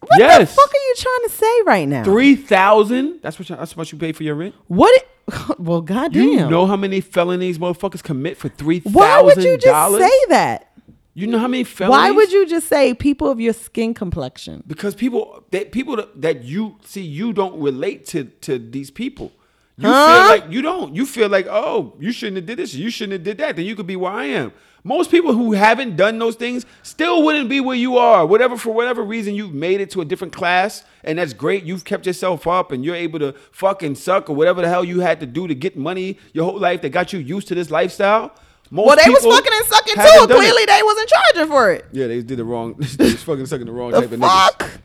What 0.00 0.10
the 0.10 0.18
Yes. 0.18 0.54
fuck 0.54 0.68
are 0.68 0.84
you 0.88 0.94
trying 0.98 1.22
to 1.22 1.30
say 1.30 1.62
right 1.64 1.88
now? 1.88 2.04
Three 2.04 2.36
thousand. 2.36 3.20
That's 3.22 3.38
what. 3.38 3.48
You, 3.48 3.56
that's 3.56 3.74
what 3.78 3.90
you 3.92 3.96
pay 3.96 4.12
for 4.12 4.24
your 4.24 4.34
rent. 4.34 4.54
What? 4.66 4.94
It, 4.94 5.58
well, 5.58 5.80
goddamn. 5.80 6.22
You 6.22 6.50
know 6.50 6.66
how 6.66 6.76
many 6.76 7.00
felonies 7.00 7.58
motherfuckers 7.58 8.02
commit 8.02 8.36
for 8.36 8.50
three 8.50 8.80
thousand 8.80 8.92
dollars? 8.92 9.10
Why 9.10 9.22
would 9.22 9.42
you 9.42 9.56
just 9.56 9.98
say 9.98 10.18
that? 10.28 10.70
You 11.14 11.28
know 11.28 11.38
how 11.38 11.48
many 11.48 11.64
felonies? 11.64 11.98
Why 11.98 12.10
would 12.10 12.30
you 12.30 12.46
just 12.46 12.68
say 12.68 12.92
people 12.92 13.30
of 13.30 13.40
your 13.40 13.54
skin 13.54 13.94
complexion? 13.94 14.64
Because 14.66 14.94
people 14.94 15.44
that 15.50 15.72
people 15.72 16.04
that 16.16 16.44
you 16.44 16.76
see, 16.84 17.00
you 17.00 17.32
don't 17.32 17.58
relate 17.58 18.04
to 18.08 18.24
to 18.42 18.58
these 18.58 18.90
people. 18.90 19.32
You 19.76 19.88
Huh? 19.88 20.06
feel 20.06 20.40
like 20.44 20.52
you 20.52 20.62
don't. 20.62 20.94
You 20.94 21.04
feel 21.06 21.28
like, 21.28 21.46
oh, 21.50 21.94
you 21.98 22.12
shouldn't 22.12 22.36
have 22.36 22.46
did 22.46 22.58
this. 22.58 22.74
You 22.74 22.90
shouldn't 22.90 23.12
have 23.14 23.22
did 23.24 23.38
that. 23.38 23.56
Then 23.56 23.64
you 23.64 23.74
could 23.74 23.86
be 23.86 23.96
where 23.96 24.12
I 24.12 24.24
am. 24.26 24.52
Most 24.86 25.10
people 25.10 25.32
who 25.32 25.52
haven't 25.52 25.96
done 25.96 26.18
those 26.18 26.36
things 26.36 26.66
still 26.82 27.22
wouldn't 27.24 27.48
be 27.48 27.58
where 27.60 27.74
you 27.76 27.96
are. 27.96 28.24
Whatever 28.26 28.56
for 28.58 28.72
whatever 28.74 29.02
reason 29.02 29.34
you've 29.34 29.54
made 29.54 29.80
it 29.80 29.90
to 29.92 30.02
a 30.02 30.04
different 30.04 30.32
class, 30.34 30.84
and 31.02 31.18
that's 31.18 31.32
great. 31.32 31.64
You've 31.64 31.84
kept 31.84 32.06
yourself 32.06 32.46
up, 32.46 32.70
and 32.70 32.84
you're 32.84 32.94
able 32.94 33.18
to 33.20 33.32
fucking 33.50 33.94
suck 33.94 34.28
or 34.28 34.36
whatever 34.36 34.60
the 34.60 34.68
hell 34.68 34.84
you 34.84 35.00
had 35.00 35.20
to 35.20 35.26
do 35.26 35.48
to 35.48 35.54
get 35.54 35.76
money 35.76 36.18
your 36.34 36.44
whole 36.44 36.58
life 36.60 36.82
that 36.82 36.90
got 36.90 37.12
you 37.14 37.18
used 37.18 37.48
to 37.48 37.54
this 37.54 37.70
lifestyle. 37.70 38.32
Most 38.70 38.86
well, 38.86 38.96
they 39.02 39.10
was 39.10 39.24
fucking 39.24 39.52
and 39.54 39.66
sucking 39.66 39.94
too. 39.94 40.00
done 40.02 40.30
it. 40.30 40.34
Clearly, 40.36 40.64
they 40.66 40.80
wasn't 40.84 41.08
charging 41.08 41.50
for 41.50 41.72
it. 41.72 41.86
Yeah, 41.92 42.06
they 42.06 42.22
did 42.22 42.38
the 42.38 42.44
wrong. 42.44 42.74
they 42.98 43.04
was 43.04 43.22
fucking 43.22 43.46
sucking 43.46 43.66
the 43.66 43.72
wrong 43.72 43.90
The 43.92 44.02
type 44.02 44.12
of 44.12 44.20
fuck? 44.20 44.58
niggas. 44.60 44.78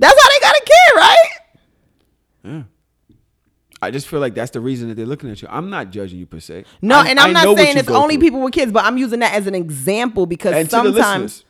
That's 0.00 0.22
how 0.22 0.28
they 0.28 0.40
got 0.40 0.56
a 0.56 0.62
kid, 0.64 0.96
right? 0.96 1.28
Yeah. 2.44 2.62
I 3.82 3.90
just 3.90 4.08
feel 4.08 4.20
like 4.20 4.34
that's 4.34 4.50
the 4.50 4.60
reason 4.60 4.88
that 4.88 4.94
they're 4.94 5.06
looking 5.06 5.30
at 5.30 5.40
you. 5.40 5.48
I'm 5.50 5.70
not 5.70 5.90
judging 5.90 6.18
you 6.18 6.26
per 6.26 6.40
se. 6.40 6.64
No, 6.82 6.96
I- 6.96 7.06
and 7.08 7.18
I 7.18 7.24
I'm 7.28 7.32
know 7.32 7.44
not 7.44 7.56
saying 7.58 7.78
it's 7.78 7.88
only 7.90 8.16
through. 8.16 8.20
people 8.22 8.40
with 8.42 8.52
kids, 8.52 8.72
but 8.72 8.84
I'm 8.84 8.98
using 8.98 9.20
that 9.20 9.34
as 9.34 9.46
an 9.46 9.54
example 9.54 10.26
because 10.26 10.54
And 10.54 10.70
sometimes 10.70 11.44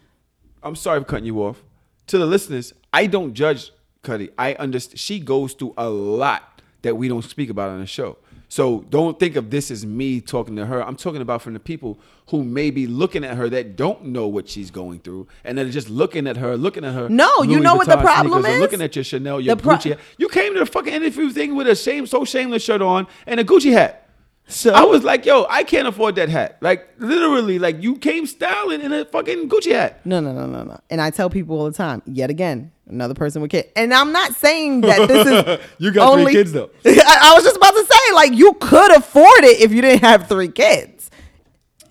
I'm 0.63 0.77
sorry 0.77 1.01
for 1.01 1.07
cutting 1.07 1.27
you 1.27 1.43
off. 1.43 1.63
To 2.09 2.19
the 2.19 2.27
listeners, 2.27 2.73
I 2.93 3.07
don't 3.07 3.35
judge 3.35 3.73
Cuddy. 4.03 4.31
I 4.39 4.55
understand 4.55 4.99
she 4.99 5.21
goes 5.21 5.53
through 5.55 5.75
a 5.77 5.89
lot 5.89 6.61
that 6.83 6.97
we 6.97 7.09
don't 7.09 7.23
speak 7.23 7.51
about 7.51 7.71
on 7.71 7.81
the 7.81 7.87
show. 7.87 8.17
So 8.51 8.85
don't 8.91 9.17
think 9.17 9.37
of 9.37 9.51
this 9.51 9.71
as 9.71 9.87
me 9.87 10.21
talking 10.21 10.57
to 10.57 10.67
her. 10.67 10.83
I'm 10.85 10.97
talking 10.97 11.23
about 11.23 11.41
from 11.41 11.55
the 11.55 11.61
people 11.61 12.01
who 12.31 12.43
may 12.43 12.73
be 12.73 12.89
looking 12.89 13.23
at 13.25 13.37
her 13.37 13.49
that 13.49 13.77
don't 13.77 14.07
know 14.07 14.27
what 14.27 14.49
she's 14.49 14.73
going 14.73 14.99
through, 14.99 15.29
and 15.45 15.57
that 15.57 15.67
are 15.67 15.71
just 15.71 15.89
looking 15.89 16.27
at 16.27 16.37
her, 16.37 16.57
looking 16.57 16.85
at 16.85 16.93
her. 16.93 17.09
No, 17.09 17.43
you 17.45 17.53
Louis 17.53 17.61
know 17.61 17.77
what 17.77 17.87
the 17.87 17.97
problem 17.97 18.45
is? 18.45 18.59
Looking 18.59 18.83
at 18.83 18.97
your 18.97 19.05
Chanel, 19.05 19.41
your 19.41 19.55
pro- 19.55 19.77
Gucci. 19.77 19.91
hat. 19.91 20.01
You 20.19 20.29
came 20.29 20.53
to 20.55 20.59
the 20.59 20.67
fucking 20.67 20.93
interview 20.93 21.31
thing 21.31 21.55
with 21.55 21.69
a 21.69 21.77
shame, 21.77 22.07
so 22.09 22.25
shameless 22.25 22.65
shirt 22.65 22.83
on 22.83 23.07
and 23.25 23.39
a 23.39 23.45
Gucci 23.45 23.71
hat. 23.73 24.09
So 24.49 24.75
I 24.75 24.83
was 24.83 25.05
like, 25.05 25.27
yo, 25.27 25.47
I 25.49 25.63
can't 25.63 25.87
afford 25.87 26.17
that 26.17 26.29
hat. 26.29 26.59
Like 26.61 26.89
literally, 26.99 27.61
like 27.61 27.81
you 27.81 27.95
came 27.99 28.27
styling 28.27 28.81
in 28.81 28.93
a 28.93 29.05
fucking 29.05 29.49
Gucci 29.49 29.71
hat. 29.71 30.05
No, 30.05 30.19
no, 30.19 30.33
no, 30.33 30.47
no, 30.47 30.65
no. 30.65 30.81
And 30.91 31.01
I 31.01 31.11
tell 31.11 31.31
people 31.31 31.57
all 31.57 31.67
the 31.67 31.77
time, 31.77 32.03
yet 32.05 32.31
again, 32.31 32.73
another 32.91 33.15
person 33.15 33.41
with 33.43 33.51
kids. 33.51 33.69
And 33.77 33.93
I'm 33.95 34.13
not 34.13 34.35
saying 34.35 34.83
that 34.83 35.09
this 35.09 35.27
is 35.27 35.67
You 35.79 35.91
got 35.93 36.13
three 36.13 36.21
only- 36.23 36.33
kids, 36.33 36.53
though. 36.53 36.71
I, 36.85 37.19
I 37.23 37.35
was 37.35 37.45
just 37.45 37.57
about 37.57 37.73
to 37.75 37.85
say, 37.85 38.15
like, 38.15 38.33
you 38.33 38.53
could 38.55 38.93
afford 38.97 39.45
it 39.45 39.61
if 39.61 39.73
you 39.73 39.81
didn't 39.83 40.03
have 40.03 40.29
three 40.29 40.49
kids. 40.49 41.11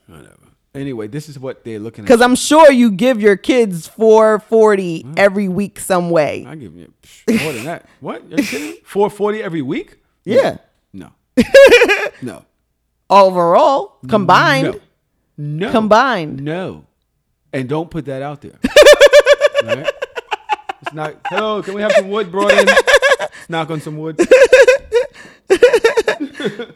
Whatever. 0.07 0.35
Anyway, 0.75 1.07
this 1.07 1.27
is 1.29 1.39
what 1.39 1.63
they're 1.63 1.79
looking 1.79 2.03
at. 2.03 2.07
Because 2.07 2.21
I'm 2.21 2.35
sure 2.35 2.71
you 2.71 2.91
give 2.91 3.19
your 3.21 3.35
kids 3.35 3.87
440 3.87 5.05
every 5.17 5.47
week 5.47 5.79
some 5.79 6.09
way. 6.11 6.45
I 6.47 6.55
give 6.55 6.75
you 6.75 6.93
more 7.27 7.53
than 7.53 7.65
that. 7.65 7.85
What? 7.99 8.21
Are 8.31 8.35
you 8.37 8.43
kidding? 8.43 8.75
Four 8.83 9.09
forty 9.09 9.41
every 9.41 9.61
week? 9.63 9.97
Yeah. 10.25 10.57
No. 10.93 11.11
no. 12.21 12.45
Overall, 13.09 13.97
combined. 14.07 14.79
No. 15.37 15.65
No. 15.67 15.71
Combined. 15.71 16.43
No. 16.43 16.85
And 17.51 17.67
don't 17.67 17.89
put 17.89 18.05
that 18.05 18.21
out 18.21 18.41
there. 18.41 18.59
Right? 19.63 19.89
It's 20.81 20.93
not. 20.93 21.15
Hello, 21.25 21.61
can 21.61 21.73
we 21.73 21.81
have 21.81 21.91
some 21.93 22.09
wood 22.09 22.31
brought 22.31 22.51
in? 22.51 22.65
Let's 22.65 23.49
knock 23.49 23.69
on 23.69 23.81
some 23.81 23.97
wood. 23.97 24.19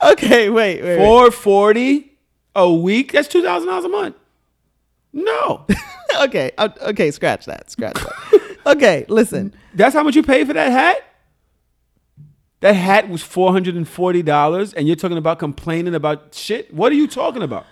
Okay, 0.01 0.49
wait, 0.49 0.81
wait. 0.81 0.83
wait. 0.83 0.97
Four 0.97 1.31
forty 1.31 2.11
a 2.55 2.71
week. 2.71 3.11
That's 3.11 3.27
two 3.27 3.41
thousand 3.41 3.69
dollars 3.69 3.85
a 3.85 3.89
month. 3.89 4.15
No. 5.13 5.65
okay, 6.21 6.51
uh, 6.57 6.69
okay, 6.81 7.11
scratch 7.11 7.45
that. 7.45 7.69
Scratch 7.71 7.93
that. 7.95 8.57
okay, 8.65 9.05
listen. 9.07 9.53
That's 9.73 9.93
how 9.95 10.03
much 10.03 10.15
you 10.15 10.23
pay 10.23 10.43
for 10.43 10.53
that 10.53 10.71
hat? 10.71 10.97
That 12.61 12.73
hat 12.73 13.09
was 13.09 13.21
four 13.23 13.51
hundred 13.51 13.75
and 13.75 13.87
forty 13.87 14.21
dollars, 14.21 14.73
and 14.73 14.87
you're 14.87 14.95
talking 14.95 15.17
about 15.17 15.39
complaining 15.39 15.95
about 15.95 16.33
shit. 16.33 16.73
What 16.73 16.91
are 16.91 16.95
you 16.95 17.07
talking 17.07 17.43
about? 17.43 17.65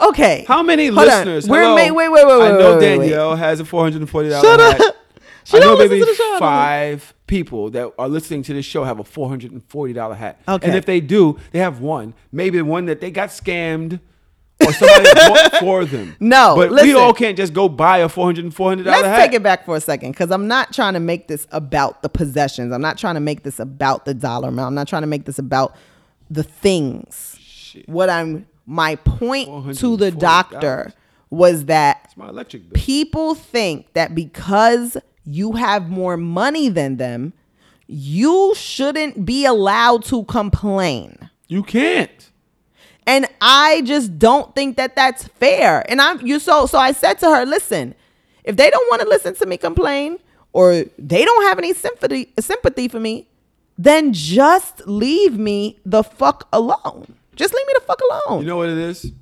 Okay. 0.00 0.44
How 0.46 0.62
many 0.62 0.86
Hold 0.86 0.98
on. 0.98 1.04
listeners? 1.06 1.48
We're 1.48 1.62
Hello? 1.62 1.74
ma- 1.74 1.94
wait, 1.94 2.10
wait, 2.10 2.10
wait, 2.10 2.22
I 2.22 2.26
know 2.26 2.76
wait, 2.76 2.80
wait, 2.80 2.98
wait. 2.98 2.98
Danielle 3.08 3.36
has 3.36 3.60
a 3.60 3.64
four 3.64 3.82
hundred 3.82 4.00
and 4.02 4.10
forty 4.10 4.30
Shut 4.30 4.42
dollar 4.42 4.88
up. 4.88 4.95
She 5.46 5.56
I 5.56 5.60
know 5.60 5.76
maybe 5.76 6.00
to 6.00 6.04
the 6.04 6.14
show. 6.14 6.36
five 6.40 7.14
people 7.28 7.70
that 7.70 7.92
are 7.98 8.08
listening 8.08 8.42
to 8.42 8.52
this 8.52 8.64
show 8.66 8.82
have 8.82 8.98
a 8.98 9.04
four 9.04 9.28
hundred 9.28 9.52
and 9.52 9.64
forty 9.68 9.92
dollar 9.92 10.16
hat. 10.16 10.40
Okay. 10.48 10.66
And 10.66 10.76
if 10.76 10.86
they 10.86 11.00
do, 11.00 11.38
they 11.52 11.60
have 11.60 11.80
one. 11.80 12.14
Maybe 12.32 12.58
the 12.58 12.64
one 12.64 12.86
that 12.86 13.00
they 13.00 13.10
got 13.12 13.28
scammed. 13.28 14.00
Or 14.64 14.72
somebody 14.72 15.04
bought 15.14 15.56
for 15.60 15.84
them. 15.84 16.16
No, 16.18 16.54
but 16.56 16.72
listen. 16.72 16.88
we 16.88 16.94
all 16.94 17.12
can't 17.12 17.36
just 17.36 17.52
go 17.52 17.68
buy 17.68 17.98
a 17.98 18.08
four 18.08 18.24
hundred 18.24 18.44
and 18.46 18.54
four 18.54 18.70
hundred 18.70 18.84
dollar 18.84 19.02
Let's 19.02 19.08
hat. 19.08 19.26
take 19.26 19.34
it 19.34 19.42
back 19.42 19.66
for 19.66 19.76
a 19.76 19.80
second 19.80 20.12
because 20.12 20.30
I'm 20.30 20.48
not 20.48 20.72
trying 20.72 20.94
to 20.94 21.00
make 21.00 21.28
this 21.28 21.46
about 21.52 22.02
the 22.02 22.08
possessions. 22.08 22.72
I'm 22.72 22.80
not 22.80 22.96
trying 22.98 23.14
to 23.14 23.20
make 23.20 23.42
this 23.42 23.60
about 23.60 24.04
the 24.06 24.14
dollar 24.14 24.48
amount. 24.48 24.68
I'm 24.68 24.74
not 24.74 24.88
trying 24.88 25.02
to 25.02 25.06
make 25.06 25.26
this 25.26 25.38
about 25.38 25.76
the 26.30 26.42
things. 26.42 27.38
What 27.84 28.08
I'm 28.08 28.46
my 28.64 28.96
point 28.96 29.76
to 29.78 29.96
the 29.96 30.10
doctor 30.10 30.92
was 31.30 31.66
that 31.66 32.12
my 32.16 32.30
electric 32.30 32.70
bill. 32.70 32.80
people 32.82 33.34
think 33.34 33.92
that 33.92 34.14
because 34.14 34.96
you 35.26 35.52
have 35.52 35.90
more 35.90 36.16
money 36.16 36.68
than 36.68 36.96
them, 36.96 37.32
you 37.86 38.54
shouldn't 38.56 39.26
be 39.26 39.44
allowed 39.44 40.04
to 40.04 40.24
complain. 40.24 41.30
You 41.48 41.62
can't. 41.62 42.30
And 43.06 43.26
I 43.40 43.82
just 43.82 44.18
don't 44.18 44.54
think 44.54 44.76
that 44.76 44.96
that's 44.96 45.28
fair. 45.28 45.84
And 45.88 46.00
I'm 46.00 46.24
you 46.26 46.38
so 46.38 46.66
so 46.66 46.78
I 46.78 46.92
said 46.92 47.14
to 47.20 47.26
her, 47.26 47.44
listen, 47.44 47.94
if 48.44 48.56
they 48.56 48.70
don't 48.70 48.90
want 48.90 49.02
to 49.02 49.08
listen 49.08 49.34
to 49.36 49.46
me 49.46 49.56
complain 49.56 50.18
or 50.52 50.84
they 50.98 51.24
don't 51.24 51.42
have 51.44 51.58
any 51.58 51.72
sympathy 51.72 52.32
sympathy 52.40 52.88
for 52.88 52.98
me, 52.98 53.28
then 53.78 54.12
just 54.12 54.86
leave 54.86 55.38
me 55.38 55.78
the 55.84 56.02
fuck 56.02 56.48
alone. 56.52 57.14
Just 57.36 57.54
leave 57.54 57.66
me 57.66 57.74
the 57.74 57.84
fuck 57.84 58.00
alone. 58.00 58.40
You 58.40 58.48
know 58.48 58.56
what 58.56 58.70
it 58.70 58.78
is? 58.78 59.12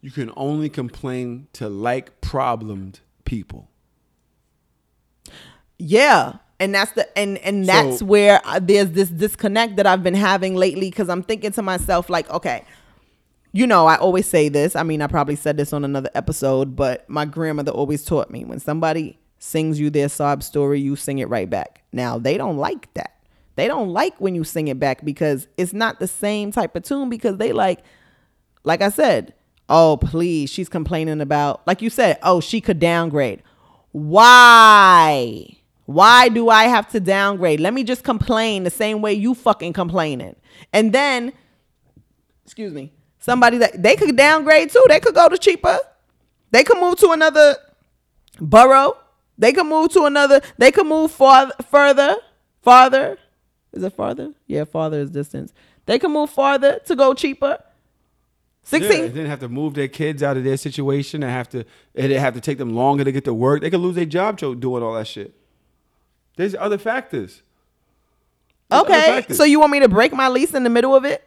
You 0.00 0.10
can 0.10 0.30
only 0.36 0.68
complain 0.68 1.48
to 1.54 1.68
like 1.68 2.20
problemed 2.20 3.00
people. 3.24 3.70
Yeah. 5.78 6.34
And 6.60 6.74
that's 6.74 6.90
the 6.92 7.16
and 7.18 7.38
and 7.38 7.66
that's 7.66 8.00
So- 8.00 8.06
where 8.06 8.40
uh, 8.44 8.58
there's 8.60 8.90
this 8.90 9.08
disconnect 9.10 9.76
that 9.76 9.86
I've 9.86 10.02
been 10.02 10.14
having 10.14 10.56
lately 10.56 10.90
cuz 10.90 11.08
I'm 11.08 11.22
thinking 11.22 11.52
to 11.52 11.62
myself 11.62 12.10
like, 12.10 12.28
okay, 12.30 12.64
you 13.52 13.66
know, 13.66 13.86
I 13.86 13.96
always 13.96 14.28
say 14.28 14.48
this. 14.48 14.74
I 14.74 14.82
mean, 14.82 15.00
I 15.00 15.06
probably 15.06 15.36
said 15.36 15.56
this 15.56 15.72
on 15.72 15.84
another 15.84 16.10
episode, 16.14 16.74
but 16.76 17.08
my 17.08 17.24
grandmother 17.24 17.70
always 17.70 18.04
taught 18.04 18.30
me 18.30 18.44
when 18.44 18.58
somebody 18.58 19.18
sings 19.38 19.78
you 19.78 19.88
their 19.88 20.08
sob 20.08 20.42
story, 20.42 20.80
you 20.80 20.96
sing 20.96 21.18
it 21.20 21.28
right 21.28 21.48
back. 21.48 21.82
Now, 21.92 22.18
they 22.18 22.36
don't 22.36 22.56
like 22.58 22.92
that. 22.94 23.12
They 23.54 23.68
don't 23.68 23.90
like 23.90 24.20
when 24.20 24.34
you 24.34 24.42
sing 24.44 24.66
it 24.68 24.80
back 24.80 25.04
because 25.04 25.46
it's 25.56 25.72
not 25.72 26.00
the 26.00 26.08
same 26.08 26.50
type 26.52 26.74
of 26.76 26.82
tune 26.82 27.08
because 27.08 27.36
they 27.38 27.52
like 27.52 27.80
like 28.64 28.82
I 28.82 28.88
said, 28.90 29.32
oh, 29.68 29.96
please, 30.00 30.50
she's 30.50 30.68
complaining 30.68 31.20
about 31.20 31.64
like 31.68 31.82
you 31.82 31.90
said, 31.90 32.18
oh, 32.24 32.40
she 32.40 32.60
could 32.60 32.80
downgrade. 32.80 33.42
Why? 33.92 35.54
Why 35.88 36.28
do 36.28 36.50
I 36.50 36.64
have 36.64 36.86
to 36.90 37.00
downgrade? 37.00 37.60
Let 37.60 37.72
me 37.72 37.82
just 37.82 38.04
complain 38.04 38.64
the 38.64 38.70
same 38.70 39.00
way 39.00 39.14
you 39.14 39.34
fucking 39.34 39.72
complaining. 39.72 40.36
And 40.70 40.92
then 40.92 41.32
excuse 42.44 42.74
me, 42.74 42.92
somebody 43.18 43.56
that 43.56 43.82
they 43.82 43.96
could 43.96 44.14
downgrade 44.14 44.68
too. 44.68 44.84
They 44.88 45.00
could 45.00 45.14
go 45.14 45.30
to 45.30 45.38
cheaper. 45.38 45.78
They 46.50 46.62
could 46.62 46.78
move 46.78 46.98
to 46.98 47.12
another 47.12 47.56
borough. 48.38 48.98
They 49.38 49.50
could 49.54 49.64
move 49.64 49.90
to 49.92 50.02
another. 50.04 50.42
They 50.58 50.72
could 50.72 50.86
move 50.86 51.10
farther, 51.10 51.54
further, 51.70 52.16
farther. 52.60 53.16
Is 53.72 53.82
it 53.82 53.94
farther? 53.94 54.34
Yeah, 54.46 54.64
farther 54.64 55.00
is 55.00 55.08
distance. 55.08 55.54
They 55.86 55.98
could 55.98 56.10
move 56.10 56.28
farther 56.28 56.80
to 56.84 56.96
go 56.96 57.14
cheaper. 57.14 57.56
Yeah, 57.60 57.64
Sixteen. 58.62 59.00
they 59.00 59.08
didn't 59.08 59.30
have 59.30 59.40
to 59.40 59.48
move 59.48 59.72
their 59.72 59.88
kids 59.88 60.22
out 60.22 60.36
of 60.36 60.44
their 60.44 60.58
situation 60.58 61.22
and 61.22 61.32
have 61.32 61.48
to 61.48 61.64
it 61.94 62.10
have 62.10 62.34
to 62.34 62.42
take 62.42 62.58
them 62.58 62.74
longer 62.74 63.04
to 63.04 63.10
get 63.12 63.24
to 63.24 63.32
work. 63.32 63.62
They 63.62 63.70
could 63.70 63.80
lose 63.80 63.94
their 63.94 64.04
job 64.04 64.36
doing 64.36 64.82
all 64.82 64.92
that 64.92 65.06
shit. 65.06 65.34
There's 66.38 66.54
other 66.54 66.78
factors. 66.78 67.42
There's 68.70 68.82
other 68.82 68.90
Okay, 68.94 69.06
factors. 69.06 69.36
so 69.36 69.44
you 69.44 69.58
want 69.60 69.72
me 69.72 69.80
to 69.80 69.88
break 69.88 70.12
my 70.12 70.28
lease 70.28 70.54
in 70.54 70.62
the 70.62 70.70
middle 70.70 70.94
of 70.94 71.04
it? 71.04 71.26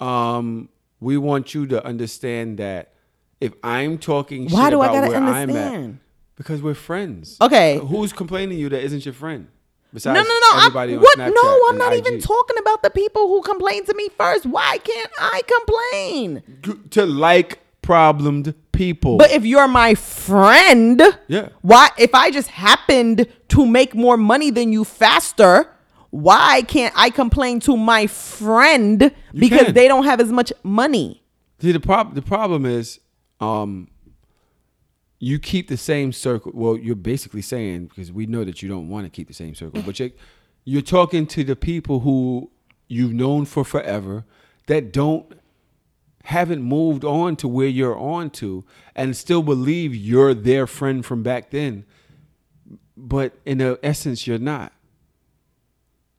um, 0.00 0.68
we 1.00 1.16
want 1.16 1.54
you 1.54 1.66
to 1.68 1.84
understand 1.84 2.58
that 2.58 2.92
if 3.40 3.52
I'm 3.62 3.98
talking 3.98 4.48
Why 4.48 4.64
shit 4.64 4.70
do 4.72 4.80
I 4.80 4.86
about 4.86 4.94
gotta 4.94 5.08
where 5.08 5.16
I'm 5.18 5.26
at, 5.28 5.38
understand? 5.48 5.98
because 6.36 6.62
we're 6.62 6.74
friends. 6.74 7.36
Okay. 7.40 7.78
Who's 7.78 8.12
complaining 8.12 8.50
to 8.56 8.60
you 8.60 8.68
that 8.70 8.82
isn't 8.82 9.04
your 9.04 9.14
friend? 9.14 9.44
No, 9.44 9.94
Besides 9.94 10.16
no, 10.18 10.22
no. 10.34 10.40
I'm, 10.54 10.66
everybody 10.66 10.94
on 10.96 11.00
what? 11.02 11.18
Snapchat 11.18 11.32
No, 11.34 11.60
I'm 11.66 11.70
and 11.70 11.78
not 11.78 11.92
IG. 11.94 12.06
even 12.06 12.20
talking 12.20 12.58
about 12.58 12.82
the 12.82 12.90
people 12.90 13.28
who 13.28 13.40
complain 13.42 13.84
to 13.86 13.94
me 13.94 14.08
first. 14.18 14.44
Why 14.46 14.78
can't 14.78 15.10
I 15.18 15.42
complain? 15.46 16.88
to 16.90 17.06
like 17.06 17.60
problemed 17.82 18.54
people. 18.78 19.18
But 19.18 19.32
if 19.32 19.44
you're 19.44 19.68
my 19.68 19.94
friend, 19.94 21.02
Yeah. 21.26 21.48
why? 21.62 21.90
If 21.98 22.14
I 22.14 22.30
just 22.30 22.48
happened 22.48 23.26
to 23.48 23.66
make 23.66 23.94
more 23.94 24.16
money 24.16 24.50
than 24.50 24.72
you 24.72 24.84
faster, 24.84 25.66
why 26.10 26.62
can't 26.62 26.94
I 26.96 27.10
complain 27.10 27.60
to 27.60 27.76
my 27.76 28.06
friend 28.06 29.12
because 29.34 29.66
can. 29.66 29.74
they 29.74 29.88
don't 29.88 30.04
have 30.04 30.20
as 30.20 30.30
much 30.32 30.52
money? 30.62 31.22
See 31.60 31.72
the 31.72 31.80
prob 31.80 32.14
the 32.14 32.22
problem 32.22 32.64
is, 32.64 33.00
um, 33.40 33.88
you 35.18 35.38
keep 35.40 35.66
the 35.68 35.76
same 35.76 36.12
circle. 36.12 36.52
Well, 36.54 36.76
you're 36.76 36.94
basically 37.12 37.42
saying 37.42 37.86
because 37.88 38.12
we 38.12 38.26
know 38.26 38.44
that 38.44 38.62
you 38.62 38.68
don't 38.68 38.88
want 38.88 39.04
to 39.06 39.10
keep 39.10 39.26
the 39.26 39.34
same 39.34 39.54
circle, 39.54 39.82
but 39.82 39.98
you're 39.98 40.10
you're 40.64 40.82
talking 40.98 41.26
to 41.26 41.42
the 41.42 41.56
people 41.56 42.00
who 42.00 42.50
you've 42.86 43.12
known 43.12 43.44
for 43.44 43.64
forever 43.64 44.24
that 44.66 44.92
don't 44.92 45.26
haven't 46.28 46.62
moved 46.62 47.06
on 47.06 47.36
to 47.36 47.48
where 47.48 47.66
you're 47.66 47.98
on 47.98 48.28
to 48.28 48.62
and 48.94 49.16
still 49.16 49.42
believe 49.42 49.94
you're 49.94 50.34
their 50.34 50.66
friend 50.66 51.02
from 51.06 51.22
back 51.22 51.48
then. 51.48 51.86
But 52.98 53.32
in 53.46 53.58
the 53.58 53.80
essence 53.82 54.26
you're 54.26 54.38
not. 54.38 54.74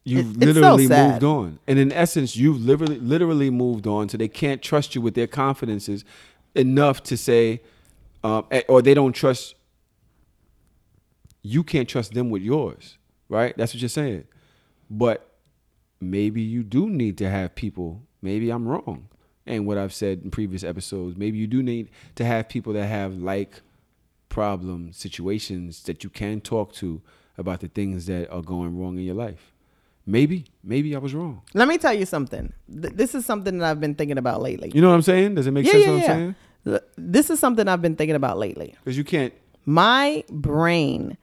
You've 0.03 0.31
it's 0.31 0.37
literally 0.37 0.87
sad. 0.87 1.11
moved 1.11 1.23
on. 1.23 1.59
And 1.67 1.77
in 1.77 1.91
essence 1.91 2.35
you've 2.35 2.59
literally 2.59 2.97
literally 2.99 3.51
moved 3.51 3.85
on 3.85 4.09
so 4.09 4.17
they 4.17 4.27
can't 4.27 4.63
trust 4.63 4.95
you 4.95 5.01
with 5.01 5.13
their 5.13 5.27
confidences 5.27 6.03
enough 6.55 7.03
to 7.03 7.15
say 7.15 7.61
um, 8.23 8.45
eh, 8.49 8.63
or 8.67 8.81
they 8.81 8.95
don't 8.95 9.13
trust 9.13 9.53
you 11.43 11.63
can't 11.63 11.87
trust 11.87 12.15
them 12.15 12.31
with 12.31 12.41
yours 12.41 12.97
right? 13.29 13.55
That's 13.55 13.75
what 13.75 13.81
you're 13.81 13.89
saying. 13.89 14.23
But 14.89 15.35
maybe 16.01 16.41
you 16.41 16.63
do 16.63 16.89
need 16.89 17.19
to 17.19 17.29
have 17.29 17.53
people. 17.53 18.01
Maybe 18.23 18.49
i'm 18.49 18.67
wrong 18.67 19.07
and 19.49 19.65
what 19.67 19.77
i've 19.77 19.93
said 19.93 20.21
in 20.23 20.31
previous 20.31 20.63
episodes 20.63 21.17
maybe 21.17 21.37
you 21.37 21.47
do 21.47 21.61
need 21.61 21.89
to 22.15 22.23
have 22.23 22.47
people 22.47 22.71
that 22.73 22.87
have 22.87 23.15
like 23.15 23.61
problem 24.29 24.93
situations 24.93 25.83
that 25.83 26.03
you 26.03 26.09
can 26.09 26.39
talk 26.39 26.71
to 26.73 27.01
about 27.37 27.59
the 27.61 27.67
things 27.67 28.05
that 28.05 28.29
are 28.31 28.41
going 28.41 28.77
wrong 28.79 28.97
in 28.97 29.03
your 29.03 29.15
life 29.15 29.51
maybe 30.05 30.45
maybe 30.63 30.95
i 30.95 30.99
was 30.99 31.13
wrong 31.13 31.41
Let 31.53 31.67
me 31.67 31.77
tell 31.77 31.93
you 31.93 32.05
something. 32.05 32.53
Th- 32.81 32.93
This 32.93 33.13
is 33.15 33.25
something 33.25 33.57
that 33.59 33.69
I've 33.69 33.79
been 33.79 33.95
thinking 33.95 34.17
about 34.17 34.41
lately. 34.41 34.71
you 34.73 34.81
know 34.81 34.89
what 34.89 34.95
i'm 34.95 35.01
saying 35.01 35.35
does 35.35 35.47
it 35.47 35.51
make 35.51 35.65
yeah, 35.65 35.71
sense 35.73 35.85
yeah, 35.85 35.91
what 35.91 35.95
i'm 35.95 36.01
yeah. 36.01 36.15
saying 36.15 36.35
Th- 36.65 36.81
This 36.97 37.29
is 37.29 37.39
something 37.39 37.67
I've 37.67 37.81
been 37.81 37.95
thinking 37.95 38.15
about 38.15 38.37
lately. 38.37 38.75
because 38.83 38.97
you 38.97 39.03
can't 39.03 39.33
My 39.65 40.23
brain 40.29 41.17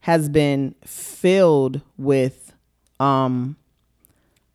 has 0.00 0.28
been 0.28 0.74
filled 0.84 1.82
with 1.98 2.52
um 2.98 3.56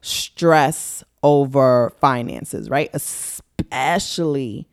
stress 0.02 1.04
over 1.26 1.91
finances, 1.99 2.69
right? 2.69 2.91
Especially 2.93 4.68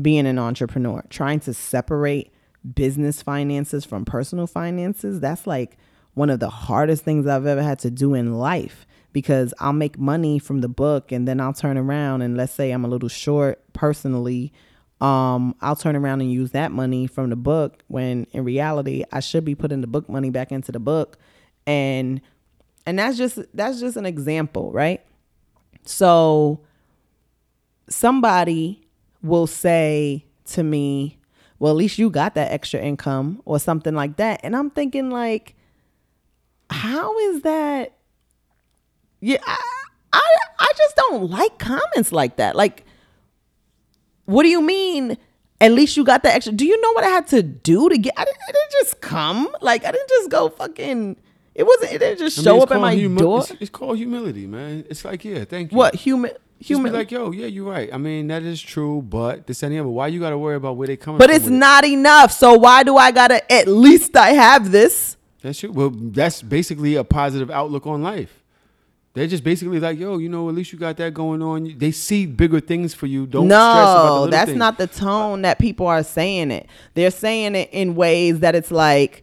being 0.00 0.28
an 0.28 0.38
entrepreneur, 0.38 1.04
trying 1.10 1.40
to 1.40 1.52
separate 1.52 2.32
business 2.74 3.20
finances 3.20 3.84
from 3.84 4.04
personal 4.04 4.46
finances. 4.46 5.18
That's 5.18 5.44
like 5.44 5.76
one 6.14 6.30
of 6.30 6.38
the 6.38 6.48
hardest 6.48 7.02
things 7.02 7.26
I've 7.26 7.46
ever 7.46 7.64
had 7.64 7.80
to 7.80 7.90
do 7.90 8.14
in 8.14 8.38
life 8.38 8.86
because 9.12 9.52
I'll 9.58 9.72
make 9.72 9.98
money 9.98 10.38
from 10.38 10.60
the 10.60 10.68
book 10.68 11.10
and 11.10 11.26
then 11.26 11.40
I'll 11.40 11.52
turn 11.52 11.76
around 11.76 12.22
and 12.22 12.36
let's 12.36 12.52
say 12.52 12.70
I'm 12.70 12.84
a 12.84 12.88
little 12.88 13.08
short 13.08 13.60
personally. 13.72 14.52
Um, 15.00 15.56
I'll 15.60 15.74
turn 15.74 15.96
around 15.96 16.20
and 16.20 16.30
use 16.30 16.52
that 16.52 16.70
money 16.70 17.08
from 17.08 17.30
the 17.30 17.36
book 17.36 17.82
when 17.88 18.28
in 18.30 18.44
reality 18.44 19.02
I 19.10 19.18
should 19.18 19.44
be 19.44 19.56
putting 19.56 19.80
the 19.80 19.88
book 19.88 20.08
money 20.08 20.30
back 20.30 20.52
into 20.52 20.70
the 20.70 20.78
book. 20.78 21.18
And 21.66 22.20
and 22.86 23.00
that's 23.00 23.18
just 23.18 23.40
that's 23.52 23.80
just 23.80 23.96
an 23.96 24.06
example, 24.06 24.70
right? 24.70 25.04
So 25.84 26.60
somebody 27.88 28.86
will 29.22 29.46
say 29.46 30.24
to 30.46 30.62
me, 30.62 31.18
"Well, 31.58 31.72
at 31.72 31.76
least 31.76 31.98
you 31.98 32.10
got 32.10 32.34
that 32.34 32.50
extra 32.52 32.80
income 32.80 33.42
or 33.44 33.58
something 33.58 33.94
like 33.94 34.16
that." 34.16 34.40
And 34.42 34.56
I'm 34.56 34.70
thinking 34.70 35.10
like 35.10 35.54
how 36.70 37.16
is 37.18 37.42
that 37.42 37.92
Yeah, 39.20 39.38
I 39.46 39.58
I, 40.12 40.22
I 40.58 40.72
just 40.76 40.96
don't 40.96 41.30
like 41.30 41.58
comments 41.58 42.12
like 42.12 42.36
that. 42.36 42.56
Like 42.56 42.84
what 44.26 44.42
do 44.44 44.48
you 44.48 44.62
mean? 44.62 45.16
At 45.60 45.72
least 45.72 45.96
you 45.96 46.04
got 46.04 46.22
that 46.24 46.34
extra. 46.34 46.52
Do 46.52 46.64
you 46.66 46.80
know 46.80 46.92
what 46.92 47.04
I 47.04 47.08
had 47.08 47.26
to 47.28 47.42
do 47.42 47.88
to 47.88 47.96
get? 47.98 48.14
I 48.16 48.24
didn't, 48.24 48.38
I 48.48 48.52
didn't 48.52 48.72
just 48.72 49.00
come. 49.00 49.54
Like 49.60 49.84
I 49.84 49.92
didn't 49.92 50.08
just 50.08 50.30
go 50.30 50.48
fucking. 50.48 51.16
It 51.54 51.64
wasn't. 51.64 51.92
It 51.92 51.98
didn't 51.98 52.18
just 52.18 52.38
I 52.38 52.42
show 52.42 52.52
mean, 52.54 52.62
it's 52.62 52.70
up 52.70 52.76
at 52.76 52.80
my 52.80 52.94
humi- 52.94 53.20
door. 53.20 53.40
It's, 53.40 53.50
it's 53.52 53.70
called 53.70 53.98
humility, 53.98 54.46
man. 54.46 54.84
It's 54.88 55.04
like, 55.04 55.24
yeah, 55.24 55.44
thank 55.44 55.72
you. 55.72 55.78
What 55.78 55.94
human? 55.94 56.32
Human. 56.60 56.92
like, 56.92 57.10
yo, 57.10 57.32
yeah, 57.32 57.46
you're 57.46 57.68
right. 57.68 57.92
I 57.92 57.98
mean, 57.98 58.28
that 58.28 58.44
is 58.44 58.62
true, 58.62 59.02
but 59.02 59.48
this 59.48 59.64
and 59.64 59.72
the 59.72 59.80
other. 59.80 59.88
Why 59.88 60.06
you 60.06 60.20
got 60.20 60.30
to 60.30 60.38
worry 60.38 60.54
about 60.54 60.76
where 60.76 60.86
they 60.86 60.96
coming 60.96 61.18
from. 61.18 61.26
but 61.26 61.34
it's 61.34 61.44
with 61.44 61.54
it? 61.54 61.56
not 61.56 61.84
enough. 61.84 62.30
So 62.30 62.54
why 62.54 62.84
do 62.84 62.96
I 62.96 63.10
gotta? 63.10 63.52
At 63.52 63.66
least 63.66 64.16
I 64.16 64.30
have 64.30 64.70
this. 64.70 65.16
That's 65.42 65.58
true. 65.58 65.72
Well, 65.72 65.90
that's 65.90 66.40
basically 66.40 66.94
a 66.94 67.02
positive 67.04 67.50
outlook 67.50 67.86
on 67.86 68.02
life. 68.02 68.42
They're 69.14 69.26
just 69.26 69.44
basically 69.44 69.78
like, 69.78 69.98
yo, 69.98 70.16
you 70.18 70.28
know, 70.28 70.48
at 70.48 70.54
least 70.54 70.72
you 70.72 70.78
got 70.78 70.96
that 70.96 71.12
going 71.12 71.42
on. 71.42 71.74
They 71.76 71.90
see 71.90 72.24
bigger 72.24 72.60
things 72.60 72.94
for 72.94 73.06
you. 73.06 73.26
Don't 73.26 73.46
stress 73.46 73.58
about 73.58 74.20
the 74.20 74.24
no, 74.24 74.30
that's 74.30 74.46
things. 74.46 74.58
not 74.58 74.78
the 74.78 74.86
tone 74.86 75.42
that 75.42 75.58
people 75.58 75.86
are 75.86 76.02
saying 76.02 76.50
it. 76.50 76.66
They're 76.94 77.10
saying 77.10 77.54
it 77.54 77.68
in 77.72 77.94
ways 77.94 78.40
that 78.40 78.54
it's 78.54 78.70
like, 78.70 79.22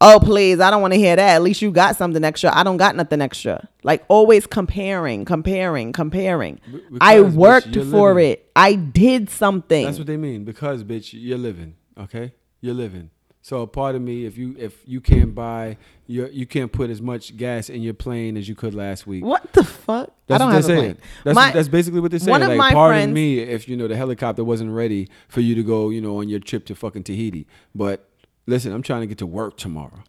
oh, 0.00 0.18
please, 0.22 0.60
I 0.60 0.70
don't 0.70 0.80
want 0.82 0.94
to 0.94 0.98
hear 0.98 1.16
that. 1.16 1.36
At 1.36 1.42
least 1.42 1.60
you 1.62 1.70
got 1.70 1.96
something 1.96 2.24
extra. 2.24 2.54
I 2.56 2.62
don't 2.62 2.76
got 2.78 2.96
nothing 2.96 3.20
extra. 3.20 3.68
Like 3.82 4.04
always 4.08 4.46
comparing, 4.46 5.24
comparing, 5.24 5.92
comparing. 5.92 6.60
I 7.00 7.16
because, 7.18 7.32
bitch, 7.32 7.36
worked 7.36 7.66
you're 7.76 7.84
for 7.84 8.14
living. 8.14 8.32
it. 8.32 8.50
I 8.56 8.74
did 8.74 9.30
something. 9.30 9.84
That's 9.84 9.98
what 9.98 10.06
they 10.06 10.16
mean. 10.16 10.44
Because, 10.44 10.84
bitch, 10.84 11.10
you're 11.12 11.38
living. 11.38 11.76
Okay, 11.98 12.32
you're 12.60 12.74
living. 12.74 13.10
So, 13.42 13.62
a 13.62 13.66
part 13.66 13.94
of 13.94 14.02
me, 14.02 14.26
if 14.26 14.36
you 14.36 14.54
if 14.58 14.82
you 14.86 15.00
can't 15.00 15.34
buy, 15.34 15.78
you 16.06 16.28
you 16.30 16.44
can't 16.44 16.70
put 16.70 16.90
as 16.90 17.00
much 17.00 17.34
gas 17.38 17.70
in 17.70 17.80
your 17.80 17.94
plane 17.94 18.36
as 18.36 18.46
you 18.50 18.54
could 18.54 18.74
last 18.74 19.06
week. 19.06 19.24
what 19.24 19.50
the 19.54 19.64
fuck? 19.64 20.12
That's 20.26 20.36
I 20.42 20.44
don't 20.44 20.48
what 20.48 20.54
have 20.56 20.64
they're 20.66 20.76
a 20.76 20.80
saying. 20.80 20.94
plane. 20.96 21.08
That's, 21.24 21.34
My- 21.34 21.50
that's 21.50 21.68
basically 21.68 22.00
what 22.00 22.10
they're 22.10 22.20
saying. 22.20 22.30
One 22.30 22.42
of 22.42 22.48
like, 22.48 22.58
my 22.58 22.72
pardon 22.72 23.00
friends- 23.00 23.14
me 23.14 23.38
if 23.38 23.66
you 23.66 23.78
know 23.78 23.88
the 23.88 23.96
helicopter 23.96 24.44
wasn't 24.44 24.72
ready 24.72 25.08
for 25.28 25.40
you 25.40 25.54
to 25.54 25.62
go, 25.62 25.88
you 25.88 26.02
know, 26.02 26.18
on 26.18 26.28
your 26.28 26.38
trip 26.38 26.66
to 26.66 26.74
fucking 26.74 27.04
Tahiti. 27.04 27.46
But 27.74 28.09
listen, 28.50 28.72
I'm 28.72 28.82
trying 28.82 29.00
to 29.02 29.06
get 29.06 29.18
to 29.18 29.26
work 29.26 29.56
tomorrow, 29.56 30.02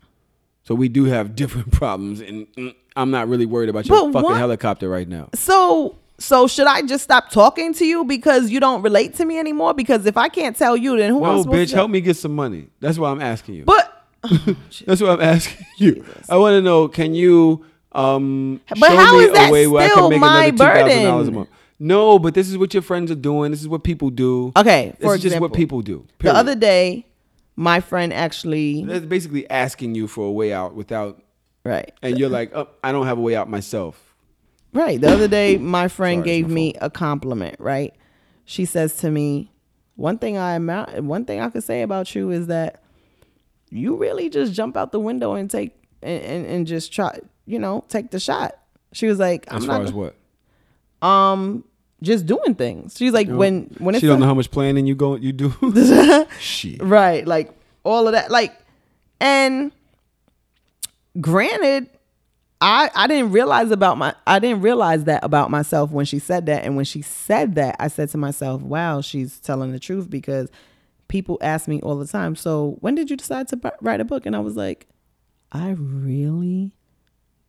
so 0.63 0.75
we 0.75 0.89
do 0.89 1.05
have 1.05 1.35
different 1.41 1.71
problems, 1.71 2.19
and 2.21 2.47
mm, 2.55 2.75
I'm 2.95 3.11
not 3.11 3.27
really 3.27 3.45
worried 3.45 3.69
about 3.69 3.87
your 3.87 3.97
But 3.97 4.13
fucking 4.13 4.29
what- 4.31 4.37
helicopter 4.37 4.89
right 4.89 5.07
now. 5.07 5.29
So 5.33 5.95
so 6.19 6.47
should 6.47 6.67
I 6.67 6.83
just 6.83 7.03
stop 7.03 7.31
talking 7.31 7.73
to 7.75 7.85
you 7.85 8.03
because 8.05 8.51
you 8.51 8.59
don't 8.59 8.81
relate 8.83 9.15
to 9.15 9.25
me 9.25 9.39
anymore? 9.39 9.73
Because 9.73 10.05
if 10.05 10.17
I 10.17 10.29
can't 10.29 10.55
tell 10.55 10.77
you, 10.77 10.95
then 10.97 11.09
who 11.11 11.23
I 11.23 11.35
No, 11.35 11.43
bitch, 11.43 11.71
help 11.73 11.89
me 11.89 11.99
get 11.99 12.15
some 12.15 12.35
money. 12.35 12.67
That's 12.79 12.99
why 12.99 13.09
I'm 13.09 13.21
asking 13.21 13.55
you. 13.55 13.65
But 13.65 13.87
That's 14.85 15.01
what 15.01 15.09
I'm 15.09 15.21
asking 15.21 15.65
you. 15.77 16.05
I 16.29 16.37
want 16.37 16.53
to 16.53 16.61
know, 16.61 16.87
can 16.87 17.15
you 17.15 17.65
um 17.91 18.61
But 18.69 18.89
show 18.89 18.95
how 18.97 19.17
me 19.17 19.25
is 19.25 19.33
that 19.33 19.49
a 19.49 19.51
way 19.51 19.67
where 19.67 19.83
I 19.89 19.93
can 19.93 20.09
make 20.09 20.19
my 20.19 20.45
another 20.45 20.89
$2,000 20.91 21.27
a 21.27 21.31
month? 21.31 21.49
No, 21.79 22.19
but 22.19 22.35
this 22.35 22.47
is 22.47 22.57
what 22.59 22.71
your 22.75 22.83
friends 22.83 23.09
are 23.09 23.15
doing. 23.15 23.49
This 23.49 23.61
is 23.61 23.67
what 23.67 23.83
people 23.83 24.11
do. 24.11 24.51
Okay, 24.55 24.91
for 24.91 24.97
this 24.97 25.07
for 25.07 25.15
is 25.15 25.21
just 25.23 25.39
what 25.39 25.53
people 25.53 25.81
do. 25.81 26.05
the 26.19 26.31
other 26.31 26.53
day, 26.53 27.07
my 27.55 27.79
friend 27.79 28.13
actually 28.13 28.83
That's 28.85 29.05
basically 29.05 29.49
asking 29.49 29.95
you 29.95 30.07
for 30.07 30.27
a 30.27 30.31
way 30.31 30.53
out 30.53 30.73
without 30.75 31.21
right, 31.63 31.91
and 32.01 32.17
you're 32.17 32.29
like, 32.29 32.53
oh, 32.55 32.67
I 32.83 32.91
don't 32.91 33.05
have 33.05 33.17
a 33.17 33.21
way 33.21 33.35
out 33.35 33.49
myself. 33.49 34.15
right. 34.73 34.99
The 34.99 35.09
other 35.11 35.27
day, 35.27 35.57
my 35.57 35.87
friend 35.97 36.19
Sorry, 36.21 36.29
it's 36.29 36.41
gave 36.43 36.47
my 36.47 36.53
me 36.55 36.73
a 36.81 36.89
compliment. 36.89 37.55
Right, 37.59 37.93
she 38.45 38.65
says 38.65 38.95
to 38.97 39.11
me, 39.11 39.51
"One 39.95 40.17
thing 40.17 40.37
I 40.37 40.53
amount, 40.55 41.03
one 41.03 41.25
thing 41.25 41.39
I 41.39 41.49
could 41.49 41.63
say 41.63 41.81
about 41.81 42.15
you 42.15 42.31
is 42.31 42.47
that 42.47 42.81
you 43.69 43.95
really 43.95 44.29
just 44.29 44.53
jump 44.53 44.75
out 44.75 44.91
the 44.91 44.99
window 44.99 45.33
and 45.33 45.49
take 45.49 45.75
and, 46.01 46.23
and, 46.23 46.45
and 46.45 46.67
just 46.67 46.91
try, 46.91 47.19
you 47.45 47.59
know, 47.59 47.83
take 47.89 48.11
the 48.11 48.19
shot." 48.19 48.57
She 48.93 49.07
was 49.07 49.19
like, 49.19 49.45
As 49.47 49.61
"I'm 49.63 49.67
far 49.69 49.77
not 49.79 49.87
as 49.87 49.93
what? 49.93 50.15
um 51.01 51.63
just 52.03 52.25
doing 52.25 52.55
things." 52.55 52.95
She's 52.97 53.13
like, 53.13 53.27
You 53.27 53.33
know, 53.33 53.39
"When 53.39 53.75
when 53.79 53.95
it's 53.95 54.01
she 54.01 54.07
don't 54.07 54.17
a- 54.17 54.19
know 54.21 54.25
how 54.27 54.33
much 54.33 54.51
planning 54.51 54.85
you 54.87 54.95
go 54.95 55.15
you 55.15 55.31
do. 55.33 55.53
Shit. 56.39 56.81
Right. 56.81 57.25
Like 57.27 57.51
all 57.83 58.07
of 58.07 58.13
that. 58.13 58.29
Like, 58.31 58.53
and 59.19 59.71
granted, 61.19 61.89
I 62.59 62.89
I 62.95 63.07
didn't 63.07 63.31
realize 63.31 63.71
about 63.71 63.97
my 63.97 64.13
I 64.27 64.39
didn't 64.39 64.61
realize 64.61 65.05
that 65.05 65.23
about 65.23 65.49
myself 65.51 65.91
when 65.91 66.05
she 66.05 66.19
said 66.19 66.45
that. 66.45 66.63
And 66.63 66.75
when 66.75 66.85
she 66.85 67.01
said 67.01 67.55
that, 67.55 67.75
I 67.79 67.87
said 67.87 68.09
to 68.09 68.17
myself, 68.17 68.61
wow, 68.61 69.01
she's 69.01 69.39
telling 69.39 69.71
the 69.71 69.79
truth 69.79 70.09
because 70.09 70.49
people 71.07 71.37
ask 71.41 71.67
me 71.67 71.81
all 71.81 71.97
the 71.97 72.07
time, 72.07 72.35
so 72.35 72.77
when 72.79 72.95
did 72.95 73.09
you 73.09 73.17
decide 73.17 73.47
to 73.49 73.57
bu- 73.57 73.69
write 73.81 73.99
a 73.99 74.05
book? 74.05 74.25
And 74.25 74.35
I 74.35 74.39
was 74.39 74.55
like, 74.55 74.87
I 75.51 75.71
really 75.77 76.71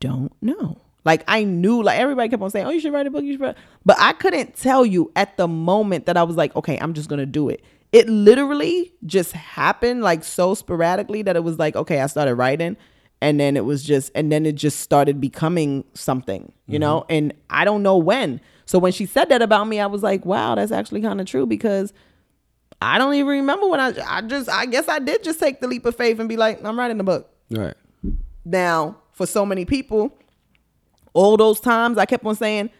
don't 0.00 0.32
know. 0.42 0.80
Like 1.04 1.24
I 1.26 1.44
knew, 1.44 1.82
like 1.82 1.98
everybody 1.98 2.28
kept 2.28 2.42
on 2.42 2.50
saying, 2.50 2.66
"Oh, 2.66 2.70
you 2.70 2.80
should 2.80 2.92
write 2.92 3.06
a 3.06 3.10
book." 3.10 3.24
You 3.24 3.32
should, 3.32 3.40
write. 3.40 3.56
but 3.84 3.96
I 3.98 4.12
couldn't 4.12 4.56
tell 4.56 4.86
you 4.86 5.10
at 5.16 5.36
the 5.36 5.48
moment 5.48 6.06
that 6.06 6.16
I 6.16 6.22
was 6.22 6.36
like, 6.36 6.54
"Okay, 6.54 6.78
I'm 6.80 6.94
just 6.94 7.08
gonna 7.08 7.26
do 7.26 7.48
it." 7.48 7.62
It 7.90 8.08
literally 8.08 8.92
just 9.04 9.32
happened, 9.32 10.02
like 10.02 10.24
so 10.24 10.54
sporadically 10.54 11.22
that 11.22 11.34
it 11.34 11.42
was 11.42 11.58
like, 11.58 11.74
"Okay, 11.74 12.00
I 12.00 12.06
started 12.06 12.36
writing," 12.36 12.76
and 13.20 13.40
then 13.40 13.56
it 13.56 13.64
was 13.64 13.82
just, 13.82 14.12
and 14.14 14.30
then 14.30 14.46
it 14.46 14.54
just 14.54 14.80
started 14.80 15.20
becoming 15.20 15.84
something, 15.94 16.52
you 16.66 16.78
know. 16.78 17.00
Mm-hmm. 17.00 17.12
And 17.12 17.34
I 17.50 17.64
don't 17.64 17.82
know 17.82 17.96
when. 17.96 18.40
So 18.64 18.78
when 18.78 18.92
she 18.92 19.04
said 19.04 19.28
that 19.30 19.42
about 19.42 19.66
me, 19.66 19.80
I 19.80 19.86
was 19.86 20.04
like, 20.04 20.24
"Wow, 20.24 20.54
that's 20.54 20.72
actually 20.72 21.00
kind 21.00 21.20
of 21.20 21.26
true," 21.26 21.46
because 21.46 21.92
I 22.80 22.98
don't 22.98 23.14
even 23.14 23.28
remember 23.28 23.66
when 23.68 23.80
I, 23.80 23.92
I 24.06 24.22
just, 24.22 24.48
I 24.48 24.66
guess 24.66 24.88
I 24.88 25.00
did 25.00 25.24
just 25.24 25.40
take 25.40 25.60
the 25.60 25.66
leap 25.66 25.84
of 25.84 25.96
faith 25.96 26.20
and 26.20 26.28
be 26.28 26.36
like, 26.36 26.64
"I'm 26.64 26.78
writing 26.78 27.00
a 27.00 27.04
book." 27.04 27.28
Right. 27.50 27.74
Now, 28.44 28.96
for 29.12 29.26
so 29.26 29.44
many 29.44 29.64
people, 29.64 30.16
all 31.14 31.36
those 31.36 31.60
times 31.60 31.98
I 31.98 32.06
kept 32.06 32.24
on 32.24 32.34
saying, 32.36 32.70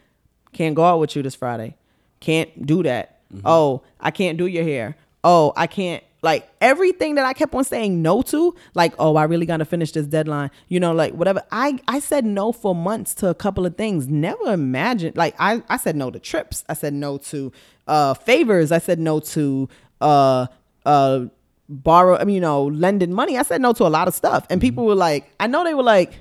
can't 0.53 0.75
go 0.75 0.85
out 0.85 1.01
with 1.01 1.17
you 1.17 1.23
this 1.23 1.35
Friday. 1.35 1.77
Can't 2.21 2.67
do 2.67 2.83
that. 2.83 3.21
Oh, 3.45 3.83
I 4.01 4.11
can't 4.11 4.37
do 4.39 4.47
your 4.47 4.65
hair. 4.65 4.97
Oh, 5.25 5.53
I 5.57 5.67
can't 5.67 6.03
Like 6.23 6.49
everything 6.61 7.17
that 7.17 7.25
I 7.25 7.33
kept 7.33 7.53
on 7.55 7.65
saying 7.65 8.01
no 8.01 8.23
to, 8.23 8.55
like, 8.75 8.95
oh, 8.99 9.17
I 9.17 9.25
really 9.25 9.45
gotta 9.47 9.65
finish 9.65 9.91
this 9.91 10.07
deadline, 10.07 10.51
you 10.69 10.79
know, 10.79 10.93
like 10.93 11.15
whatever. 11.15 11.43
I 11.51 11.81
I 11.89 11.99
said 11.99 12.25
no 12.25 12.53
for 12.53 12.75
months 12.75 13.15
to 13.17 13.29
a 13.29 13.35
couple 13.35 13.67
of 13.67 13.77
things. 13.77 14.07
Never 14.07 14.53
imagined 14.53 15.17
like 15.17 15.35
I, 15.39 15.63
I 15.69 15.79
said 15.79 15.97
no 15.97 16.11
to 16.13 16.21
trips. 16.21 16.65
I 16.69 16.75
said 16.75 16.95
no 16.95 17.19
to 17.19 17.53
uh 17.89 18.15
favors. 18.15 18.71
I 18.71 18.79
said 18.79 19.01
no 19.01 19.19
to 19.21 19.69
uh 20.01 20.47
uh 20.87 21.27
borrow, 21.69 22.17
I 22.19 22.25
mean, 22.25 22.35
you 22.37 22.41
know, 22.41 22.67
lending 22.67 23.13
money. 23.13 23.37
I 23.37 23.43
said 23.43 23.61
no 23.61 23.73
to 23.73 23.85
a 23.87 23.89
lot 23.89 24.07
of 24.07 24.15
stuff. 24.15 24.47
And 24.51 24.61
people 24.61 24.85
were 24.85 24.95
like, 24.95 25.33
I 25.41 25.47
know 25.49 25.65
they 25.65 25.75
were 25.75 25.83
like, 25.83 26.13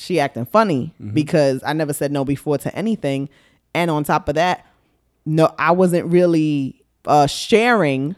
she 0.00 0.18
acting 0.18 0.46
funny 0.46 0.94
because 1.12 1.62
I 1.64 1.72
never 1.74 1.92
said 1.92 2.10
no 2.10 2.24
before 2.24 2.56
to 2.58 2.74
anything. 2.74 3.28
And 3.74 3.90
on 3.90 4.02
top 4.04 4.28
of 4.28 4.34
that, 4.36 4.66
no, 5.26 5.54
I 5.58 5.72
wasn't 5.72 6.06
really 6.06 6.82
uh, 7.04 7.26
sharing 7.26 8.16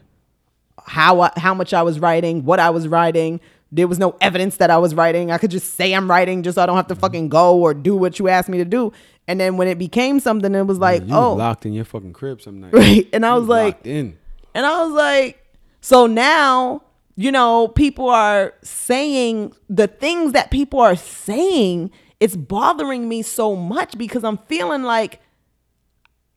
how 0.85 1.21
I, 1.21 1.31
how 1.37 1.53
much 1.53 1.73
I 1.73 1.81
was 1.83 1.99
writing, 1.99 2.45
what 2.45 2.59
I 2.59 2.69
was 2.69 2.87
writing. 2.87 3.39
There 3.71 3.87
was 3.87 3.99
no 3.99 4.15
evidence 4.21 4.57
that 4.57 4.69
I 4.69 4.77
was 4.77 4.93
writing. 4.95 5.31
I 5.31 5.37
could 5.37 5.51
just 5.51 5.73
say 5.73 5.93
I'm 5.93 6.09
writing 6.09 6.43
just 6.43 6.55
so 6.55 6.63
I 6.63 6.65
don't 6.65 6.75
have 6.75 6.87
to 6.87 6.95
fucking 6.95 7.29
go 7.29 7.57
or 7.57 7.73
do 7.73 7.95
what 7.95 8.19
you 8.19 8.27
asked 8.29 8.47
me 8.49 8.59
to 8.59 8.65
do. 8.65 8.93
And 9.27 9.39
then 9.39 9.57
when 9.57 9.67
it 9.67 9.77
became 9.79 10.19
something, 10.19 10.53
it 10.53 10.63
was 10.67 10.79
like, 10.79 11.05
you 11.07 11.13
oh, 11.15 11.33
locked 11.33 11.65
in 11.65 11.73
your 11.73 11.85
fucking 11.85 12.13
crib 12.13 12.41
some 12.41 12.61
night. 12.61 12.73
Right. 12.73 13.07
And 13.13 13.25
I 13.25 13.33
You 13.33 13.39
was 13.41 13.49
like, 13.49 13.75
locked 13.75 13.87
in. 13.87 14.17
and 14.53 14.65
I 14.65 14.83
was 14.85 14.93
like, 14.93 15.43
so 15.81 16.05
now, 16.07 16.83
you 17.15 17.31
know, 17.31 17.67
people 17.67 18.09
are 18.09 18.53
saying 18.63 19.53
the 19.69 19.87
things 19.87 20.31
that 20.33 20.51
people 20.51 20.79
are 20.79 20.95
saying, 20.95 21.91
it's 22.19 22.35
bothering 22.35 23.07
me 23.07 23.21
so 23.21 23.55
much 23.55 23.97
because 23.97 24.23
I'm 24.23 24.37
feeling 24.37 24.83
like 24.83 25.19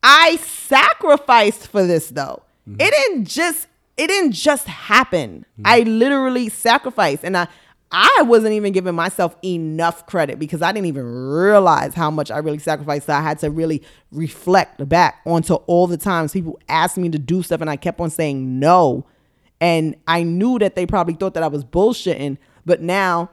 I 0.03 0.37
sacrificed 0.37 1.69
for 1.69 1.87
this 1.87 2.11
though. 2.11 2.43
Mm-hmm. 2.69 2.81
It 2.81 2.91
didn't 2.91 3.25
just 3.27 3.69
it 3.97 4.09
didn't 4.09 4.33
just 4.33 4.67
happen. 4.67 5.47
Mm-hmm. 5.55 5.63
I 5.65 5.81
literally 5.81 6.49
sacrificed 6.49 7.25
and 7.25 7.37
I 7.37 7.49
I 7.91 8.23
wasn't 8.27 8.53
even 8.53 8.73
giving 8.73 8.95
myself 8.95 9.37
enough 9.45 10.07
credit 10.07 10.39
because 10.39 10.61
I 10.61 10.73
didn't 10.73 10.87
even 10.87 11.05
realize 11.05 11.95
how 11.95 12.11
much 12.11 12.31
I 12.31 12.39
really 12.39 12.59
sacrificed. 12.59 13.07
So 13.07 13.15
I 13.15 13.21
had 13.21 13.39
to 13.39 13.51
really 13.51 13.83
reflect 14.11 14.87
back 14.89 15.21
onto 15.25 15.55
all 15.55 15.87
the 15.87 15.97
times 15.97 16.33
people 16.33 16.59
asked 16.69 16.99
me 16.99 17.09
to 17.11 17.19
do 17.19 17.43
stuff 17.43 17.61
and 17.61 17.71
I 17.71 17.77
kept 17.77 18.01
on 18.01 18.11
saying 18.11 18.59
no. 18.59 19.07
And 19.61 19.97
I 20.07 20.23
knew 20.23 20.59
that 20.59 20.75
they 20.75 20.87
probably 20.87 21.15
thought 21.15 21.35
that 21.35 21.43
I 21.43 21.49
was 21.49 21.65
bullshitting, 21.65 22.39
but 22.65 22.83
now 22.83 23.31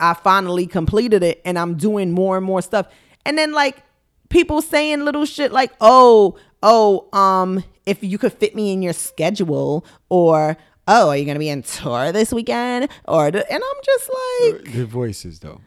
I 0.00 0.14
finally 0.14 0.66
completed 0.66 1.22
it 1.22 1.40
and 1.44 1.58
I'm 1.58 1.76
doing 1.76 2.12
more 2.12 2.36
and 2.36 2.44
more 2.44 2.62
stuff. 2.62 2.86
And 3.26 3.36
then 3.38 3.52
like 3.52 3.82
people 4.28 4.62
saying 4.62 5.04
little 5.04 5.24
shit 5.24 5.52
like, 5.52 5.72
"Oh, 5.80 6.36
oh, 6.62 7.08
um 7.16 7.64
if 7.86 8.02
you 8.02 8.18
could 8.18 8.32
fit 8.32 8.54
me 8.54 8.72
in 8.72 8.82
your 8.82 8.92
schedule 8.94 9.84
or 10.08 10.56
oh, 10.86 11.08
are 11.08 11.16
you 11.16 11.24
going 11.24 11.34
to 11.34 11.38
be 11.38 11.48
in 11.48 11.62
tour 11.62 12.12
this 12.12 12.32
weekend?" 12.32 12.88
Or 13.06 13.26
and 13.26 13.36
I'm 13.36 13.80
just 13.84 14.10
like 14.10 14.72
The 14.74 14.86
voices 14.86 15.40
though. 15.40 15.60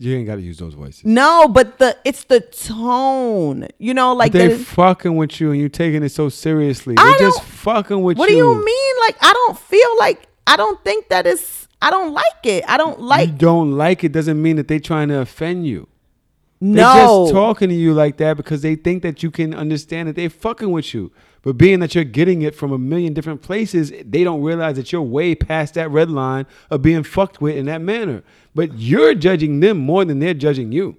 You 0.00 0.16
ain't 0.16 0.26
got 0.26 0.36
to 0.36 0.40
use 0.42 0.58
those 0.58 0.74
voices. 0.74 1.04
no, 1.04 1.48
but 1.48 1.78
the 1.78 1.96
it's 2.04 2.24
the 2.24 2.40
tone. 2.40 3.66
You 3.78 3.94
know, 3.94 4.14
like 4.14 4.32
they 4.32 4.48
that 4.48 4.54
is- 4.54 4.66
fucking 4.68 5.16
with 5.16 5.40
you 5.40 5.50
and 5.52 5.60
you 5.60 5.68
taking 5.68 6.02
it 6.02 6.10
so 6.10 6.28
seriously. 6.28 6.94
I 6.98 7.16
They 7.18 7.24
just 7.24 7.42
fucking 7.42 8.00
with 8.02 8.16
What 8.18 8.30
you. 8.30 8.36
What 8.46 8.54
do 8.54 8.58
you 8.60 8.64
mean? 8.64 8.94
Like 9.00 9.16
I 9.20 9.32
don't 9.32 9.58
feel 9.58 9.98
like 9.98 10.28
I 10.46 10.56
don't 10.56 10.82
think 10.84 11.08
that 11.08 11.26
is 11.26 11.66
I 11.82 11.90
don't 11.90 12.12
like 12.12 12.44
it. 12.44 12.64
I 12.68 12.76
don't 12.76 13.00
like 13.00 13.28
you 13.30 13.34
don't 13.36 13.72
like 13.72 14.04
it 14.04 14.12
doesn't 14.12 14.40
mean 14.40 14.56
that 14.56 14.68
they 14.68 14.78
trying 14.78 15.08
to 15.08 15.18
offend 15.20 15.66
you. 15.66 15.88
no. 16.60 16.74
They're 16.94 17.06
just 17.06 17.32
talking 17.32 17.68
to 17.68 17.74
you 17.74 17.92
like 17.94 18.16
that 18.18 18.36
because 18.36 18.62
they 18.62 18.74
think 18.76 19.02
that 19.02 19.22
you 19.22 19.30
can 19.30 19.54
understand 19.54 20.08
that 20.08 20.16
they 20.16 20.28
fucking 20.28 20.70
with 20.70 20.94
you. 20.94 21.12
But 21.42 21.56
being 21.56 21.80
that 21.80 21.94
you're 21.94 22.04
getting 22.04 22.42
it 22.42 22.54
from 22.54 22.72
a 22.72 22.78
million 22.78 23.14
different 23.14 23.42
places, 23.42 23.92
they 24.04 24.24
don't 24.24 24.42
realize 24.42 24.76
that 24.76 24.92
you're 24.92 25.02
way 25.02 25.34
past 25.34 25.74
that 25.74 25.90
red 25.90 26.10
line 26.10 26.46
of 26.70 26.82
being 26.82 27.02
fucked 27.02 27.40
with 27.40 27.56
in 27.56 27.66
that 27.66 27.80
manner. 27.80 28.22
But 28.54 28.78
you're 28.78 29.14
judging 29.14 29.60
them 29.60 29.78
more 29.78 30.04
than 30.04 30.18
they're 30.18 30.34
judging 30.34 30.72
you. 30.72 30.96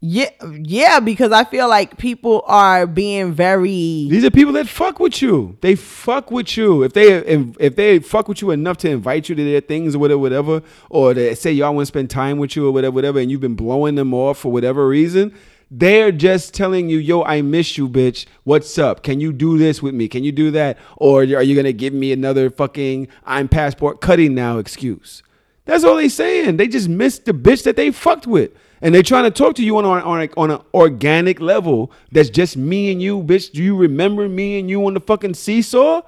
Yeah, 0.00 0.30
yeah, 0.62 1.00
because 1.00 1.32
I 1.32 1.42
feel 1.42 1.68
like 1.68 1.98
people 1.98 2.44
are 2.46 2.86
being 2.86 3.32
very 3.32 3.68
These 3.68 4.24
are 4.24 4.30
people 4.30 4.52
that 4.52 4.68
fuck 4.68 5.00
with 5.00 5.20
you. 5.20 5.58
They 5.60 5.74
fuck 5.74 6.30
with 6.30 6.56
you. 6.56 6.84
If 6.84 6.92
they 6.92 7.14
if 7.16 7.74
they 7.74 7.98
fuck 7.98 8.28
with 8.28 8.40
you 8.40 8.52
enough 8.52 8.76
to 8.78 8.90
invite 8.90 9.28
you 9.28 9.34
to 9.34 9.44
their 9.44 9.60
things 9.60 9.96
or 9.96 9.98
whatever, 9.98 10.20
whatever, 10.20 10.62
or 10.88 11.14
they 11.14 11.34
say 11.34 11.50
y'all 11.50 11.74
want 11.74 11.82
to 11.82 11.86
spend 11.86 12.10
time 12.10 12.38
with 12.38 12.54
you 12.54 12.68
or 12.68 12.70
whatever, 12.70 12.94
whatever, 12.94 13.18
and 13.18 13.28
you've 13.28 13.40
been 13.40 13.56
blowing 13.56 13.96
them 13.96 14.14
off 14.14 14.38
for 14.38 14.52
whatever 14.52 14.86
reason, 14.86 15.34
they're 15.70 16.12
just 16.12 16.54
telling 16.54 16.88
you, 16.88 16.98
"Yo, 16.98 17.22
I 17.22 17.42
miss 17.42 17.76
you, 17.76 17.88
bitch. 17.88 18.26
What's 18.44 18.78
up? 18.78 19.02
Can 19.02 19.20
you 19.20 19.32
do 19.32 19.58
this 19.58 19.82
with 19.82 19.94
me? 19.94 20.08
Can 20.08 20.24
you 20.24 20.32
do 20.32 20.50
that? 20.52 20.78
Or 20.96 21.20
are 21.22 21.42
you 21.42 21.54
gonna 21.54 21.72
give 21.72 21.92
me 21.92 22.12
another 22.12 22.50
fucking 22.50 23.08
I'm 23.26 23.48
passport 23.48 24.00
cutting 24.00 24.34
now 24.34 24.58
excuse?" 24.58 25.22
That's 25.66 25.84
all 25.84 25.96
they 25.96 26.08
saying. 26.08 26.56
They 26.56 26.66
just 26.66 26.88
missed 26.88 27.26
the 27.26 27.32
bitch 27.32 27.64
that 27.64 27.76
they 27.76 27.90
fucked 27.90 28.26
with. 28.26 28.52
And 28.80 28.94
they're 28.94 29.02
trying 29.02 29.24
to 29.24 29.30
talk 29.30 29.54
to 29.56 29.64
you 29.64 29.76
on 29.76 29.84
on 29.84 30.00
on, 30.02 30.28
on 30.36 30.50
an 30.50 30.60
organic 30.72 31.40
level. 31.40 31.92
That's 32.10 32.30
just 32.30 32.56
me 32.56 32.90
and 32.90 33.02
you, 33.02 33.22
bitch. 33.22 33.52
Do 33.52 33.62
you 33.62 33.76
remember 33.76 34.28
me 34.28 34.58
and 34.58 34.70
you 34.70 34.86
on 34.86 34.94
the 34.94 35.00
fucking 35.00 35.34
seesaw? 35.34 36.02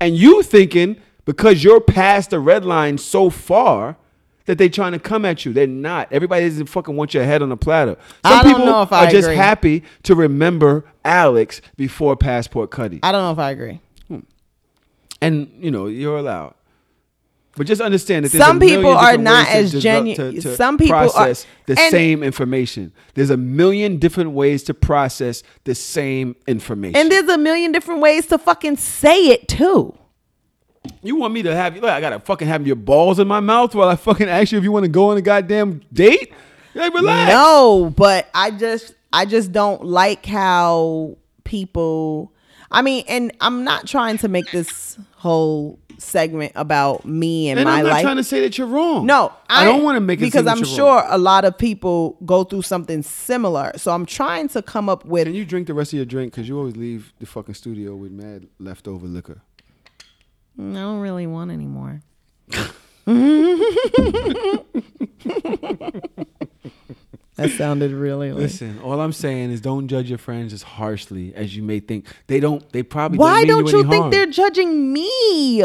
And 0.00 0.16
you 0.16 0.42
thinking 0.42 0.96
because 1.24 1.64
you're 1.64 1.80
past 1.80 2.30
the 2.30 2.40
red 2.40 2.64
line 2.64 2.98
so 2.98 3.30
far 3.30 3.96
that 4.50 4.58
they're 4.58 4.68
trying 4.68 4.90
to 4.90 4.98
come 4.98 5.24
at 5.24 5.44
you. 5.44 5.52
They're 5.52 5.68
not. 5.68 6.08
Everybody 6.12 6.48
doesn't 6.48 6.66
fucking 6.66 6.96
want 6.96 7.14
your 7.14 7.22
head 7.22 7.40
on 7.40 7.52
a 7.52 7.56
platter. 7.56 7.96
Some 8.26 8.44
people 8.44 8.66
know 8.66 8.82
if 8.82 8.92
I 8.92 9.06
are 9.06 9.10
just 9.10 9.28
happy 9.28 9.84
to 10.02 10.16
remember 10.16 10.84
Alex 11.04 11.60
before 11.76 12.16
passport 12.16 12.72
Cuddy. 12.72 12.98
I 13.04 13.12
don't 13.12 13.22
know 13.22 13.30
if 13.30 13.38
I 13.38 13.52
agree. 13.52 13.80
Hmm. 14.08 14.20
And 15.22 15.48
you 15.60 15.70
know, 15.70 15.86
you're 15.86 16.18
allowed. 16.18 16.54
But 17.56 17.68
just 17.68 17.80
understand 17.80 18.24
that 18.24 18.32
there's 18.32 18.42
Some 18.44 18.56
a 18.56 18.60
people 18.60 18.90
are 18.90 19.16
not 19.16 19.48
as 19.48 19.72
genuine. 19.72 20.40
some 20.40 20.78
people 20.78 20.96
are- 20.96 21.08
process 21.08 21.46
the 21.66 21.76
same 21.76 22.24
information. 22.24 22.92
There's 23.14 23.30
a 23.30 23.36
million 23.36 23.98
different 23.98 24.32
ways 24.32 24.64
to 24.64 24.74
process 24.74 25.44
the 25.62 25.76
same 25.76 26.34
information. 26.48 26.96
And 26.96 27.10
there's 27.12 27.28
a 27.28 27.38
million 27.38 27.70
different 27.70 28.00
ways 28.00 28.26
to 28.26 28.38
fucking 28.38 28.78
say 28.78 29.28
it 29.28 29.46
too. 29.46 29.94
You 31.02 31.16
want 31.16 31.34
me 31.34 31.42
to 31.42 31.54
have 31.54 31.74
you? 31.74 31.82
Like, 31.82 31.92
I 31.92 32.00
gotta 32.00 32.20
fucking 32.20 32.48
have 32.48 32.66
your 32.66 32.76
balls 32.76 33.18
in 33.18 33.28
my 33.28 33.40
mouth 33.40 33.74
while 33.74 33.88
I 33.88 33.96
fucking 33.96 34.28
ask 34.28 34.52
you 34.52 34.58
if 34.58 34.64
you 34.64 34.72
want 34.72 34.84
to 34.84 34.90
go 34.90 35.10
on 35.10 35.16
a 35.16 35.22
goddamn 35.22 35.82
date? 35.92 36.32
Like, 36.74 36.94
relax. 36.94 37.32
No, 37.32 37.92
but 37.96 38.28
I 38.34 38.50
just 38.50 38.94
I 39.12 39.26
just 39.26 39.52
don't 39.52 39.84
like 39.84 40.24
how 40.26 41.16
people 41.44 42.32
I 42.70 42.82
mean, 42.82 43.04
and 43.08 43.32
I'm 43.40 43.64
not 43.64 43.86
trying 43.86 44.18
to 44.18 44.28
make 44.28 44.50
this 44.52 44.96
whole 45.16 45.78
segment 45.98 46.52
about 46.54 47.04
me 47.04 47.50
and, 47.50 47.58
And 47.58 47.68
my 47.68 47.78
I'm 47.78 47.84
not 47.84 47.90
life. 47.92 48.02
trying 48.02 48.16
to 48.16 48.24
say 48.24 48.40
that 48.40 48.56
you're 48.56 48.66
wrong. 48.66 49.06
No, 49.06 49.32
I, 49.48 49.64
don't 49.64 49.82
want 49.82 49.96
to 49.96 50.00
make 50.00 50.20
it 50.20 50.24
because 50.24 50.46
I'm 50.46 50.64
sure 50.64 50.96
wrong. 50.96 51.06
a 51.08 51.18
lot 51.18 51.44
of 51.44 51.58
people 51.58 52.16
go 52.24 52.44
through 52.44 52.62
something 52.62 53.02
similar. 53.02 53.72
So 53.76 53.92
I'm 53.92 54.06
trying 54.06 54.48
to 54.48 54.62
come 54.62 54.88
up 54.88 55.04
with. 55.04 55.26
Can 55.26 55.34
you 55.34 55.44
drink 55.44 55.66
the 55.66 55.74
rest 55.74 55.92
of 55.92 55.96
your 55.96 56.06
drink? 56.06 56.32
Because 56.32 56.48
you 56.48 56.56
always 56.58 56.76
leave 56.76 57.12
the 57.18 57.26
fucking 57.26 57.54
studio 57.54 57.94
with 57.96 58.12
mad 58.12 58.46
leftover 58.58 59.06
liquor. 59.06 59.42
I 60.58 60.62
don't 60.62 61.00
really 61.00 61.26
want 61.26 61.50
anymore. 61.50 62.02
that 67.36 67.50
sounded 67.56 67.92
really. 67.92 68.32
Like, 68.32 68.42
Listen, 68.42 68.78
all 68.80 69.00
I'm 69.00 69.12
saying 69.12 69.50
is 69.50 69.60
don't 69.60 69.88
judge 69.88 70.08
your 70.08 70.18
friends 70.18 70.52
as 70.52 70.62
harshly 70.62 71.34
as 71.34 71.56
you 71.56 71.62
may 71.62 71.80
think. 71.80 72.06
They 72.26 72.40
don't. 72.40 72.70
They 72.72 72.82
probably 72.82 73.18
Why 73.18 73.44
don't, 73.44 73.64
don't 73.64 73.72
you 73.72 73.78
you, 73.78 73.80
any 73.84 73.90
think 73.90 74.00
harm. 74.02 74.10
they're 74.10 74.26
judging 74.26 74.92
me? 74.92 75.62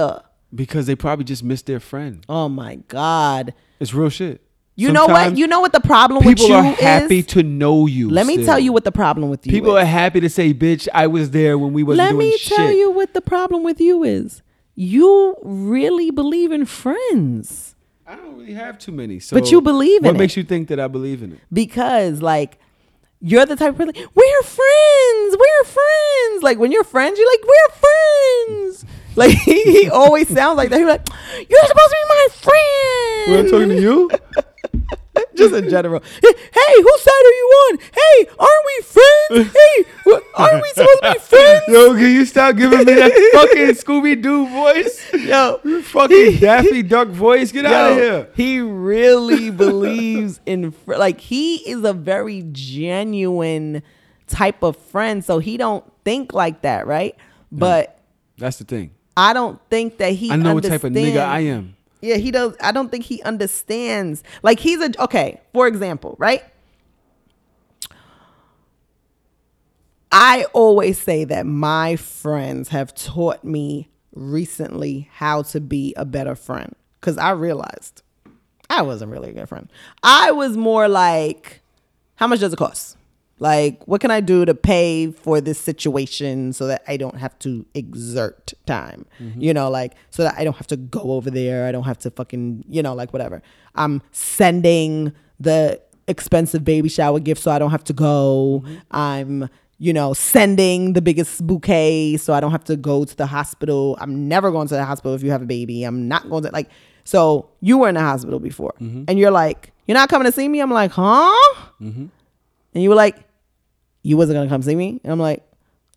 Because 0.54 0.86
they 0.86 0.96
probably 0.96 1.26
just 1.26 1.44
missed 1.44 1.66
their 1.66 1.80
friend. 1.80 2.26
Oh 2.30 2.48
my 2.48 2.76
god! 2.88 3.54
It's 3.80 3.94
real 3.94 4.10
shit. 4.10 4.42
You 4.78 4.92
know 4.92 5.06
what? 5.06 5.38
You 5.38 5.48
know 5.48 5.62
what 5.62 5.72
the 5.72 5.80
problem 5.80 6.18
with 6.26 6.36
People 6.36 6.50
you 6.50 6.54
are 6.56 6.64
happy 6.64 7.20
is. 7.20 7.28
to 7.28 7.44
know 7.44 7.88
you. 7.88 8.10
Let 8.10 8.26
me 8.26 8.34
still. 8.36 8.46
tell 8.46 8.60
you 8.60 8.74
what 8.74 8.84
the 8.84 8.92
problem 8.92 9.30
with 9.30 9.46
you. 9.46 9.52
Is. 9.52 9.56
People 9.56 9.78
is. 9.78 9.84
are 9.84 9.86
happy 9.88 10.20
to 10.20 10.30
say, 10.30 10.54
"Bitch, 10.54 10.88
I 10.94 11.08
was 11.08 11.32
there 11.32 11.58
when 11.58 11.72
we 11.74 11.84
wasn't 11.84 12.00
Let 12.06 12.12
doing 12.12 12.30
me 12.30 12.38
shit." 12.38 12.58
tell 12.58 12.72
you 12.72 12.92
what 12.92 13.14
the 13.14 13.22
problem 13.22 13.64
with 13.64 13.80
you 13.80 14.04
is. 14.04 14.42
You 14.76 15.36
really 15.44 16.12
believe 16.12 16.52
in 16.52 16.66
friends. 16.66 17.76
I 18.06 18.16
don't 18.16 18.38
really 18.38 18.54
have 18.54 18.78
too 18.78 18.92
many. 18.92 19.20
So 19.20 19.36
But 19.40 19.50
you 19.52 19.62
believe 19.62 20.02
in 20.02 20.06
it. 20.06 20.10
What 20.10 20.16
it. 20.16 20.20
makes 20.20 20.38
you 20.38 20.44
think 20.44 20.68
that 20.68 20.80
I 20.80 20.88
believe 20.88 21.24
in 21.24 21.32
it? 21.34 21.40
because 21.52 22.22
like 22.22 22.60
you're 23.22 23.46
the 23.46 23.56
type 23.56 23.70
of 23.72 23.78
person 23.78 23.94
we're 24.14 24.42
friends 24.44 25.38
we're 25.40 25.64
friends 25.64 26.44
like 26.44 26.60
when 26.60 26.72
you're 26.72 26.84
friends 26.84 27.18
you're 27.18 27.32
like 27.32 27.44
we're 27.48 27.76
friends 27.86 28.86
like 29.16 29.32
he, 29.32 29.64
he 29.64 29.90
always 29.90 30.28
sounds 30.28 30.58
like 30.58 30.70
that 30.70 30.78
he's 30.78 30.88
like 30.88 31.08
you're 31.50 31.66
supposed 31.66 31.90
to 31.90 31.96
be 32.02 32.10
my 32.10 32.28
friend 32.32 33.32
Well, 33.32 33.40
I'm 33.40 33.50
talking 33.50 33.70
to 33.70 33.82
you. 33.82 34.12
just 35.36 35.54
in 35.54 35.70
general 35.70 36.02
hey 36.22 36.74
whose 36.82 37.02
side 37.02 37.12
are 37.12 37.38
you 37.42 37.46
on 37.70 37.80
hey 37.94 38.28
aren't 38.40 38.66
we 38.66 38.84
friends 38.84 39.54
hey 39.54 39.84
what, 40.04 40.24
aren't 40.36 40.62
we 40.62 40.70
supposed 40.70 41.02
to 41.04 41.14
be 41.14 41.20
friends 41.20 41.64
Yo, 41.68 41.94
can 41.94 42.12
you 42.12 42.26
stop 42.26 42.56
giving 42.56 42.80
me 42.80 42.86
that 42.86 43.12
fucking 43.34 43.76
Scooby 43.76 44.22
Doo 44.22 44.48
voice? 44.48 45.14
yo 45.14 45.60
fucking 45.82 46.38
Daffy 46.40 46.84
Duck 46.84 47.08
voice. 47.10 47.52
Get 47.52 47.66
out 47.66 47.92
of 47.94 47.98
here. 47.98 48.30
He 48.36 48.60
really 48.60 49.50
believes 49.50 50.40
in 50.46 50.72
fr- 50.72 50.96
like 50.96 51.20
he 51.20 51.56
is 51.70 51.84
a 51.84 51.94
very 51.94 52.46
genuine 52.52 53.82
type 54.28 54.64
of 54.64 54.76
friend, 54.78 55.24
so 55.24 55.40
he 55.40 55.58
don't 55.58 55.84
think 56.04 56.34
like 56.34 56.62
that, 56.62 56.88
right? 56.88 57.16
But 57.52 58.00
That's 58.38 58.58
the 58.58 58.66
thing. 58.66 58.92
I 59.18 59.34
don't 59.34 59.60
think 59.70 59.98
that 59.98 60.14
he. 60.14 60.32
I 60.32 60.36
know 60.36 60.54
what 60.56 60.64
type 60.64 60.84
of 60.84 60.92
nigga 60.94 61.26
I 61.26 61.42
am. 61.42 61.75
Yeah, 62.06 62.18
he 62.18 62.30
does. 62.30 62.56
I 62.62 62.72
don't 62.72 62.90
think 62.90 63.04
he 63.04 63.22
understands. 63.24 64.24
Like 64.44 64.60
he's 64.60 64.80
a 64.80 64.92
okay. 65.02 65.42
For 65.54 65.68
example, 65.68 66.16
right? 66.20 66.44
I 70.12 70.46
always 70.54 71.02
say 71.02 71.26
that 71.26 71.46
my 71.46 71.96
friends 71.96 72.70
have 72.70 72.94
taught 72.94 73.44
me 73.44 73.90
recently 74.14 75.10
how 75.14 75.42
to 75.42 75.60
be 75.60 75.94
a 75.98 76.06
better 76.06 76.36
friend 76.36 76.74
because 77.02 77.18
I 77.18 77.32
realized 77.32 78.02
I 78.70 78.84
wasn't 78.84 79.12
really 79.12 79.32
a 79.32 79.34
good 79.34 79.50
friend. 79.50 79.70
I 80.04 80.32
was 80.32 80.56
more 80.56 80.88
like, 80.88 81.62
how 82.16 82.28
much 82.28 82.40
does 82.40 82.54
it 82.54 82.58
cost? 82.58 82.98
Like, 83.40 83.86
what 83.86 84.00
can 84.00 84.12
I 84.12 84.22
do 84.22 84.46
to 84.46 84.54
pay 84.56 85.12
for 85.12 85.42
this 85.42 85.60
situation 85.60 86.54
so 86.54 86.68
that 86.68 86.84
I 86.88 86.96
don't 86.96 87.18
have 87.18 87.38
to 87.40 87.66
exert 87.74 88.54
time? 88.66 89.06
Mhm. 89.22 89.42
You 89.42 89.54
know, 89.54 89.70
like, 89.70 89.94
so 90.10 90.24
that 90.24 90.36
I 90.38 90.44
don't 90.46 90.56
have 90.56 90.68
to 90.68 90.78
go 90.78 91.02
over 91.12 91.30
there. 91.30 91.68
I 91.68 91.72
don't 91.74 91.84
have 91.84 91.98
to 92.00 92.12
fucking, 92.12 92.64
you 92.70 92.82
know, 92.82 92.94
like, 92.94 93.12
whatever. 93.12 93.42
I'm 93.76 94.02
sending 94.14 95.12
the 95.40 95.82
expensive 96.08 96.64
baby 96.64 96.88
shower 96.88 97.20
gift 97.20 97.42
so 97.44 97.52
I 97.52 97.60
don't 97.60 97.72
have 97.72 97.84
to 97.86 97.94
go. 97.94 98.64
I'm, 98.92 99.50
you 99.80 99.92
know, 99.92 100.14
sending 100.14 100.94
the 100.94 101.02
biggest 101.02 101.46
bouquet 101.46 102.16
so 102.16 102.34
I 102.34 102.40
don't 102.40 102.52
have 102.52 102.64
to 102.66 102.78
go 102.78 103.04
to 103.04 103.16
the 103.18 103.26
hospital. 103.26 103.98
I'm 104.00 104.30
never 104.30 104.50
going 104.50 104.70
to 104.70 104.76
the 104.76 104.86
hospital 104.86 105.14
if 105.14 105.24
you 105.24 105.32
have 105.32 105.42
a 105.42 105.46
baby. 105.46 105.84
I'm 105.84 106.08
not 106.08 106.30
going 106.30 106.44
to, 106.44 106.52
like, 106.52 106.70
so 107.04 107.50
you 107.60 107.80
were 107.80 107.90
in 107.90 107.96
the 107.96 108.02
hospital 108.02 108.40
before 108.40 108.74
and 108.80 109.20
you're 109.20 109.30
like, 109.32 109.74
you're 109.88 109.94
not 109.98 110.08
coming 110.10 110.26
to 110.26 110.32
see 110.32 110.48
me? 110.48 110.60
I'm 110.62 110.72
like, 110.72 110.92
huh? 110.92 111.36
Mm-hmm. 111.82 112.06
And 112.76 112.84
you 112.84 112.90
were 112.90 112.96
like, 112.96 113.18
you 114.04 114.18
wasn't 114.18 114.36
gonna 114.38 114.50
come 114.50 114.62
see 114.62 114.76
me? 114.76 115.00
And 115.04 115.12
I'm 115.12 115.20
like, 115.20 115.44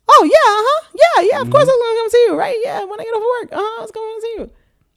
oh 0.07 0.23
yeah, 0.23 0.31
uh-huh. 0.31 0.85
Yeah, 0.95 1.29
yeah, 1.31 1.41
of 1.41 1.51
course 1.51 1.63
I 1.63 1.71
was 1.71 1.85
gonna 1.85 1.99
come 1.99 2.09
see 2.09 2.25
you, 2.27 2.35
right? 2.35 2.57
Yeah, 2.63 2.83
when 2.85 2.99
I 2.99 3.03
get 3.03 3.11
off 3.13 3.41
work, 3.41 3.53
uh-huh, 3.53 3.79
I 3.79 3.81
was 3.81 3.91
gonna 3.91 4.21
see 4.21 4.35
you. 4.39 4.51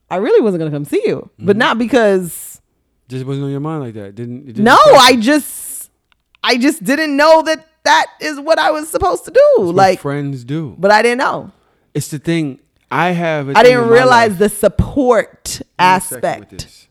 I 0.09 0.17
really 0.17 0.41
wasn't 0.41 0.61
gonna 0.61 0.71
come 0.71 0.85
see 0.85 1.03
you. 1.05 1.29
But 1.39 1.57
not 1.57 1.79
because 1.79 2.61
Just 3.09 3.27
wasn't 3.27 3.45
on 3.45 3.51
your 3.51 3.61
mind 3.61 3.83
like 3.83 3.95
that. 3.95 4.07
It 4.07 4.15
didn't. 4.15 4.43
It 4.43 4.47
didn't 4.55 4.65
no, 4.65 4.79
I 4.95 5.17
just 5.17 5.91
I 6.45 6.57
just 6.57 6.83
didn't 6.85 7.17
know 7.17 7.43
that 7.43 7.67
that 7.85 8.07
is 8.21 8.39
what 8.39 8.59
I 8.59 8.71
was 8.71 8.89
supposed 8.89 9.25
to 9.25 9.31
do. 9.31 9.67
That's 9.67 9.77
like 9.77 10.01
friends 10.01 10.45
do. 10.45 10.77
but 10.79 10.91
I 10.91 11.03
didn't 11.03 11.19
know. 11.19 11.51
It's 11.95 12.09
the 12.09 12.19
thing. 12.19 12.61
I 12.91 13.09
have. 13.11 13.49
I 13.57 13.63
didn't 13.63 13.89
realize 13.89 14.39
the 14.39 14.49
support 14.49 15.45
Give 15.45 15.61
me 15.61 15.97
a 15.97 16.01
second 16.01 16.41
with 16.41 16.53
aspect. 16.53 16.89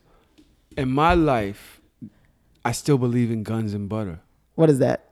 In 0.75 0.91
my 0.91 1.13
life, 1.13 1.79
I 2.65 2.71
still 2.71 2.97
believe 2.97 3.31
in 3.31 3.43
guns 3.43 3.73
and 3.73 3.87
butter. 3.87 4.19
What 4.55 4.69
is 4.69 4.79
that? 4.79 5.09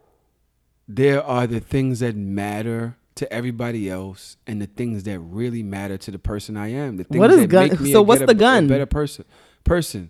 There 0.87 1.23
are 1.23 1.47
the 1.47 1.59
things 1.59 1.99
that 1.99 2.15
matter 2.15 2.97
to 3.15 3.31
everybody 3.33 3.89
else, 3.89 4.37
and 4.47 4.61
the 4.61 4.65
things 4.65 5.03
that 5.03 5.19
really 5.19 5.61
matter 5.61 5.97
to 5.97 6.09
the 6.11 6.19
person 6.19 6.55
I 6.55 6.69
am. 6.69 6.95
The 6.97 7.03
things 7.03 7.19
What 7.19 7.31
is 7.31 7.41
that 7.41 7.47
gun- 7.47 7.69
make 7.69 7.79
me 7.81 7.91
so 7.91 7.99
a 7.99 8.01
what's 8.01 8.19
better- 8.19 8.33
the 8.33 8.39
gun? 8.39 8.65
A 8.65 8.67
better 8.69 8.85
person. 8.85 9.25
Person. 9.65 10.09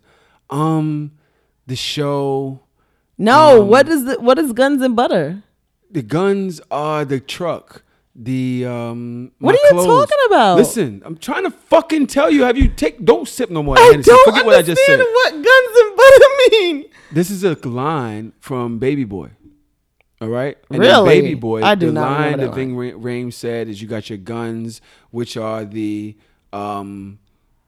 Um, 0.49 1.13
the 1.65 1.75
show. 1.75 2.59
No, 3.17 3.63
um, 3.63 3.67
what 3.67 3.89
is 3.89 4.05
the, 4.05 4.19
what 4.19 4.37
is 4.37 4.53
guns 4.53 4.81
and 4.83 4.95
butter? 4.95 5.41
The 5.89 6.03
guns 6.03 6.61
are 6.69 7.03
the 7.03 7.19
truck. 7.19 7.83
The 8.21 8.65
um. 8.65 9.31
What 9.39 9.55
are 9.55 9.57
you 9.57 9.69
clothes. 9.71 9.85
talking 10.09 10.17
about? 10.27 10.57
Listen, 10.57 11.01
I'm 11.05 11.17
trying 11.17 11.43
to 11.45 11.51
fucking 11.51 12.07
tell 12.07 12.29
you. 12.29 12.43
Have 12.43 12.57
you 12.57 12.67
take? 12.67 13.03
Don't 13.05 13.25
sip 13.27 13.49
no 13.49 13.63
more. 13.63 13.77
I 13.79 13.81
Hennessy. 13.91 14.11
don't 14.11 14.25
Forget 14.25 14.45
what 14.45 14.55
I 14.55 14.61
just 14.61 14.81
said. 14.85 14.99
understand 14.99 15.13
what 15.15 15.31
guns 15.33 15.77
and 15.79 15.95
butter 15.95 16.25
mean. 16.51 16.85
This 17.13 17.31
is 17.31 17.43
a 17.45 17.55
line 17.67 18.33
from 18.41 18.77
Baby 18.77 19.05
Boy. 19.05 19.29
All 20.21 20.27
right. 20.27 20.57
And 20.69 20.79
Really? 20.79 21.21
Baby 21.21 21.33
Boy. 21.35 21.63
I 21.63 21.75
do 21.75 21.85
the 21.87 21.93
not 21.93 22.11
line 22.19 22.37
that 22.39 22.47
that 22.47 22.55
Ving 22.55 22.75
Ra- 22.75 23.29
said 23.31 23.69
is, 23.69 23.81
"You 23.81 23.87
got 23.87 24.09
your 24.09 24.17
guns, 24.17 24.81
which 25.11 25.37
are 25.37 25.63
the 25.63 26.17
um 26.51 27.19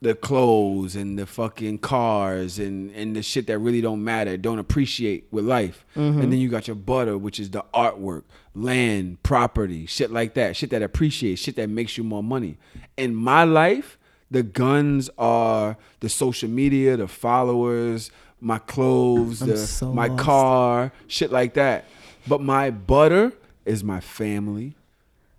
the 0.02 0.16
clothes 0.16 0.96
and 0.96 1.18
the 1.18 1.26
fucking 1.28 1.78
cars 1.78 2.60
and 2.60 2.92
and 2.92 3.16
the 3.16 3.22
shit 3.22 3.48
that 3.48 3.58
really 3.60 3.80
don't 3.80 4.04
matter, 4.04 4.36
don't 4.36 4.60
appreciate 4.60 5.28
with 5.32 5.46
life. 5.46 5.86
Mhm. 5.96 6.24
And 6.24 6.32
then 6.34 6.40
you 6.40 6.50
got 6.50 6.68
your 6.68 6.76
butter, 6.76 7.18
which 7.18 7.40
is 7.40 7.52
the 7.52 7.64
artwork, 7.74 8.24
land, 8.54 9.22
property, 9.24 9.86
shit 9.86 10.12
like 10.12 10.34
that, 10.34 10.56
shit 10.56 10.70
that 10.72 10.82
appreciates, 10.82 11.42
shit 11.42 11.56
that 11.56 11.70
makes 11.70 11.98
you 11.98 12.04
more 12.04 12.24
money. 12.24 12.58
In 12.98 13.16
my 13.16 13.44
life, 13.44 13.98
the 14.30 14.44
guns 14.44 15.10
are 15.18 15.78
the 16.00 16.10
social 16.10 16.50
media, 16.50 16.98
the 16.98 17.08
followers, 17.08 18.12
my 18.40 18.58
clothes, 18.58 19.40
the 19.40 19.58
so 19.58 19.94
my 19.94 20.08
lost. 20.08 20.24
car, 20.24 20.92
shit 21.08 21.32
like 21.32 21.54
that. 21.54 21.86
But 22.28 22.42
my 22.42 22.72
butter 22.72 23.34
is 23.66 23.84
my 23.84 24.00
family, 24.00 24.76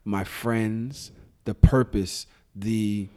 my 0.05 0.25
friends, 0.25 1.11
the 1.45 1.55
purpose, 1.55 2.27
the 2.55 3.09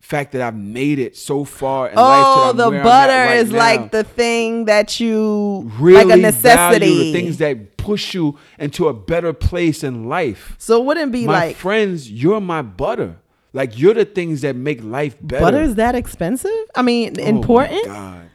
fact 0.00 0.32
that 0.32 0.42
I've 0.42 0.56
made 0.56 0.98
it 0.98 1.16
so 1.16 1.44
far 1.44 1.88
in 1.88 1.94
life. 1.94 2.24
Oh, 2.26 2.44
till 2.46 2.54
the 2.54 2.70
where 2.70 2.80
I'm 2.80 2.86
at 2.86 2.90
butter 2.90 3.12
right 3.12 3.36
is 3.36 3.50
now. 3.50 3.58
like 3.58 3.90
the 3.92 4.02
thing 4.04 4.64
that 4.64 4.98
you 4.98 5.70
really 5.78 6.04
like 6.04 6.18
a 6.18 6.20
necessity. 6.20 6.86
value 6.86 7.04
the 7.04 7.12
things 7.12 7.38
that 7.38 7.76
push 7.76 8.14
you 8.14 8.38
into 8.58 8.88
a 8.88 8.94
better 8.94 9.32
place 9.32 9.84
in 9.84 10.08
life. 10.08 10.54
So 10.58 10.80
it 10.80 10.84
wouldn't 10.86 11.12
be 11.12 11.26
my 11.26 11.32
like 11.46 11.56
friends, 11.56 12.10
you're 12.10 12.40
my 12.40 12.62
butter. 12.62 13.16
Like 13.52 13.78
you're 13.78 13.94
the 13.94 14.04
things 14.04 14.42
that 14.42 14.54
make 14.56 14.82
life 14.82 15.16
better. 15.20 15.44
butter 15.44 15.62
is 15.62 15.74
that 15.76 15.94
expensive? 15.94 16.50
I 16.74 16.82
mean, 16.82 17.16
Oh 17.18 17.22
important. 17.24 17.84
God. 17.86 18.30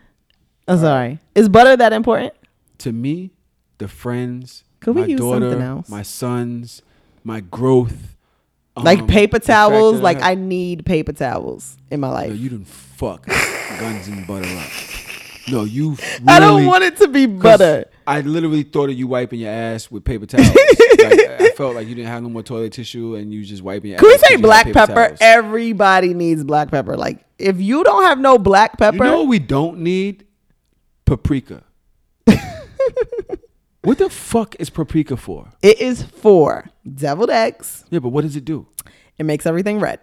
I'm 0.68 0.78
sorry. 0.80 1.20
Is 1.36 1.48
butter 1.50 1.76
that 1.78 1.94
important? 1.94 2.34
To 2.80 2.92
me, 2.92 3.32
the 3.78 3.88
friends, 3.88 4.64
Could 4.82 4.96
we 4.96 5.02
my 5.02 5.08
use 5.08 5.20
daughter, 5.20 5.50
something 5.50 5.62
else? 5.62 5.90
my 5.90 6.02
sons, 6.02 6.82
my 7.24 7.40
growth. 7.40 8.15
Like 8.78 9.00
um, 9.00 9.08
paper 9.08 9.40
towels. 9.40 10.02
Like 10.02 10.22
I 10.22 10.36
need 10.36 10.86
paper 10.86 11.14
towels 11.14 11.78
in 11.90 12.00
my 12.00 12.10
life. 12.10 12.30
No, 12.30 12.36
you 12.36 12.50
didn't 12.50 12.68
fuck 12.68 13.26
guns 13.80 14.08
and 14.08 14.26
butter 14.28 14.48
up. 14.58 14.70
No, 15.48 15.64
you. 15.64 15.92
Really, 15.92 16.24
I 16.28 16.40
don't 16.40 16.66
want 16.66 16.84
it 16.84 16.98
to 16.98 17.08
be 17.08 17.26
butter. 17.28 17.86
I 18.08 18.22
literally 18.22 18.64
thought 18.64 18.90
of 18.90 18.96
you 18.98 19.08
wiping 19.08 19.40
your 19.42 19.52
ass 19.52 19.90
with 19.92 20.04
paper 20.04 20.26
towels. 20.26 20.48
like, 20.48 21.20
I 21.40 21.52
felt 21.56 21.76
like 21.76 21.88
you 21.88 21.94
didn't 21.96 22.08
have 22.10 22.24
no 22.24 22.30
more 22.30 22.42
toilet 22.44 22.74
tissue 22.74 23.16
and 23.16 23.32
you 23.34 23.44
just 23.46 23.62
wiping 23.64 23.92
your 23.92 24.00
Can 24.00 24.08
we 24.08 24.14
ass. 24.16 24.20
say 24.22 24.26
'cause 24.28 24.32
you 24.32 24.38
had 24.38 24.42
black 24.44 24.74
pepper? 24.74 24.94
towels. 25.08 25.18
Everybody 25.22 26.14
needs 26.16 26.44
black 26.44 26.72
pepper. 26.72 26.98
Like 26.98 27.24
if 27.38 27.60
you 27.62 27.84
don't 27.84 28.04
have 28.04 28.20
no 28.20 28.38
black 28.40 28.78
pepper, 28.78 28.98
You 28.98 29.04
know 29.12 29.18
what 29.20 29.28
we 29.28 29.40
don't 29.40 29.80
need? 29.80 30.26
Paprika. 31.06 31.64
what 33.84 33.98
the 34.00 34.10
fuck 34.10 34.56
is 34.60 34.70
paprika 34.70 35.16
for? 35.18 35.50
it 35.62 35.80
is 35.80 36.02
for 36.04 36.66
deviled 36.94 37.30
eggs. 37.30 37.86
Yeah, 37.90 38.00
but 38.00 38.10
what 38.10 38.22
does 38.24 38.36
it 38.36 38.46
do? 38.46 38.68
It 39.18 39.26
makes 39.26 39.46
everything 39.46 39.80
red, 39.80 40.00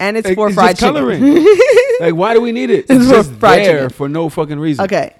and 0.00 0.16
it's 0.16 0.28
It- 0.28 0.34
for 0.34 0.48
it's 0.48 0.54
fried 0.54 0.76
just 0.76 0.80
coloring. 0.80 1.20
chicken. 1.22 1.56
like, 2.00 2.14
why 2.14 2.34
do 2.34 2.40
we 2.40 2.52
need 2.52 2.70
it? 2.70 2.80
It's 2.88 2.90
It's, 2.90 3.06
for 3.06 3.12
just 3.14 3.32
fried 3.34 3.60
there 3.64 3.76
chicken. 3.84 3.90
for 3.90 4.08
no 4.08 4.28
fucking 4.28 4.58
reason. 4.58 4.84
Okay. 4.84 5.14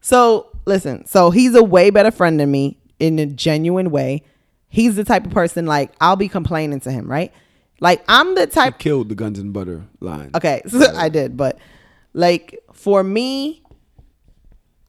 So 0.00 0.46
listen, 0.66 1.04
so 1.06 1.30
he's 1.30 1.54
a 1.54 1.62
way 1.62 1.90
better 1.90 2.10
friend 2.10 2.38
than 2.40 2.50
me 2.50 2.78
in 2.98 3.18
a 3.18 3.26
genuine 3.26 3.90
way. 3.90 4.22
He's 4.68 4.96
the 4.96 5.04
type 5.04 5.24
of 5.26 5.32
person 5.32 5.66
like 5.66 5.92
I'll 6.00 6.16
be 6.16 6.28
complaining 6.28 6.80
to 6.80 6.90
him, 6.92 7.10
right? 7.10 7.32
Like 7.80 8.04
I'm 8.08 8.34
the 8.34 8.46
type 8.46 8.78
Killed 8.78 9.08
the 9.08 9.14
guns 9.14 9.38
and 9.38 9.52
butter 9.52 9.84
line. 10.00 10.30
Okay, 10.34 10.62
so 10.68 10.94
I 10.96 11.08
did, 11.08 11.36
but 11.36 11.58
like 12.12 12.58
for 12.72 13.02
me, 13.04 13.62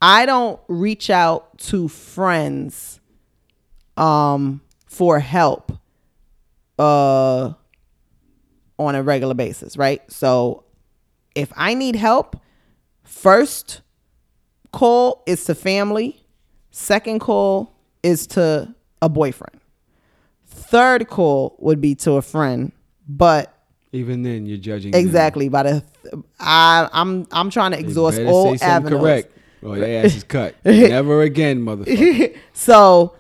I 0.02 0.26
don't 0.26 0.60
reach 0.68 1.10
out 1.10 1.58
to 1.60 1.88
friends 1.88 3.00
um 3.98 4.62
for 4.90 5.20
help 5.20 5.72
uh 6.80 7.54
on 8.78 8.96
a 8.96 9.04
regular 9.04 9.34
basis, 9.34 9.78
right? 9.78 10.02
So 10.12 10.64
if 11.36 11.52
I 11.56 11.74
need 11.74 11.96
help, 11.96 12.38
first 13.04 13.82
call 14.72 15.22
is 15.28 15.44
to 15.46 15.56
family, 15.56 16.24
second 16.72 17.20
call 17.20 17.76
is 18.04 18.26
to 18.28 18.74
a 19.02 19.10
boyfriend. 19.10 19.60
Third 20.46 21.08
call 21.08 21.56
would 21.60 21.82
be 21.82 21.94
to 21.96 22.14
a 22.14 22.22
friend, 22.22 22.72
but 23.08 23.54
Even 23.92 24.24
then, 24.24 24.46
you're 24.46 24.58
judging. 24.58 24.92
them. 24.92 25.00
Exactly. 25.02 25.50
By 25.50 25.64
the 25.64 25.84
I 26.40 26.88
I'm 26.92 27.28
I'm 27.32 27.50
trying 27.50 27.72
to 27.72 27.80
exhaust 27.80 28.20
all 28.22 28.56
avenues. 28.62 29.02
correct. 29.02 29.38
Or 29.62 29.78
their 29.78 30.06
ass 30.06 30.16
is 30.16 30.24
cut. 30.24 30.56
Never 30.66 31.22
again, 31.22 31.60
motherfucker. 31.62 32.38
so 32.54 33.14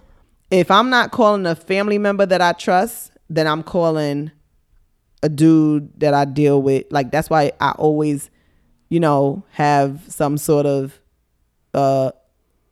if 0.51 0.71
I'm 0.71 0.89
not 0.89 1.11
calling 1.11 1.45
a 1.45 1.55
family 1.55 1.97
member 1.97 2.25
that 2.25 2.41
I 2.41 2.53
trust, 2.53 3.11
then 3.29 3.47
I'm 3.47 3.63
calling 3.63 4.31
a 5.21 5.29
dude 5.29 5.99
that 5.99 6.13
I 6.13 6.25
deal 6.25 6.61
with. 6.61 6.85
Like 6.91 7.11
that's 7.11 7.29
why 7.29 7.51
I 7.59 7.71
always, 7.71 8.29
you 8.89 8.99
know, 8.99 9.43
have 9.51 10.01
some 10.07 10.37
sort 10.37 10.65
of 10.65 10.99
uh 11.73 12.11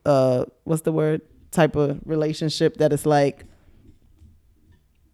uh 0.05 0.45
what's 0.63 0.81
the 0.81 0.91
word? 0.91 1.21
type 1.51 1.75
of 1.75 1.99
relationship 2.05 2.77
that 2.77 2.93
is 2.93 3.05
like 3.05 3.43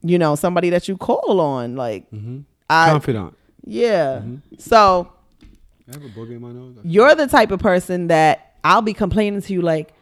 you 0.06 0.19
know, 0.19 0.35
somebody 0.35 0.69
that 0.69 0.90
you 0.90 0.98
call 0.98 1.40
on. 1.40 1.77
Like 1.77 2.06
I 2.69 2.90
Confidant. 2.91 3.38
Yeah. 3.64 4.22
So 4.57 5.10
I 5.88 5.94
have 5.94 6.03
a 6.03 6.22
in 6.23 6.41
my 6.41 6.52
nose. 6.52 6.77
you're 6.84 7.15
the 7.15 7.27
type 7.27 7.52
of 7.52 7.61
person 7.61 8.07
that 8.07 8.56
I'll 8.65 8.81
be 8.81 8.94
complaining 8.94 9.41
to 9.41 9.53
you 9.53 9.61
like 9.61 9.94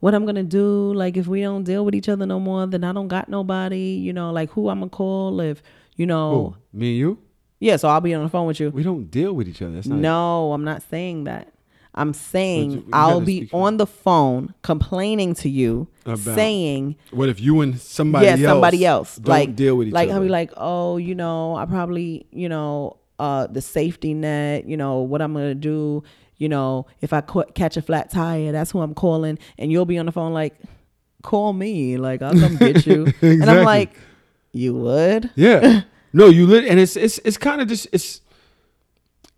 what 0.00 0.14
I'm 0.14 0.24
gonna 0.26 0.42
do, 0.44 0.92
like 0.94 1.16
if 1.16 1.26
we 1.26 1.42
don't 1.42 1.64
deal 1.64 1.84
with 1.84 1.94
each 1.94 2.08
other 2.08 2.26
no 2.26 2.38
more, 2.40 2.66
then 2.66 2.84
I 2.84 2.92
don't 2.92 3.08
got 3.08 3.28
nobody, 3.28 3.98
you 4.00 4.12
know, 4.12 4.30
like 4.32 4.50
who 4.50 4.68
I'm 4.68 4.80
gonna 4.80 4.90
call 4.90 5.40
if 5.40 5.62
you 5.96 6.06
know 6.06 6.54
Who? 6.72 6.78
Me 6.78 6.88
and 6.90 6.98
you? 6.98 7.18
Yeah, 7.60 7.76
so 7.76 7.88
I'll 7.88 8.00
be 8.00 8.14
on 8.14 8.22
the 8.22 8.28
phone 8.30 8.46
with 8.46 8.60
you. 8.60 8.70
We 8.70 8.84
don't 8.84 9.10
deal 9.10 9.32
with 9.32 9.48
each 9.48 9.60
other. 9.62 9.72
That's 9.74 9.88
not 9.88 9.98
No, 9.98 10.52
I'm 10.52 10.62
not 10.64 10.82
saying 10.82 11.24
that. 11.24 11.52
I'm 11.94 12.12
saying 12.12 12.70
you- 12.70 12.76
you 12.78 12.84
I'll 12.92 13.20
be 13.20 13.48
on 13.52 13.78
the 13.78 13.86
phone 13.86 14.54
complaining 14.62 15.34
to 15.36 15.48
you, 15.48 15.88
About- 16.06 16.18
saying 16.36 16.94
What 17.10 17.28
if 17.28 17.40
you 17.40 17.60
and 17.60 17.76
somebody 17.80 18.26
yeah, 18.26 18.32
else 18.34 18.42
somebody 18.42 18.86
else 18.86 19.16
don't 19.16 19.28
like 19.28 19.56
deal 19.56 19.76
with 19.76 19.88
each 19.88 19.94
like 19.94 20.08
other? 20.08 20.18
I'll 20.18 20.22
be 20.22 20.28
like, 20.28 20.52
oh, 20.56 20.98
you 20.98 21.16
know, 21.16 21.56
I 21.56 21.64
probably, 21.64 22.26
you 22.30 22.48
know, 22.48 22.98
uh, 23.18 23.48
the 23.48 23.60
safety 23.60 24.14
net, 24.14 24.68
you 24.68 24.76
know, 24.76 25.00
what 25.00 25.20
I'm 25.20 25.32
gonna 25.32 25.56
do, 25.56 26.04
you 26.38 26.48
know, 26.48 26.86
if 27.00 27.12
I 27.12 27.20
ca- 27.20 27.44
catch 27.54 27.76
a 27.76 27.82
flat 27.82 28.10
tire, 28.10 28.52
that's 28.52 28.70
who 28.70 28.80
I'm 28.80 28.94
calling, 28.94 29.38
and 29.58 29.70
you'll 29.70 29.84
be 29.86 29.98
on 29.98 30.06
the 30.06 30.12
phone 30.12 30.32
like, 30.32 30.54
call 31.22 31.52
me, 31.52 31.96
like 31.98 32.22
I'll 32.22 32.32
come 32.38 32.56
get 32.56 32.86
you, 32.86 33.12
and 33.22 33.44
I'm 33.50 33.64
like, 33.64 33.90
you 34.52 34.74
would, 34.74 35.30
Yeah. 35.36 35.82
no, 36.12 36.26
you 36.26 36.46
lit 36.46 36.64
and 36.64 36.80
it's 36.80 36.96
it's 36.96 37.18
it's 37.18 37.36
kind 37.36 37.60
of 37.60 37.68
just 37.68 37.86
it's 37.92 38.20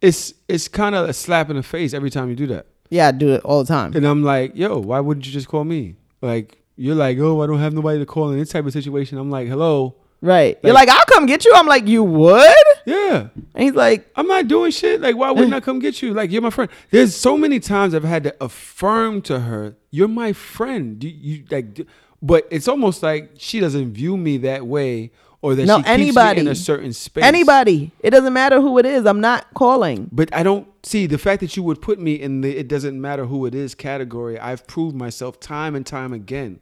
it's 0.00 0.32
it's 0.48 0.68
kind 0.68 0.94
of 0.94 1.08
a 1.08 1.12
slap 1.12 1.50
in 1.50 1.56
the 1.56 1.62
face 1.62 1.92
every 1.92 2.10
time 2.10 2.28
you 2.30 2.36
do 2.36 2.46
that. 2.48 2.66
yeah, 2.90 3.08
I 3.08 3.12
do 3.12 3.30
it 3.34 3.42
all 3.44 3.62
the 3.64 3.68
time. 3.68 3.92
And 3.94 4.06
I'm 4.06 4.22
like, 4.22 4.52
yo, 4.56 4.78
why 4.78 5.00
wouldn't 5.00 5.26
you 5.26 5.32
just 5.32 5.48
call 5.48 5.64
me? 5.64 5.96
Like 6.22 6.58
you're 6.76 6.94
like, 6.94 7.18
oh, 7.18 7.42
I 7.42 7.46
don't 7.46 7.58
have 7.58 7.74
nobody 7.74 7.98
to 7.98 8.06
call 8.06 8.30
in 8.30 8.38
this 8.38 8.48
type 8.50 8.64
of 8.66 8.72
situation. 8.72 9.18
I'm 9.18 9.30
like, 9.30 9.48
hello. 9.48 9.94
Right. 10.22 10.58
You're 10.62 10.74
like, 10.74 10.88
I'll 10.88 11.04
come 11.06 11.26
get 11.26 11.44
you. 11.44 11.52
I'm 11.54 11.66
like, 11.66 11.86
you 11.86 12.04
would? 12.04 12.54
Yeah. 12.84 13.28
And 13.54 13.64
he's 13.64 13.74
like, 13.74 14.10
I'm 14.16 14.26
not 14.26 14.48
doing 14.48 14.70
shit. 14.70 15.00
Like, 15.00 15.16
why 15.16 15.30
wouldn't 15.30 15.54
I 15.54 15.60
come 15.60 15.78
get 15.78 16.02
you? 16.02 16.12
Like, 16.12 16.30
you're 16.30 16.42
my 16.42 16.50
friend. 16.50 16.70
There's 16.90 17.16
so 17.16 17.36
many 17.38 17.58
times 17.60 17.94
I've 17.94 18.04
had 18.04 18.24
to 18.24 18.44
affirm 18.44 19.22
to 19.22 19.40
her, 19.40 19.76
you're 19.90 20.08
my 20.08 20.32
friend. 20.32 21.02
You, 21.02 21.10
you 21.10 21.44
like, 21.50 21.74
d- 21.74 21.86
but 22.22 22.46
it's 22.50 22.68
almost 22.68 23.02
like 23.02 23.30
she 23.38 23.60
doesn't 23.60 23.92
view 23.92 24.16
me 24.16 24.36
that 24.38 24.66
way, 24.66 25.10
or 25.42 25.54
that 25.54 25.64
no, 25.64 25.78
she 25.78 25.82
keeps 25.84 25.88
anybody 25.88 26.40
me 26.42 26.46
in 26.46 26.52
a 26.52 26.54
certain 26.54 26.92
space. 26.92 27.24
Anybody. 27.24 27.92
It 28.00 28.10
doesn't 28.10 28.34
matter 28.34 28.60
who 28.60 28.76
it 28.78 28.84
is. 28.84 29.06
I'm 29.06 29.22
not 29.22 29.46
calling. 29.54 30.10
But 30.12 30.34
I 30.34 30.42
don't 30.42 30.68
see 30.84 31.06
the 31.06 31.16
fact 31.16 31.40
that 31.40 31.56
you 31.56 31.62
would 31.62 31.80
put 31.80 31.98
me 31.98 32.14
in 32.14 32.42
the 32.42 32.54
it 32.56 32.68
doesn't 32.68 33.00
matter 33.00 33.24
who 33.24 33.46
it 33.46 33.54
is 33.54 33.74
category. 33.74 34.38
I've 34.38 34.66
proved 34.66 34.94
myself 34.94 35.40
time 35.40 35.74
and 35.74 35.86
time 35.86 36.12
again. 36.12 36.60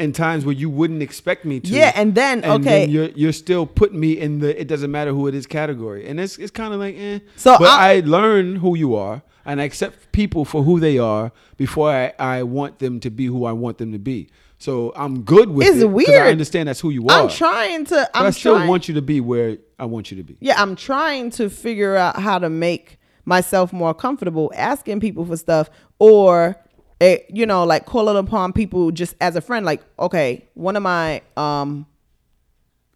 In 0.00 0.12
times 0.12 0.44
where 0.44 0.54
you 0.54 0.68
wouldn't 0.68 1.02
expect 1.02 1.44
me 1.44 1.60
to. 1.60 1.68
Yeah, 1.68 1.92
and 1.94 2.16
then, 2.16 2.42
and 2.42 2.66
okay. 2.66 2.84
you're 2.86 3.10
you're 3.10 3.32
still 3.32 3.64
putting 3.64 4.00
me 4.00 4.18
in 4.18 4.40
the 4.40 4.60
it 4.60 4.66
doesn't 4.66 4.90
matter 4.90 5.12
who 5.12 5.28
it 5.28 5.34
is 5.36 5.46
category. 5.46 6.08
And 6.08 6.18
it's 6.18 6.36
it's 6.36 6.50
kind 6.50 6.74
of 6.74 6.80
like 6.80 6.96
eh. 6.98 7.20
So 7.36 7.56
but 7.58 7.68
I- 7.68 7.98
I 7.98 8.00
learn 8.00 8.56
who 8.56 8.74
you 8.76 8.96
are 8.96 9.22
and 9.46 9.60
I 9.60 9.64
accept 9.64 10.10
people 10.10 10.44
for 10.44 10.64
who 10.64 10.80
they 10.80 10.98
are 10.98 11.30
before 11.56 11.90
I, 11.90 12.12
I 12.18 12.42
want 12.42 12.80
them 12.80 12.98
to 13.00 13.10
be 13.10 13.26
who 13.26 13.44
I 13.44 13.52
want 13.52 13.78
them 13.78 13.92
to 13.92 13.98
be. 14.00 14.30
So 14.58 14.92
I'm 14.96 15.22
good 15.22 15.48
with 15.50 15.66
It's 15.68 15.76
it. 15.76 15.82
'cause 15.84 15.92
weird. 15.92 16.22
I 16.22 16.30
understand 16.30 16.68
that's 16.68 16.80
who 16.80 16.90
you 16.90 17.06
are. 17.06 17.22
I'm 17.22 17.28
trying 17.28 17.84
to. 17.86 17.94
But 17.94 18.10
I'm 18.20 18.26
I 18.26 18.30
still 18.30 18.56
trying, 18.56 18.68
want 18.68 18.88
you 18.88 18.94
to 18.94 19.02
be 19.02 19.20
where 19.20 19.58
I 19.78 19.84
want 19.84 20.10
you 20.10 20.16
to 20.16 20.24
be. 20.24 20.36
Yeah, 20.40 20.60
I'm 20.60 20.74
trying 20.74 21.30
to 21.32 21.48
figure 21.48 21.94
out 21.94 22.18
how 22.18 22.40
to 22.40 22.50
make 22.50 22.98
myself 23.26 23.72
more 23.72 23.94
comfortable 23.94 24.50
asking 24.56 24.98
people 25.00 25.24
for 25.24 25.36
stuff 25.36 25.70
or 26.00 26.56
eh, 27.00 27.18
you 27.28 27.46
know, 27.46 27.64
like 27.64 27.86
calling 27.86 28.16
upon 28.16 28.52
people 28.52 28.90
just 28.90 29.14
as 29.20 29.36
a 29.36 29.40
friend. 29.40 29.64
Like, 29.66 29.82
okay, 29.98 30.48
one 30.54 30.76
of 30.76 30.82
my 30.82 31.22
um 31.36 31.86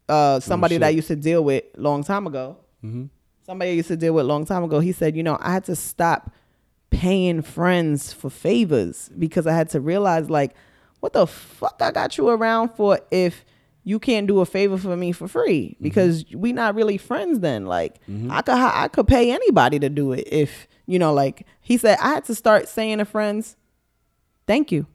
uh 0.09 0.41
somebody 0.41 0.77
that 0.79 0.87
I 0.87 0.91
Oh, 0.91 0.97
used 0.97 1.09
to 1.09 1.17
deal 1.17 1.45
with 1.45 1.65
long 1.77 2.03
time 2.05 2.27
ago. 2.27 2.57
Mm-hmm. 2.85 3.07
Somebody 3.45 3.71
I 3.71 3.75
used 3.75 3.89
to 3.89 3.97
deal 3.97 4.13
with 4.15 4.27
long 4.27 4.45
time 4.45 4.63
ago. 4.65 4.81
He 4.81 4.93
said, 4.93 5.17
you 5.17 5.23
know, 5.23 5.39
I 5.41 5.53
had 5.53 5.65
to 5.65 5.77
stop 5.77 6.31
paying 6.91 7.43
friends 7.43 8.13
for 8.13 8.31
favors 8.31 9.11
because 9.19 9.47
I 9.47 9.53
had 9.55 9.69
to 9.71 9.81
realize 9.81 10.31
like, 10.31 10.55
what 11.01 11.13
the 11.13 11.27
fuck 11.27 11.77
I 11.81 11.91
got 11.91 12.17
you 12.19 12.29
around 12.29 12.71
for 12.71 12.99
if 13.11 13.45
you 13.85 13.99
can't 13.99 14.27
do 14.27 14.41
a 14.41 14.47
favor 14.47 14.77
for 14.77 14.97
me 14.97 15.13
for 15.13 15.29
free 15.29 15.77
because 15.81 16.25
we 16.35 16.53
not 16.53 16.75
really 16.75 16.99
friends 16.99 17.41
then. 17.41 17.65
Like 17.67 18.01
I 18.31 18.43
could 18.43 18.55
I 18.55 18.89
could 18.89 19.07
pay 19.07 19.31
anybody 19.33 19.79
to 19.79 19.89
do 19.89 20.13
it 20.13 20.27
if 20.31 20.67
you 20.87 20.99
know 20.99 21.13
like 21.15 21.47
he 21.61 21.77
said 21.79 21.97
I 22.01 22.09
had 22.11 22.25
to 22.27 22.35
start 22.35 22.69
saying 22.69 22.99
to 22.99 23.05
friends, 23.07 23.57
thank 24.49 24.73
you, 24.73 24.87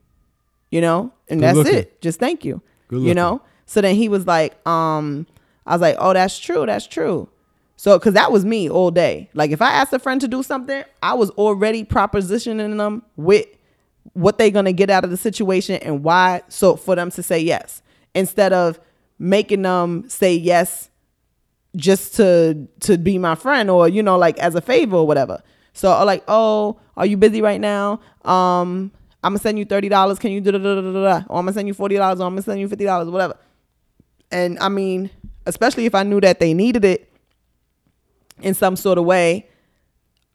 you 0.70 0.82
know, 0.82 1.14
and 1.30 1.40
Good 1.40 1.46
that's 1.48 1.56
looking. 1.58 1.76
it. 1.76 2.02
Just 2.02 2.20
thank 2.20 2.44
you, 2.44 2.62
Good 2.90 2.98
you 2.98 3.02
looking. 3.04 3.16
know. 3.16 3.42
So 3.66 3.80
then 3.80 3.96
he 3.96 4.10
was 4.10 4.28
like, 4.28 4.56
um, 4.68 5.26
I 5.66 5.72
was 5.76 5.82
like, 5.82 5.96
oh, 6.00 6.12
that's 6.14 6.38
true, 6.38 6.66
that's 6.66 6.86
true. 6.86 7.30
So, 7.78 7.98
cause 8.00 8.14
that 8.14 8.32
was 8.32 8.44
me 8.46 8.70
all 8.70 8.92
day. 8.92 9.30
Like, 9.34 9.52
if 9.52 9.62
I 9.62 9.72
asked 9.72 9.94
a 9.94 10.00
friend 10.00 10.20
to 10.22 10.28
do 10.28 10.44
something, 10.44 10.84
I 11.02 11.14
was 11.14 11.30
already 11.32 11.84
propositioning 11.86 12.78
them 12.78 13.04
with 13.16 13.48
what 14.14 14.38
they're 14.38 14.52
gonna 14.52 14.74
get 14.74 14.90
out 14.90 15.04
of 15.06 15.10
the 15.10 15.18
situation 15.18 15.76
and 15.82 16.04
why. 16.04 16.42
So 16.50 16.76
for 16.76 16.96
them 16.96 17.10
to 17.12 17.24
say 17.24 17.40
yes, 17.40 17.82
instead 18.14 18.52
of 18.54 18.80
making 19.20 19.62
them 19.62 20.04
say 20.10 20.36
yes 20.36 20.90
just 21.76 22.16
to 22.16 22.68
to 22.82 22.98
be 22.98 23.18
my 23.18 23.34
friend 23.36 23.70
or 23.70 23.88
you 23.88 24.04
know 24.04 24.18
like 24.18 24.38
as 24.38 24.54
a 24.56 24.62
favor 24.62 24.98
or 24.98 25.08
whatever. 25.08 25.42
So 25.74 26.04
like, 26.06 26.24
oh, 26.28 26.80
are 26.96 27.06
you 27.06 27.18
busy 27.18 27.42
right 27.42 27.60
now? 27.60 28.00
Um, 28.24 28.92
I'm 29.24 29.32
gonna 29.32 29.40
send 29.40 29.58
you 29.58 29.66
thirty 29.66 29.90
dollars. 29.90 30.20
Can 30.20 30.32
you 30.32 30.42
do 30.42 30.52
da 30.52 30.58
da 30.58 30.76
da 30.76 30.82
da 30.82 30.92
da? 30.92 31.16
Or 31.30 31.40
I'm 31.40 31.46
gonna 31.46 31.54
send 31.54 31.68
you 31.68 31.74
forty 31.74 31.96
dollars. 31.96 32.20
Or 32.20 32.26
I'm 32.26 32.34
gonna 32.34 32.42
send 32.42 32.60
you 32.60 32.68
fifty 32.68 32.86
dollars. 32.86 33.10
Whatever. 33.10 33.36
And 34.32 34.58
I 34.60 34.70
mean, 34.70 35.10
especially 35.46 35.86
if 35.86 35.96
I 35.96 36.04
knew 36.04 36.20
that 36.22 36.40
they 36.40 36.54
needed 36.54 36.84
it 36.86 37.10
in 38.42 38.54
some 38.54 38.76
sort 38.76 38.98
of 38.98 39.06
way, 39.06 39.48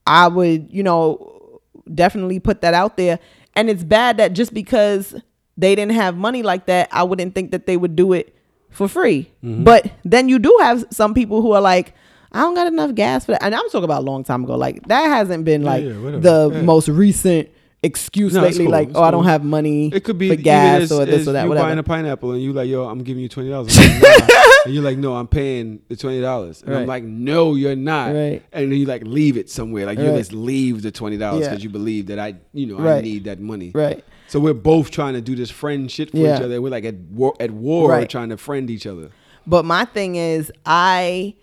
I 0.06 0.28
would, 0.28 0.73
you 0.73 0.82
know, 0.82 1.60
definitely 1.93 2.39
put 2.40 2.60
that 2.62 2.74
out 2.74 2.97
there. 2.97 3.19
And 3.56 3.69
it's 3.69 3.82
bad 3.85 4.16
that 4.19 4.32
just 4.35 4.55
because 4.55 5.15
they 5.56 5.74
didn't 5.74 5.94
have 5.94 6.16
money 6.16 6.43
like 6.43 6.66
that, 6.66 6.89
I 6.93 7.02
wouldn't 7.02 7.35
think 7.35 7.51
that 7.51 7.66
they 7.66 7.77
would 7.77 7.97
do 7.97 8.12
it 8.12 8.35
for 8.70 8.86
free. 8.86 9.31
Mm-hmm. 9.43 9.65
But 9.65 9.90
then 10.05 10.28
you 10.28 10.39
do 10.39 10.56
have 10.62 10.85
some 10.90 11.12
people 11.12 11.43
who 11.43 11.52
are 11.52 11.60
like, 11.60 11.93
I 12.31 12.40
don't 12.40 12.55
got 12.55 12.66
enough 12.69 12.94
gas 12.94 13.24
for 13.24 13.32
that. 13.32 13.43
And 13.43 13.55
I'm 13.55 13.65
talking 13.70 13.85
about 13.85 14.02
a 14.02 14.05
long 14.06 14.23
time 14.23 14.44
ago. 14.44 14.55
Like 14.56 14.86
that 14.86 15.06
hasn't 15.09 15.44
been 15.44 15.62
like 15.62 15.85
yeah, 15.85 15.93
whatever. 15.98 16.20
the 16.20 16.51
Yeah. 16.55 16.62
most 16.62 16.89
recent 16.89 17.48
excuse 17.82 18.34
No, 18.34 18.42
lately. 18.42 18.64
cool. 18.64 18.72
Like, 18.72 18.88
It's 18.88 18.98
oh, 18.98 19.02
I 19.02 19.10
don't 19.10 19.24
have 19.24 19.44
money 19.44 19.88
It 19.94 20.02
could 20.05 20.18
be 20.18 20.28
for 20.30 20.36
gas 20.36 20.82
as- 20.82 20.92
or 20.92 21.05
this 21.05 21.28
or 21.28 21.32
that. 21.32 21.44
You 21.44 21.48
Whatever. 21.48 21.66
buying 21.68 21.78
a 21.78 21.82
pineapple 21.82 22.32
and 22.32 22.42
you 22.42 22.52
like, 22.52 22.68
yo, 22.68 22.84
I'm 22.88 23.02
giving 23.05 23.22
you 23.22 23.28
twenty 23.28 23.50
dollars. 23.50 23.76
and 24.64 24.74
you're 24.74 24.82
like, 24.82 24.98
no, 24.98 25.14
I'm 25.14 25.28
paying 25.28 25.80
the 25.88 25.96
twenty 25.96 26.20
dollars. 26.20 26.62
And 26.62 26.74
I'm 26.74 26.86
like, 26.86 27.05
no, 27.05 27.55
you're 27.55 27.76
not. 27.76 28.12
Right. 28.14 28.42
And 28.52 28.72
then 28.72 28.78
you 28.78 28.86
like 28.86 29.05
leave 29.05 29.36
it 29.36 29.48
somewhere. 29.48 29.86
Like 29.86 29.98
you 29.98 30.06
just 30.06 30.32
leave 30.32 30.82
the 30.82 30.90
twenty 30.90 31.16
dollars 31.16 31.42
Yeah. 31.42 31.50
because 31.50 31.62
you 31.64 31.70
believe 31.70 32.06
that 32.06 32.18
I, 32.18 32.34
you 32.52 32.66
know, 32.66 32.86
I 32.88 33.00
need 33.00 33.24
that 33.24 33.38
money. 33.40 33.70
Right. 33.74 34.05
So 34.26 34.38
we're 34.40 34.52
both 34.55 34.90
trying 34.90 35.14
to 35.14 35.20
do 35.22 35.34
this 35.36 35.50
friend 35.50 35.90
shit 35.90 36.10
for 36.10 36.18
Yeah. 36.18 36.36
each 36.36 36.42
other. 36.42 36.60
We're 36.60 36.68
like 36.70 36.84
at 36.84 36.96
war, 36.96 37.34
at 37.40 37.50
war, 37.50 37.90
Right. 37.90 38.09
trying 38.10 38.28
to 38.30 38.36
friend 38.36 38.68
each 38.70 38.86
other. 38.86 39.10
But 39.46 39.64
my 39.64 39.86
thing 39.86 40.16
is, 40.16 40.52
I, 40.66 41.34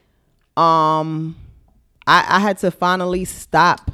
um, 0.57 1.35
I, 2.05 2.25
I 2.29 2.39
had 2.39 2.57
to 2.59 2.69
finally 2.69 3.25
stop 3.25 3.89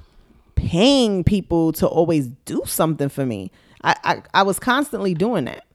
paying 0.65 1.23
people 1.23 1.71
to 1.73 1.87
always 1.87 2.27
do 2.45 2.61
something 2.65 3.09
for 3.09 3.25
me. 3.25 3.51
I, 3.83 3.95
I, 4.03 4.21
I 4.33 4.43
was 4.43 4.59
constantly 4.59 5.13
doing 5.13 5.45
that, 5.45 5.65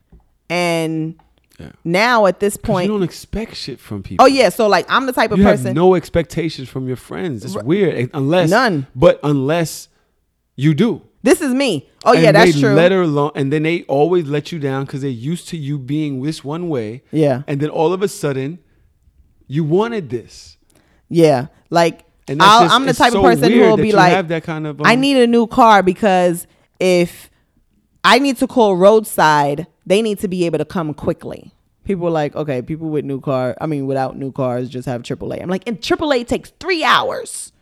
and 0.49 1.15
now 1.83 2.25
at 2.25 2.39
this 2.39 2.55
point, 2.57 2.87
you 2.87 2.93
don't 2.93 3.03
expect 3.03 3.55
shit 3.55 3.79
from 3.79 4.03
people. 4.03 4.23
oh 4.23 4.27
yeah, 4.27 4.49
so 4.49 4.67
like 4.67 4.85
I'm 4.89 5.05
the 5.05 5.13
type 5.13 5.31
of 5.31 5.39
you 5.39 5.43
person. 5.43 5.67
have 5.67 5.75
no 5.75 5.95
expectations 5.95 6.69
from 6.69 6.87
your 6.87 6.95
friends. 6.95 7.43
It's 7.43 7.55
weird, 7.55 7.95
eh, 7.95 8.07
unless 8.13 8.49
None. 8.49 8.87
But 8.95 9.19
unless 9.23 9.89
you 10.55 10.73
do. 10.73 11.01
this 11.23 11.41
is 11.41 11.53
me. 11.53 11.89
Oh 12.05 12.13
yeah, 12.13 12.31
that's 12.31 12.53
they 12.53 12.61
true. 12.61 12.73
Let 12.73 12.91
her 12.91 13.01
alone, 13.01 13.31
and 13.35 13.51
then 13.51 13.63
they 13.63 13.83
always 13.83 14.27
let 14.27 14.51
you 14.51 14.59
down 14.59 14.85
because 14.85 15.01
they're 15.01 15.09
used 15.09 15.49
to 15.49 15.57
you 15.57 15.77
being 15.77 16.21
this 16.21 16.43
one 16.43 16.69
way. 16.69 17.03
Yeah. 17.11 17.43
and 17.47 17.59
then 17.59 17.69
all 17.69 17.91
of 17.91 18.01
a 18.01 18.07
sudden, 18.07 18.59
you 19.47 19.63
wanted 19.63 20.09
this. 20.09 20.57
Yeah, 21.09 21.47
like 21.69 22.05
And 22.27 22.41
just- 22.41 22.73
I'm 22.73 22.85
the 22.85 22.93
type 22.93 23.13
so 23.13 23.19
of 23.19 23.23
person 23.23 23.51
who 23.51 23.61
will 23.61 23.77
be 23.77 23.91
like, 23.91 24.43
kind 24.43 24.67
of, 24.67 24.81
I 24.81 24.93
um, 24.93 25.01
need 25.01 25.17
a 25.17 25.27
new 25.27 25.47
car 25.47 25.81
because 25.81 26.45
if 26.79 27.29
I 28.03 28.19
need 28.19 28.37
to 28.37 28.47
call 28.47 28.75
roadside, 28.75 29.67
they 29.85 30.01
need 30.01 30.19
to 30.19 30.27
be 30.27 30.45
able 30.45 30.57
to 30.57 30.65
come 30.65 30.93
quickly. 30.93 31.53
People 31.85 32.07
are 32.07 32.11
like, 32.11 32.35
okay, 32.35 32.61
people 32.61 32.89
with 32.89 33.05
new 33.05 33.21
car, 33.21 33.55
I 33.61 33.65
mean, 33.65 33.87
without 33.87 34.17
new 34.17 34.33
cars, 34.33 34.69
just 34.69 34.87
have 34.87 35.03
AAA. 35.03 35.41
I'm 35.41 35.49
like, 35.49 35.63
and 35.67 35.79
AAA 35.79 36.27
takes 36.27 36.51
three 36.59 36.83
hours. 36.83 37.53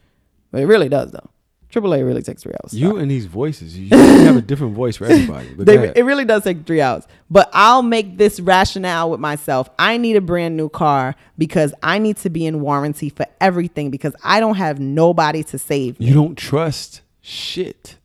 But 0.51 0.61
it 0.61 0.65
really 0.65 0.89
does 0.89 1.11
though. 1.11 1.29
AAA 1.75 2.05
really 2.05 2.21
takes 2.21 2.43
three 2.43 2.53
hours. 2.53 2.73
You 2.73 2.97
and 2.97 3.11
these 3.11 3.25
voices, 3.25 3.77
you 3.77 3.89
have 3.95 4.37
a 4.37 4.41
different 4.41 4.73
voice 4.75 4.95
for 4.95 5.05
everybody. 5.09 5.47
They, 5.57 5.91
it 5.95 6.03
really 6.05 6.23
does 6.25 6.43
take 6.43 6.65
three 6.65 6.81
hours. 6.81 7.05
But 7.29 7.49
I'll 7.53 7.83
make 7.83 8.17
this 8.17 8.39
rationale 8.39 9.09
with 9.09 9.19
myself. 9.19 9.69
I 9.77 9.97
need 9.97 10.15
a 10.15 10.21
brand 10.21 10.55
new 10.55 10.69
car 10.69 11.15
because 11.37 11.73
I 11.83 11.99
need 11.99 12.17
to 12.17 12.29
be 12.29 12.45
in 12.45 12.61
warranty 12.61 13.09
for 13.09 13.25
everything 13.41 13.91
because 13.91 14.15
I 14.23 14.39
don't 14.39 14.55
have 14.55 14.79
nobody 14.79 15.43
to 15.43 15.57
save 15.57 15.99
me. 15.99 16.05
you 16.07 16.13
don't 16.13 16.37
trust 16.37 17.01
shit, 17.21 17.97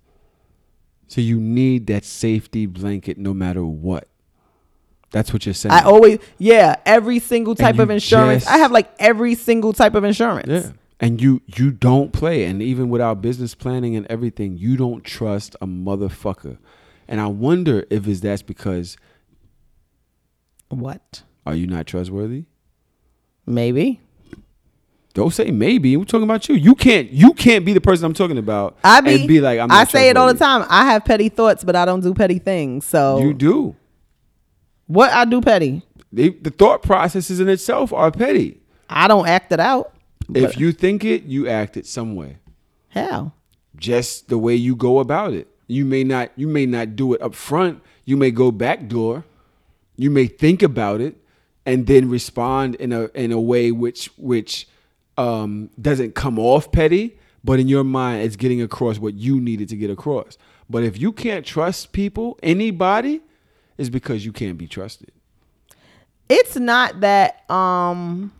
so 1.07 1.21
you 1.21 1.39
need 1.39 1.87
that 1.89 2.05
safety 2.05 2.67
blanket 2.67 3.19
no 3.19 3.33
matter 3.35 3.65
what. 3.65 4.09
That's 5.13 5.33
what 5.33 5.45
you're 5.45 5.55
saying. 5.55 5.73
I 5.73 5.83
always, 5.83 6.19
yeah, 6.39 6.77
every 6.87 7.19
single 7.19 7.55
type 7.57 7.79
of 7.81 7.91
insurance. 7.91 8.45
just- 8.45 8.55
I 8.55 8.59
have 8.59 8.71
like 8.71 8.91
every 9.01 9.35
single 9.35 9.73
type 9.73 9.95
of 9.95 10.05
insurance. 10.05 10.49
Yeah. 10.49 10.71
And 11.03 11.21
you 11.21 11.41
you 11.47 11.71
don't 11.71 12.13
play. 12.13 12.45
And 12.45 12.61
even 12.63 12.91
without 12.91 13.23
business 13.23 13.55
planning 13.55 13.97
and 13.97 14.07
everything, 14.09 14.59
you 14.59 14.77
don't 14.77 15.03
trust 15.03 15.57
a 15.61 15.67
motherfucker. 15.67 16.59
And 17.09 17.21
I 17.21 17.27
wonder 17.27 17.85
if 17.91 18.07
is 18.07 18.21
that's 18.21 18.43
because 18.43 18.97
What? 20.69 21.23
are 21.47 21.55
you 21.55 21.67
not 21.67 21.87
trustworthy? 21.87 22.45
Maybe. 23.47 24.01
Don't 25.15 25.33
say 25.33 25.51
maybe. 25.51 25.97
We're 25.97 26.05
talking 26.05 26.23
about 26.25 26.49
you. 26.49 26.55
You 26.55 26.75
can't. 26.77 27.11
You 27.11 27.33
can't 27.33 27.65
be 27.65 27.73
the 27.73 27.81
person 27.81 28.05
I'm 28.05 28.15
talking 28.15 28.39
about. 28.39 28.77
I 28.85 29.01
be, 29.01 29.15
and 29.17 29.27
be 29.29 29.41
like, 29.41 29.59
I'm. 29.59 29.71
I 29.71 29.85
say 29.85 30.09
it 30.09 30.17
all 30.17 30.29
the 30.33 30.39
time. 30.39 30.65
I 30.69 30.85
have 30.93 31.05
petty 31.05 31.29
thoughts, 31.29 31.65
but 31.65 31.75
I 31.75 31.85
don't 31.85 32.01
do 32.01 32.15
petty 32.15 32.39
things. 32.39 32.85
So 32.87 33.19
You 33.19 33.35
do. 33.35 33.75
what 34.87 35.11
I 35.13 35.25
do 35.25 35.41
petty? 35.41 35.83
They, 36.13 36.29
the 36.29 36.51
thought 36.51 36.83
processes 36.83 37.41
in 37.41 37.49
itself 37.49 37.93
are 37.93 38.11
petty. 38.13 38.61
I 38.89 39.09
don't 39.09 39.27
act 39.27 39.51
it 39.51 39.59
out. 39.61 39.95
If 40.37 40.59
you 40.59 40.73
think 40.73 41.05
it, 41.05 41.25
you 41.25 41.49
act 41.49 41.77
it 41.77 41.87
some 41.87 42.15
way. 42.15 42.39
How? 42.91 43.33
Just 43.77 44.29
the 44.29 44.39
way 44.39 44.55
you 44.55 44.77
go 44.77 44.99
about 44.99 45.33
it. 45.33 45.49
You 45.67 45.85
may 45.85 46.05
not. 46.05 46.33
You 46.37 46.49
may 46.49 46.67
not 46.67 46.97
do 46.97 47.15
it 47.15 47.23
up 47.23 47.35
front. 47.35 47.83
You 48.05 48.17
may 48.17 48.31
go 48.31 48.51
back 48.51 48.89
door. 48.89 49.25
You 49.97 50.11
may 50.11 50.27
think 50.27 50.63
about 50.63 51.01
it 51.01 51.17
and 51.67 51.87
then 51.87 52.09
respond 52.09 52.75
in 52.77 52.93
a 52.93 53.05
in 53.15 53.33
a 53.33 53.41
way 53.41 53.71
which 53.71 54.11
which 54.17 54.67
um, 55.19 55.71
doesn't 55.81 56.15
come 56.15 56.39
off 56.39 56.73
petty, 56.73 57.19
but 57.45 57.61
in 57.61 57.69
your 57.69 57.85
mind, 57.85 58.23
it's 58.23 58.37
getting 58.37 58.63
across 58.63 58.99
what 58.99 59.15
you 59.15 59.41
needed 59.41 59.69
to 59.69 59.77
get 59.77 59.91
across. 59.91 60.39
But 60.69 60.83
if 60.85 60.99
you 60.99 61.13
can't 61.13 61.45
trust 61.45 61.93
people, 61.93 62.39
anybody, 62.43 63.21
it's 63.77 63.89
because 63.89 64.25
you 64.25 64.33
can't 64.33 64.57
be 64.57 64.67
trusted. 64.67 65.13
It's 66.29 66.57
not 66.57 67.01
that 67.01 67.49
um 67.51 68.33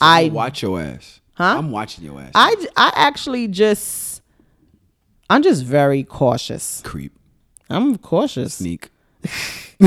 So 0.00 0.06
I 0.06 0.28
watch 0.30 0.62
your 0.62 0.80
ass. 0.80 1.20
Huh? 1.34 1.56
I'm 1.58 1.70
watching 1.70 2.04
your 2.04 2.20
ass. 2.20 2.32
I 2.34 2.54
I 2.76 2.92
actually 2.94 3.48
just 3.48 4.22
I'm 5.28 5.42
just 5.42 5.64
very 5.64 6.02
cautious. 6.04 6.80
Creep. 6.84 7.12
I'm 7.68 7.98
cautious. 7.98 8.54
Sneak. 8.54 8.90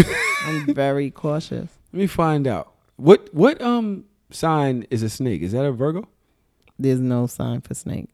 I'm 0.46 0.74
very 0.74 1.10
cautious. 1.12 1.70
Let 1.92 2.00
me 2.00 2.08
find 2.08 2.46
out. 2.48 2.74
What 2.98 3.34
what 3.34 3.62
um 3.62 4.06
sign 4.30 4.86
is 4.92 5.02
a 5.04 5.10
snake? 5.10 5.42
Is 5.42 5.52
that 5.54 5.66
a 5.66 5.72
Virgo? 5.72 6.08
There's 6.78 7.00
no 7.00 7.26
sign 7.28 7.62
for 7.62 7.74
snake. 7.74 8.10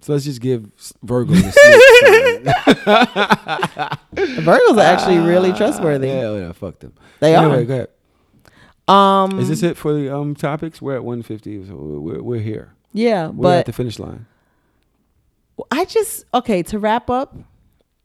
So 0.00 0.12
let's 0.12 0.24
just 0.24 0.40
give 0.40 0.66
Virgo 1.02 1.34
the 1.34 1.52
snake. 1.52 2.44
Virgos 4.44 4.76
are 4.76 4.80
actually 4.80 5.18
really 5.18 5.52
trustworthy. 5.52 6.08
Yeah, 6.08 6.34
yeah, 6.36 6.52
fuck 6.52 6.78
them. 6.78 6.94
They 7.20 7.34
Anyway, 7.34 7.62
are. 7.62 7.64
Go 7.64 7.74
ahead. 7.74 7.88
Um 8.90 9.38
Is 9.38 9.48
this 9.48 9.62
it 9.62 9.76
for 9.76 9.92
the 9.92 10.14
um 10.14 10.34
topics? 10.34 10.82
We're 10.82 10.96
at 10.96 11.04
150, 11.04 11.66
so 11.66 11.74
we're 11.76 12.22
we're 12.22 12.40
here. 12.40 12.74
Yeah, 12.92 13.28
We're 13.28 13.58
at 13.58 13.66
the 13.66 13.72
finish 13.72 13.98
line. 13.98 14.26
I 15.70 15.84
just 15.84 16.24
okay, 16.34 16.62
to 16.64 16.78
wrap 16.78 17.08
up, 17.08 17.36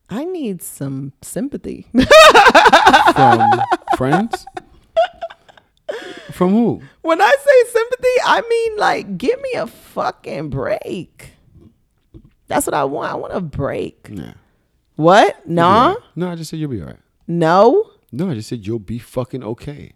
I 0.10 0.26
need 0.26 0.62
some 0.62 1.14
sympathy. 1.22 1.88
From 3.16 3.50
friends? 3.98 4.46
From 6.32 6.52
who? 6.52 6.82
when 7.02 7.22
I 7.22 7.32
say 7.32 7.72
sympathy, 7.72 8.16
I 8.26 8.42
mean 8.48 8.78
like 8.78 9.18
give 9.18 9.42
me 9.42 9.54
a 9.54 9.68
fucking 9.68 10.50
break. 10.50 11.32
That's 12.48 12.68
what 12.68 12.74
I 12.76 12.84
want. 12.84 13.12
I 13.12 13.16
want 13.16 13.34
a 13.34 13.42
break. 13.42 14.10
Nah. 14.12 14.34
What? 14.98 15.48
Nah? 15.48 15.96
No, 16.16 16.30
I 16.30 16.36
just 16.36 16.50
said 16.52 16.60
you'll 16.60 16.70
be 16.70 16.82
all 16.82 16.88
right. 16.88 17.00
No? 17.28 17.90
No, 18.12 18.30
I 18.30 18.36
just 18.36 18.50
said 18.50 18.68
you'll 18.68 18.80
be 18.80 19.00
fucking 19.00 19.44
okay. 19.44 19.94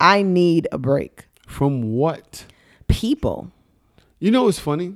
I 0.00 0.22
need 0.22 0.66
a 0.72 0.78
break. 0.78 1.26
From 1.46 1.92
what? 1.94 2.46
People. 2.88 3.52
You 4.18 4.30
know 4.30 4.44
what's 4.44 4.58
funny? 4.58 4.94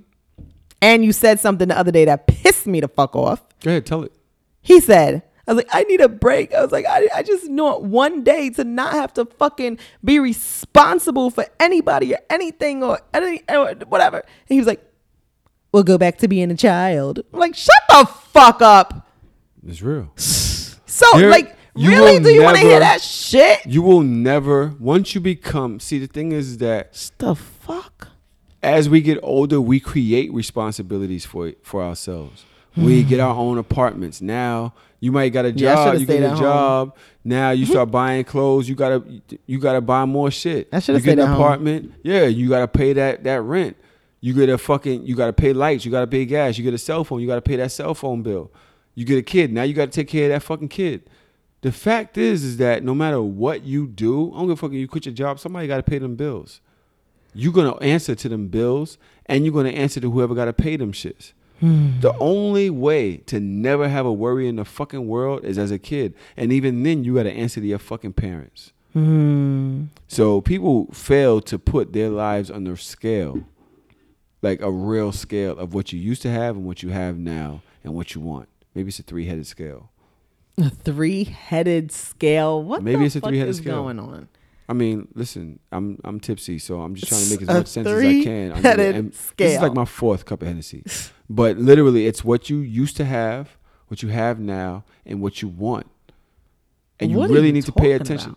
And 0.83 1.05
you 1.05 1.13
said 1.13 1.41
something 1.41 1.69
the 1.69 1.79
other 1.79 1.93
day 1.93 2.05
that 2.07 2.27
pissed 2.27 2.67
me 2.67 2.81
the 2.81 2.89
fuck 2.89 3.15
off. 3.17 3.43
Go 3.63 3.71
ahead, 3.71 3.87
tell 3.87 4.03
it. 4.03 4.13
He 4.61 4.81
said, 4.81 5.23
I 5.47 5.53
was 5.53 5.57
like, 5.65 5.75
I 5.75 5.85
need 5.85 6.01
a 6.01 6.09
break. 6.09 6.53
I 6.55 6.63
was 6.63 6.73
like, 6.73 6.87
I, 6.87 7.09
I 7.15 7.23
just 7.23 7.51
want 7.51 7.83
one 7.83 8.25
day 8.25 8.51
to 8.51 8.65
not 8.65 8.93
have 8.95 9.13
to 9.15 9.25
fucking 9.27 9.79
be 10.03 10.19
responsible 10.19 11.31
for 11.31 11.47
anybody 11.61 12.15
or 12.15 12.19
anything 12.31 12.83
or 12.83 13.01
any 13.13 13.43
or 13.49 13.73
whatever. 13.89 14.19
And 14.19 14.27
he 14.49 14.59
was 14.59 14.67
like, 14.67 14.83
We'll 15.73 15.83
go 15.83 15.99
back 15.99 16.19
to 16.19 16.29
being 16.29 16.53
a 16.53 16.57
child. 16.57 17.19
I'm 17.33 17.41
like, 17.41 17.57
shut 17.57 17.75
the 17.89 18.07
fuck 18.07 18.63
up. 18.63 19.09
It's 19.67 19.83
real. 19.83 20.13
So 20.17 21.05
There- 21.15 21.29
like, 21.29 21.57
you 21.75 21.91
really? 21.91 22.21
Do 22.21 22.31
you 22.31 22.43
want 22.43 22.57
to 22.57 22.63
hear 22.63 22.81
that 22.81 23.01
shit? 23.01 23.67
You 23.67 23.83
will 23.83 24.03
never 24.03 24.75
once 24.79 25.15
you 25.15 25.21
become 25.21 25.81
see 25.81 25.99
the 25.99 26.07
thing 26.07 26.33
is 26.33 26.59
that 26.59 27.13
the 27.19 27.35
fuck 27.35 28.09
as 28.63 28.89
we 28.89 29.01
get 29.01 29.19
older 29.23 29.61
we 29.61 29.81
create 29.81 30.33
responsibilities 30.33 31.25
for 31.25 31.53
for 31.63 31.83
ourselves. 31.83 32.45
We 32.77 33.03
hmm. 33.03 33.09
get 33.09 33.21
our 33.21 33.35
own 33.35 33.59
apartments. 33.59 34.21
Now 34.21 34.75
you 35.01 35.13
might 35.13 35.29
got 35.31 35.45
a 35.45 35.53
Yeah, 35.53 35.73
I 35.73 35.75
job, 35.75 35.87
should've 35.87 36.01
you 36.01 36.07
get 36.07 36.13
stayed 36.13 36.23
a 36.25 36.31
at 36.31 36.39
job. 36.39 36.97
Now 37.25 37.51
you 37.51 37.67
start 37.67 37.91
buying 37.93 38.25
clothes, 38.25 38.69
you 38.69 38.75
gotta 38.75 39.03
you 39.47 39.59
gotta 39.59 39.81
buy 39.81 40.05
more 40.05 40.31
shit. 40.31 40.69
I 40.73 40.81
should've 40.81 41.01
You 41.01 41.05
get 41.05 41.19
stayed 41.19 41.23
an 41.23 41.29
at 41.29 41.33
home. 41.33 41.43
apartment, 41.43 41.93
yeah, 42.03 42.25
you 42.25 42.49
gotta 42.49 42.69
pay 42.69 42.93
that 42.95 43.25
that 43.25 43.43
rent. 43.43 43.77
You 44.21 44.33
get 44.33 44.49
a 44.49 44.59
fucking 44.59 45.07
you 45.07 45.15
gotta 45.15 45.33
pay 45.33 45.53
lights, 45.53 45.85
you 45.85 45.91
gotta 45.91 46.07
pay 46.07 46.25
gas, 46.25 46.57
you 46.57 46.65
get 46.65 46.75
a 46.75 46.79
cell 46.79 47.05
phone, 47.05 47.21
you 47.21 47.27
gotta 47.27 47.43
pay 47.43 47.57
that 47.57 47.71
cell 47.73 47.95
phone 47.95 48.23
bill. 48.23 48.51
You 48.95 49.05
get 49.05 49.19
a 49.19 49.23
kid, 49.23 49.53
now 49.53 49.65
you 49.65 49.75
gotta 49.75 49.91
take 49.91 50.09
care 50.09 50.25
of 50.27 50.31
that 50.31 50.43
fucking 50.43 50.69
kid. 50.69 51.09
The 51.65 51.73
fact 51.73 52.19
is, 52.19 52.45
is 52.45 52.59
that 52.59 52.85
no 52.85 52.95
matter 52.95 53.23
what 53.23 53.65
you 53.65 53.87
do, 53.87 54.31
I 54.35 54.37
don't 54.37 54.49
give 54.49 54.59
a 54.59 54.61
fuck 54.61 54.73
if 54.73 54.77
you 54.77 54.87
quit 54.87 55.07
your 55.07 55.15
job, 55.15 55.41
somebody 55.41 55.67
got 55.67 55.79
to 55.79 55.83
pay 55.83 55.97
them 55.97 56.15
bills. 56.15 56.61
You're 57.33 57.55
gonna 57.55 57.75
answer 57.77 58.15
to 58.15 58.29
them 58.29 58.49
bills, 58.49 58.99
and 59.25 59.47
you're 59.47 59.55
gonna 59.55 59.71
answer 59.71 59.99
to 59.99 60.11
whoever 60.11 60.35
got 60.35 60.45
to 60.45 60.53
pay 60.53 60.77
them 60.77 60.93
shits. 60.93 61.33
Hmm. 61.61 62.01
the 62.01 62.15
only 62.19 62.69
way 62.69 63.17
to 63.17 63.41
never 63.41 63.89
have 63.89 64.05
a 64.05 64.13
worry 64.13 64.47
in 64.47 64.57
the 64.57 64.67
fucking 64.67 65.07
world 65.07 65.43
is 65.47 65.57
as 65.57 65.71
a 65.71 65.79
kid, 65.79 66.13
and 66.37 66.53
even 66.53 66.83
then, 66.83 67.03
you 67.03 67.15
got 67.15 67.23
to 67.23 67.33
answer 67.33 67.63
to 67.63 67.67
your 67.67 67.79
fucking 67.79 68.13
parents. 68.13 68.73
Hmm. 68.93 69.85
So 70.07 70.43
people 70.43 70.93
fail 70.93 71.41
to 71.41 71.59
put 71.59 71.95
their 71.95 72.11
lives 72.11 72.51
on 72.51 72.65
the 72.65 72.77
scale, 72.77 73.43
like 74.43 74.61
a 74.61 74.71
real 74.71 75.13
scale 75.13 75.59
of 75.59 75.73
what 75.73 75.95
you 75.95 75.99
used 75.99 76.21
to 76.23 76.31
have 76.31 76.57
and 76.57 76.67
what 76.67 76.83
you 76.83 76.91
have 76.91 77.17
now 77.17 77.63
and 77.83 77.95
what 77.95 78.15
you 78.15 78.21
want. 78.21 78.51
Maybe 78.75 78.89
it's 78.89 78.99
a 78.99 79.03
three-headed 79.03 79.47
scale. 79.47 79.89
A 80.59 80.71
three 80.71 81.25
headed 81.25 81.91
scale. 81.91 82.63
What 82.63 82.83
Maybe 82.83 82.99
the 83.01 83.05
it's 83.07 83.17
a 83.17 83.21
fuck 83.21 83.31
three-headed 83.31 83.51
is 83.51 83.57
scale. 83.59 83.83
going 83.83 83.99
on? 83.99 84.29
I 84.69 84.73
mean, 84.73 85.09
listen, 85.15 85.59
I'm 85.73 85.99
I'm 86.05 86.21
tipsy, 86.21 86.59
so 86.59 86.81
I'm 86.81 86.95
just 86.95 87.09
trying 87.09 87.25
to 87.25 87.31
make 87.31 87.43
as 87.43 87.49
much 87.49 87.67
sense 87.67 87.87
as 87.89 87.99
I 87.99 88.23
can. 88.23 88.49
Gonna- 88.51 88.61
three-headed 88.63 88.95
and 88.97 89.13
This 89.37 89.57
is 89.57 89.61
like 89.61 89.75
my 89.75 89.85
fourth 89.85 90.25
cup 90.25 90.43
of 90.43 90.49
Hennessy, 90.49 90.85
but 91.29 91.59
literally, 91.59 92.07
it's 92.07 92.25
what 92.25 92.49
you 92.49 92.59
used 92.59 92.97
to 92.99 93.05
have, 93.05 93.57
what 93.89 94.03
you 94.03 94.09
have 94.11 94.39
now, 94.39 94.85
and 95.05 95.21
what 95.21 95.43
you 95.43 95.49
want, 95.49 95.87
and 97.01 97.11
you 97.11 97.19
What 97.19 97.31
really 97.31 97.49
you 97.49 97.53
need 97.53 97.67
to 97.67 97.73
pay 97.73 97.93
attention. 97.93 98.37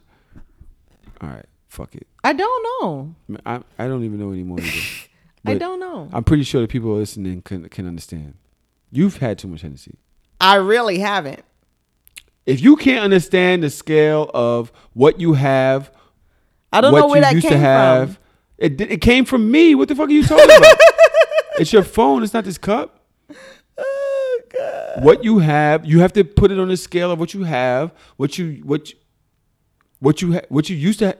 All 1.22 1.30
right, 1.30 1.45
fuck 1.69 1.95
it. 1.95 2.07
I 2.23 2.34
don't 2.34 2.64
know. 2.81 3.15
I 3.45 3.61
I 3.80 3.88
don't 3.88 4.03
even 4.03 4.19
know 4.19 4.31
anymore 4.31 4.60
either. 4.60 4.81
I 5.45 5.53
don't 5.53 5.80
know. 5.80 6.10
I'm 6.11 6.23
pretty 6.26 6.44
sure 6.44 6.60
the 6.61 6.68
people 6.68 6.94
listening 6.95 7.41
can 7.44 7.69
can 7.69 7.88
understand. 7.88 8.34
You've 8.91 9.18
had 9.18 9.38
too 9.38 9.48
much 9.48 9.61
Hennessy. 9.61 9.98
I 10.41 10.56
really 10.56 10.99
haven't. 10.99 11.44
If 12.48 12.61
you 12.61 12.78
can't 12.78 13.03
understand 13.03 13.61
the 13.61 13.69
scale 13.69 14.32
of 14.34 14.72
what 14.94 15.19
you 15.19 15.34
have, 15.34 15.91
I 16.72 16.80
don't 16.80 16.94
what 16.94 17.02
know 17.02 17.07
where 17.07 17.18
you 17.18 17.22
that 17.22 17.34
used 17.34 17.44
came 17.48 17.52
to 17.52 17.60
have, 17.60 18.14
from. 18.14 18.24
it 18.57 18.82
it 18.82 19.02
came 19.02 19.26
from 19.26 19.52
me. 19.52 19.76
What 19.76 19.90
the 19.90 19.95
fuck 19.95 20.07
are 20.07 20.11
you 20.14 20.24
talking 20.24 20.45
about? 20.45 20.78
it's 21.60 21.74
your 21.74 21.84
phone. 21.84 22.24
It's 22.24 22.34
not 22.34 22.45
this 22.45 22.57
cup. 22.57 23.06
Oh, 23.78 24.41
God. 24.56 25.03
What 25.03 25.26
you 25.26 25.40
have, 25.40 25.86
you 25.86 25.99
have 25.99 26.14
to 26.14 26.24
put 26.24 26.49
it 26.52 26.57
on 26.57 26.69
the 26.69 26.78
scale 26.78 27.11
of 27.11 27.19
what 27.19 27.34
you 27.34 27.44
have, 27.44 27.91
what 28.15 28.38
you 28.38 28.61
what 28.64 28.91
you, 28.91 28.98
what 29.99 30.22
you 30.22 30.34
ha- 30.36 30.45
what 30.48 30.69
you 30.69 30.78
used 30.78 30.99
to. 30.99 31.07
Ha- 31.07 31.19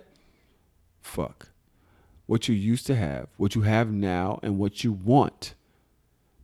fuck, 1.02 1.50
what 2.26 2.48
you 2.48 2.56
used 2.56 2.88
to 2.88 2.96
have, 2.96 3.28
what 3.36 3.54
you 3.54 3.64
have 3.64 3.92
now, 3.92 4.40
and 4.44 4.58
what 4.58 4.82
you 4.86 4.94
want, 4.94 5.56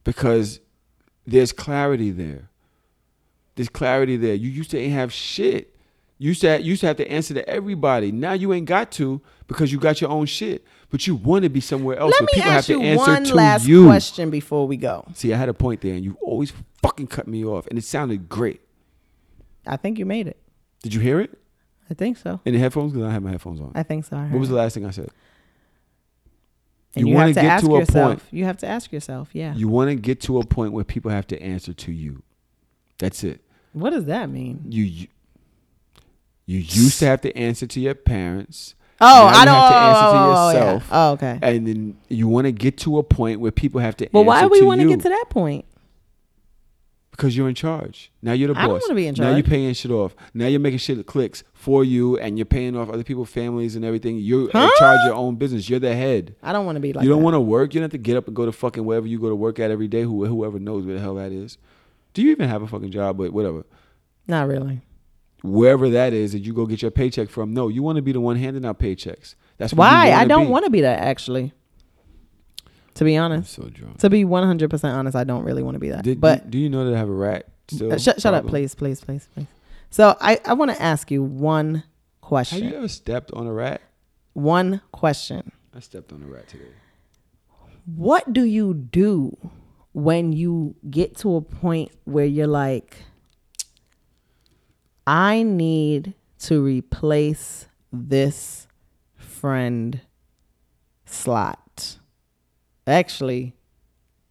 because 0.03 0.59
there's 1.25 1.53
clarity 1.53 2.11
there. 2.11 2.49
There's 3.55 3.69
clarity 3.69 4.17
there. 4.17 4.33
You 4.35 4.49
used 4.49 4.71
to 4.71 4.79
ain't 4.79 4.93
have 4.93 5.13
shit. 5.13 5.75
You 6.17 6.29
used 6.29 6.41
to 6.41 6.49
have, 6.49 6.61
you 6.61 6.67
used 6.69 6.81
to 6.81 6.87
have 6.87 6.97
to 6.97 7.11
answer 7.11 7.33
to 7.33 7.47
everybody. 7.49 8.11
Now 8.11 8.33
you 8.33 8.53
ain't 8.53 8.65
got 8.65 8.91
to 8.93 9.21
because 9.47 9.71
you 9.71 9.79
got 9.79 9.99
your 9.99 10.09
own 10.09 10.25
shit. 10.25 10.65
But 10.89 11.07
you 11.07 11.15
want 11.15 11.43
to 11.43 11.49
be 11.49 11.59
somewhere 11.59 11.97
else 11.97 12.11
Let 12.11 12.21
where 12.21 12.25
me 12.27 12.31
people 12.35 12.51
ask 12.51 12.67
have 12.67 12.77
you 12.77 12.81
to 12.83 12.87
answer 12.87 13.11
one 13.11 13.23
to 13.25 13.35
last 13.35 13.67
you. 13.67 13.85
question 13.85 14.29
before 14.29 14.67
we 14.67 14.77
go. 14.77 15.05
See, 15.15 15.33
I 15.33 15.37
had 15.37 15.49
a 15.49 15.53
point 15.53 15.81
there, 15.81 15.95
and 15.95 16.03
you 16.05 16.17
always 16.21 16.53
fucking 16.81 17.07
cut 17.07 17.27
me 17.27 17.43
off, 17.43 17.65
and 17.67 17.77
it 17.79 17.83
sounded 17.83 18.29
great. 18.29 18.61
I 19.65 19.75
think 19.75 19.97
you 19.97 20.05
made 20.05 20.27
it. 20.27 20.37
Did 20.83 20.93
you 20.93 21.01
hear 21.01 21.19
it 21.19 21.37
I 21.89 21.93
think 21.93 22.17
so. 22.17 22.41
in 22.45 22.53
the 22.53 22.59
headphones? 22.59 22.93
Because 22.93 23.07
I 23.07 23.11
have 23.11 23.23
my 23.23 23.31
headphones 23.31 23.59
on. 23.59 23.71
I 23.73 23.83
think 23.83 24.05
so. 24.05 24.15
I 24.17 24.27
what 24.27 24.39
was 24.39 24.49
the 24.49 24.55
last 24.55 24.75
thing 24.75 24.85
I 24.85 24.91
said? 24.91 25.09
And 26.95 27.07
you, 27.07 27.15
wanna 27.15 27.27
have 27.27 27.35
to 27.35 27.41
ask 27.41 27.65
a 27.65 27.69
yourself. 27.69 28.19
point. 28.19 28.23
You 28.31 28.45
have 28.45 28.57
to 28.57 28.67
ask 28.67 28.91
yourself. 28.91 29.29
Yeah. 29.33 29.55
You 29.55 29.67
want 29.67 29.89
to 29.89 29.95
get 29.95 30.21
to 30.21 30.39
a 30.39 30.45
point 30.45 30.73
where 30.73 30.83
people 30.83 31.09
have 31.09 31.25
to 31.27 31.41
answer 31.41 31.73
to 31.73 31.91
you. 31.91 32.21
That's 32.99 33.23
it. 33.23 33.41
What 33.73 33.89
does 33.91 34.05
that 34.05 34.29
mean? 34.29 34.63
You 34.69 34.83
you, 34.83 35.07
you 36.45 36.59
used 36.59 36.99
to 36.99 37.05
have 37.05 37.21
to 37.21 37.35
answer 37.37 37.67
to 37.67 37.79
your 37.79 37.95
parents. 37.95 38.75
Oh, 39.01 39.05
Now 39.05 39.39
I 39.39 39.45
don't. 39.45 39.55
have 39.55 39.69
to 39.69 39.75
oh, 39.75 39.79
answer 39.79 40.05
oh, 40.05 40.11
to 40.11 40.17
oh, 40.17 40.21
oh, 40.23 40.49
yeah. 40.51 40.53
yourself. 40.53 40.87
Oh, 40.91 41.11
okay. 41.13 41.39
And 41.41 41.67
then 41.67 41.97
you 42.09 42.27
want 42.27 42.45
to 42.45 42.51
get 42.51 42.77
to 42.79 42.97
a 42.99 43.03
point 43.03 43.39
where 43.39 43.51
people 43.51 43.81
have 43.81 43.97
to 43.97 44.07
Well, 44.11 44.23
answer 44.23 44.27
why 44.27 44.41
do 44.41 44.49
we 44.49 44.61
want 44.65 44.81
to 44.81 44.87
get 44.87 45.01
to 45.01 45.09
that 45.09 45.25
point? 45.29 45.65
Because 47.11 47.37
you're 47.37 47.47
in 47.47 47.53
charge. 47.53 48.11
Now 48.23 48.31
you're 48.33 48.47
the 48.47 48.55
boss. 48.55 48.63
I 48.63 48.67
don't 48.67 48.75
boss. 48.75 48.81
wanna 48.87 48.95
be 48.95 49.07
in 49.07 49.13
charge. 49.13 49.27
Now 49.29 49.35
you're 49.35 49.43
paying 49.43 49.71
shit 49.75 49.91
off. 49.91 50.15
Now 50.33 50.47
you're 50.47 50.59
making 50.59 50.79
shit 50.79 50.97
that 50.97 51.05
clicks 51.05 51.43
for 51.53 51.83
you 51.83 52.17
and 52.17 52.39
you're 52.39 52.45
paying 52.45 52.75
off 52.75 52.89
other 52.89 53.03
people's 53.03 53.29
families 53.29 53.75
and 53.75 53.85
everything. 53.85 54.17
You're 54.17 54.45
in 54.45 54.51
charge 54.51 54.99
of 55.01 55.05
your 55.05 55.13
own 55.15 55.35
business. 55.35 55.69
You're 55.69 55.79
the 55.79 55.93
head. 55.95 56.35
I 56.41 56.51
don't 56.51 56.65
want 56.65 56.77
to 56.77 56.79
be 56.79 56.91
like 56.91 57.03
you 57.03 57.09
don't 57.09 57.21
want 57.21 57.35
to 57.35 57.39
work. 57.39 57.73
You 57.73 57.81
don't 57.81 57.85
have 57.85 57.91
to 57.91 57.97
get 57.99 58.17
up 58.17 58.25
and 58.25 58.35
go 58.35 58.45
to 58.45 58.51
fucking 58.51 58.83
wherever 58.83 59.05
you 59.05 59.19
go 59.19 59.29
to 59.29 59.35
work 59.35 59.59
at 59.59 59.69
every 59.69 59.87
day. 59.87 60.01
Who 60.01 60.25
whoever 60.25 60.57
knows 60.57 60.85
where 60.85 60.95
the 60.95 61.01
hell 61.01 61.15
that 61.15 61.31
is. 61.31 61.59
Do 62.13 62.21
you 62.21 62.31
even 62.31 62.49
have 62.49 62.61
a 62.61 62.67
fucking 62.67 62.91
job? 62.91 63.17
But 63.17 63.31
whatever. 63.33 63.65
Not 64.27 64.47
really. 64.47 64.81
Wherever 65.43 65.89
that 65.89 66.13
is 66.13 66.31
that 66.31 66.39
you 66.39 66.53
go 66.53 66.65
get 66.65 66.81
your 66.81 66.91
paycheck 66.91 67.29
from. 67.29 67.53
No, 67.53 67.67
you 67.67 67.83
want 67.83 67.97
to 67.97 68.01
be 68.01 68.13
the 68.13 68.21
one 68.21 68.37
handing 68.37 68.65
out 68.65 68.79
paychecks. 68.79 69.35
That's 69.57 69.73
Why? 69.73 70.11
I 70.13 70.25
don't 70.25 70.49
want 70.49 70.65
to 70.65 70.71
be 70.71 70.81
that 70.81 70.99
actually. 70.99 71.53
To 72.95 73.03
be 73.03 73.17
honest. 73.17 73.53
so 73.53 73.63
drunk. 73.63 73.97
To 73.99 74.09
be 74.09 74.23
100% 74.23 74.93
honest, 74.93 75.15
I 75.15 75.23
don't 75.23 75.43
really 75.43 75.63
want 75.63 75.75
to 75.75 75.79
be 75.79 75.89
that. 75.89 76.03
Did, 76.03 76.21
but 76.21 76.49
do 76.51 76.59
you 76.59 76.69
know 76.69 76.85
that 76.85 76.93
I 76.93 76.97
have 76.97 77.09
a 77.09 77.13
rat? 77.13 77.47
Still 77.67 77.91
Uh, 77.91 77.97
shut, 77.97 78.21
shut 78.21 78.33
up, 78.33 78.45
please, 78.47 78.75
please, 78.75 79.01
please, 79.01 79.27
please. 79.33 79.47
So 79.89 80.15
I, 80.21 80.39
I 80.45 80.53
want 80.53 80.71
to 80.71 80.81
ask 80.81 81.09
you 81.09 81.23
one 81.23 81.83
question. 82.21 82.61
Have 82.61 82.71
you 82.71 82.77
ever 82.77 82.87
stepped 82.87 83.31
on 83.31 83.47
a 83.47 83.53
rat? 83.53 83.81
One 84.33 84.81
question. 84.91 85.51
I 85.75 85.79
stepped 85.79 86.13
on 86.13 86.21
a 86.23 86.27
rat 86.27 86.47
today. 86.47 86.65
What 87.85 88.31
do 88.31 88.43
you 88.43 88.73
do 88.73 89.35
when 89.93 90.33
you 90.33 90.75
get 90.89 91.15
to 91.17 91.35
a 91.35 91.41
point 91.41 91.91
where 92.03 92.25
you're 92.25 92.47
like, 92.47 92.97
I 95.05 95.43
need 95.43 96.13
to 96.39 96.61
replace 96.61 97.67
this 97.91 98.67
friend 99.15 100.01
slot? 101.05 101.99
Actually, 102.85 103.53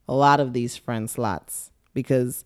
a 0.09 0.15
lot 0.15 0.41
of 0.41 0.53
these 0.53 0.77
friend 0.77 1.09
slots 1.09 1.71
because 1.95 2.45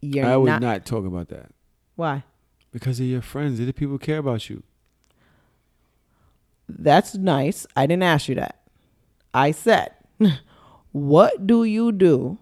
you're 0.00 0.24
not. 0.24 0.32
I 0.32 0.36
would 0.36 0.46
not, 0.46 0.62
not, 0.62 0.86
talk 0.86 1.06
about 1.06 1.28
that 1.28 1.50
Why? 1.96 2.24
because 2.72 2.98
they're 2.98 3.06
your 3.06 3.22
friends. 3.22 3.58
They're 3.58 3.66
the 3.66 3.72
people 3.72 3.92
who 3.92 3.98
care 3.98 4.18
about 4.18 4.50
you. 4.50 4.62
That's 6.68 7.14
nice. 7.14 7.66
I 7.76 7.86
didn't 7.86 8.02
ask 8.02 8.28
you 8.28 8.34
that. 8.36 8.60
I 9.32 9.50
said, 9.50 9.92
what 10.94 11.44
do 11.44 11.64
you 11.64 11.90
do 11.90 12.38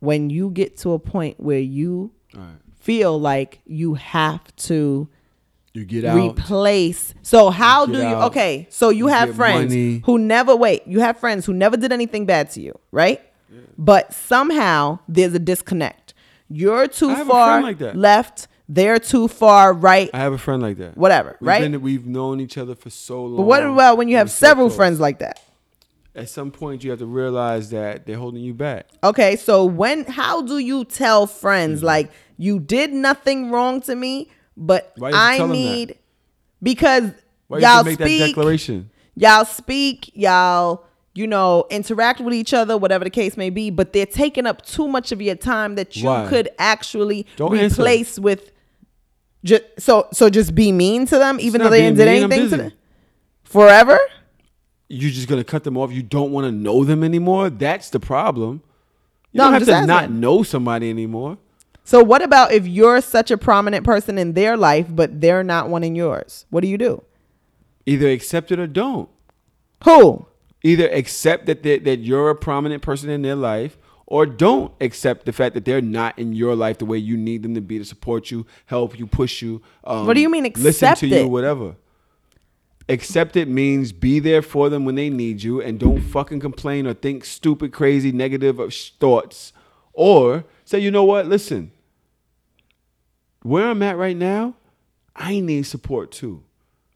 when 0.00 0.28
you 0.28 0.50
get 0.50 0.76
to 0.78 0.92
a 0.92 0.98
point 0.98 1.38
where 1.38 1.60
you 1.60 2.10
feel 2.80 3.18
like 3.20 3.60
you 3.64 3.94
have 3.94 4.42
to 4.56 5.08
You 5.72 5.84
get 5.84 6.04
out. 6.04 6.16
replace? 6.18 7.14
So 7.22 7.50
how 7.50 7.86
do 7.86 7.98
you? 7.98 8.02
out. 8.02 8.24
Okay, 8.24 8.66
so 8.68 8.88
you, 8.90 8.98
You 8.98 9.06
have 9.06 9.36
friends 9.36 9.72
money. 9.72 10.02
who 10.04 10.18
never 10.18 10.56
wait. 10.56 10.82
You 10.86 10.98
have 11.00 11.18
friends 11.18 11.46
who 11.46 11.52
never 11.54 11.76
did 11.76 11.92
anything 11.92 12.26
bad 12.26 12.50
to 12.50 12.60
you, 12.60 12.76
right? 12.90 13.20
But 13.78 14.12
somehow 14.12 14.98
there's 15.08 15.34
a 15.34 15.38
disconnect. 15.38 16.14
You're 16.48 16.88
too 16.88 17.10
I 17.10 17.14
have 17.14 17.28
a 17.28 17.30
far 17.30 17.62
like 17.62 17.80
left. 17.94 18.48
They're 18.68 18.98
too 18.98 19.28
far 19.28 19.72
right. 19.72 20.10
I 20.12 20.18
have 20.18 20.32
a 20.32 20.38
friend 20.38 20.60
like 20.62 20.78
that. 20.78 20.96
Whatever, 20.96 21.36
We've 21.40 21.48
right? 21.48 21.60
Been, 21.70 21.80
we've 21.80 22.06
known 22.06 22.40
each 22.40 22.58
other 22.58 22.74
for 22.74 22.90
so 22.90 23.24
long. 23.24 23.36
But 23.36 23.42
what 23.44 23.62
about 23.64 23.98
when 23.98 24.08
you 24.08 24.16
have 24.16 24.26
We're 24.26 24.30
so 24.32 24.46
several 24.48 24.70
friends 24.70 24.98
like 25.00 25.20
that? 25.20 25.38
At 26.16 26.28
some 26.28 26.50
point, 26.52 26.84
you 26.84 26.90
have 26.90 27.00
to 27.00 27.06
realize 27.06 27.70
that 27.70 28.06
they're 28.06 28.18
holding 28.18 28.42
you 28.42 28.54
back. 28.54 28.86
Okay, 29.02 29.34
so 29.36 29.64
when 29.64 30.04
how 30.04 30.42
do 30.42 30.58
you 30.58 30.84
tell 30.84 31.26
friends 31.26 31.78
Mm-hmm. 31.80 31.86
like 31.86 32.12
you 32.36 32.60
did 32.60 32.92
nothing 32.92 33.50
wrong 33.50 33.80
to 33.82 33.94
me, 33.96 34.30
but 34.56 34.92
I 35.02 35.44
need 35.46 35.98
because 36.62 37.10
Why 37.48 37.58
y'all 37.58 37.68
have 37.68 37.84
to 37.84 37.90
make 37.90 37.98
that 37.98 38.04
speak, 38.06 38.26
declaration? 38.28 38.90
y'all 39.16 39.44
speak, 39.44 40.10
y'all 40.14 40.84
you 41.16 41.26
know 41.26 41.64
interact 41.70 42.20
with 42.20 42.34
each 42.34 42.52
other, 42.54 42.76
whatever 42.78 43.04
the 43.04 43.10
case 43.10 43.36
may 43.36 43.50
be, 43.50 43.70
but 43.70 43.92
they're 43.92 44.06
taking 44.06 44.46
up 44.46 44.62
too 44.62 44.86
much 44.88 45.10
of 45.12 45.20
your 45.20 45.34
time 45.36 45.74
that 45.76 45.96
you 45.96 46.06
Why? 46.06 46.26
could 46.28 46.48
actually 46.58 47.26
Don't 47.36 47.56
answer. 47.56 47.82
replace 47.82 48.18
with. 48.18 48.50
Just, 49.44 49.62
so 49.78 50.06
so 50.12 50.30
just 50.30 50.54
be 50.54 50.72
mean 50.72 51.06
to 51.06 51.18
them, 51.18 51.38
even 51.40 51.60
though 51.60 51.68
they 51.70 51.82
didn't 51.82 51.98
did 51.98 52.06
mean, 52.06 52.22
anything 52.32 52.50
to 52.50 52.56
them. 52.56 52.72
Forever. 53.42 53.98
You're 54.88 55.10
just 55.10 55.28
gonna 55.28 55.44
cut 55.44 55.64
them 55.64 55.76
off. 55.76 55.92
You 55.92 56.02
don't 56.02 56.30
want 56.32 56.46
to 56.46 56.52
know 56.52 56.84
them 56.84 57.02
anymore. 57.02 57.50
That's 57.50 57.90
the 57.90 58.00
problem. 58.00 58.62
You 59.32 59.38
No, 59.38 59.44
don't 59.44 59.54
I'm 59.54 59.60
have 59.60 59.68
just 59.68 59.80
to 59.82 59.86
not 59.86 60.10
know 60.10 60.42
somebody 60.42 60.90
anymore. 60.90 61.38
So 61.84 62.02
what 62.02 62.22
about 62.22 62.52
if 62.52 62.66
you're 62.66 63.00
such 63.00 63.30
a 63.30 63.36
prominent 63.36 63.84
person 63.84 64.16
in 64.16 64.32
their 64.32 64.56
life, 64.56 64.86
but 64.88 65.20
they're 65.20 65.44
not 65.44 65.68
one 65.68 65.84
in 65.84 65.94
yours? 65.94 66.46
What 66.50 66.62
do 66.62 66.68
you 66.68 66.78
do? 66.78 67.02
Either 67.86 68.08
accept 68.08 68.50
it 68.52 68.58
or 68.58 68.66
don't. 68.66 69.08
Who? 69.84 70.26
Either 70.62 70.88
accept 70.88 71.44
that 71.46 71.62
that 71.62 71.98
you're 72.00 72.30
a 72.30 72.34
prominent 72.34 72.82
person 72.82 73.10
in 73.10 73.20
their 73.22 73.34
life, 73.34 73.76
or 74.06 74.24
don't 74.24 74.72
accept 74.80 75.26
the 75.26 75.32
fact 75.32 75.54
that 75.54 75.64
they're 75.64 75.82
not 75.82 76.18
in 76.18 76.32
your 76.32 76.54
life 76.54 76.78
the 76.78 76.86
way 76.86 76.96
you 76.96 77.16
need 77.16 77.42
them 77.42 77.54
to 77.54 77.60
be 77.60 77.78
to 77.78 77.84
support 77.84 78.30
you, 78.30 78.46
help 78.66 78.98
you, 78.98 79.06
push 79.06 79.42
you. 79.42 79.60
Um, 79.84 80.06
What 80.06 80.14
do 80.14 80.20
you 80.20 80.30
mean 80.30 80.44
Listen 80.44 80.68
accept 80.68 81.00
to 81.00 81.06
you, 81.08 81.28
whatever. 81.28 81.76
Accept 82.88 83.36
it 83.36 83.48
means 83.48 83.92
be 83.92 84.18
there 84.18 84.42
for 84.42 84.68
them 84.68 84.84
when 84.84 84.94
they 84.94 85.08
need 85.08 85.42
you, 85.42 85.60
and 85.60 85.80
don't 85.80 86.00
fucking 86.00 86.40
complain 86.40 86.86
or 86.86 86.92
think 86.92 87.24
stupid, 87.24 87.72
crazy, 87.72 88.12
negative 88.12 88.60
thoughts, 89.00 89.52
or 89.94 90.44
say, 90.64 90.78
you 90.80 90.90
know 90.90 91.04
what? 91.04 91.26
Listen, 91.26 91.72
where 93.42 93.68
I'm 93.68 93.82
at 93.82 93.96
right 93.96 94.16
now, 94.16 94.54
I 95.16 95.40
need 95.40 95.62
support 95.62 96.10
too. 96.10 96.42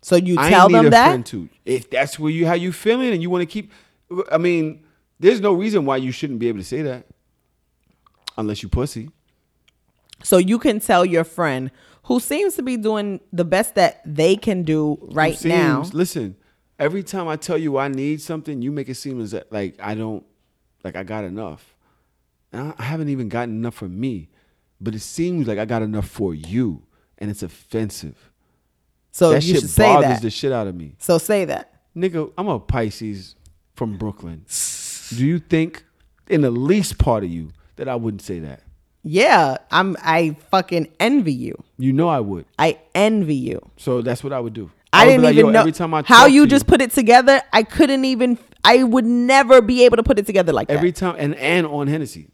So 0.02 0.16
you 0.16 0.36
I 0.38 0.50
tell 0.50 0.68
need 0.68 0.74
them 0.74 0.86
a 0.86 0.90
that? 0.90 1.06
friend 1.08 1.24
too. 1.24 1.48
If 1.64 1.88
that's 1.90 2.18
where 2.18 2.30
you 2.30 2.46
how 2.46 2.54
you 2.54 2.72
feeling 2.72 3.12
and 3.12 3.22
you 3.22 3.30
want 3.30 3.42
to 3.42 3.46
keep, 3.46 3.72
I 4.30 4.38
mean, 4.38 4.84
there's 5.18 5.40
no 5.40 5.52
reason 5.52 5.86
why 5.86 5.96
you 5.96 6.12
shouldn't 6.12 6.38
be 6.38 6.48
able 6.48 6.58
to 6.58 6.64
say 6.64 6.82
that, 6.82 7.06
unless 8.36 8.62
you 8.62 8.68
pussy. 8.68 9.10
So 10.22 10.36
you 10.36 10.58
can 10.58 10.80
tell 10.80 11.04
your 11.04 11.24
friend 11.24 11.70
who 12.08 12.18
seems 12.18 12.54
to 12.56 12.62
be 12.62 12.76
doing 12.78 13.20
the 13.32 13.44
best 13.44 13.74
that 13.74 14.00
they 14.04 14.34
can 14.34 14.62
do 14.62 14.98
right 15.12 15.36
seems- 15.36 15.54
now. 15.54 15.84
Listen, 15.92 16.36
every 16.78 17.02
time 17.02 17.28
I 17.28 17.36
tell 17.36 17.58
you 17.58 17.76
I 17.76 17.88
need 17.88 18.22
something, 18.22 18.62
you 18.62 18.72
make 18.72 18.88
it 18.88 18.94
seem 18.94 19.20
as 19.20 19.32
that 19.32 19.52
like 19.52 19.76
I 19.78 19.94
don't, 19.94 20.24
like 20.82 20.96
I 20.96 21.04
got 21.04 21.24
enough. 21.24 21.76
And 22.50 22.72
I 22.78 22.82
haven't 22.82 23.10
even 23.10 23.28
gotten 23.28 23.54
enough 23.56 23.74
for 23.74 23.88
me, 23.90 24.30
but 24.80 24.94
it 24.94 25.00
seems 25.00 25.46
like 25.46 25.58
I 25.58 25.66
got 25.66 25.82
enough 25.82 26.08
for 26.08 26.34
you, 26.34 26.82
and 27.18 27.30
it's 27.30 27.42
offensive. 27.42 28.30
So 29.10 29.30
that 29.30 29.44
you 29.44 29.54
shit 29.54 29.60
should 29.62 29.70
say 29.70 29.82
bothers 29.82 30.08
that. 30.08 30.22
the 30.22 30.30
shit 30.30 30.50
out 30.50 30.66
of 30.66 30.74
me. 30.74 30.94
So 30.98 31.18
say 31.18 31.44
that. 31.44 31.74
Nigga, 31.94 32.32
I'm 32.38 32.48
a 32.48 32.58
Pisces 32.58 33.34
from 33.74 33.98
Brooklyn. 33.98 34.46
Do 35.10 35.26
you 35.26 35.40
think 35.40 35.84
in 36.28 36.40
the 36.40 36.50
least 36.50 36.96
part 36.96 37.22
of 37.22 37.28
you 37.28 37.50
that 37.76 37.86
I 37.86 37.96
wouldn't 37.96 38.22
say 38.22 38.38
that? 38.38 38.62
Yeah, 39.02 39.58
I'm 39.70 39.96
I 40.02 40.36
fucking 40.50 40.88
envy 41.00 41.32
you. 41.32 41.62
You 41.78 41.92
know 41.92 42.08
I 42.08 42.20
would. 42.20 42.46
I 42.58 42.78
envy 42.94 43.36
you. 43.36 43.70
So 43.76 44.02
that's 44.02 44.24
what 44.24 44.32
I 44.32 44.40
would 44.40 44.54
do. 44.54 44.70
I, 44.92 45.04
would 45.04 45.10
didn't 45.10 45.24
like, 45.24 45.36
even 45.36 45.52
know 45.52 45.60
every 45.60 45.72
time 45.72 45.94
I 45.94 46.02
how 46.02 46.26
you 46.26 46.46
just 46.46 46.66
put 46.66 46.80
it 46.80 46.92
together. 46.92 47.42
I 47.52 47.62
couldn't 47.62 48.04
even 48.04 48.38
I 48.64 48.82
would 48.82 49.04
never 49.04 49.62
be 49.62 49.84
able 49.84 49.96
to 49.96 50.02
put 50.02 50.18
it 50.18 50.26
together 50.26 50.52
like 50.52 50.68
that. 50.68 50.76
every 50.76 50.90
that. 50.90 50.98
time 50.98 51.16
and 51.18 51.34
and 51.36 51.66
on 51.66 51.86
Hennessy. 51.86 52.28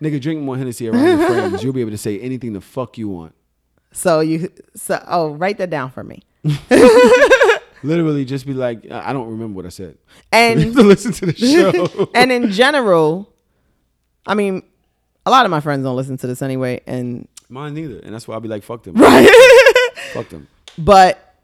Nigga, 0.00 0.20
drink 0.20 0.42
more 0.42 0.56
Hennessy 0.58 0.88
around 0.88 1.04
your 1.04 1.26
friends. 1.26 1.64
You'll 1.64 1.72
be 1.72 1.80
able 1.80 1.92
to 1.92 1.98
say 1.98 2.20
anything 2.20 2.52
the 2.52 2.60
fuck 2.60 2.98
you 2.98 3.08
want. 3.08 3.34
So 3.92 4.20
you 4.20 4.52
so 4.74 5.02
oh 5.08 5.30
write 5.30 5.56
that 5.56 5.70
down 5.70 5.90
for 5.90 6.04
me. 6.04 6.22
Literally, 7.82 8.26
just 8.26 8.44
be 8.44 8.52
like, 8.52 8.86
I 8.90 9.08
I 9.08 9.12
don't 9.14 9.30
remember 9.30 9.56
what 9.56 9.64
I 9.64 9.70
said. 9.70 9.96
And 10.30 10.60
to 10.76 10.82
listen 10.82 11.12
to 11.12 11.26
the 11.26 11.34
show. 11.34 12.10
and 12.14 12.30
in 12.30 12.50
general, 12.50 13.32
I 14.26 14.34
mean, 14.34 14.64
a 15.26 15.30
lot 15.30 15.44
of 15.44 15.50
my 15.50 15.60
friends 15.60 15.84
don't 15.84 15.96
listen 15.96 16.16
to 16.18 16.26
this 16.26 16.40
anyway, 16.40 16.80
and 16.86 17.28
Mine 17.48 17.74
neither, 17.74 17.98
and 17.98 18.14
that's 18.14 18.26
why 18.26 18.34
I'll 18.34 18.40
be 18.40 18.48
like, 18.48 18.62
fuck 18.62 18.82
them. 18.82 18.94
Right. 18.94 19.28
fuck 20.12 20.28
them. 20.30 20.48
but 20.78 21.34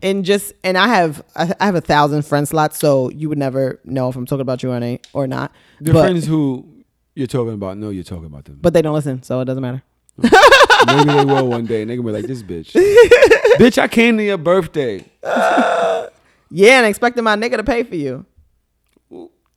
and 0.00 0.24
just 0.24 0.52
and 0.64 0.78
I 0.78 0.88
have 0.88 1.22
I 1.36 1.54
have 1.60 1.74
a 1.74 1.80
thousand 1.80 2.22
friend 2.22 2.48
slots, 2.48 2.78
so 2.78 3.10
you 3.10 3.28
would 3.28 3.38
never 3.38 3.78
know 3.84 4.08
if 4.08 4.16
I'm 4.16 4.26
talking 4.26 4.40
about 4.40 4.62
you 4.62 4.72
or 4.72 4.80
not 4.80 5.00
or 5.12 5.26
not. 5.26 5.52
The 5.80 5.92
but, 5.92 6.02
friends 6.02 6.26
who 6.26 6.66
you're 7.14 7.26
talking 7.26 7.52
about 7.54 7.76
know 7.76 7.90
you're 7.90 8.04
talking 8.04 8.26
about 8.26 8.46
them. 8.46 8.58
but 8.60 8.72
they 8.72 8.82
don't 8.82 8.94
listen, 8.94 9.22
so 9.22 9.40
it 9.40 9.44
doesn't 9.44 9.62
matter. 9.62 9.82
Oh. 10.24 10.84
Maybe 10.86 11.12
they 11.12 11.24
will 11.24 11.48
one 11.48 11.66
day, 11.66 11.82
and 11.82 11.90
they're 11.90 11.96
gonna 11.96 12.08
be 12.08 12.12
like, 12.12 12.26
this 12.26 12.42
bitch. 12.42 12.72
bitch, 13.58 13.78
I 13.78 13.86
came 13.86 14.16
to 14.16 14.24
your 14.24 14.38
birthday. 14.38 15.04
Yeah, 16.50 16.78
and 16.78 16.86
expecting 16.86 17.24
my 17.24 17.36
nigga 17.36 17.56
to 17.56 17.64
pay 17.64 17.82
for 17.82 17.96
you. 17.96 18.26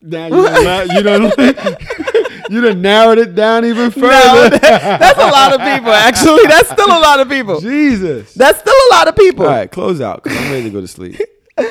Now 0.02 0.28
you 0.28 0.46
done, 0.46 0.64
la- 0.64 0.82
you 0.82 1.02
done, 1.02 1.32
you 2.50 2.62
done 2.62 2.82
narrowed 2.82 3.18
it 3.18 3.36
down 3.36 3.66
even 3.66 3.92
further. 3.92 4.08
No, 4.08 4.50
that- 4.50 5.00
that's 5.00 5.20
a 5.20 5.26
lot 5.28 5.54
of 5.54 5.60
people. 5.62 5.92
Actually, 5.94 6.46
that's 6.48 6.70
still 6.70 6.88
a 6.88 7.00
lot 7.00 7.20
of 7.20 7.30
people. 7.30 7.60
Jesus, 7.62 8.34
That's 8.34 8.60
still 8.60 8.74
a 8.74 8.90
lot 8.94 9.08
of 9.08 9.16
people. 9.16 9.46
All 9.46 9.52
right, 9.52 9.72
close 9.72 10.02
out 10.02 10.24
because 10.24 10.38
I'm 10.38 10.52
ready 10.52 10.64
to 10.64 10.70
go 10.70 10.82
to 10.82 10.88
sleep. 10.88 11.20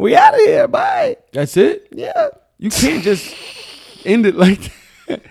We 0.00 0.14
out 0.14 0.32
of 0.34 0.38
here. 0.40 0.68
Bye. 0.68 1.16
That's 1.32 1.56
it. 1.56 1.88
Yeah. 1.90 2.28
You 2.58 2.70
can't 2.70 3.02
just 3.02 3.34
end 4.04 4.26
it 4.26 4.36
like 4.36 4.60
that. 5.08 5.22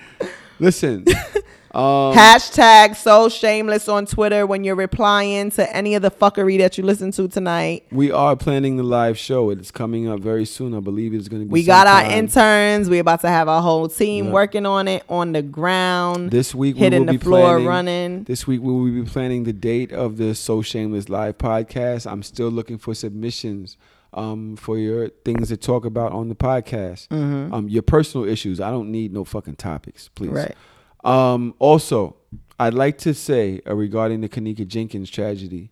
Listen, 0.60 1.06
Um, 1.78 2.16
Hashtag 2.16 2.96
so 2.96 3.30
shameless 3.30 3.88
on 3.88 4.08
Twitter 4.08 4.48
when 4.48 4.64
you're 4.64 4.74
replying 4.74 5.52
to 5.52 5.76
any 5.76 5.94
of 5.94 6.02
the 6.02 6.10
fuckery 6.10 6.58
that 6.58 6.76
you 6.76 6.84
listen 6.84 7.12
to 7.12 7.28
tonight. 7.28 7.84
we 7.92 8.12
are 8.12 8.36
planning 8.36 8.78
the 8.78 8.84
live 8.84 9.16
show. 9.16 9.52
It's 9.52 9.70
coming 9.70 10.08
up 10.08 10.20
very 10.20 10.46
soon. 10.46 10.74
I 10.74 10.80
believe 10.80 11.14
it's 11.14 11.28
going 11.28 11.44
to 11.44 11.46
be. 11.46 11.52
We 11.52 11.64
got 11.64 11.86
our 11.86 12.02
sometime 12.02 12.18
interns. 12.18 12.90
We're 12.90 13.02
about 13.02 13.22
to 13.22 13.30
have 13.30 13.48
our 13.48 13.62
whole 13.62 13.88
team 13.90 14.26
Yeah. 14.26 14.32
working 14.32 14.66
on 14.66 14.88
it 14.88 15.04
on 15.08 15.34
the 15.34 15.44
ground. 15.44 16.32
This 16.32 16.56
week 16.56 16.78
we 16.78 16.82
hitting 16.82 17.02
will 17.06 17.14
the 17.14 17.20
be 17.20 17.24
floor 17.24 17.42
planning, 17.60 17.68
running. 17.68 18.24
This 18.24 18.48
week 18.48 18.62
we 18.62 18.74
will 18.74 19.04
be 19.04 19.08
planning 19.08 19.44
the 19.44 19.54
date 19.54 19.92
of 19.92 20.18
the 20.18 20.34
So 20.34 20.64
Shameless 20.64 21.10
Live 21.10 21.38
podcast. 21.38 22.10
I'm 22.12 22.24
still 22.24 22.50
looking 22.50 22.80
for 22.80 22.96
submissions 22.96 23.78
um, 24.16 24.56
for 24.56 24.80
your 24.80 25.10
things 25.10 25.50
to 25.50 25.58
talk 25.58 25.86
about 25.86 26.12
on 26.12 26.30
the 26.30 26.36
podcast. 26.36 27.08
Mhm. 27.10 27.54
Um, 27.54 27.70
your 27.70 27.84
personal 27.84 28.26
issues. 28.28 28.60
I 28.60 28.72
don't 28.72 28.90
need 28.92 29.14
no 29.14 29.24
fucking 29.24 29.58
topics, 29.58 30.10
please. 30.16 30.32
Right. 30.32 30.56
Um, 31.04 31.54
also, 31.60 32.16
I'd 32.60 32.74
like 32.74 32.98
to 33.00 33.14
say 33.14 33.62
uh, 33.68 33.76
regarding 33.76 34.22
the 34.22 34.30
Kenneka 34.30 34.68
Jenkins 34.68 35.10
tragedy, 35.10 35.70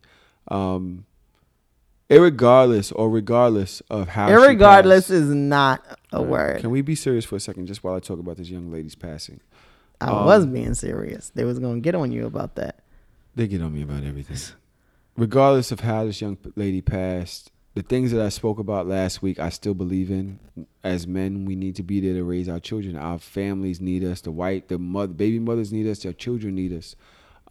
um, 0.49 1.05
irregardless 2.09 2.91
or 2.95 3.09
regardless 3.09 3.81
of 3.89 4.09
how, 4.09 4.29
Irregardless 4.29 4.89
passed- 5.07 5.09
is 5.11 5.29
not 5.29 5.83
a 6.11 6.19
Right. 6.21 6.29
word. 6.29 6.61
Can 6.61 6.69
we 6.69 6.81
be 6.81 6.95
serious 6.95 7.25
for 7.25 7.35
a 7.35 7.39
second, 7.39 7.65
just 7.67 7.83
while 7.83 7.95
I 7.95 7.99
talk 7.99 8.19
about 8.19 8.37
this 8.37 8.49
young 8.49 8.71
lady's 8.71 8.95
passing? 8.95 9.39
I 9.99 10.09
Um, 10.11 10.25
was 10.25 10.45
being 10.45 10.73
serious. 10.73 11.31
They 11.33 11.43
was 11.45 11.57
gonna 11.59 11.79
get 11.79 11.95
on 11.95 12.11
you 12.11 12.25
about 12.25 12.55
that. 12.55 12.79
They 13.35 13.47
get 13.47 13.61
on 13.61 13.73
me 13.73 13.81
about 13.81 14.03
everything. 14.03 14.37
Regardless 15.17 15.71
of 15.71 15.79
how 15.79 16.05
this 16.05 16.21
young 16.21 16.37
lady 16.55 16.81
passed, 16.81 17.51
the 17.75 17.83
things 17.83 18.11
that 18.11 18.21
I 18.21 18.29
spoke 18.29 18.57
about 18.57 18.87
last 18.87 19.21
week, 19.21 19.37
I 19.39 19.49
still 19.49 19.73
believe 19.75 20.09
in. 20.09 20.39
As 20.83 21.05
men, 21.05 21.45
we 21.45 21.55
need 21.55 21.75
to 21.75 21.83
be 21.83 21.99
there 21.99 22.13
to 22.15 22.23
raise 22.23 22.49
our 22.49 22.59
children. 22.59 22.95
Our 22.95 23.19
families 23.19 23.79
need 23.81 24.03
us. 24.03 24.21
The 24.21 24.31
white, 24.31 24.67
the 24.69 24.79
mother, 24.79 25.13
baby 25.13 25.39
mothers 25.39 25.71
need 25.73 25.87
us. 25.87 25.99
Their 25.99 26.13
children 26.13 26.55
need 26.55 26.73
us. 26.73 26.95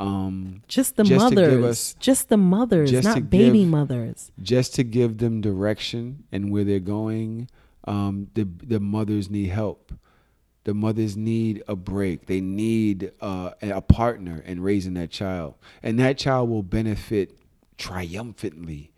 Um, 0.01 0.63
Just 0.67 0.97
the 0.97 1.05
give 1.05 1.19
mothers. 1.19 1.65
us- 1.65 1.97
just 2.01 2.29
the 2.29 2.37
mothers, 2.37 2.91
just 2.91 3.05
not 3.07 3.31
baby 3.31 3.61
give- 3.61 3.69
mothers. 3.69 4.33
Just 4.43 4.75
to 4.75 4.83
give 4.83 5.19
them 5.19 5.41
direction 5.41 6.25
and 6.33 6.51
where 6.51 6.65
they're 6.65 6.81
going. 6.81 7.49
Um, 7.87 8.29
the 8.35 8.45
the 8.63 8.81
mothers 8.81 9.31
need 9.31 9.51
help. 9.51 9.93
The 10.65 10.73
mothers 10.75 11.17
need 11.19 11.63
a 11.69 11.77
break. 11.77 12.27
They 12.27 12.41
need 12.41 13.13
uh, 13.21 13.51
a 13.61 13.83
partner 13.83 14.43
in 14.47 14.63
raising 14.63 14.95
that 14.95 15.11
child, 15.11 15.55
and 15.83 15.99
that 16.01 16.17
child 16.19 16.49
will 16.49 16.63
benefit 16.65 17.39
triumphantly 17.77 18.91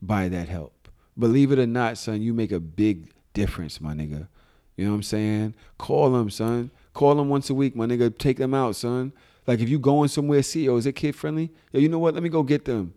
by 0.00 0.28
that 0.28 0.48
help. 0.48 0.88
Believe 1.18 1.52
it 1.52 1.58
or 1.58 1.66
not, 1.66 1.98
son, 1.98 2.22
you 2.22 2.32
make 2.32 2.52
a 2.52 2.60
big 2.60 3.12
difference, 3.34 3.80
my 3.80 3.92
nigga. 3.92 4.28
You 4.76 4.84
know 4.84 4.92
what 4.92 4.96
I'm 4.98 5.02
saying? 5.02 5.54
Call 5.76 6.12
them, 6.12 6.30
son. 6.30 6.70
Call 6.94 7.16
them 7.16 7.28
once 7.28 7.50
a 7.50 7.54
week, 7.54 7.74
my 7.74 7.86
nigga. 7.86 8.16
Take 8.16 8.36
them 8.36 8.54
out, 8.54 8.76
son. 8.76 9.12
Like 9.46 9.60
if 9.60 9.68
you 9.68 9.78
going 9.78 10.08
somewhere, 10.08 10.42
see, 10.42 10.64
yo, 10.64 10.76
is 10.76 10.86
it 10.86 10.92
kid 10.92 11.16
friendly? 11.16 11.50
Yo, 11.72 11.80
you 11.80 11.88
know 11.88 11.98
what? 11.98 12.14
Let 12.14 12.22
me 12.22 12.28
go 12.28 12.42
get 12.42 12.64
them. 12.64 12.94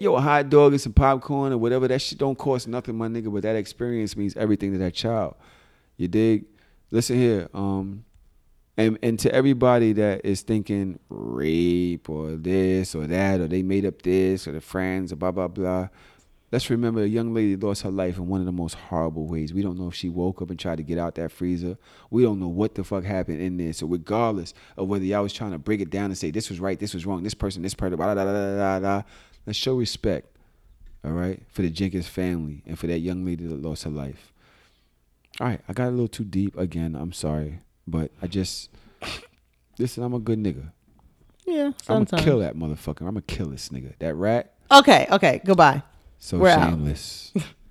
Yo, 0.00 0.14
a 0.16 0.20
hot 0.20 0.50
dog 0.50 0.72
and 0.72 0.80
some 0.80 0.92
popcorn 0.92 1.52
or 1.52 1.58
whatever. 1.58 1.86
That 1.86 2.02
shit 2.02 2.18
don't 2.18 2.36
cost 2.36 2.66
nothing, 2.66 2.96
my 2.96 3.06
nigga. 3.06 3.32
But 3.32 3.44
that 3.44 3.56
experience 3.56 4.16
means 4.16 4.36
everything 4.36 4.72
to 4.72 4.78
that 4.78 4.92
child. 4.92 5.36
You 5.96 6.08
dig? 6.08 6.46
Listen 6.90 7.16
here. 7.16 7.48
Um, 7.54 8.04
and 8.76 8.98
and 9.02 9.18
to 9.20 9.32
everybody 9.32 9.92
that 9.92 10.24
is 10.24 10.42
thinking 10.42 10.98
rape 11.08 12.10
or 12.10 12.32
this 12.32 12.94
or 12.94 13.06
that 13.06 13.40
or 13.40 13.46
they 13.46 13.62
made 13.62 13.86
up 13.86 14.02
this 14.02 14.48
or 14.48 14.52
the 14.52 14.60
friends 14.60 15.12
or 15.12 15.16
blah 15.16 15.30
blah 15.30 15.48
blah. 15.48 15.88
Let's 16.54 16.70
remember 16.70 17.02
a 17.02 17.06
young 17.08 17.34
lady 17.34 17.56
lost 17.56 17.82
her 17.82 17.90
life 17.90 18.16
in 18.16 18.28
one 18.28 18.38
of 18.38 18.46
the 18.46 18.52
most 18.52 18.76
horrible 18.76 19.26
ways. 19.26 19.52
We 19.52 19.60
don't 19.60 19.76
know 19.76 19.88
if 19.88 19.94
she 19.96 20.08
woke 20.08 20.40
up 20.40 20.50
and 20.50 20.56
tried 20.56 20.76
to 20.76 20.84
get 20.84 20.98
out 20.98 21.16
that 21.16 21.32
freezer. 21.32 21.76
We 22.10 22.22
don't 22.22 22.38
know 22.38 22.46
what 22.46 22.76
the 22.76 22.84
fuck 22.84 23.02
happened 23.02 23.40
in 23.40 23.56
there. 23.56 23.72
So 23.72 23.88
regardless 23.88 24.54
of 24.76 24.86
whether 24.86 25.04
y'all 25.04 25.24
was 25.24 25.32
trying 25.32 25.50
to 25.50 25.58
break 25.58 25.80
it 25.80 25.90
down 25.90 26.04
and 26.04 26.16
say 26.16 26.30
this 26.30 26.48
was 26.48 26.60
right, 26.60 26.78
this 26.78 26.94
was 26.94 27.06
wrong, 27.06 27.24
this 27.24 27.34
person, 27.34 27.62
this 27.62 27.74
person, 27.74 27.96
blah, 27.96 28.14
blah, 28.14 28.22
blah, 28.22 28.32
blah, 28.32 28.54
blah, 28.54 28.78
blah, 28.78 29.02
let's 29.46 29.58
show 29.58 29.74
respect, 29.74 30.28
all 31.04 31.10
right, 31.10 31.42
for 31.48 31.62
the 31.62 31.70
Jenkins 31.70 32.06
family 32.06 32.62
and 32.66 32.78
for 32.78 32.86
that 32.86 33.00
young 33.00 33.24
lady 33.24 33.44
that 33.48 33.60
lost 33.60 33.82
her 33.82 33.90
life. 33.90 34.32
All 35.40 35.48
right, 35.48 35.60
I 35.68 35.72
got 35.72 35.88
a 35.88 35.90
little 35.90 36.06
too 36.06 36.22
deep 36.22 36.56
again. 36.56 36.94
I'm 36.94 37.12
sorry, 37.12 37.62
but 37.84 38.12
I 38.22 38.28
just 38.28 38.70
listen. 39.80 40.04
I'm 40.04 40.14
a 40.14 40.20
good 40.20 40.38
nigga. 40.38 40.70
Yeah, 41.46 41.72
sometimes. 41.82 42.12
I'm 42.12 42.18
gonna 42.18 42.22
kill 42.22 42.38
that 42.38 42.54
motherfucker. 42.54 43.00
I'm 43.00 43.06
gonna 43.14 43.22
kill 43.22 43.48
this 43.48 43.70
nigga. 43.70 43.98
That 43.98 44.14
rat. 44.14 44.54
Okay, 44.70 45.08
okay, 45.10 45.42
goodbye. 45.44 45.82
So 46.24 46.38
We're 46.38 46.54
shameless. 46.54 47.34